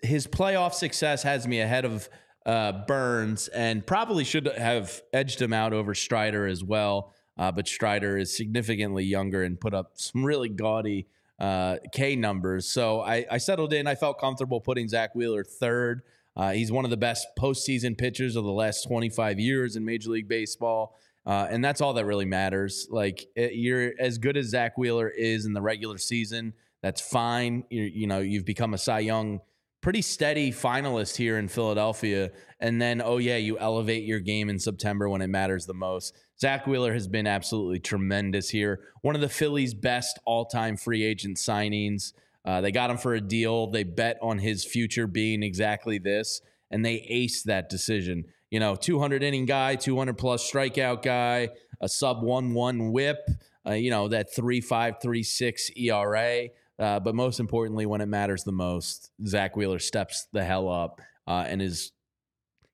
his 0.00 0.28
playoff 0.28 0.74
success 0.74 1.24
has 1.24 1.48
me 1.48 1.58
ahead 1.58 1.84
of 1.84 2.08
uh, 2.46 2.84
Burnes 2.86 3.48
and 3.48 3.84
probably 3.84 4.22
should 4.22 4.46
have 4.46 5.02
edged 5.12 5.42
him 5.42 5.52
out 5.52 5.72
over 5.72 5.92
Strider 5.92 6.46
as 6.46 6.62
well. 6.62 7.12
Uh, 7.38 7.52
but 7.52 7.68
Strider 7.68 8.18
is 8.18 8.36
significantly 8.36 9.04
younger 9.04 9.42
and 9.44 9.60
put 9.60 9.74
up 9.74 9.92
some 9.94 10.24
really 10.24 10.48
gaudy 10.48 11.06
uh, 11.38 11.76
K 11.92 12.16
numbers. 12.16 12.66
So 12.66 13.00
I, 13.00 13.24
I 13.30 13.38
settled 13.38 13.72
in. 13.72 13.86
I 13.86 13.94
felt 13.94 14.18
comfortable 14.18 14.60
putting 14.60 14.88
Zack 14.88 15.14
Wheeler 15.14 15.44
third. 15.44 16.02
Uh, 16.36 16.52
he's 16.52 16.70
one 16.70 16.84
of 16.84 16.90
the 16.90 16.96
best 16.96 17.26
postseason 17.38 17.96
pitchers 17.96 18.36
of 18.36 18.44
the 18.44 18.52
last 18.52 18.86
25 18.86 19.38
years 19.38 19.76
in 19.76 19.84
Major 19.84 20.10
League 20.10 20.28
Baseball. 20.28 20.96
Uh, 21.26 21.46
and 21.50 21.64
that's 21.64 21.80
all 21.80 21.92
that 21.94 22.06
really 22.06 22.24
matters. 22.24 22.88
Like 22.90 23.26
it, 23.36 23.54
you're 23.54 23.92
as 23.98 24.18
good 24.18 24.36
as 24.36 24.46
Zack 24.46 24.78
Wheeler 24.78 25.08
is 25.08 25.46
in 25.46 25.52
the 25.52 25.60
regular 25.60 25.98
season. 25.98 26.54
That's 26.82 27.00
fine. 27.00 27.64
you 27.70 27.82
you 27.82 28.06
know, 28.06 28.20
you've 28.20 28.44
become 28.44 28.72
a 28.72 28.78
Cy 28.78 29.00
Young 29.00 29.40
pretty 29.80 30.02
steady 30.02 30.50
finalist 30.50 31.16
here 31.16 31.38
in 31.38 31.48
Philadelphia. 31.48 32.30
And 32.60 32.80
then, 32.80 33.00
oh, 33.02 33.18
yeah, 33.18 33.36
you 33.36 33.58
elevate 33.58 34.04
your 34.04 34.20
game 34.20 34.48
in 34.48 34.58
September 34.58 35.08
when 35.08 35.22
it 35.22 35.28
matters 35.28 35.66
the 35.66 35.74
most. 35.74 36.14
Zack 36.40 36.66
Wheeler 36.66 36.92
has 36.92 37.08
been 37.08 37.26
absolutely 37.26 37.80
tremendous 37.80 38.48
here. 38.48 38.80
One 39.02 39.14
of 39.14 39.20
the 39.20 39.28
Phillies' 39.28 39.74
best 39.74 40.18
all 40.24 40.44
time 40.44 40.76
free 40.76 41.02
agent 41.04 41.36
signings. 41.36 42.12
Uh, 42.44 42.60
they 42.60 42.70
got 42.70 42.90
him 42.90 42.96
for 42.96 43.14
a 43.14 43.20
deal. 43.20 43.70
They 43.70 43.82
bet 43.82 44.18
on 44.22 44.38
his 44.38 44.64
future 44.64 45.06
being 45.06 45.42
exactly 45.42 45.98
this, 45.98 46.40
and 46.70 46.84
they 46.84 47.06
aced 47.10 47.44
that 47.44 47.68
decision. 47.68 48.24
You 48.50 48.60
know, 48.60 48.76
200 48.76 49.22
inning 49.22 49.44
guy, 49.44 49.76
200 49.76 50.16
plus 50.16 50.48
strikeout 50.48 51.02
guy, 51.02 51.50
a 51.80 51.88
sub 51.88 52.22
1 52.22 52.54
1 52.54 52.92
whip, 52.92 53.18
uh, 53.66 53.72
you 53.72 53.90
know, 53.90 54.08
that 54.08 54.32
3 54.34 54.60
5, 54.60 54.94
3 55.02 55.22
6 55.22 55.70
ERA. 55.76 56.48
Uh, 56.78 57.00
but 57.00 57.14
most 57.14 57.40
importantly, 57.40 57.84
when 57.84 58.00
it 58.00 58.06
matters 58.06 58.44
the 58.44 58.52
most, 58.52 59.10
Zack 59.26 59.56
Wheeler 59.56 59.80
steps 59.80 60.28
the 60.32 60.44
hell 60.44 60.70
up 60.70 61.00
uh, 61.26 61.44
and 61.46 61.60
is, 61.60 61.90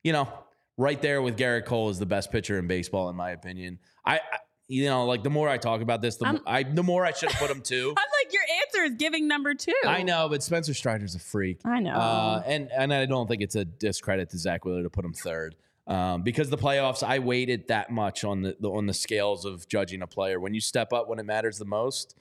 you 0.03 0.13
know, 0.13 0.29
right 0.77 1.01
there 1.01 1.23
with 1.23 1.37
Gerrit 1.37 1.65
Cole 1.67 1.89
is 1.91 1.99
the 1.99 2.07
best 2.07 2.31
pitcher 2.31 2.59
in 2.59 2.67
baseball, 2.67 3.09
in 3.11 3.17
my 3.17 3.31
opinion. 3.31 3.79
I, 4.05 4.17
I 4.17 4.21
you 4.67 4.87
know, 4.87 5.05
like 5.05 5.23
the 5.23 5.31
more 5.31 5.49
I 5.49 5.59
talk 5.59 5.83
about 5.83 6.01
this, 6.01 6.17
the, 6.17 6.27
I'm- 6.27 6.41
I, 6.47 6.63
the 6.63 6.83
more 6.83 7.05
I 7.05 7.13
should 7.13 7.31
have 7.31 7.41
put 7.41 7.51
him 7.51 7.61
two. 7.61 7.95
I'm 7.99 8.05
like, 8.25 8.33
your 8.33 8.43
answer 8.63 8.93
is 8.93 8.97
giving 8.99 9.29
number 9.29 9.55
two. 9.55 9.75
I 9.87 10.03
know, 10.03 10.29
but 10.29 10.43
Spencer 10.43 10.73
Strider's 10.73 11.15
a 11.15 11.19
freak. 11.19 11.61
I 11.65 11.81
know. 11.81 11.93
Uh, 11.95 12.43
and 12.47 12.71
and 12.75 12.93
I 12.93 13.05
don't 13.07 13.27
think 13.29 13.43
it's 13.43 13.57
a 13.57 13.65
discredit 13.65 14.31
to 14.31 14.39
Zack 14.39 14.65
Wheeler 14.65 14.83
to 14.83 14.91
put 14.91 15.05
him 15.05 15.13
third. 15.13 15.57
Um, 15.87 16.23
because 16.23 16.49
the 16.49 16.57
playoffs, 16.57 17.03
I 17.03 17.19
weighted 17.19 17.69
that 17.69 17.91
much 17.91 18.25
on 18.25 18.41
the, 18.41 18.57
the 18.59 18.71
on 18.71 18.87
the 18.87 18.95
scales 18.95 19.45
of 19.45 19.69
judging 19.69 20.01
a 20.01 20.07
player. 20.07 20.41
When 20.41 20.55
you 20.55 20.61
step 20.61 20.95
up 20.95 21.09
when 21.09 21.19
it 21.19 21.27
matters 21.27 21.59
the 21.59 21.67
most, 21.67 22.17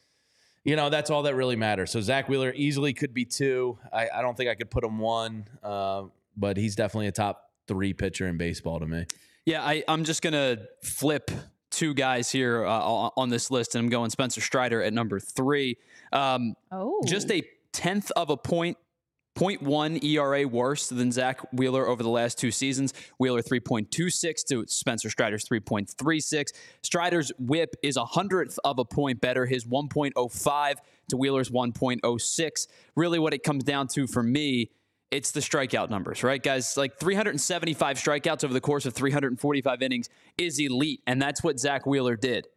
you 0.66 0.76
know 0.76 0.90
that's 0.90 1.10
all 1.10 1.24
that 1.24 1.36
really 1.36 1.56
matters. 1.56 1.92
So 1.92 2.02
Zack 2.02 2.28
Wheeler 2.28 2.52
easily 2.54 2.94
could 2.94 3.14
be 3.14 3.24
two. 3.24 3.78
I, 3.94 4.10
I 4.16 4.22
don't 4.22 4.36
think 4.36 4.50
I 4.50 4.56
could 4.56 4.70
put 4.70 4.84
him 4.84 5.00
one, 5.00 5.48
uh, 5.64 6.04
but 6.36 6.58
he's 6.58 6.76
definitely 6.76 7.08
a 7.08 7.14
top 7.14 7.43
three 7.68 7.94
pitcher 7.94 8.28
in 8.28 8.38
baseball 8.38 8.80
to 8.80 8.86
me. 8.86 9.06
Yeah, 9.46 9.64
I, 9.64 9.84
I'm 9.88 10.04
just 10.04 10.22
going 10.22 10.34
to 10.34 10.68
flip 10.82 11.32
two 11.70 11.94
guys 11.94 12.30
here 12.32 12.66
uh, 12.66 12.80
on 12.80 13.12
on 13.18 13.30
this 13.30 13.52
list, 13.52 13.76
and 13.76 13.84
I'm 13.84 13.90
going 13.90 14.10
Spencer 14.10 14.42
Strider 14.42 14.82
at 14.82 14.94
number 14.94 15.20
three. 15.20 15.78
Um, 16.12 16.56
oh. 16.72 17.02
just 17.06 17.32
a 17.32 17.44
tenth 17.72 18.12
of 18.12 18.30
a 18.30 18.38
point 18.38 18.78
0.1 19.36 20.04
ERA 20.04 20.48
worse 20.48 20.90
than 20.90 21.12
Zack 21.12 21.42
Wheeler 21.52 21.88
over 21.88 22.04
the 22.04 22.10
last 22.10 22.38
two 22.38 22.52
seasons. 22.52 22.94
Wheeler 23.18 23.42
3.26 23.42 24.46
to 24.46 24.66
Spencer 24.68 25.10
Strider's 25.10 25.44
3.36. 25.46 26.50
Strider's 26.84 27.32
whip 27.40 27.76
is 27.82 27.98
a 27.98 28.06
hundredth 28.06 28.60
of 28.64 28.78
a 28.78 28.86
point 28.86 29.22
better, 29.22 29.48
his 29.48 29.66
1.05 29.66 30.76
to 31.10 31.18
Wheeler's 31.18 31.50
1.06. 31.50 32.68
Really, 32.96 33.20
what 33.20 33.34
it 33.34 33.44
comes 33.44 33.64
down 33.64 33.88
to 33.88 34.06
for 34.06 34.22
me, 34.22 34.70
it's 35.14 35.32
the 35.32 35.40
strikeout 35.42 35.92
numbers, 35.92 36.24
right, 36.24 36.42
guys? 36.42 36.76
Like 36.76 36.98
375 36.98 37.98
strikeouts 37.98 38.44
over 38.44 38.54
the 38.54 38.60
course 38.60 38.88
of 38.88 38.96
345 38.96 39.82
innings 39.84 40.10
is 40.40 40.60
elite, 40.60 41.02
and 41.06 41.22
that's 41.22 41.44
what 41.44 41.60
Zack 41.60 41.86
Wheeler 41.86 42.16
did. 42.16 42.48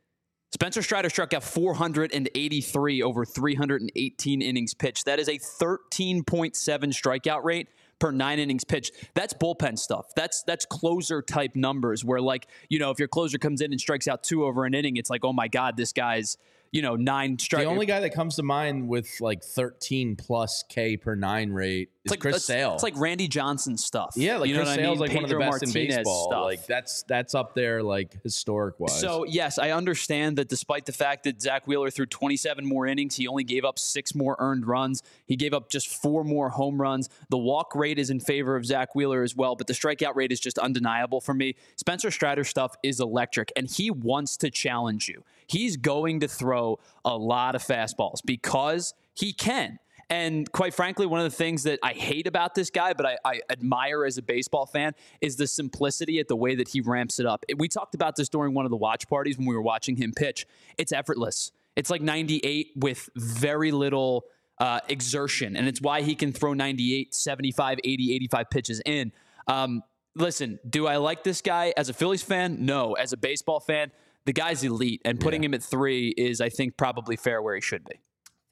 Spencer 0.52 0.80
Strider 0.80 1.10
struck 1.10 1.34
out 1.34 1.42
483 1.42 3.02
over 3.02 3.26
318 3.26 4.42
innings 4.42 4.72
pitched. 4.72 5.04
That 5.04 5.18
is 5.18 5.28
a 5.28 5.38
13.7 5.38 6.54
strikeout 6.54 7.44
rate 7.44 7.68
per 7.98 8.10
nine 8.10 8.38
innings 8.38 8.64
pitched. 8.64 8.92
That's 9.14 9.34
bullpen 9.34 9.78
stuff. 9.78 10.06
That's 10.16 10.42
that's 10.44 10.64
closer 10.64 11.20
type 11.20 11.56
numbers 11.56 12.06
where 12.06 12.22
like, 12.22 12.46
you 12.70 12.78
know, 12.78 12.90
if 12.90 12.98
your 12.98 13.08
closer 13.08 13.36
comes 13.36 13.60
in 13.60 13.72
and 13.72 13.80
strikes 13.80 14.08
out 14.08 14.22
two 14.22 14.46
over 14.46 14.64
an 14.64 14.72
inning, 14.72 14.96
it's 14.96 15.10
like, 15.10 15.24
oh 15.24 15.32
my 15.32 15.48
God, 15.48 15.76
this 15.76 15.92
guy's 15.92 16.38
you 16.76 16.82
know, 16.82 16.94
nine 16.94 17.38
strike. 17.38 17.62
The 17.62 17.70
only 17.70 17.86
guy 17.86 18.00
that 18.00 18.10
comes 18.10 18.36
to 18.36 18.42
mind 18.42 18.86
with 18.86 19.08
like 19.22 19.42
13 19.42 20.14
plus 20.14 20.62
K 20.68 20.98
per 20.98 21.14
nine 21.14 21.50
rate 21.50 21.88
is 22.04 22.10
like, 22.10 22.20
Chris 22.20 22.44
Sale. 22.44 22.74
It's 22.74 22.82
like 22.82 22.98
Randy 22.98 23.28
Johnson 23.28 23.78
stuff. 23.78 24.12
Yeah, 24.14 24.36
like 24.36 24.50
you 24.50 24.54
know 24.54 24.60
Chris 24.60 24.76
what 24.76 24.84
I 24.84 24.90
mean? 24.90 24.98
like 24.98 25.14
one 25.14 25.24
of 25.24 25.30
the 25.30 25.36
Pedro 25.36 25.50
best 25.50 25.62
in 25.62 25.68
Martinez 25.70 25.96
baseball. 25.96 26.28
Stuff. 26.30 26.44
Like 26.44 26.66
that's 26.66 27.02
that's 27.04 27.34
up 27.34 27.54
there 27.54 27.82
like 27.82 28.22
historic 28.22 28.78
wise. 28.78 29.00
So 29.00 29.24
yes, 29.24 29.58
I 29.58 29.70
understand 29.70 30.36
that 30.36 30.50
despite 30.50 30.84
the 30.84 30.92
fact 30.92 31.24
that 31.24 31.40
Zack 31.40 31.66
Wheeler 31.66 31.88
threw 31.88 32.04
27 32.04 32.66
more 32.66 32.86
innings, 32.86 33.16
he 33.16 33.26
only 33.26 33.44
gave 33.44 33.64
up 33.64 33.78
six 33.78 34.14
more 34.14 34.36
earned 34.38 34.66
runs. 34.66 35.02
He 35.24 35.34
gave 35.34 35.54
up 35.54 35.70
just 35.70 35.88
four 35.88 36.24
more 36.24 36.50
home 36.50 36.78
runs. 36.78 37.08
The 37.30 37.38
walk 37.38 37.74
rate 37.74 37.98
is 37.98 38.10
in 38.10 38.20
favor 38.20 38.54
of 38.54 38.66
Zack 38.66 38.94
Wheeler 38.94 39.22
as 39.22 39.34
well, 39.34 39.56
but 39.56 39.66
the 39.66 39.72
strikeout 39.72 40.14
rate 40.14 40.30
is 40.30 40.40
just 40.40 40.58
undeniable 40.58 41.22
for 41.22 41.32
me. 41.32 41.56
Spencer 41.76 42.10
Strider 42.10 42.44
stuff 42.44 42.76
is 42.82 43.00
electric, 43.00 43.50
and 43.56 43.66
he 43.66 43.90
wants 43.90 44.36
to 44.36 44.50
challenge 44.50 45.08
you. 45.08 45.24
He's 45.46 45.76
going 45.76 46.20
to 46.20 46.28
throw 46.28 46.78
a 47.04 47.16
lot 47.16 47.54
of 47.54 47.62
fastballs 47.62 48.18
because 48.24 48.94
he 49.14 49.32
can. 49.32 49.78
And 50.08 50.50
quite 50.52 50.72
frankly, 50.72 51.04
one 51.06 51.20
of 51.20 51.24
the 51.24 51.36
things 51.36 51.64
that 51.64 51.80
I 51.82 51.92
hate 51.92 52.28
about 52.28 52.54
this 52.54 52.70
guy, 52.70 52.92
but 52.92 53.06
I, 53.06 53.18
I, 53.24 53.40
admire 53.50 54.04
as 54.04 54.18
a 54.18 54.22
baseball 54.22 54.64
fan, 54.64 54.92
is 55.20 55.34
the 55.34 55.48
simplicity 55.48 56.20
at 56.20 56.28
the 56.28 56.36
way 56.36 56.54
that 56.54 56.68
he 56.68 56.80
ramps 56.80 57.18
it 57.18 57.26
up. 57.26 57.44
We 57.56 57.66
talked 57.66 57.94
about 57.96 58.14
this 58.14 58.28
during 58.28 58.54
one 58.54 58.64
of 58.64 58.70
the 58.70 58.76
watch 58.76 59.08
parties 59.08 59.36
when 59.36 59.48
we 59.48 59.54
were 59.56 59.62
watching 59.62 59.96
him 59.96 60.12
pitch. 60.12 60.46
It's 60.78 60.92
effortless. 60.92 61.50
It's 61.74 61.90
like 61.90 62.02
98 62.02 62.72
with 62.76 63.08
very 63.16 63.72
little 63.72 64.26
uh, 64.58 64.80
exertion. 64.88 65.56
And 65.56 65.66
it's 65.66 65.80
why 65.80 66.02
he 66.02 66.14
can 66.14 66.32
throw 66.32 66.54
98, 66.54 67.12
75, 67.12 67.78
80, 67.82 68.14
85 68.14 68.50
pitches 68.50 68.82
in. 68.86 69.12
Um, 69.48 69.82
listen, 70.14 70.60
do 70.68 70.86
I 70.86 70.96
like 70.96 71.24
this 71.24 71.42
guy 71.42 71.74
as 71.76 71.88
a 71.88 71.92
Phillies 71.92 72.22
fan? 72.22 72.64
No. 72.64 72.94
As 72.94 73.12
a 73.12 73.16
baseball 73.16 73.60
fan, 73.60 73.90
the 74.26 74.32
guy's 74.32 74.62
elite, 74.62 75.00
and 75.04 75.18
putting 75.18 75.42
yeah. 75.42 75.46
him 75.46 75.54
at 75.54 75.62
three 75.62 76.08
is, 76.16 76.40
I 76.40 76.50
think, 76.50 76.76
probably 76.76 77.16
fair 77.16 77.40
where 77.40 77.54
he 77.54 77.60
should 77.60 77.84
be. 77.84 78.00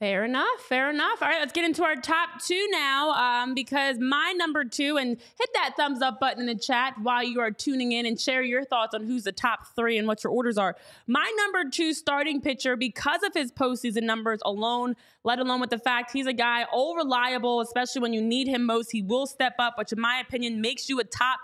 Fair 0.00 0.24
enough. 0.24 0.60
Fair 0.68 0.90
enough. 0.90 1.22
All 1.22 1.28
right, 1.28 1.38
let's 1.38 1.52
get 1.52 1.64
into 1.64 1.84
our 1.84 1.94
top 1.94 2.42
two 2.44 2.68
now 2.70 3.12
um, 3.12 3.54
because 3.54 3.98
my 3.98 4.34
number 4.36 4.64
two, 4.64 4.96
and 4.96 5.16
hit 5.16 5.50
that 5.54 5.74
thumbs 5.76 6.02
up 6.02 6.18
button 6.20 6.40
in 6.40 6.46
the 6.46 6.60
chat 6.60 6.94
while 7.00 7.22
you 7.22 7.40
are 7.40 7.50
tuning 7.50 7.92
in 7.92 8.04
and 8.04 8.20
share 8.20 8.42
your 8.42 8.64
thoughts 8.64 8.92
on 8.92 9.06
who's 9.06 9.22
the 9.22 9.32
top 9.32 9.74
three 9.76 9.96
and 9.96 10.08
what 10.08 10.22
your 10.22 10.32
orders 10.32 10.58
are. 10.58 10.76
My 11.06 11.32
number 11.38 11.70
two 11.70 11.94
starting 11.94 12.40
pitcher, 12.40 12.76
because 12.76 13.22
of 13.22 13.34
his 13.34 13.52
postseason 13.52 14.02
numbers 14.02 14.40
alone, 14.44 14.96
let 15.22 15.38
alone 15.38 15.60
with 15.60 15.70
the 15.70 15.78
fact 15.78 16.10
he's 16.12 16.26
a 16.26 16.32
guy 16.32 16.64
all 16.64 16.96
reliable, 16.96 17.60
especially 17.60 18.02
when 18.02 18.12
you 18.12 18.20
need 18.20 18.48
him 18.48 18.66
most, 18.66 18.90
he 18.90 19.00
will 19.00 19.26
step 19.26 19.54
up, 19.58 19.78
which 19.78 19.92
in 19.92 20.00
my 20.00 20.18
opinion 20.18 20.60
makes 20.60 20.88
you 20.88 21.00
a 21.00 21.04
top 21.04 21.38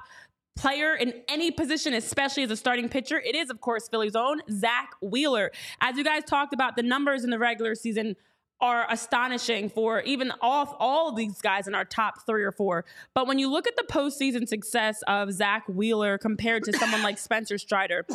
player 0.56 0.94
in 0.94 1.14
any 1.28 1.50
position, 1.50 1.94
especially 1.94 2.42
as 2.42 2.50
a 2.50 2.56
starting 2.56 2.88
pitcher, 2.88 3.18
it 3.18 3.34
is, 3.34 3.50
of 3.50 3.60
course, 3.60 3.88
Philly's 3.88 4.16
own 4.16 4.42
Zack 4.50 4.92
Wheeler. 5.00 5.50
As 5.80 5.96
you 5.96 6.04
guys 6.04 6.24
talked 6.24 6.52
about, 6.52 6.76
the 6.76 6.82
numbers 6.82 7.24
in 7.24 7.30
the 7.30 7.38
regular 7.38 7.74
season 7.74 8.16
are 8.60 8.86
astonishing 8.90 9.70
for 9.70 10.00
even 10.02 10.32
all, 10.42 10.76
all 10.78 11.08
of 11.08 11.16
these 11.16 11.40
guys 11.40 11.66
in 11.66 11.74
our 11.74 11.84
top 11.84 12.26
three 12.26 12.42
or 12.42 12.52
four. 12.52 12.84
But 13.14 13.26
when 13.26 13.38
you 13.38 13.50
look 13.50 13.66
at 13.66 13.76
the 13.76 13.84
postseason 13.84 14.46
success 14.46 15.02
of 15.06 15.32
Zack 15.32 15.66
Wheeler 15.66 16.18
compared 16.18 16.64
to 16.64 16.72
someone 16.74 17.02
like 17.02 17.18
Spencer 17.18 17.56
Strider, 17.56 18.06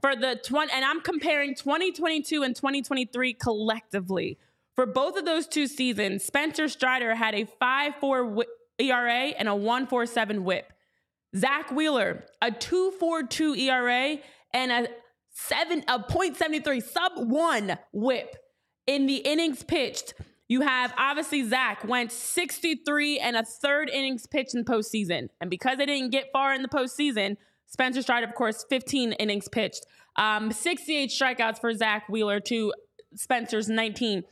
for 0.00 0.16
the 0.16 0.40
20, 0.42 0.72
and 0.72 0.84
I'm 0.84 1.00
comparing 1.00 1.54
2022 1.54 2.42
and 2.42 2.56
2023 2.56 3.34
collectively. 3.34 4.38
For 4.74 4.86
both 4.86 5.18
of 5.18 5.26
those 5.26 5.46
two 5.46 5.66
seasons, 5.66 6.24
Spencer 6.24 6.68
Strider 6.68 7.14
had 7.14 7.34
a 7.34 7.44
5 7.44 7.94
4 8.00 8.44
ERA 8.78 9.12
and 9.12 9.48
a 9.48 9.52
1.47 9.52 10.40
WHIP. 10.40 10.72
Zack 11.36 11.70
Wheeler, 11.70 12.24
a 12.40 12.50
2.42 12.50 13.58
ERA 13.58 14.18
and 14.52 14.72
a 14.72 14.88
seven 15.30 15.82
a 15.88 15.98
0.73 15.98 16.82
sub 16.82 17.12
one 17.16 17.78
whip 17.92 18.36
in 18.86 19.06
the 19.06 19.16
innings 19.16 19.62
pitched. 19.62 20.14
You 20.48 20.60
have 20.60 20.92
obviously 20.98 21.48
Zack 21.48 21.84
went 21.84 22.12
63 22.12 23.18
and 23.18 23.36
a 23.36 23.44
third 23.44 23.88
innings 23.88 24.26
pitched 24.26 24.54
in 24.54 24.64
postseason. 24.64 25.28
And 25.40 25.48
because 25.48 25.78
they 25.78 25.86
didn't 25.86 26.10
get 26.10 26.30
far 26.32 26.52
in 26.52 26.60
the 26.60 26.68
postseason, 26.68 27.38
Spencer 27.66 28.02
Strider, 28.02 28.26
of 28.26 28.34
course, 28.34 28.66
15 28.68 29.12
innings 29.12 29.48
pitched. 29.48 29.86
Um, 30.16 30.52
68 30.52 31.08
strikeouts 31.08 31.58
for 31.58 31.72
Zack 31.72 32.06
Wheeler 32.10 32.38
to 32.40 32.74
Spencer's 33.14 33.70
19. 33.70 34.24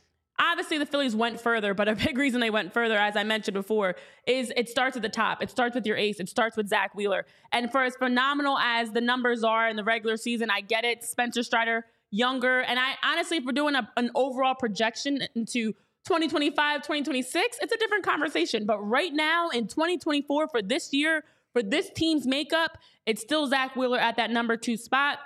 Obviously, 0.43 0.79
the 0.79 0.87
Phillies 0.87 1.15
went 1.15 1.39
further, 1.39 1.75
but 1.75 1.87
a 1.87 1.95
big 2.05 2.17
reason 2.17 2.41
they 2.41 2.49
went 2.49 2.73
further, 2.73 2.97
as 2.97 3.15
I 3.15 3.23
mentioned 3.23 3.53
before, 3.53 3.95
is 4.25 4.51
it 4.57 4.67
starts 4.67 4.95
at 4.95 5.03
the 5.03 5.09
top. 5.09 5.43
It 5.43 5.51
starts 5.51 5.75
with 5.75 5.85
your 5.85 5.97
ace. 5.97 6.19
It 6.19 6.29
starts 6.29 6.57
with 6.57 6.67
Zack 6.67 6.95
Wheeler. 6.95 7.25
And 7.51 7.71
for 7.71 7.83
as 7.83 7.95
phenomenal 7.95 8.57
as 8.57 8.91
the 8.91 9.01
numbers 9.01 9.43
are 9.43 9.69
in 9.69 9.75
the 9.75 9.83
regular 9.83 10.17
season, 10.17 10.49
I 10.49 10.61
get 10.61 10.83
it. 10.83 11.03
Spencer 11.03 11.43
Strider, 11.43 11.85
younger. 12.09 12.61
And 12.61 12.79
I 12.79 12.95
honestly, 13.03 13.37
if 13.37 13.45
we're 13.45 13.51
doing 13.51 13.75
a, 13.75 13.87
an 13.97 14.09
overall 14.15 14.55
projection 14.55 15.21
into 15.35 15.73
2025, 16.05 16.77
2026, 16.77 17.57
it's 17.61 17.71
a 17.71 17.77
different 17.77 18.03
conversation. 18.03 18.65
But 18.65 18.79
right 18.79 19.13
now 19.13 19.49
in 19.49 19.67
2024, 19.67 20.47
for 20.47 20.61
this 20.63 20.91
year, 20.91 21.23
for 21.53 21.61
this 21.61 21.91
team's 21.91 22.25
makeup, 22.25 22.77
it's 23.05 23.21
still 23.21 23.45
Zack 23.47 23.75
Wheeler 23.75 23.99
at 23.99 24.17
that 24.17 24.31
number 24.31 24.57
two 24.57 24.77
spot. 24.77 25.19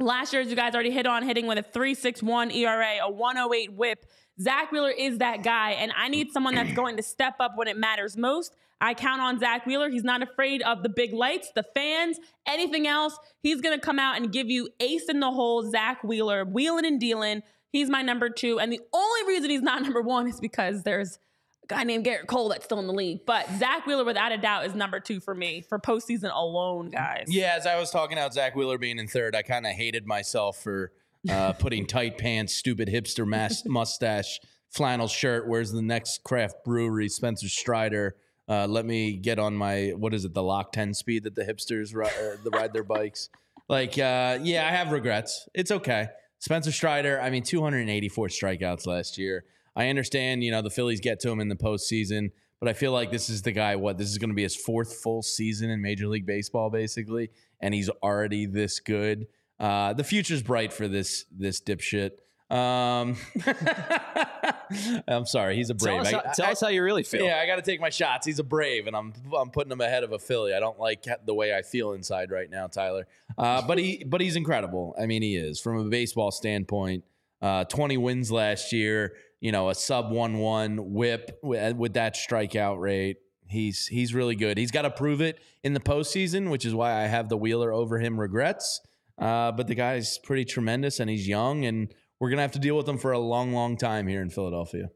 Last 0.00 0.32
year, 0.32 0.40
as 0.40 0.48
you 0.48 0.56
guys 0.56 0.74
already 0.74 0.90
hit 0.90 1.06
on, 1.06 1.22
hitting 1.22 1.46
with 1.46 1.58
a 1.58 1.62
361 1.62 2.50
ERA, 2.50 2.98
a 3.02 3.10
108 3.10 3.74
whip. 3.74 4.06
Zack 4.42 4.72
Wheeler 4.72 4.90
is 4.90 5.18
that 5.18 5.42
guy, 5.42 5.72
and 5.72 5.92
I 5.96 6.08
need 6.08 6.32
someone 6.32 6.54
that's 6.54 6.72
going 6.72 6.96
to 6.96 7.02
step 7.02 7.34
up 7.40 7.52
when 7.56 7.68
it 7.68 7.76
matters 7.76 8.16
most. 8.16 8.54
I 8.80 8.94
count 8.94 9.22
on 9.22 9.38
Zack 9.38 9.64
Wheeler. 9.64 9.88
He's 9.88 10.02
not 10.02 10.22
afraid 10.22 10.60
of 10.62 10.82
the 10.82 10.88
big 10.88 11.12
lights, 11.12 11.52
the 11.54 11.62
fans, 11.62 12.18
anything 12.46 12.88
else. 12.88 13.16
He's 13.40 13.60
going 13.60 13.78
to 13.78 13.80
come 13.80 14.00
out 14.00 14.16
and 14.16 14.32
give 14.32 14.50
you 14.50 14.70
ace 14.80 15.08
in 15.08 15.20
the 15.20 15.30
hole, 15.30 15.70
Zack 15.70 16.02
Wheeler, 16.02 16.44
wheeling 16.44 16.84
and 16.84 16.98
dealing. 16.98 17.42
He's 17.70 17.88
my 17.88 18.02
number 18.02 18.28
two. 18.28 18.58
And 18.58 18.72
the 18.72 18.80
only 18.92 19.28
reason 19.28 19.50
he's 19.50 19.62
not 19.62 19.82
number 19.84 20.02
one 20.02 20.26
is 20.26 20.40
because 20.40 20.82
there's 20.82 21.20
a 21.62 21.68
guy 21.68 21.84
named 21.84 22.04
Gerrit 22.04 22.26
Cole 22.26 22.48
that's 22.48 22.64
still 22.64 22.80
in 22.80 22.88
the 22.88 22.92
league. 22.92 23.20
But 23.24 23.46
Zack 23.60 23.86
Wheeler, 23.86 24.04
without 24.04 24.32
a 24.32 24.36
doubt, 24.36 24.66
is 24.66 24.74
number 24.74 24.98
two 24.98 25.20
for 25.20 25.34
me 25.34 25.60
for 25.60 25.78
postseason 25.78 26.34
alone, 26.34 26.90
guys. 26.90 27.26
Yeah, 27.28 27.54
as 27.56 27.66
I 27.66 27.78
was 27.78 27.92
talking 27.92 28.18
about 28.18 28.34
Zack 28.34 28.56
Wheeler 28.56 28.78
being 28.78 28.98
in 28.98 29.06
third, 29.06 29.36
I 29.36 29.42
kind 29.42 29.64
of 29.64 29.72
hated 29.74 30.08
myself 30.08 30.60
for 30.60 30.90
uh, 31.30 31.52
putting 31.54 31.86
tight 31.86 32.18
pants, 32.18 32.56
stupid 32.56 32.88
hipster 32.88 33.26
mas- 33.26 33.62
mustache, 33.66 34.40
flannel 34.70 35.08
shirt. 35.08 35.48
Where's 35.48 35.72
the 35.72 35.82
next 35.82 36.24
craft 36.24 36.64
brewery? 36.64 37.08
Spencer 37.08 37.48
Strider. 37.48 38.16
Uh, 38.48 38.66
let 38.66 38.84
me 38.84 39.16
get 39.16 39.38
on 39.38 39.54
my 39.54 39.92
what 39.96 40.12
is 40.12 40.24
it? 40.24 40.34
The 40.34 40.42
Lock 40.42 40.72
Ten 40.72 40.94
speed 40.94 41.24
that 41.24 41.34
the 41.34 41.44
hipsters 41.44 41.94
ri- 41.94 42.06
uh, 42.06 42.36
the 42.42 42.50
ride 42.50 42.72
their 42.72 42.84
bikes. 42.84 43.30
Like, 43.68 43.98
uh, 43.98 44.38
yeah, 44.42 44.66
I 44.66 44.70
have 44.70 44.92
regrets. 44.92 45.48
It's 45.54 45.70
okay. 45.70 46.08
Spencer 46.40 46.72
Strider. 46.72 47.20
I 47.20 47.30
mean, 47.30 47.44
284 47.44 48.28
strikeouts 48.28 48.86
last 48.86 49.16
year. 49.16 49.44
I 49.76 49.88
understand, 49.88 50.42
you 50.42 50.50
know, 50.50 50.60
the 50.60 50.70
Phillies 50.70 51.00
get 51.00 51.20
to 51.20 51.30
him 51.30 51.40
in 51.40 51.48
the 51.48 51.54
postseason, 51.56 52.32
but 52.60 52.68
I 52.68 52.72
feel 52.72 52.92
like 52.92 53.10
this 53.10 53.30
is 53.30 53.42
the 53.42 53.52
guy. 53.52 53.76
What 53.76 53.96
this 53.96 54.08
is 54.10 54.18
going 54.18 54.30
to 54.30 54.34
be 54.34 54.42
his 54.42 54.56
fourth 54.56 54.96
full 54.96 55.22
season 55.22 55.70
in 55.70 55.80
Major 55.80 56.08
League 56.08 56.26
Baseball, 56.26 56.68
basically, 56.68 57.30
and 57.60 57.72
he's 57.72 57.88
already 57.88 58.44
this 58.46 58.80
good. 58.80 59.26
Uh, 59.62 59.92
the 59.92 60.04
future's 60.04 60.42
bright 60.42 60.72
for 60.72 60.88
this 60.88 61.24
this 61.30 61.60
dipshit. 61.60 62.10
Um, 62.50 63.16
I'm 65.08 65.24
sorry, 65.26 65.56
he's 65.56 65.70
a 65.70 65.74
brave. 65.74 66.02
Tell, 66.02 66.06
us, 66.06 66.12
I- 66.12 66.26
how, 66.28 66.32
tell 66.34 66.46
I- 66.46 66.52
us 66.52 66.60
how 66.60 66.68
you 66.68 66.82
really 66.82 67.02
feel. 67.02 67.24
yeah, 67.24 67.38
I 67.42 67.46
got 67.46 67.56
to 67.56 67.62
take 67.62 67.80
my 67.80 67.90
shots. 67.90 68.26
He's 68.26 68.38
a 68.38 68.44
brave, 68.44 68.86
and 68.86 68.96
I'm 68.96 69.12
I'm 69.36 69.50
putting 69.50 69.70
him 69.72 69.80
ahead 69.80 70.02
of 70.04 70.12
a 70.12 70.18
Philly. 70.18 70.52
I 70.54 70.60
don't 70.60 70.78
like 70.78 71.04
the 71.24 71.34
way 71.34 71.54
I 71.54 71.62
feel 71.62 71.92
inside 71.92 72.30
right 72.30 72.50
now, 72.50 72.66
Tyler. 72.66 73.06
Uh, 73.38 73.62
but 73.66 73.78
he 73.78 74.04
but 74.04 74.20
he's 74.20 74.36
incredible. 74.36 74.94
I 75.00 75.06
mean, 75.06 75.22
he 75.22 75.36
is 75.36 75.60
from 75.60 75.78
a 75.78 75.84
baseball 75.84 76.30
standpoint. 76.30 77.04
Uh, 77.40 77.64
20 77.64 77.96
wins 77.96 78.30
last 78.30 78.72
year. 78.72 79.14
You 79.40 79.50
know, 79.50 79.70
a 79.70 79.74
sub 79.74 80.12
one 80.12 80.38
one 80.38 80.92
whip 80.92 81.38
with, 81.42 81.74
with 81.76 81.94
that 81.94 82.14
strikeout 82.14 82.78
rate. 82.80 83.16
He's 83.48 83.86
he's 83.86 84.14
really 84.14 84.36
good. 84.36 84.56
He's 84.56 84.70
got 84.70 84.82
to 84.82 84.90
prove 84.90 85.20
it 85.20 85.38
in 85.64 85.72
the 85.74 85.80
postseason, 85.80 86.50
which 86.50 86.64
is 86.64 86.74
why 86.74 87.02
I 87.02 87.06
have 87.06 87.28
the 87.28 87.36
Wheeler 87.36 87.72
over 87.72 87.98
him 87.98 88.18
regrets. 88.20 88.80
Uh, 89.22 89.52
but 89.52 89.66
the 89.68 89.74
guy's 89.74 90.18
pretty 90.18 90.44
tremendous, 90.44 90.98
and 91.00 91.08
he's 91.08 91.28
young, 91.28 91.64
and 91.64 91.94
we're 92.18 92.30
gonna 92.30 92.42
have 92.42 92.52
to 92.52 92.58
deal 92.58 92.76
with 92.76 92.88
him 92.88 92.98
for 92.98 93.12
a 93.12 93.18
long, 93.18 93.52
long 93.52 93.76
time 93.76 94.06
here 94.08 94.20
in 94.20 94.30
Philadelphia. 94.30 94.88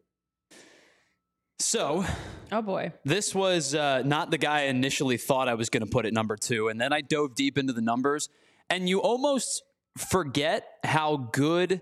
So 1.58 2.04
Oh 2.52 2.62
boy. 2.62 2.92
this 3.04 3.34
was 3.34 3.74
uh, 3.74 4.02
not 4.04 4.30
the 4.30 4.38
guy 4.38 4.60
I 4.60 4.64
initially 4.64 5.16
thought 5.16 5.48
I 5.48 5.54
was 5.54 5.70
going 5.70 5.84
to 5.84 5.90
put 5.90 6.04
at 6.06 6.12
number 6.12 6.36
two. 6.36 6.68
And 6.68 6.78
then 6.80 6.92
I 6.92 7.00
dove 7.00 7.34
deep 7.34 7.56
into 7.56 7.72
the 7.72 7.80
numbers, 7.80 8.28
and 8.68 8.88
you 8.88 9.00
almost 9.00 9.62
forget 9.96 10.64
how 10.84 11.16
good 11.32 11.80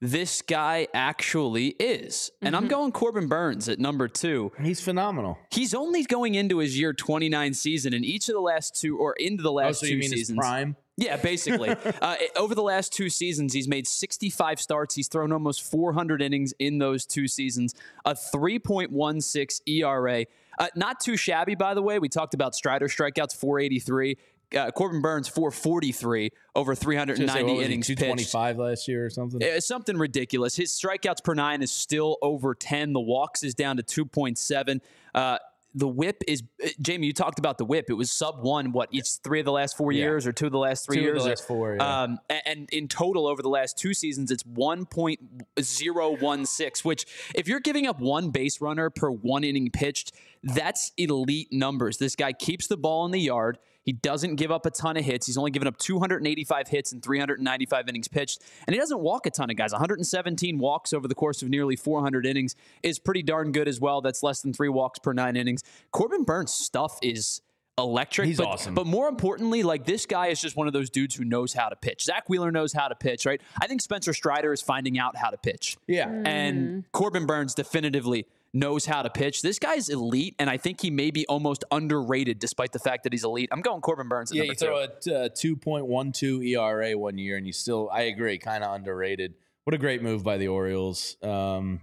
this 0.00 0.42
guy 0.42 0.88
actually 0.92 1.68
is. 1.78 2.30
And 2.42 2.56
I'm 2.56 2.66
going 2.66 2.90
Corbin 2.90 3.28
Burnes 3.28 3.68
at 3.68 3.78
number 3.78 4.08
two. 4.08 4.50
He's 4.60 4.80
phenomenal. 4.80 5.38
He's 5.52 5.72
only 5.72 6.02
going 6.02 6.34
into 6.34 6.58
his 6.58 6.76
year 6.76 6.92
29 6.92 7.54
season, 7.54 7.94
and 7.94 8.04
each 8.04 8.28
of 8.28 8.34
the 8.34 8.40
last 8.40 8.74
two, 8.80 8.98
or 8.98 9.12
into 9.14 9.44
the 9.44 9.50
Oh, 9.50 9.54
last 9.54 9.78
so 9.80 9.86
two 9.86 9.92
you 9.92 9.98
mean 10.00 10.10
his 10.10 10.20
seasons. 10.22 10.38
prime? 10.38 10.76
Yeah, 10.96 11.16
basically. 11.16 11.70
uh, 12.02 12.16
over 12.36 12.54
the 12.54 12.62
last 12.62 12.92
two 12.92 13.08
seasons, 13.08 13.52
he's 13.52 13.68
made 13.68 13.86
65 13.86 14.60
starts. 14.60 14.94
He's 14.94 15.08
thrown 15.08 15.32
almost 15.32 15.62
400 15.62 16.20
innings 16.20 16.52
in 16.58 16.78
those 16.78 17.06
two 17.06 17.28
seasons, 17.28 17.74
a 18.04 18.14
3.16 18.14 19.60
ERA. 19.66 20.26
Uh, 20.58 20.68
not 20.76 21.00
too 21.00 21.16
shabby, 21.16 21.54
by 21.54 21.74
the 21.74 21.82
way. 21.82 21.98
We 21.98 22.08
talked 22.08 22.34
about 22.34 22.54
Strider 22.54 22.88
strikeouts, 22.88 23.34
483. 23.34 24.16
Uh, 24.54 24.70
Corbin 24.70 25.00
Burnes, 25.00 25.28
443 25.28 26.30
over 26.54 26.72
Just 26.74 26.82
say, 26.82 26.86
what 26.86 27.06
390 27.06 27.52
was 27.52 27.60
he, 27.60 27.64
innings 27.64 27.86
pitched. 27.88 28.00
225 28.00 28.58
last 28.58 28.86
year 28.86 29.06
or 29.06 29.10
something. 29.10 29.40
It's 29.40 29.66
something 29.66 29.96
ridiculous. 29.96 30.54
His 30.56 30.70
strikeouts 30.72 31.24
per 31.24 31.32
nine 31.32 31.62
is 31.62 31.72
still 31.72 32.18
over 32.20 32.54
10. 32.54 32.92
The 32.92 33.00
walks 33.00 33.42
is 33.42 33.54
down 33.54 33.78
to 33.78 33.82
2.7. 33.82 34.80
Uh, 35.14 35.38
the 35.74 35.88
whip 35.88 36.22
is, 36.28 36.42
uh, 36.64 36.68
Jamie, 36.80 37.06
you 37.06 37.12
talked 37.12 37.38
about 37.38 37.58
the 37.58 37.64
whip. 37.64 37.86
It 37.88 37.94
was 37.94 38.10
sub 38.10 38.42
one, 38.42 38.72
what, 38.72 38.88
each 38.92 39.06
three 39.24 39.40
of 39.40 39.44
the 39.46 39.52
last 39.52 39.76
four 39.76 39.92
Yeah. 39.92 40.04
years 40.04 40.26
or 40.26 40.32
two 40.32 40.46
of 40.46 40.52
the 40.52 40.58
last 40.58 40.86
three 40.86 40.98
Two 41.00 41.08
of 41.10 41.22
the 41.22 41.28
last 41.30 41.46
four, 41.46 41.76
yeah. 41.76 42.02
Um, 42.02 42.18
and, 42.46 42.68
in 42.72 42.88
total, 42.88 43.26
over 43.26 43.42
the 43.42 43.48
last 43.48 43.78
two 43.78 43.94
seasons, 43.94 44.30
it's 44.30 44.42
1.016, 44.42 46.84
which, 46.84 47.06
if 47.34 47.48
you're 47.48 47.60
giving 47.60 47.86
up 47.86 48.00
one 48.00 48.30
base 48.30 48.60
runner 48.60 48.90
per 48.90 49.10
one 49.10 49.44
inning 49.44 49.70
pitched, 49.70 50.12
that's 50.42 50.92
elite 50.96 51.48
numbers. 51.52 51.98
This 51.98 52.16
guy 52.16 52.32
keeps 52.32 52.66
the 52.66 52.76
ball 52.76 53.04
in 53.06 53.12
the 53.12 53.20
yard. 53.20 53.58
He 53.84 53.92
doesn't 53.92 54.36
give 54.36 54.50
up 54.50 54.66
a 54.66 54.70
ton 54.70 54.96
of 54.96 55.04
hits. 55.04 55.26
He's 55.26 55.36
only 55.36 55.50
given 55.50 55.66
up 55.68 55.76
285 55.76 56.68
hits 56.68 56.92
and 56.92 57.02
395 57.02 57.88
innings 57.88 58.08
pitched. 58.08 58.42
And 58.66 58.74
he 58.74 58.80
doesn't 58.80 59.00
walk 59.00 59.26
a 59.26 59.30
ton 59.30 59.50
of 59.50 59.56
guys. 59.56 59.72
117 59.72 60.58
walks 60.58 60.92
over 60.92 61.08
the 61.08 61.14
course 61.14 61.42
of 61.42 61.48
nearly 61.48 61.76
400 61.76 62.24
innings 62.26 62.54
is 62.82 62.98
pretty 62.98 63.22
darn 63.22 63.52
good 63.52 63.68
as 63.68 63.80
well. 63.80 64.00
That's 64.00 64.22
less 64.22 64.40
than 64.40 64.52
three 64.52 64.68
walks 64.68 64.98
per 64.98 65.12
nine 65.12 65.36
innings. 65.36 65.62
Corbin 65.90 66.24
Burnes' 66.24 66.52
stuff 66.52 66.98
is 67.02 67.42
electric. 67.78 68.28
He's 68.28 68.38
but, 68.38 68.46
awesome. 68.46 68.74
But 68.74 68.86
more 68.86 69.08
importantly, 69.08 69.62
like 69.62 69.84
this 69.84 70.06
guy 70.06 70.28
is 70.28 70.40
just 70.40 70.56
one 70.56 70.66
of 70.66 70.72
those 70.72 70.90
dudes 70.90 71.14
who 71.14 71.24
knows 71.24 71.52
how 71.52 71.68
to 71.68 71.76
pitch. 71.76 72.04
Zack 72.04 72.28
Wheeler 72.28 72.50
knows 72.50 72.72
how 72.72 72.88
to 72.88 72.94
pitch, 72.94 73.26
right? 73.26 73.40
I 73.60 73.66
think 73.66 73.80
Spencer 73.80 74.12
Strider 74.12 74.52
is 74.52 74.62
finding 74.62 74.98
out 74.98 75.16
how 75.16 75.30
to 75.30 75.36
pitch. 75.36 75.76
yeah. 75.86 76.06
Mm. 76.06 76.26
And 76.26 76.92
Corbin 76.92 77.26
Burnes 77.26 77.54
definitively 77.54 78.26
knows 78.54 78.84
how 78.86 79.02
to 79.02 79.10
pitch. 79.10 79.42
This 79.42 79.58
guy's 79.58 79.88
elite, 79.88 80.34
and 80.38 80.50
I 80.50 80.56
think 80.56 80.80
he 80.80 80.90
may 80.90 81.10
be 81.10 81.26
almost 81.26 81.64
underrated 81.70 82.38
despite 82.38 82.72
the 82.72 82.78
fact 82.78 83.04
that 83.04 83.12
he's 83.12 83.24
elite. 83.24 83.48
I'm 83.52 83.60
going 83.62 83.80
Corbin 83.80 84.08
Burnes 84.08 84.30
at 84.30 84.36
Yeah, 84.36 84.44
you 84.44 84.54
throw 84.54 84.86
two. 85.00 85.12
a 85.12 85.24
uh, 85.24 85.28
2.12 85.28 86.46
ERA 86.48 86.98
one 86.98 87.18
year, 87.18 87.36
and 87.36 87.46
you 87.46 87.52
still, 87.52 87.88
I 87.92 88.02
agree, 88.02 88.38
kind 88.38 88.62
of 88.64 88.74
underrated. 88.74 89.34
What 89.64 89.74
a 89.74 89.78
great 89.78 90.02
move 90.02 90.24
by 90.24 90.38
the 90.38 90.48
Orioles. 90.48 91.16
Um, 91.22 91.82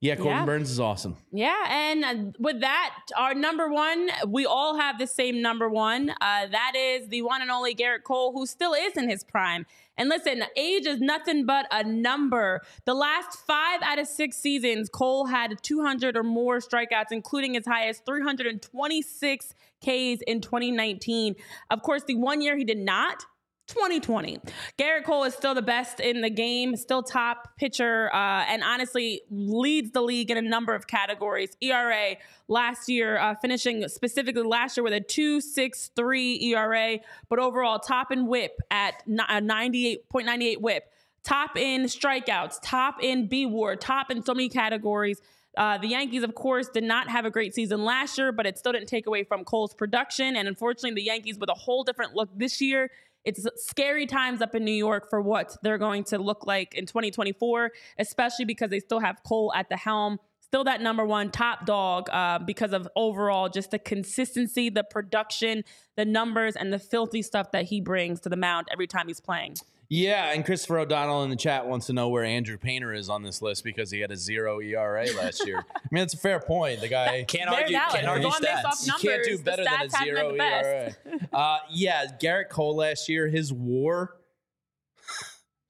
yeah, 0.00 0.16
Corbin 0.16 0.32
Yeah. 0.32 0.44
Burnes 0.46 0.70
is 0.70 0.80
awesome. 0.80 1.16
Yeah, 1.30 1.66
and 1.68 2.04
uh, 2.04 2.32
with 2.38 2.60
that, 2.60 2.96
our 3.18 3.34
number 3.34 3.68
one, 3.68 4.08
we 4.26 4.46
all 4.46 4.78
have 4.78 4.98
the 4.98 5.06
same 5.06 5.42
number 5.42 5.68
one. 5.68 6.10
Uh, 6.10 6.46
that 6.46 6.72
is 6.74 7.08
the 7.08 7.20
one 7.20 7.42
and 7.42 7.50
only 7.50 7.74
Gerrit 7.74 8.02
Cole, 8.02 8.32
who 8.32 8.46
still 8.46 8.72
is 8.72 8.96
in 8.96 9.10
his 9.10 9.22
prime. 9.22 9.66
And 9.98 10.08
listen, 10.08 10.42
age 10.56 10.86
is 10.86 11.00
nothing 11.00 11.44
but 11.44 11.66
a 11.70 11.84
number. 11.84 12.62
The 12.86 12.94
last 12.94 13.38
five 13.46 13.82
out 13.82 13.98
of 13.98 14.06
six 14.06 14.38
seasons, 14.38 14.88
Cole 14.88 15.26
had 15.26 15.62
200 15.62 16.16
or 16.16 16.22
more 16.22 16.60
strikeouts, 16.60 17.12
including 17.12 17.54
as 17.58 17.66
high 17.66 17.86
as 17.88 17.98
326 17.98 19.54
Ks 19.80 20.22
in 20.26 20.40
2019. 20.40 21.36
Of 21.68 21.82
course, 21.82 22.04
the 22.04 22.14
one 22.14 22.40
year 22.40 22.56
he 22.56 22.64
did 22.64 22.78
not. 22.78 23.26
2020. 23.70 24.38
Gerrit 24.78 25.04
Cole 25.04 25.24
is 25.24 25.34
still 25.34 25.54
the 25.54 25.62
best 25.62 26.00
in 26.00 26.20
the 26.20 26.30
game, 26.30 26.76
still 26.76 27.02
top 27.02 27.56
pitcher, 27.56 28.12
uh, 28.12 28.44
and 28.48 28.62
honestly 28.62 29.22
leads 29.30 29.92
the 29.92 30.02
league 30.02 30.30
in 30.30 30.36
a 30.36 30.42
number 30.42 30.74
of 30.74 30.86
categories. 30.86 31.56
ERA 31.60 32.16
last 32.48 32.88
year, 32.88 33.18
uh, 33.18 33.34
finishing 33.36 33.86
specifically 33.88 34.42
last 34.42 34.76
year 34.76 34.84
with 34.84 34.92
a 34.92 35.00
2.63 35.00 36.42
ERA, 36.42 36.98
but 37.28 37.38
overall 37.38 37.78
top 37.78 38.10
in 38.10 38.26
WHIP 38.26 38.60
at 38.70 39.02
a 39.06 39.40
98.98 39.40 40.60
WHIP, 40.60 40.92
top 41.22 41.56
in 41.56 41.84
strikeouts, 41.84 42.58
top 42.62 42.96
in 43.02 43.28
B 43.28 43.46
WAR, 43.46 43.76
top 43.76 44.10
in 44.10 44.24
so 44.24 44.34
many 44.34 44.48
categories. 44.48 45.22
Uh, 45.56 45.78
the 45.78 45.88
Yankees, 45.88 46.22
of 46.22 46.34
course, 46.34 46.68
did 46.68 46.84
not 46.84 47.08
have 47.08 47.24
a 47.24 47.30
great 47.30 47.54
season 47.54 47.84
last 47.84 48.16
year, 48.16 48.30
but 48.30 48.46
it 48.46 48.56
still 48.56 48.72
didn't 48.72 48.88
take 48.88 49.06
away 49.06 49.24
from 49.24 49.44
Cole's 49.44 49.74
production. 49.74 50.36
And 50.36 50.46
unfortunately, 50.46 50.94
the 50.94 51.02
Yankees 51.02 51.38
with 51.38 51.50
a 51.50 51.54
whole 51.54 51.82
different 51.82 52.14
look 52.14 52.28
this 52.36 52.60
year. 52.60 52.90
It's 53.24 53.46
scary 53.56 54.06
times 54.06 54.40
up 54.40 54.54
in 54.54 54.64
New 54.64 54.72
York 54.72 55.08
for 55.10 55.20
what 55.20 55.56
they're 55.62 55.78
going 55.78 56.04
to 56.04 56.18
look 56.18 56.46
like 56.46 56.74
in 56.74 56.86
2024, 56.86 57.70
especially 57.98 58.44
because 58.44 58.70
they 58.70 58.80
still 58.80 59.00
have 59.00 59.22
Cole 59.24 59.52
at 59.54 59.68
the 59.68 59.76
helm. 59.76 60.18
Still 60.40 60.64
that 60.64 60.80
number 60.80 61.04
one 61.04 61.30
top 61.30 61.64
dog 61.64 62.10
uh, 62.10 62.38
because 62.40 62.72
of 62.72 62.88
overall 62.96 63.48
just 63.48 63.70
the 63.70 63.78
consistency, 63.78 64.68
the 64.68 64.82
production, 64.82 65.62
the 65.96 66.04
numbers, 66.04 66.56
and 66.56 66.72
the 66.72 66.78
filthy 66.78 67.22
stuff 67.22 67.52
that 67.52 67.66
he 67.66 67.80
brings 67.80 68.20
to 68.20 68.28
the 68.28 68.36
mound 68.36 68.66
every 68.72 68.86
time 68.86 69.06
he's 69.06 69.20
playing. 69.20 69.56
Yeah, 69.92 70.32
and 70.32 70.44
Christopher 70.44 70.78
O'Donnell 70.78 71.24
in 71.24 71.30
the 71.30 71.36
chat 71.36 71.66
wants 71.66 71.86
to 71.86 71.92
know 71.92 72.08
where 72.10 72.22
Andrew 72.24 72.56
Painter 72.56 72.94
is 72.94 73.08
on 73.08 73.24
this 73.24 73.42
list 73.42 73.64
because 73.64 73.90
he 73.90 73.98
had 73.98 74.12
a 74.12 74.16
zero 74.16 74.60
ERA 74.60 75.04
last 75.16 75.44
year. 75.44 75.64
I 75.76 75.80
mean, 75.90 76.02
that's 76.02 76.14
a 76.14 76.16
fair 76.16 76.38
point. 76.38 76.80
The 76.80 76.86
guy 76.86 77.24
Can't 77.28 77.50
argue, 77.50 77.76
valid. 77.76 77.94
can't 77.96 78.06
argue 78.06 78.30
going 78.30 78.40
based 78.40 78.64
off 78.64 78.78
stats. 78.78 78.86
you 78.86 78.92
can't 79.10 79.24
do 79.24 79.38
better 79.38 79.64
than 79.64 79.72
a 79.72 79.76
stats 79.88 79.94
haven't 79.94 80.14
been 80.14 80.36
zero 80.36 80.36
ERA. 80.38 80.96
Uh, 81.32 81.58
yeah, 81.72 82.06
Gerrit 82.22 82.50
Cole 82.50 82.76
last 82.76 83.08
year, 83.08 83.26
his 83.26 83.52
WAR 83.52 84.14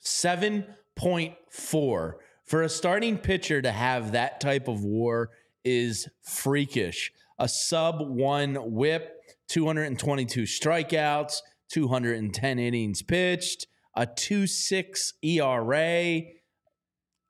seven 0.01 0.67
point 0.97 1.35
four 1.49 2.19
for 2.45 2.63
a 2.63 2.69
starting 2.69 3.17
pitcher 3.17 3.63
to 3.63 3.73
have 3.73 4.13
that 4.13 4.39
type 4.41 4.69
of 4.69 4.85
WAR 4.85 5.31
is 5.65 6.09
freakish. 6.23 7.11
A 7.39 7.49
sub 7.49 8.03
one 8.07 8.55
WHIP, 8.55 9.17
two 9.49 9.67
hundred 9.67 9.85
and 9.85 9.99
twenty-two 9.99 10.43
strikeouts, 10.43 11.41
two 11.71 11.89
hundred 11.89 12.19
and 12.19 12.35
ten 12.35 12.59
innings 12.59 13.01
pitched, 13.03 13.67
a 13.95 14.07
two 14.07 14.47
six 14.47 15.15
ERA. 15.23 16.21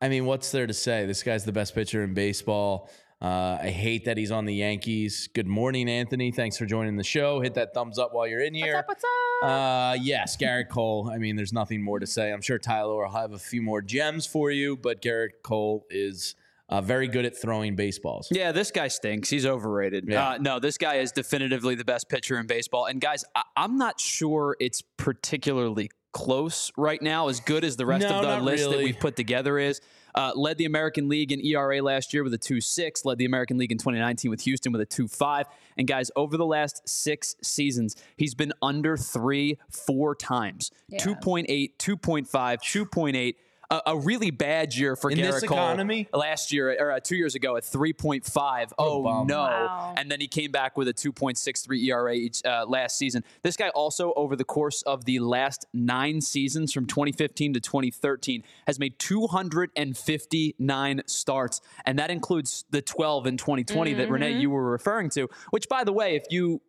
I 0.02 0.08
mean, 0.08 0.24
what's 0.26 0.50
there 0.50 0.66
to 0.66 0.74
say? 0.74 1.06
This 1.06 1.22
guy's 1.22 1.44
the 1.44 1.52
best 1.52 1.74
pitcher 1.74 2.02
in 2.02 2.14
baseball. 2.14 2.90
Uh, 3.22 3.58
I 3.62 3.68
hate 3.68 4.06
that 4.06 4.16
he's 4.16 4.30
on 4.30 4.46
the 4.46 4.54
Yankees. 4.54 5.28
Good 5.34 5.46
morning, 5.46 5.90
Anthony. 5.90 6.32
Thanks 6.32 6.56
for 6.56 6.64
joining 6.64 6.96
the 6.96 7.04
show. 7.04 7.40
Hit 7.42 7.52
that 7.54 7.74
thumbs 7.74 7.98
up 7.98 8.14
while 8.14 8.26
you're 8.26 8.40
in 8.40 8.54
here. 8.54 8.82
What's 8.86 9.04
up? 9.04 9.10
What's 9.42 9.44
up? 9.44 9.50
Uh, 9.50 9.96
yes, 10.00 10.38
Gerrit 10.38 10.70
Cole. 10.70 11.10
I 11.12 11.18
mean, 11.18 11.36
there's 11.36 11.52
nothing 11.52 11.82
more 11.82 11.98
to 11.98 12.06
say. 12.06 12.32
I'm 12.32 12.40
sure 12.40 12.58
Tyler 12.58 12.96
will 12.96 13.10
have 13.10 13.32
a 13.32 13.38
few 13.38 13.60
more 13.60 13.82
gems 13.82 14.24
for 14.24 14.50
you, 14.50 14.74
but 14.78 15.02
Gerrit 15.02 15.42
Cole 15.42 15.84
is 15.90 16.34
uh, 16.70 16.80
very 16.80 17.08
good 17.08 17.26
at 17.26 17.36
throwing 17.36 17.76
baseballs. 17.76 18.28
Yeah, 18.30 18.52
this 18.52 18.70
guy 18.70 18.88
stinks. 18.88 19.28
He's 19.28 19.44
overrated. 19.44 20.06
Yeah. 20.08 20.30
Uh, 20.30 20.38
no, 20.38 20.58
this 20.58 20.78
guy 20.78 20.94
is 20.96 21.12
definitively 21.12 21.74
the 21.74 21.84
best 21.84 22.08
pitcher 22.08 22.38
in 22.38 22.46
baseball. 22.46 22.86
And 22.86 23.02
guys, 23.02 23.22
I- 23.36 23.42
I'm 23.54 23.76
not 23.76 24.00
sure 24.00 24.56
it's 24.60 24.82
particularly 24.96 25.90
close 26.12 26.72
right 26.76 27.00
now, 27.00 27.28
as 27.28 27.40
good 27.40 27.64
as 27.64 27.76
the 27.76 27.86
rest 27.86 28.08
No, 28.08 28.16
of 28.16 28.22
the 28.22 28.28
not 28.28 28.42
list 28.42 28.68
that 28.68 28.78
we've 28.78 28.98
put 28.98 29.16
together 29.16 29.58
is. 29.58 29.80
Uh, 30.14 30.32
led 30.34 30.58
the 30.58 30.64
American 30.64 31.08
League 31.08 31.30
in 31.30 31.44
ERA 31.44 31.80
last 31.80 32.12
year 32.12 32.24
with 32.24 32.34
a 32.34 32.38
2.6. 32.38 33.04
Led 33.04 33.18
the 33.18 33.24
American 33.24 33.58
League 33.58 33.70
in 33.70 33.78
2019 33.78 34.30
with 34.30 34.40
Houston 34.42 34.72
with 34.72 34.80
a 34.80 34.86
2.5. 34.86 35.44
And 35.76 35.86
guys, 35.86 36.10
over 36.16 36.36
the 36.36 36.46
last 36.46 36.88
six 36.88 37.36
seasons, 37.42 37.96
he's 38.16 38.34
been 38.34 38.52
under 38.60 38.96
three 38.96 39.58
four 39.68 40.14
times. 40.16 40.72
2.8, 40.92 41.76
2.5, 41.78 42.28
2.8. 42.28 43.34
A, 43.70 43.80
a 43.86 43.98
really 43.98 44.30
bad 44.30 44.74
year 44.74 44.96
for 44.96 45.10
In 45.10 45.18
this 45.18 45.44
Gerrit 45.44 45.48
Cole 45.48 45.58
economy? 45.58 46.08
last 46.12 46.52
year 46.52 46.76
or 46.78 46.92
uh, 46.92 47.00
two 47.00 47.16
years 47.16 47.34
ago 47.36 47.56
at 47.56 47.62
3.5. 47.62 48.72
Oh, 48.78 49.02
bum. 49.04 49.26
no! 49.26 49.38
Wow. 49.38 49.94
And 49.96 50.10
then 50.10 50.20
he 50.20 50.26
came 50.26 50.50
back 50.50 50.76
with 50.76 50.88
a 50.88 50.94
2.63 50.94 51.84
ERA 51.84 52.14
each, 52.14 52.44
uh, 52.44 52.64
last 52.66 52.98
season. 52.98 53.22
This 53.42 53.56
guy 53.56 53.68
also, 53.68 54.12
over 54.14 54.34
the 54.34 54.44
course 54.44 54.82
of 54.82 55.04
the 55.04 55.20
last 55.20 55.66
nine 55.72 56.20
seasons, 56.20 56.72
from 56.72 56.86
2015 56.86 57.54
to 57.54 57.60
2013, 57.60 58.42
has 58.66 58.78
made 58.80 58.98
259 58.98 61.02
starts, 61.06 61.60
and 61.84 61.98
that 61.98 62.10
includes 62.10 62.64
the 62.70 62.82
12 62.82 63.26
in 63.26 63.36
2020 63.36 63.94
that 63.94 64.10
Renee 64.10 64.40
you 64.40 64.50
were 64.50 64.70
referring 64.70 65.10
to. 65.10 65.28
Which, 65.50 65.68
by 65.68 65.84
the 65.84 65.92
way, 65.92 66.16
if 66.16 66.24
you 66.30 66.60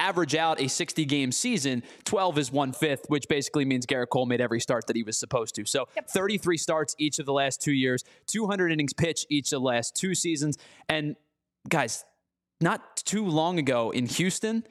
average 0.00 0.34
out 0.34 0.60
a 0.60 0.68
60 0.68 1.04
game 1.04 1.30
season, 1.30 1.82
12 2.04 2.38
is 2.38 2.50
one 2.52 2.72
fifth, 2.72 3.04
which 3.08 3.28
basically 3.28 3.64
means 3.64 3.86
Gerrit 3.86 4.08
Cole 4.08 4.26
made 4.26 4.40
every 4.40 4.58
start 4.60 4.86
that 4.88 4.96
he 4.96 5.02
was 5.02 5.16
supposed 5.18 5.54
to. 5.56 5.64
So 5.64 5.86
33 6.12 6.56
starts 6.56 6.94
each 6.98 7.18
of 7.18 7.26
the 7.26 7.32
last 7.32 7.60
two 7.62 7.72
years, 7.72 8.02
200 8.26 8.72
innings 8.72 8.92
pitched 8.92 9.26
each 9.30 9.52
of 9.52 9.60
the 9.60 9.66
last 9.66 9.94
two 9.94 10.14
seasons. 10.14 10.58
And 10.88 11.14
guys, 11.68 12.04
not 12.60 12.96
too 12.96 13.24
long 13.26 13.58
ago 13.58 13.90
in 13.90 14.06
Houston, 14.06 14.64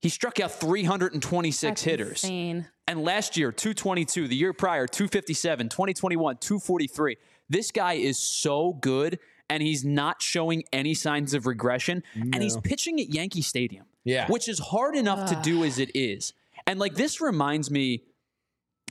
he 0.00 0.08
struck 0.08 0.40
out 0.40 0.52
326 0.52 1.60
That's 1.70 1.82
hitters. 1.82 2.24
insane. 2.24 2.68
And 2.88 3.02
last 3.02 3.36
year, 3.36 3.50
222. 3.50 4.28
The 4.28 4.36
year 4.36 4.52
prior, 4.52 4.86
257. 4.86 5.68
2021, 5.68 6.36
243. 6.36 7.16
This 7.48 7.70
guy 7.72 7.94
is 7.94 8.18
so 8.18 8.72
good. 8.80 9.18
and 9.48 9.62
he's 9.62 9.84
not 9.84 10.20
showing 10.20 10.64
any 10.72 10.92
signs 10.92 11.32
of 11.34 11.46
regression. 11.46 12.02
And 12.14 12.42
he's 12.42 12.56
pitching 12.56 13.00
at 13.00 13.10
Yankee 13.14 13.42
Stadium, 13.42 13.86
Yeah. 14.06 14.28
which 14.28 14.48
is 14.48 14.58
hard 14.58 14.96
enough 14.96 15.28
to 15.30 15.36
do 15.42 15.64
as 15.64 15.78
it 15.78 15.90
is. 15.94 16.32
And 16.66 16.78
like 16.78 16.94
this 16.94 17.20
reminds 17.20 17.70
me 17.70 18.04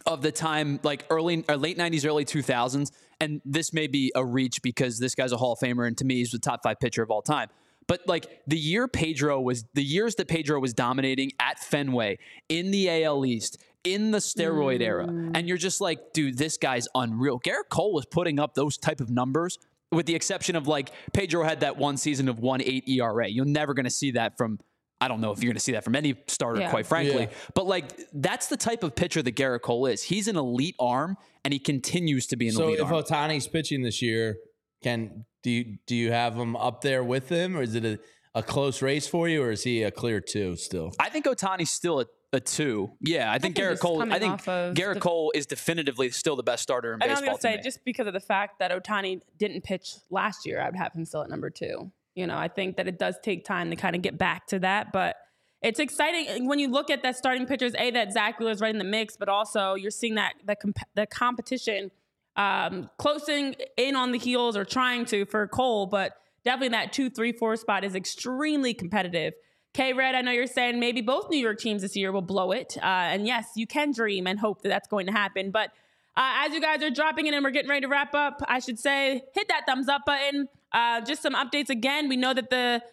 of 0.06 0.22
the 0.22 0.32
time 0.32 0.80
like 0.84 1.06
early 1.10 1.44
or 1.50 1.58
late 1.58 1.78
90s 1.78 2.06
early 2.06 2.26
2000s 2.26 2.92
and 3.20 3.42
this 3.46 3.74
may 3.74 3.88
be 3.88 4.12
a 4.16 4.24
reach 4.24 4.62
because 4.62 5.00
this 5.00 5.16
guy's 5.16 5.32
a 5.32 5.38
hall 5.38 5.54
of 5.54 5.60
famer 5.60 5.88
and 5.88 5.98
to 5.98 6.06
me 6.06 6.16
he's 6.16 6.32
the 6.32 6.40
top 6.40 6.62
5 6.64 6.80
pitcher 6.80 7.02
of 7.02 7.10
all 7.10 7.22
time 7.22 7.50
but 7.88 8.02
like 8.08 8.42
the 8.46 8.58
year 8.58 8.88
Pedro 8.88 9.40
was 9.40 9.66
the 9.74 9.84
years 9.84 10.16
that 10.16 10.28
Pedro 10.28 10.60
was 10.60 10.74
dominating 10.74 11.32
at 11.40 11.60
Fenway 11.60 12.20
in 12.50 12.72
the 12.72 13.04
AL 13.04 13.26
East 13.26 13.64
in 13.84 14.12
the 14.12 14.20
steroid 14.20 14.82
era 14.82 15.08
mm. 15.08 15.32
and 15.34 15.48
you're 15.48 15.58
just 15.58 15.82
like 15.82 16.14
dude 16.14 16.38
this 16.38 16.58
guy's 16.58 16.88
unreal 16.94 17.40
Gerrit 17.40 17.70
Cole 17.70 17.94
was 17.94 18.06
putting 18.06 18.40
up 18.40 18.54
those 18.54 18.78
type 18.78 19.00
of 19.00 19.10
numbers 19.10 19.58
with 19.92 20.06
the 20.06 20.16
exception 20.16 20.56
of 20.56 20.68
like 20.68 20.92
Pedro 21.14 21.44
had 21.44 21.62
that 21.62 21.78
one 21.78 21.98
season 21.98 22.28
of 22.28 22.38
1.8 22.38 22.88
ERA 22.88 23.28
you're 23.28 23.46
never 23.46 23.74
going 23.74 23.86
to 23.86 23.90
see 23.90 24.12
that 24.12 24.38
from 24.38 24.60
I 25.01 25.07
don't 25.07 25.19
know 25.22 25.31
if 25.31 25.39
you're 25.43 25.49
going 25.49 25.57
to 25.57 25.61
see 25.63 25.73
that 25.73 25.84
from 25.84 25.95
any 25.95 26.15
starter, 26.27 26.61
Yeah. 26.61 26.69
quite 26.69 26.85
frankly. 26.85 27.23
Yeah. 27.23 27.38
But 27.53 27.67
like, 27.67 27.99
that's 28.13 28.47
the 28.47 28.57
type 28.57 28.81
of 28.84 28.95
pitcher 28.95 29.22
that 29.22 29.35
Gerrit 29.35 29.61
Cole 29.61 29.85
is. 29.88 30.01
He's 30.03 30.27
an 30.27 30.38
elite 30.38 30.76
arm, 30.80 31.17
and 31.43 31.53
he 31.53 31.59
continues 31.59 32.27
to 32.27 32.38
be 32.38 32.47
an 32.47 32.53
So 32.53 32.63
elite 32.63 32.80
So 32.80 32.85
if 32.85 32.91
arm. 32.91 33.03
Ohtani's 33.03 33.47
pitching 33.47 33.81
this 33.81 34.01
year, 34.01 34.38
can 34.84 35.26
do 35.43 35.49
you 35.51 35.77
do 35.85 35.95
you 35.95 36.11
have 36.11 36.35
him 36.35 36.55
up 36.55 36.81
there 36.81 37.03
with 37.03 37.30
him, 37.30 37.55
or 37.57 37.61
is 37.61 37.76
it 37.76 37.84
a, 37.85 37.99
a 38.34 38.41
close 38.43 38.81
race 38.81 39.07
for 39.07 39.27
you, 39.27 39.43
or 39.43 39.51
is 39.51 39.63
he 39.63 39.84
a 39.84 39.91
clear 39.91 40.19
two 40.22 40.55
still? 40.55 40.93
I 40.99 41.09
think 41.09 41.26
Ohtani's 41.26 41.69
still 41.72 41.99
a, 42.01 42.05
a 42.34 42.39
two. 42.39 42.91
Yeah, 43.01 43.30
I 43.31 43.38
think 43.38 43.55
think 43.57 43.67
Gerrit 43.67 43.80
Cole. 43.81 44.01
I 44.11 44.17
think 44.19 44.34
off 44.34 44.47
of 44.47 44.73
Gerrit 44.76 44.95
the- 44.95 44.99
Cole 45.01 45.31
is 45.35 45.45
definitively 45.45 46.09
still 46.09 46.35
the 46.35 46.43
best 46.43 46.63
starter 46.63 46.93
in 46.93 47.01
And 47.01 47.03
I 47.03 47.13
was 47.13 47.19
baseball. 47.22 47.38
gonna 47.41 47.57
say 47.57 47.61
just 47.63 47.84
because 47.84 48.07
of 48.07 48.13
the 48.13 48.19
fact 48.19 48.59
that 48.59 48.72
Ohtani 48.72 49.22
didn't 49.38 49.63
pitch 49.63 49.95
last 50.09 50.45
year, 50.45 50.61
I 50.61 50.65
would 50.67 50.76
have 50.77 50.93
him 50.93 51.03
still 51.05 51.22
at 51.22 51.30
number 51.30 51.49
two. 51.49 51.91
You 52.16 52.28
know, 52.28 52.38
I 52.38 52.48
think 52.48 52.78
that 52.78 52.88
it 52.88 52.98
does 52.98 53.18
take 53.22 53.46
time 53.46 53.70
to 53.70 53.76
kind 53.76 53.96
of 53.96 54.02
get 54.02 54.18
back 54.18 54.48
to 54.48 54.60
that, 54.60 54.94
but 54.94 55.18
it's 55.62 55.80
exciting 55.80 56.48
when 56.48 56.60
you 56.60 56.70
look 56.70 56.90
at 56.90 57.04
that 57.04 57.18
starting 57.18 57.46
pitchers. 57.46 57.74
A 57.78 57.92
that 57.92 58.14
Zack 58.14 58.40
Wheeler 58.40 58.52
is 58.52 58.62
right 58.62 58.74
in 58.74 58.78
the 58.78 58.86
mix, 58.86 59.18
but 59.18 59.30
also 59.30 59.74
you're 59.74 59.92
seeing 59.92 60.16
that 60.16 60.34
the 60.46 60.56
comp- 60.56 60.88
the 60.94 61.06
competition 61.08 61.92
um, 62.36 62.90
closing 62.98 63.56
in 63.78 63.96
on 63.96 64.12
the 64.12 64.18
heels 64.18 64.56
or 64.58 64.66
trying 64.66 65.06
to 65.06 65.26
for 65.26 65.48
Cole, 65.48 65.88
but 65.88 66.14
definitely 66.44 66.70
that 66.70 66.94
two, 66.94 67.10
three, 67.10 67.32
four 67.32 67.56
spot 67.56 67.84
is 67.84 67.96
extremely 67.96 68.74
competitive. 68.74 69.34
K 69.74 69.92
Red, 69.92 70.16
I 70.16 70.22
know 70.22 70.32
you're 70.32 70.48
saying 70.48 70.80
maybe 70.80 71.02
both 71.02 71.30
New 71.30 71.40
York 71.40 71.60
teams 71.60 71.82
this 71.82 71.96
year 71.96 72.12
will 72.12 72.22
blow 72.22 72.52
it. 72.52 72.78
Uh, 72.78 72.86
and 72.86 73.28
yes, 73.28 73.48
you 73.56 73.68
can 73.68 73.92
dream 73.92 74.28
and 74.28 74.40
hope 74.40 74.62
that 74.62 74.70
that's 74.70 74.88
going 74.88 75.08
to 75.08 75.12
happen. 75.12 75.52
But 75.52 75.72
uh, 76.16 76.46
as 76.46 76.54
you 76.54 76.62
guys 76.62 76.82
are 76.82 76.90
dropping 76.90 77.28
in 77.28 77.34
and 77.34 77.44
we're 77.44 77.52
getting 77.52 77.70
ready 77.70 77.82
to 77.82 77.90
wrap 77.90 78.16
up, 78.16 78.42
I 78.48 78.60
should 78.60 78.80
say 78.80 79.22
hit 79.34 79.48
that 79.50 79.64
thumbs 79.68 79.90
up 79.90 80.04
button. 80.06 80.48
Uh, 80.72 81.02
just 81.02 81.22
some 81.22 81.34
updates 81.34 81.70
again. 81.70 82.10
We 82.10 82.18
know 82.18 82.34
that 82.34 82.50
the 82.50 82.84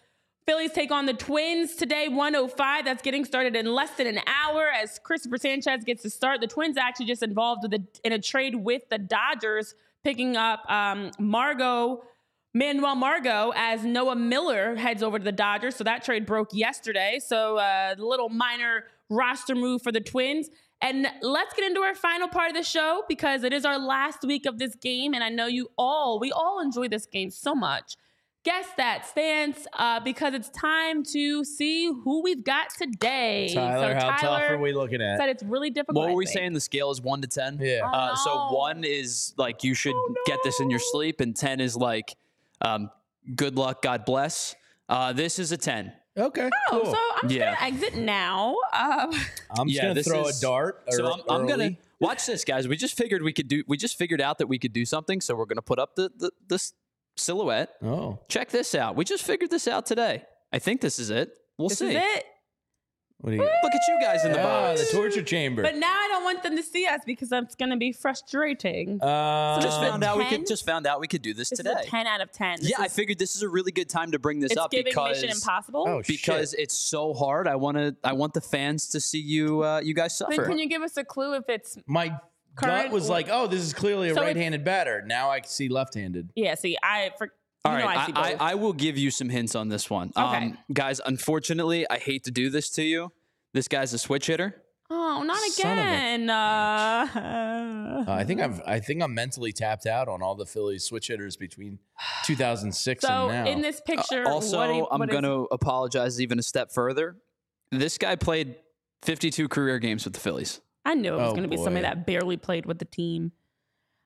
Phillies 0.45 0.73
take 0.73 0.91
on 0.91 1.05
the 1.05 1.13
Twins 1.13 1.75
today, 1.75 2.07
105. 2.09 2.85
That's 2.85 3.01
getting 3.01 3.23
started 3.23 3.55
in 3.55 3.65
less 3.65 3.91
than 3.91 4.07
an 4.07 4.19
hour 4.27 4.69
as 4.69 4.99
Cristopher 4.99 5.39
Sanchez 5.39 5.83
gets 5.85 6.03
to 6.03 6.09
start. 6.09 6.41
The 6.41 6.47
Twins 6.47 6.77
actually 6.77 7.05
just 7.05 7.23
involved 7.23 7.71
a, 7.73 7.79
in 8.03 8.11
a 8.11 8.19
trade 8.19 8.55
with 8.55 8.89
the 8.89 8.97
Dodgers, 8.97 9.75
picking 10.03 10.35
up 10.35 10.69
um, 10.69 11.11
Margot. 11.19 12.03
Manuel 12.55 12.95
Margot 12.95 13.51
as 13.55 13.83
Noah 13.83 14.15
Miller 14.15 14.75
heads 14.75 15.01
over 15.01 15.17
to 15.17 15.25
the 15.25 15.31
Dodgers. 15.31 15.75
So 15.75 15.83
that 15.85 16.03
trade 16.03 16.27
broke 16.27 16.49
yesterday. 16.53 17.19
So 17.19 17.57
a 17.57 17.95
little 17.97 18.29
minor 18.29 18.83
roster 19.09 19.55
move 19.55 19.81
for 19.81 19.91
the 19.91 20.01
Twins. 20.01 20.49
And 20.83 21.07
let's 21.21 21.53
get 21.53 21.65
into 21.65 21.79
our 21.79 21.95
final 21.95 22.27
part 22.27 22.49
of 22.49 22.55
the 22.57 22.61
show 22.63 23.03
because 23.07 23.43
it 23.43 23.53
is 23.53 23.63
our 23.63 23.79
last 23.79 24.23
week 24.23 24.45
of 24.45 24.59
this 24.59 24.75
game. 24.75 25.13
And 25.13 25.23
I 25.23 25.29
know 25.29 25.47
you 25.47 25.69
all, 25.77 26.19
we 26.19 26.31
all 26.33 26.59
enjoy 26.59 26.89
this 26.89 27.05
game 27.05 27.29
so 27.31 27.55
much. 27.55 27.95
Guess 28.43 28.65
that 28.75 29.05
stance 29.07 29.65
uh, 29.71 30.01
because 30.01 30.33
it's 30.33 30.49
time 30.49 31.01
to 31.13 31.45
see 31.45 31.85
who 31.87 32.21
we've 32.21 32.43
got 32.43 32.71
today. 32.77 33.49
Tyler, 33.53 33.93
so 33.93 34.05
how 34.05 34.17
tough 34.17 34.49
are 34.49 34.57
we 34.57 34.73
looking 34.73 35.01
at? 35.01 35.17
Said 35.17 35.29
it's 35.29 35.43
really 35.43 35.69
difficult. 35.69 35.95
what 35.95 36.09
were 36.09 36.17
we 36.17 36.25
saying? 36.25 36.51
The 36.51 36.59
scale 36.59 36.91
is 36.91 36.99
one 36.99 37.21
to 37.21 37.27
ten. 37.29 37.57
Yeah. 37.61 37.89
Uh, 37.89 38.13
Oh, 38.17 38.49
So 38.51 38.57
one 38.57 38.83
is 38.83 39.33
like 39.37 39.63
you 39.63 39.73
should 39.73 39.95
get 40.25 40.39
this 40.43 40.59
in 40.59 40.69
your 40.69 40.81
sleep, 40.81 41.21
and 41.21 41.33
ten 41.33 41.61
is 41.61 41.77
like 41.77 42.17
um, 42.59 42.89
good 43.33 43.55
luck, 43.55 43.81
God 43.81 44.03
bless. 44.03 44.55
Uh, 44.89 45.13
this 45.13 45.39
is 45.39 45.53
a 45.53 45.57
ten. 45.57 45.93
Okay, 46.15 46.49
Oh, 46.71 46.81
cool. 46.81 46.91
so 46.91 46.97
I'm 47.23 47.29
just 47.29 47.35
Yeah. 47.39 47.55
gonna 47.55 47.67
exit 47.75 47.95
now. 47.97 48.55
Um, 48.71 49.11
I'm 49.57 49.67
just 49.67 49.81
Yeah, 49.81 49.87
gonna 49.89 50.03
throw 50.03 50.27
is- 50.27 50.37
a 50.37 50.41
dart. 50.41 50.83
So 50.91 51.11
I'm, 51.11 51.21
I'm 51.29 51.47
gonna 51.47 51.71
watch 51.99 52.25
this, 52.27 52.43
guys. 52.45 52.67
We 52.67 52.75
just 52.75 52.95
figured 52.97 53.23
we 53.23 53.33
could 53.33 53.47
do. 53.47 53.63
We 53.67 53.77
just 53.77 53.97
figured 53.97 54.21
out 54.21 54.37
that 54.37 54.47
we 54.47 54.59
could 54.59 54.73
do 54.73 54.85
something. 54.85 55.21
So 55.21 55.35
we're 55.35 55.45
gonna 55.45 55.61
put 55.63 55.79
up 55.79 55.95
the, 55.95 56.11
the 56.15 56.31
this 56.47 56.73
silhouette. 57.17 57.69
Oh, 57.83 58.19
Check 58.29 58.49
this 58.49 58.75
out. 58.75 58.95
We 58.95 59.05
just 59.05 59.23
figured 59.23 59.49
this 59.49 59.67
out 59.67 59.85
today. 59.85 60.23
I 60.51 60.59
think 60.59 60.81
this 60.81 60.99
is 60.99 61.09
it. 61.09 61.31
We'll 61.57 61.69
this 61.69 61.79
see. 61.79 61.89
is 61.89 61.95
it. 61.95 62.25
What 63.23 63.29
do 63.31 63.37
you? 63.37 63.41
Look 63.41 63.73
at 63.73 63.79
you 63.87 63.97
guys 64.01 64.25
in 64.25 64.33
the 64.33 64.39
Ah, 64.41 64.67
box. 64.73 64.85
the 64.91 64.97
torture 64.97 65.21
chamber. 65.23 65.61
But 65.61 65.77
now 65.77 65.87
I 65.93 66.07
don't 66.11 66.25
want 66.25 66.43
them 66.43 66.57
to 66.57 66.61
see 66.63 66.85
us 66.85 66.99
because 67.05 67.29
that's 67.29 67.55
going 67.55 67.69
to 67.71 67.77
be 67.77 67.93
frustrating. 67.93 69.01
Uh, 69.01 69.61
just 69.61 69.79
found 69.79 70.03
out 70.03 70.17
we 70.17 70.23
10? 70.25 70.39
could 70.39 70.47
just 70.47 70.65
found 70.65 70.85
out 70.85 70.99
we 70.99 71.07
could 71.07 71.21
do 71.21 71.33
this, 71.33 71.49
this 71.49 71.59
today. 71.59 71.71
is 71.71 71.87
a 71.87 71.89
10 71.89 72.05
out 72.05 72.19
of 72.19 72.33
10. 72.33 72.59
This 72.59 72.69
yeah, 72.71 72.75
I 72.81 72.85
is, 72.87 72.93
figured 72.93 73.17
this 73.19 73.35
is 73.37 73.41
a 73.41 73.47
really 73.47 73.71
good 73.71 73.87
time 73.87 74.11
to 74.11 74.19
bring 74.19 74.41
this 74.41 74.51
it's 74.51 74.59
up 74.59 74.71
giving 74.71 74.85
because 74.91 75.21
Mission 75.21 75.29
Impossible. 75.37 75.85
oh, 75.87 76.01
because 76.05 76.51
shit. 76.51 76.59
it's 76.59 76.77
so 76.77 77.13
hard. 77.13 77.47
I 77.47 77.55
want 77.55 77.77
to. 77.77 77.95
I 78.03 78.11
want 78.11 78.33
the 78.33 78.41
fans 78.41 78.89
to 78.89 78.99
see 78.99 79.21
you. 79.21 79.63
Uh, 79.63 79.79
you 79.81 79.93
guys 79.93 80.17
then 80.19 80.29
suffer. 80.35 80.45
can 80.45 80.59
you 80.59 80.67
give 80.67 80.81
us 80.81 80.97
a 80.97 81.05
clue 81.05 81.35
if 81.35 81.47
it's 81.47 81.77
my 81.87 82.09
gut 82.09 82.19
current- 82.55 82.91
was 82.91 83.07
like, 83.09 83.29
oh, 83.31 83.47
this 83.47 83.61
is 83.61 83.73
clearly 83.73 84.09
a 84.09 84.13
So 84.15 84.21
it's- 84.21 84.35
right-handed 84.35 84.65
batter. 84.65 85.01
Now 85.05 85.29
I 85.29 85.39
can 85.39 85.49
see 85.49 85.69
left-handed. 85.69 86.29
yeah? 86.35 86.55
See, 86.55 86.77
I 86.83 87.11
for 87.17 87.27
you 87.27 87.31
All 87.65 87.71
know 87.71 87.85
right, 87.85 88.09
I 88.15 88.21
I. 88.21 88.31
I, 88.33 88.51
I 88.51 88.55
will 88.55 88.73
give 88.73 88.97
you 88.97 89.09
some 89.09 89.29
hints 89.29 89.55
on 89.55 89.69
this 89.69 89.89
one. 89.89 90.11
Um, 90.17 90.57
guys, 90.73 90.99
unfortunately, 91.05 91.85
I 91.89 91.97
hate 91.97 92.25
to 92.25 92.31
do 92.31 92.49
this 92.49 92.69
to 92.71 92.83
you. 92.83 93.11
This 93.53 93.69
guy's 93.69 93.93
a 93.93 93.97
switch 93.97 94.27
hitter. 94.27 94.61
oh, 94.89 95.23
not 95.25 95.37
Son 95.51 95.77
again. 95.77 96.29
Uh, 96.29 97.07
Uh, 97.15 98.11
I 98.11 98.25
think 98.25 98.41
I've 98.41 98.61
I 98.67 98.79
think 98.81 99.01
I'm 99.01 99.13
mentally 99.13 99.53
tapped 99.53 99.85
out 99.85 100.09
on 100.09 100.21
all 100.21 100.35
the 100.35 100.45
Phillies 100.45 100.83
switch 100.83 101.07
hitters 101.07 101.37
between 101.37 101.79
2006 102.25 103.01
so 103.01 103.07
and 103.29 103.45
now. 103.45 103.49
in 103.51 103.61
this 103.61 103.79
picture, 103.79 104.27
Also, 104.27 104.57
what 104.57 104.67
do 104.67 104.73
you- 104.73 104.87
I'm 104.91 105.05
going 105.07 105.23
to 105.23 105.47
apologize 105.51 106.19
even 106.19 106.39
a 106.39 106.43
step 106.43 106.73
further. 106.73 107.15
This 107.71 107.97
guy 107.97 108.15
played 108.17 108.57
52 109.03 109.47
career 109.47 109.79
games 109.79 110.03
with 110.03 110.13
the 110.15 110.19
Phillies. 110.19 110.59
I 110.85 110.95
knew 110.95 111.13
it 111.13 111.17
was 111.17 111.29
Oh, 111.29 111.31
going 111.31 111.43
to 111.43 111.49
be 111.49 111.55
somebody 111.55 111.83
that 111.83 112.05
barely 112.05 112.35
played 112.35 112.65
with 112.65 112.79
the 112.79 112.85
team. 112.85 113.31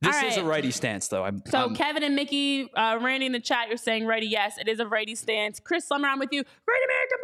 This 0.01 0.15
All 0.15 0.25
is 0.29 0.37
a 0.37 0.43
righty 0.43 0.69
stance, 0.71 1.07
though. 1.07 1.23
I'm, 1.23 1.41
So 1.47 1.57
I'm- 1.59 1.75
Kevin 1.75 2.03
and 2.03 2.15
Mickey, 2.15 2.71
uh, 2.75 2.99
Randy 3.01 3.25
in 3.25 3.31
the 3.31 3.39
chat, 3.39 3.67
you're 3.67 3.77
saying 3.77 4.05
righty. 4.05 4.27
Yes, 4.27 4.57
it 4.59 4.67
is 4.67 4.79
a 4.79 4.85
righty 4.87 5.15
stance. 5.15 5.59
Chris 5.59 5.85
Summer, 5.87 6.07
I'm 6.07 6.19
with 6.19 6.29
you. 6.31 6.43
Great 6.65 6.81
American 6.85 7.17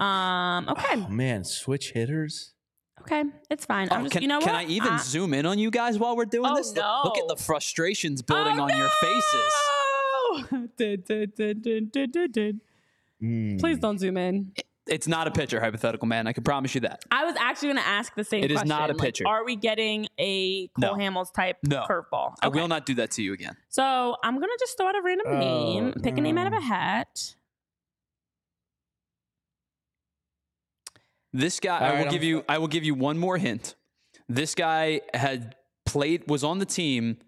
Ballpark. 0.00 0.04
Um. 0.06 0.68
Okay. 0.78 1.04
oh, 1.06 1.08
man, 1.08 1.44
switch 1.44 1.92
hitters. 1.92 2.52
Okay. 3.02 3.24
It's 3.50 3.64
fine. 3.66 3.88
Oh, 3.90 3.96
I'm 3.96 4.02
just. 4.04 4.12
can, 4.14 4.22
you 4.22 4.28
know 4.28 4.40
can? 4.40 4.54
I 4.54 4.64
even 4.64 4.94
I- 4.94 4.96
zoom 4.98 5.34
in 5.34 5.44
on 5.46 5.58
you 5.58 5.70
guys 5.70 5.98
while 5.98 6.16
we're 6.16 6.24
doing 6.24 6.50
Oh, 6.50 6.56
this? 6.56 6.74
Look- 6.74 7.04
Look 7.04 7.18
at 7.18 7.28
the 7.28 7.36
frustrations 7.36 8.22
building 8.22 8.58
Oh, 8.58 8.64
on 8.64 8.76
your 8.76 8.88
faces. 9.00 9.52
no! 10.42 10.66
Dun, 10.76 11.02
dun, 11.06 11.32
dun, 11.36 11.60
dun, 11.62 11.90
dun, 11.92 12.10
dun, 12.10 12.30
dun. 12.32 12.60
Mm. 13.22 13.60
Please 13.60 13.78
don't 13.78 13.98
zoom 13.98 14.16
in. 14.16 14.52
It's 14.88 15.08
not 15.08 15.26
a 15.26 15.32
pitcher, 15.32 15.60
hypothetical 15.60 16.06
man. 16.06 16.26
I 16.28 16.32
can 16.32 16.44
promise 16.44 16.74
you 16.74 16.82
that. 16.82 17.04
I 17.10 17.24
was 17.24 17.34
actually 17.40 17.68
going 17.72 17.82
to 17.82 17.88
ask 17.88 18.14
the 18.14 18.22
same 18.22 18.44
It 18.44 18.52
is 18.52 18.56
question. 18.58 18.68
not 18.68 18.90
a 18.90 18.92
like, 18.92 19.02
pitcher. 19.02 19.24
are 19.26 19.44
we 19.44 19.56
getting 19.56 20.06
a 20.18 20.68
Cole 20.68 20.96
No. 20.96 21.02
Hamels 21.02 21.32
type 21.34 21.56
No. 21.64 21.84
curveball? 21.90 22.34
I 22.40 22.48
will 22.48 22.68
not 22.68 22.86
do 22.86 22.94
that 22.94 23.10
to 23.12 23.22
you 23.22 23.32
again. 23.32 23.56
So 23.68 24.16
I'm 24.22 24.34
going 24.36 24.48
to 24.48 24.56
just 24.60 24.76
throw 24.76 24.86
out 24.88 24.94
a 24.96 25.02
random 25.02 25.26
Oh, 25.28 25.38
name, 25.38 25.92
pick 26.04 26.16
a 26.16 26.20
name 26.20 26.38
out 26.38 26.46
of 26.46 26.52
a 26.52 26.60
hat. 26.60 27.34
This 31.32 31.60
guy, 31.60 31.78
All 31.78 31.82
I 31.84 31.88
right, 31.88 31.92
will 31.98 32.04
I'm- 32.04 32.12
give 32.12 32.22
you. 32.24 32.44
I 32.48 32.58
will 32.58 32.68
give 32.68 32.84
you 32.84 32.94
one 32.94 33.18
more 33.18 33.36
hint. 33.36 33.74
This 34.28 34.54
guy 34.54 35.02
had 35.12 35.54
played, 35.84 36.28
was 36.28 36.42
on 36.42 36.58
the 36.58 36.64
team 36.66 37.18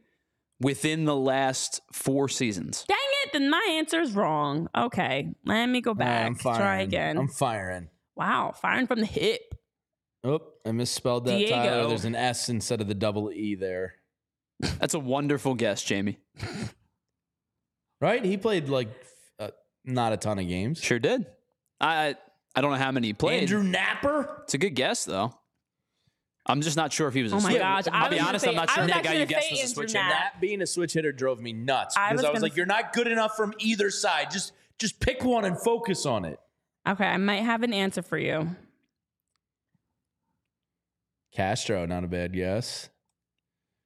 within 0.60 1.04
the 1.04 1.14
last 1.16 1.80
four 1.92 2.28
seasons. 2.28 2.84
Dang 2.88 2.96
it, 3.17 3.17
then 3.32 3.50
my 3.50 3.66
answer 3.72 4.00
is 4.00 4.12
wrong. 4.12 4.68
Okay, 4.76 5.32
let 5.44 5.66
me 5.66 5.80
go 5.80 5.90
All 5.90 5.94
right, 5.96 6.04
back. 6.04 6.26
I'm 6.26 6.34
firing. 6.34 6.58
Try 6.60 6.80
again. 6.80 7.18
I'm 7.18 7.28
firing. 7.28 7.88
wow, 8.16 8.52
firing 8.60 8.86
from 8.86 9.00
the 9.00 9.06
hip. 9.06 9.54
Oh, 10.24 10.40
I 10.66 10.72
misspelled 10.72 11.26
that. 11.26 11.38
Diego. 11.38 11.54
Tyler. 11.54 11.88
There's 11.88 12.04
an 12.04 12.14
S 12.16 12.48
instead 12.48 12.80
of 12.80 12.88
the 12.88 12.94
double 12.94 13.30
E 13.32 13.54
there. 13.54 13.94
That's 14.60 14.94
a 14.94 14.98
wonderful 14.98 15.54
guess, 15.54 15.82
Jamie. 15.82 16.18
Right? 18.00 18.24
He 18.24 18.36
played 18.36 18.68
like 18.68 18.88
uh, 19.40 19.48
not 19.84 20.12
a 20.12 20.16
ton 20.16 20.38
of 20.38 20.46
games. 20.46 20.78
Sure 20.80 20.98
did. 20.98 21.26
I 21.80 22.14
I 22.54 22.60
don't 22.60 22.70
know 22.70 22.76
how 22.78 22.92
many 22.92 23.08
he 23.08 23.12
played. 23.12 23.42
Andrew 23.42 23.62
Napper. 23.62 24.42
It's 24.44 24.54
a 24.54 24.58
good 24.58 24.76
guess 24.76 25.04
though. 25.04 25.34
I'm 26.48 26.62
just 26.62 26.76
not 26.76 26.92
sure 26.92 27.08
if 27.08 27.14
he 27.14 27.22
was 27.22 27.32
a 27.32 27.36
Oh 27.36 27.40
my 27.40 27.50
switch. 27.50 27.60
gosh, 27.60 27.84
I 27.92 28.04
I'll 28.04 28.10
be 28.10 28.18
honest, 28.18 28.44
say- 28.44 28.50
I'm 28.50 28.56
not 28.56 28.70
sure 28.70 28.84
was 28.84 28.90
if 28.90 28.96
the 28.96 29.02
guy 29.02 29.12
you 29.12 29.18
gonna 29.18 29.26
guessed 29.26 29.50
was 29.50 29.60
a 29.60 29.66
switch 29.68 29.92
Knapp. 29.94 30.04
hitter. 30.06 30.18
That 30.32 30.40
being 30.40 30.62
a 30.62 30.66
switch 30.66 30.92
hitter 30.94 31.12
drove 31.12 31.40
me 31.40 31.52
nuts 31.52 31.94
I 31.96 32.08
because 32.10 32.18
was 32.22 32.24
I 32.24 32.30
was 32.30 32.38
gonna 32.40 32.46
like, 32.46 32.56
"You're 32.56 32.66
not 32.66 32.92
good 32.94 33.06
enough 33.06 33.36
from 33.36 33.52
either 33.58 33.90
side. 33.90 34.30
Just 34.30 34.52
just 34.78 34.98
pick 35.00 35.22
one 35.24 35.44
and 35.44 35.60
focus 35.60 36.06
on 36.06 36.24
it." 36.24 36.40
Okay, 36.88 37.04
I 37.06 37.16
might 37.18 37.42
have 37.42 37.62
an 37.62 37.74
answer 37.74 38.00
for 38.02 38.16
you. 38.16 38.48
Castro, 41.32 41.86
not 41.86 42.04
a 42.04 42.08
bad 42.08 42.32
guess. 42.32 42.88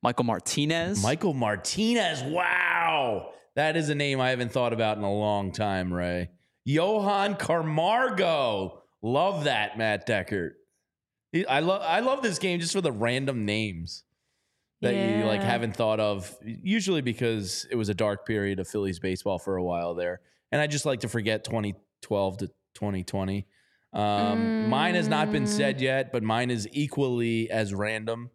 Michael 0.03 0.25
Martinez. 0.25 1.03
Michael 1.03 1.35
Martinez. 1.35 2.23
Wow, 2.23 3.33
That 3.55 3.77
is 3.77 3.89
a 3.91 3.95
name 3.95 4.21
I 4.21 4.31
haven't 4.31 4.51
thought 4.53 4.73
about 4.73 4.97
in 4.97 5.05
a 5.05 5.13
long 5.13 5.53
time, 5.53 5.93
Ray. 5.93 6.31
Johan 6.65 7.35
Camargo. 7.37 8.83
Love 9.03 9.45
that, 9.45 9.77
Matt 9.77 10.07
Deckert. 10.09 10.53
I 11.49 11.61
love 11.61 11.83
I 11.83 12.01
love 12.01 12.23
this 12.23 12.39
game 12.39 12.61
just 12.61 12.73
for 12.73 12.81
the 12.81 12.93
random 12.93 13.45
names 13.45 14.05
that 14.83 14.95
you 14.97 15.25
like 15.25 15.43
haven't 15.43 15.75
thought 15.77 16.01
of. 16.01 16.37
Usually 16.45 17.01
because 17.01 17.67
it 17.71 17.77
was 17.77 17.89
a 17.89 17.95
dark 17.95 18.27
period 18.27 18.59
of 18.59 18.69
Phillies 18.69 18.99
baseball 18.99 19.39
for 19.39 19.57
a 19.57 19.63
while 19.63 19.95
there, 19.95 20.21
and 20.51 20.61
I 20.61 20.67
just 20.67 20.85
like 20.85 21.01
to 21.01 21.09
forget 21.09 21.45
2012 21.45 22.37
to 22.39 22.47
2020. 22.75 23.47
Um, 23.95 24.69
Mine 24.71 24.95
has 24.95 25.09
not 25.09 25.31
been 25.31 25.47
said 25.47 25.77
Mm. 25.79 25.83
yet, 25.83 26.13
but 26.13 26.23
mine 26.23 26.51
is 26.51 26.67
equally 26.73 27.51
as 27.51 27.75
random. 27.75 28.31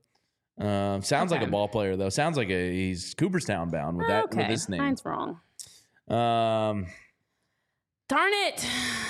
Um, 0.60 1.02
sounds 1.02 1.32
like 1.32 1.41
a 1.41 1.44
Okay. 1.45 1.52
ball 1.52 1.68
player 1.68 1.95
though. 1.95 2.10
Sounds 2.10 2.38
like 2.38 2.49
a 2.49 2.72
he's 2.72 3.14
Cooperstown 3.15 3.69
bound 3.69 3.98
with 3.98 4.07
that 4.07 4.26
okay, 4.26 4.38
with 4.38 4.48
this 4.48 4.69
name. 4.69 4.82
mine's 4.82 5.03
wrong. 5.06 5.40
Um, 6.07 6.88
Darn 8.08 8.32
it. 8.34 8.66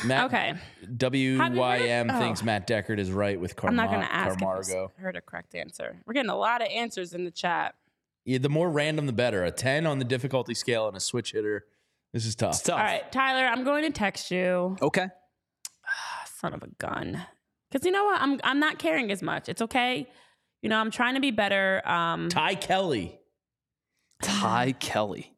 Matt- 0.05 0.25
okay, 0.25 0.55
WYM 0.83 2.09
Oh. 2.11 2.19
thinks 2.19 2.43
Matt 2.43 2.67
Deckard 2.67 2.97
is 2.97 3.11
right 3.11 3.39
with 3.39 3.55
Carma- 3.55 3.69
I'm 3.71 3.75
not 3.75 3.93
going 3.95 4.05
to 4.07 4.13
ask 4.13 4.33
if 4.33 4.39
Camargo. 4.39 4.91
I 4.97 5.01
heard 5.01 5.15
a 5.15 5.21
correct 5.21 5.53
answer. 5.53 5.97
We're 6.05 6.13
getting 6.13 6.31
a 6.31 6.35
lot 6.35 6.61
of 6.61 6.67
answers 6.69 7.13
in 7.13 7.23
the 7.23 7.31
chat. 7.31 7.75
Yeah, 8.25 8.39
the 8.39 8.49
more 8.49 8.69
random, 8.69 9.05
the 9.05 9.13
better. 9.13 9.43
A 9.45 9.51
10 9.51 9.85
on 9.85 9.99
the 9.99 10.05
difficulty 10.05 10.53
scale 10.53 10.87
and 10.87 10.97
a 10.97 10.99
switch 10.99 11.31
hitter. 11.33 11.65
This 12.11 12.25
is 12.25 12.35
tough. 12.35 12.55
It's 12.55 12.63
tough. 12.63 12.79
All 12.79 12.85
right, 12.85 13.09
Tyler, 13.11 13.45
I'm 13.45 13.63
going 13.63 13.83
to 13.83 13.91
text 13.91 14.31
you. 14.31 14.75
Okay. 14.81 15.07
Son 16.39 16.53
of 16.53 16.63
a 16.63 16.67
gun. 16.79 17.25
Because 17.71 17.85
you 17.85 17.91
know 17.91 18.05
what? 18.05 18.21
I'm 18.21 18.39
I'm 18.43 18.59
not 18.59 18.79
caring 18.79 19.11
as 19.11 19.21
much. 19.21 19.49
It's 19.49 19.61
okay. 19.61 20.07
You 20.61 20.69
know, 20.69 20.77
I'm 20.79 20.91
trying 20.91 21.15
to 21.15 21.19
be 21.19 21.31
better. 21.31 21.81
Um, 21.87 22.29
Ty 22.29 22.55
Kelly. 22.55 23.19
Ty 24.21 24.73
Kelly. 24.79 25.33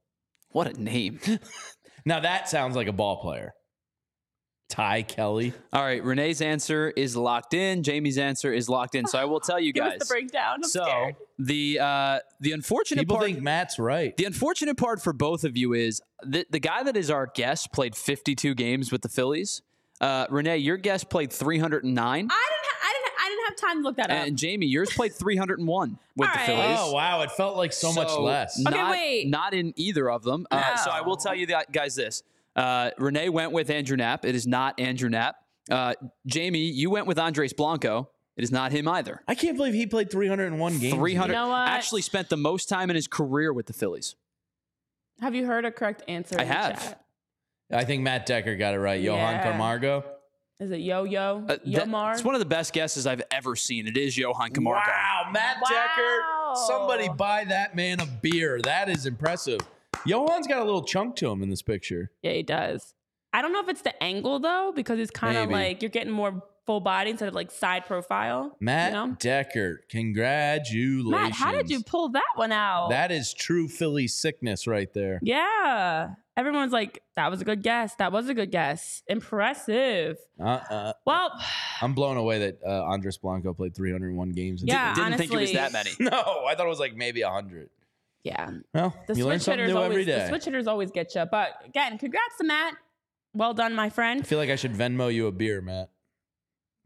What 0.52 0.68
a 0.68 0.82
name. 0.82 1.20
Now 2.10 2.20
that 2.22 2.50
sounds 2.50 2.76
like 2.76 2.88
a 2.88 2.92
ball 2.92 3.18
player. 3.18 3.54
Ty 4.70 5.02
Kelly. 5.04 5.54
All 5.74 5.84
right. 5.84 6.04
Renee's 6.04 6.42
answer 6.42 6.90
is 6.96 7.16
locked 7.16 7.54
in. 7.54 7.84
Jamie's 7.84 8.18
answer 8.18 8.52
is 8.52 8.68
locked 8.68 8.96
in. 8.96 9.06
So 9.08 9.20
I 9.20 9.26
will 9.26 9.40
tell 9.40 9.60
you 9.60 9.74
give 9.74 9.84
us 9.84 9.92
guys. 9.94 10.00
the 10.00 10.06
breakdown. 10.14 10.54
I'm 10.56 10.64
so 10.64 10.84
scared. 10.84 11.16
the 11.38 11.80
uh, 11.80 12.20
the 12.40 12.52
unfortunate 12.52 13.02
People 13.02 13.18
part. 13.18 13.28
think 13.28 13.42
Matt's 13.42 13.78
right. 13.78 14.18
The 14.18 14.26
unfortunate 14.26 14.78
part 14.78 15.02
for 15.04 15.14
both 15.14 15.44
of 15.44 15.56
you 15.56 15.74
is 15.74 16.02
the, 16.24 16.46
the 16.50 16.60
guy 16.60 16.82
that 16.84 16.98
is 16.98 17.12
our 17.12 17.28
guest 17.28 17.72
played 17.72 17.96
52 17.96 18.56
games 18.56 18.92
with 18.92 19.02
the 19.04 19.10
Phillies. 19.10 19.62
Uh, 20.02 20.26
Renee, 20.32 20.58
your 20.58 20.78
guest 20.78 21.10
played 21.12 21.32
309. 21.32 22.28
I 22.32 22.50
didn't. 23.30 23.40
I 23.40 23.48
didn't. 23.48 23.62
Have 23.62 23.70
time 23.70 23.78
to 23.82 23.84
look 23.84 23.96
that 23.98 24.10
up. 24.10 24.18
And 24.28 24.38
Jamie, 24.38 24.66
yours 24.68 24.90
played 24.92 25.14
301 25.14 25.98
with 26.16 26.28
All 26.30 26.34
the 26.34 26.38
right. 26.40 26.46
Phillies. 26.46 26.78
Oh, 26.80 26.94
wow. 26.94 27.22
It 27.22 27.32
felt 27.32 27.58
like 27.58 27.74
so, 27.74 27.94
much 27.94 28.12
less. 28.18 28.60
Okay, 28.68 28.78
Not, 28.78 28.92
wait. 28.92 29.28
not 29.30 29.54
in 29.54 29.74
either 29.76 30.10
of 30.10 30.24
them. 30.24 30.46
Uh, 30.52 30.76
so 30.78 30.90
I 30.92 31.02
will 31.02 31.18
tell 31.18 31.36
you 31.36 31.48
that, 31.48 31.72
guys 31.72 31.96
this. 31.96 32.24
Uh, 32.56 32.92
Renee 32.98 33.30
went 33.30 33.52
with 33.52 33.70
Andrew 33.70 33.96
Knapp. 33.98 34.26
It 34.26 34.36
is 34.36 34.46
not 34.48 34.80
Andrew 34.80 35.10
Knapp. 35.10 35.36
Uh, 35.70 35.94
Jamie, 36.26 36.60
you 36.70 36.90
went 36.90 37.06
with 37.08 37.18
Andres 37.20 37.54
Blanco. 37.54 38.10
It 38.36 38.44
is 38.44 38.52
not 38.52 38.72
him 38.72 38.88
either. 38.88 39.22
I 39.28 39.36
can't 39.36 39.58
believe 39.58 39.74
he 39.74 39.86
played 39.86 40.10
301 40.10 40.80
games. 40.80 40.94
300. 40.96 41.28
You 41.34 41.40
know 41.40 41.50
what? 41.50 41.68
Actually 41.70 42.02
spent 42.02 42.30
the 42.30 42.38
most 42.38 42.70
time 42.70 42.90
in 42.90 42.96
his 42.96 43.08
career 43.08 43.52
with 43.54 43.66
the 43.68 43.74
Phillies. 43.74 44.16
have 45.22 45.36
you 45.36 45.46
heard 45.46 45.66
a 45.66 45.72
correct 45.72 46.04
answer? 46.08 46.38
I 46.40 46.44
in 46.44 46.48
the 46.48 46.54
have. 46.54 46.82
chat? 46.84 47.06
I 47.72 47.84
think 47.84 48.02
Matt 48.02 48.26
Decker 48.26 48.56
got 48.56 48.74
it 48.74 48.80
right. 48.80 49.00
Johan 49.02 49.20
Yeah. 49.36 49.52
Camargo. 49.52 50.04
Is 50.60 50.72
it 50.72 50.82
Yo 50.82 51.06
Yo 51.06 51.46
Uh, 51.48 51.56
Yomar? 51.66 52.14
it's 52.14 52.24
one 52.24 52.36
of 52.36 52.40
the 52.40 52.46
best 52.46 52.74
guesses 52.74 53.08
I've 53.08 53.22
ever 53.32 53.56
seen. 53.56 53.88
It 53.88 53.96
is 53.96 54.18
Johan 54.18 54.52
Camargo. 54.52 54.92
Wow, 54.92 55.30
Matt 55.32 55.58
Wow. 55.62 55.70
Decker. 55.70 56.22
Somebody 56.68 57.08
buy 57.10 57.46
that 57.46 57.76
man 57.76 58.02
a 58.02 58.06
beer. 58.06 58.60
That 58.64 58.90
is 58.90 59.06
impressive. 59.06 59.62
Johan's 60.06 60.48
got 60.48 60.60
a 60.60 60.64
little 60.66 60.84
chunk 60.84 61.16
to 61.18 61.30
him 61.30 61.42
in 61.44 61.50
this 61.50 61.62
picture. 61.62 62.12
yeah, 62.22 62.32
he 62.34 62.44
does. 62.44 62.94
I 63.32 63.42
don't 63.42 63.54
know 63.54 63.60
if 63.62 63.70
it's 63.70 63.84
the 63.84 64.02
angle 64.04 64.40
though, 64.40 64.74
because 64.76 65.00
it's 65.00 65.12
kind 65.12 65.38
of 65.38 65.50
like 65.50 65.82
you're 65.82 65.90
getting 65.90 66.12
more 66.12 66.44
full 66.66 66.80
body 66.82 67.12
instead 67.12 67.28
of 67.30 67.36
like 67.36 67.52
side 67.52 67.86
profile. 67.86 68.56
Matt 68.60 68.92
you 68.92 68.98
know? 68.98 69.16
Decker, 69.20 69.82
congratulations. 69.90 71.10
Matt, 71.12 71.32
how 71.32 71.52
did 71.52 71.70
you 71.70 71.84
pull 71.84 72.10
that 72.10 72.24
one 72.36 72.52
out? 72.52 72.90
That 72.90 73.12
is 73.12 73.34
true 73.34 73.68
Philly 73.68 74.08
sickness 74.08 74.68
right 74.68 74.92
there. 74.94 75.20
yeah. 75.22 76.10
Everyone's 76.40 76.72
like, 76.72 77.02
that 77.18 77.30
was 77.30 77.42
a 77.42 77.44
good 77.44 77.62
guess. 77.62 77.96
That 77.96 78.14
was 78.14 78.30
a 78.30 78.34
good 78.34 78.50
guess. 78.50 79.04
Impressive. 79.08 80.18
Uh-uh. 80.40 80.94
Well, 81.06 81.32
I'm 81.82 81.94
blown 81.94 82.16
away 82.16 82.40
that 82.40 82.60
uh, 82.66 82.84
Andres 82.86 83.18
Blanco 83.18 83.54
played 83.54 83.76
301 83.76 84.32
games. 84.32 84.64
Yeah. 84.64 84.94
Didn't 84.94 85.18
think 85.18 85.34
it 85.34 85.38
was 85.38 85.54
honestly- 85.54 85.56
that 85.58 85.74
many. 85.74 85.92
No, 86.00 86.46
I 86.48 86.56
thought 86.56 86.66
it 86.66 86.70
was 86.70 86.80
like 86.80 86.96
maybe 86.96 87.22
100. 87.24 87.70
yeah. 88.24 88.52
Well, 88.74 88.96
The 89.08 89.16
you 89.16 89.26
learn 89.26 89.40
switch 89.40 89.44
something 89.46 89.60
hitters 89.60 89.74
new 89.74 89.78
always 89.82 89.92
every 89.92 90.06
the 90.06 90.28
switch 90.30 90.46
hitters 90.46 90.68
always 90.68 90.92
get 90.92 91.14
you. 91.14 91.26
But 91.30 91.50
again, 91.66 91.98
congrats 91.98 92.38
to 92.38 92.46
Matt. 92.46 92.76
Well 93.34 93.54
done, 93.54 93.76
my 93.76 93.90
friend. 93.90 94.22
I 94.22 94.24
feel 94.24 94.40
like 94.40 94.50
I 94.50 94.56
should 94.56 94.74
Venmo 94.74 95.14
you 95.14 95.28
a 95.28 95.32
beer, 95.34 95.60
Matt. 95.62 95.90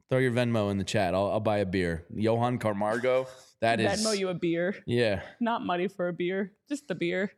Throw 0.10 0.20
your 0.20 0.32
Venmo 0.32 0.70
in 0.72 0.78
the 0.78 0.84
chat. 0.84 1.14
I'll, 1.14 1.28
I'll 1.32 1.40
buy 1.40 1.60
a 1.60 1.66
beer. 1.66 2.06
Johan 2.16 2.58
Camargo. 2.58 3.28
That 3.62 3.80
is. 3.80 4.04
Venmo 4.04 4.18
you 4.18 4.30
a 4.30 4.34
beer. 4.34 4.76
Yeah. 4.86 5.22
Not 5.40 5.64
money 5.66 5.88
for 5.88 6.08
a 6.10 6.14
beer, 6.14 6.52
just 6.68 6.88
the 6.88 6.96
beer. 6.96 7.32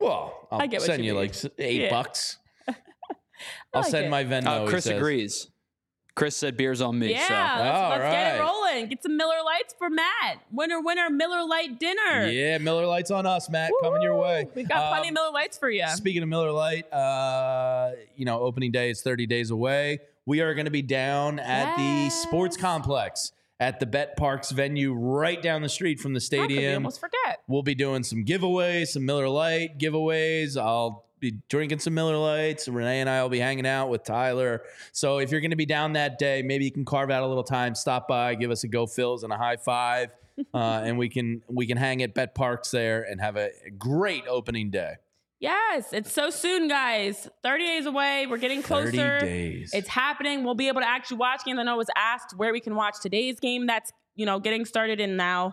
Well, 0.00 0.48
I'll 0.50 0.62
I 0.62 0.66
get 0.66 0.82
send 0.82 1.04
you 1.04 1.12
you, 1.12 1.18
like 1.18 1.34
eight 1.58 1.80
Yeah. 1.82 1.90
bucks. 1.90 2.38
I'll 2.68 3.82
like 3.82 3.90
send 3.90 4.06
it. 4.06 4.10
my 4.10 4.24
Venmo. 4.24 4.46
Uh, 4.46 4.66
Chris 4.68 4.86
agrees. 4.86 5.48
Chris 6.14 6.34
said 6.34 6.56
beers 6.56 6.80
on 6.80 6.98
me. 6.98 7.10
Yeah, 7.10 7.26
So. 7.28 7.34
let's, 7.62 7.76
All 7.78 7.90
let's 7.90 8.14
get 8.14 8.36
it 8.36 8.40
rolling. 8.40 8.86
Get 8.88 9.02
some 9.02 9.16
Miller 9.18 9.42
Lites 9.44 9.74
for 9.76 9.90
Matt. 9.90 10.38
Winner, 10.50 10.80
winner, 10.80 11.10
Miller 11.10 11.44
Lite 11.46 11.78
dinner. 11.78 12.26
Yeah, 12.26 12.56
Miller 12.56 12.86
Lites 12.86 13.10
on 13.10 13.26
us, 13.26 13.50
Matt. 13.50 13.70
Coming 13.82 14.00
your 14.00 14.16
way. 14.16 14.46
We've 14.54 14.66
got 14.66 14.88
plenty 14.92 15.08
of 15.08 15.10
Um, 15.10 15.14
Miller 15.14 15.30
Lites 15.32 15.58
for 15.58 15.68
you. 15.68 15.86
Speaking 15.88 16.22
of 16.22 16.28
Miller 16.30 16.52
Lite, 16.52 16.90
uh, 16.90 17.90
you 18.16 18.24
know, 18.24 18.40
opening 18.40 18.72
day 18.72 18.88
is 18.88 19.02
30 19.02 19.26
days 19.26 19.50
away. 19.50 19.98
We 20.24 20.40
are 20.40 20.54
going 20.54 20.64
to 20.64 20.70
be 20.70 20.80
down 20.82 21.38
at 21.38 21.76
the 21.76 22.08
sports 22.08 22.56
complex 22.56 23.32
at 23.58 23.80
the 23.80 23.86
Bet 23.86 24.16
Parks 24.16 24.50
venue 24.50 24.92
right 24.92 25.40
down 25.40 25.62
the 25.62 25.68
street 25.68 26.00
from 26.00 26.14
the 26.14 26.20
stadium. 26.20 26.74
almost 26.74 27.00
forget. 27.00 27.40
We'll 27.46 27.62
be 27.62 27.74
doing 27.74 28.02
some 28.02 28.24
giveaways, 28.24 28.88
some 28.88 29.06
Miller 29.06 29.28
Lite 29.28 29.78
giveaways. 29.78 30.56
I'll 30.60 31.06
be 31.20 31.38
drinking 31.48 31.78
some 31.78 31.94
Miller 31.94 32.16
Lites. 32.16 32.68
Renee 32.68 33.00
and 33.00 33.08
I 33.08 33.22
will 33.22 33.30
be 33.30 33.38
hanging 33.38 33.66
out 33.66 33.88
with 33.88 34.04
Tyler. 34.04 34.62
So 34.92 35.18
if 35.18 35.30
you're 35.30 35.40
going 35.40 35.50
to 35.50 35.56
be 35.56 35.66
down 35.66 35.94
that 35.94 36.18
day, 36.18 36.42
maybe 36.42 36.64
you 36.64 36.72
can 36.72 36.84
carve 36.84 37.10
out 37.10 37.22
a 37.22 37.26
little 37.26 37.44
time, 37.44 37.74
stop 37.74 38.06
by, 38.08 38.34
give 38.34 38.50
us 38.50 38.64
a 38.64 38.68
go 38.68 38.86
Phils 38.86 39.22
and 39.22 39.32
a 39.32 39.36
high 39.36 39.56
five, 39.56 40.10
uh, 40.54 40.82
and 40.84 40.98
we 40.98 41.08
can 41.08 41.42
we 41.48 41.66
can 41.66 41.76
hang 41.76 42.02
at 42.02 42.14
Bet 42.14 42.34
Parks 42.34 42.70
there 42.70 43.02
and 43.02 43.20
have 43.20 43.36
a 43.36 43.50
great 43.78 44.24
opening 44.28 44.70
day. 44.70 44.96
Yes, 45.38 45.92
it's 45.92 46.12
so 46.12 46.30
soon, 46.30 46.66
guys. 46.66 47.28
30 47.42 47.66
days 47.66 47.86
away. 47.86 48.26
We're 48.26 48.38
getting 48.38 48.62
closer. 48.62 48.86
30 48.86 48.96
closer. 48.96 49.18
days. 49.20 49.70
It's 49.74 49.88
happening. 49.88 50.44
We'll 50.44 50.54
be 50.54 50.68
able 50.68 50.80
to 50.80 50.88
actually 50.88 51.18
watch 51.18 51.44
games. 51.44 51.58
I 51.58 51.62
know 51.62 51.74
it 51.74 51.78
was 51.78 51.90
asked 51.94 52.34
where 52.36 52.52
we 52.52 52.60
can 52.60 52.74
watch 52.74 52.94
today's 53.02 53.38
game. 53.38 53.66
That's, 53.66 53.92
you 54.14 54.24
know, 54.24 54.40
getting 54.40 54.64
started 54.64 54.98
in 54.98 55.16
now 55.16 55.52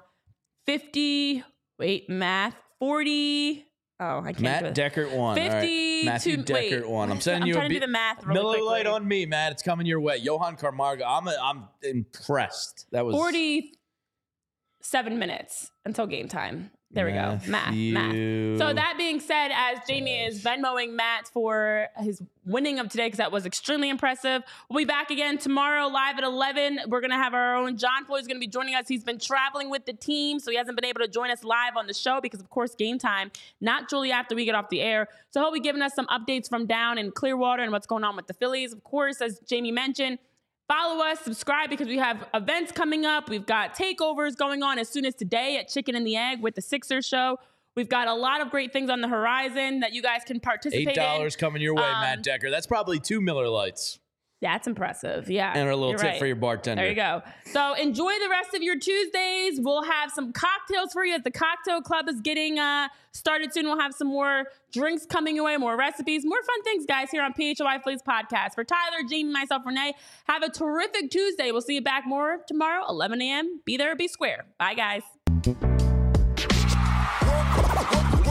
50, 0.68 1.44
wait, 1.80 2.10
math, 2.10 2.56
40. 2.80 3.66
Oh, 4.00 4.20
I 4.20 4.34
can't 4.34 4.38
do 4.38 4.44
Matt. 4.44 4.76
Deckert 4.76 5.16
won. 5.16 5.38
All 5.38 5.48
right. 5.48 5.62
50 5.62 6.04
Matthew 6.06 6.38
to- 6.38 6.44
Deckert 6.54 6.72
wait. 6.82 6.90
won. 6.90 7.12
I'm 7.12 7.22
sending 7.22 7.44
I'm 7.44 7.48
you 7.48 7.54
trying 7.54 7.66
a 7.66 7.70
to 7.70 7.76
do 7.76 7.80
the 7.82 7.88
math 7.88 8.26
really 8.26 8.40
Miller 8.40 8.62
Lite 8.64 8.88
on 8.88 9.08
me, 9.08 9.26
Matt. 9.26 9.52
It's 9.52 9.62
coming 9.64 9.86
your 9.86 10.00
way. 10.00 10.18
Johan 10.18 10.56
Camargo. 10.56 11.06
I'm 11.06 11.28
a, 11.28 11.36
I'm 11.42 11.68
impressed. 11.84 12.86
That 12.92 13.06
was 13.06 13.16
47 13.16 15.20
minutes 15.20 15.70
until 15.86 16.08
game 16.08 16.28
time. 16.28 16.72
There 16.94 17.08
we 17.08 17.14
go. 17.14 17.40
Matt. 17.48 17.74
Matthew. 17.74 18.58
So 18.60 18.72
that 18.72 18.96
being 19.00 19.20
said, 19.20 19.50
as 19.52 19.80
Jamie 19.88 20.26
is 20.26 20.44
Venmoing 20.44 20.94
Matt 20.94 21.28
for 21.28 21.88
his 21.98 22.22
winning 22.46 22.78
of 22.78 22.90
today, 22.90 23.08
because 23.08 23.18
that 23.18 23.32
was 23.32 23.48
extremely 23.48 23.90
impressive. 23.90 24.44
We'll 24.70 24.78
be 24.78 24.86
back 24.86 25.10
again 25.10 25.40
tomorrow 25.40 25.88
live 25.88 26.20
at 26.20 26.24
11. 26.24 26.82
We're 26.88 27.02
going 27.02 27.10
to 27.10 27.18
have 27.18 27.34
our 27.34 27.56
own 27.56 27.78
John 27.78 28.06
Foley 28.06 28.22
is 28.22 28.28
going 28.28 28.36
to 28.36 28.40
be 28.40 28.48
joining 28.48 28.76
us. 28.76 28.88
He's 28.88 29.04
been 29.04 29.18
traveling 29.18 29.72
with 29.72 29.88
the 29.88 29.94
team, 29.94 30.40
so 30.40 30.52
he 30.52 30.58
hasn't 30.58 30.76
been 30.80 30.86
able 30.86 31.02
to 31.02 31.08
join 31.08 31.32
us 31.32 31.44
live 31.44 31.76
on 31.76 31.88
the 31.88 31.96
show 31.96 32.22
because, 32.22 32.40
of 32.40 32.52
course, 32.52 32.76
game 32.76 33.00
time, 33.00 33.32
not 33.60 33.90
Julie 33.90 34.12
after 34.12 34.36
we 34.36 34.46
get 34.46 34.54
off 34.54 34.70
the 34.70 34.82
air. 34.82 35.08
So 35.32 35.42
he'll 35.42 35.52
be 35.52 35.60
giving 35.60 35.82
us 35.82 35.96
some 35.96 36.06
updates 36.08 36.48
from 36.48 36.68
down 36.68 37.00
in 37.00 37.12
Clearwater 37.12 37.64
and 37.64 37.72
what's 37.72 37.88
going 37.88 38.04
on 38.04 38.16
with 38.16 38.28
the 38.28 38.36
Phillies. 38.36 38.72
Of 38.72 38.84
course, 38.84 39.20
as 39.20 39.40
Jamie 39.40 39.72
mentioned, 39.72 40.20
Follow 40.68 41.04
us, 41.04 41.20
subscribe 41.20 41.70
because 41.70 41.88
we 41.88 41.98
have 41.98 42.26
events 42.34 42.72
coming 42.72 43.06
up. 43.06 43.30
We've 43.30 43.46
got 43.46 43.76
takeovers 43.76 44.36
going 44.38 44.64
on 44.64 44.80
as 44.80 44.88
soon 44.90 45.06
as 45.06 45.14
today 45.14 45.58
at 45.58 45.68
Chicken 45.68 45.96
and 45.96 46.08
the 46.08 46.16
Egg 46.16 46.42
with 46.42 46.56
the 46.56 46.62
Sixers 46.62 47.06
show. 47.06 47.38
We've 47.76 47.90
got 47.90 48.08
a 48.08 48.14
lot 48.14 48.40
of 48.42 48.50
great 48.50 48.72
things 48.72 48.90
on 48.90 49.02
the 49.02 49.08
horizon 49.08 49.80
that 49.82 49.94
you 49.94 50.02
guys 50.02 50.22
can 50.26 50.40
participate 50.40 50.90
Eight 50.90 50.96
dollars 50.96 51.36
in. 51.36 51.40
coming 51.40 51.62
your 51.62 51.76
way, 51.76 51.84
Um, 51.84 52.02
Matt 52.02 52.24
Decker. 52.24 52.50
That's 52.52 52.68
probably 52.68 53.00
two 53.00 53.20
Miller 53.20 53.50
Lites 53.50 54.00
That's 54.44 54.68
impressive. 54.68 55.30
Yeah. 55.30 55.54
and 55.56 55.70
a 55.70 55.76
little 55.76 55.94
tip 55.94 56.04
right. 56.04 56.20
for 56.20 56.26
your 56.26 56.36
bartender. 56.36 56.82
There 56.82 56.90
you 56.90 56.96
go. 56.96 57.22
So 57.46 57.76
enjoy 57.76 58.12
the 58.20 58.28
rest 58.30 58.54
of 58.54 58.62
your 58.62 58.78
Tuesdays. 58.78 59.58
We'll 59.62 59.84
have 59.84 60.12
some 60.12 60.34
cocktails 60.34 60.92
for 60.92 61.06
you 61.06 61.16
as 61.16 61.24
the 61.24 61.32
cocktail 61.32 61.82
club 61.82 62.10
is 62.10 62.20
getting 62.20 62.60
uh, 62.60 62.90
started 63.14 63.54
soon. 63.54 63.68
We'll 63.68 63.80
have 63.80 63.94
some 63.94 64.10
more 64.10 64.48
drinks 64.74 65.06
coming 65.06 65.40
away, 65.40 65.56
more 65.56 65.78
recipes, 65.78 66.26
more 66.26 66.44
fun 66.44 66.64
things, 66.66 66.86
guys, 66.86 67.10
here 67.10 67.24
on 67.24 67.32
PHLY 67.34 67.82
Fleas 67.84 68.02
Podcast. 68.04 68.56
For 68.56 68.66
Tyler, 68.66 69.08
Jamie, 69.10 69.32
myself, 69.32 69.64
Renee, 69.66 69.94
have 70.26 70.44
a 70.44 70.50
terrific 70.50 71.10
Tuesday. 71.10 71.52
We'll 71.52 71.62
see 71.62 71.76
you 71.76 71.82
back 71.82 72.04
more 72.06 72.40
tomorrow, 72.46 72.84
11 72.90 73.22
a.m. 73.22 73.62
Be 73.64 73.78
there, 73.78 73.96
be 73.96 74.10
square. 74.10 74.44
Bye, 74.60 74.74
guys. 74.74 75.04
We 75.46 75.54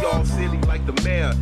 all 0.09 0.26
silly 0.26 0.59
like 0.62 0.84
the 0.84 1.01
mayor. 1.02 1.32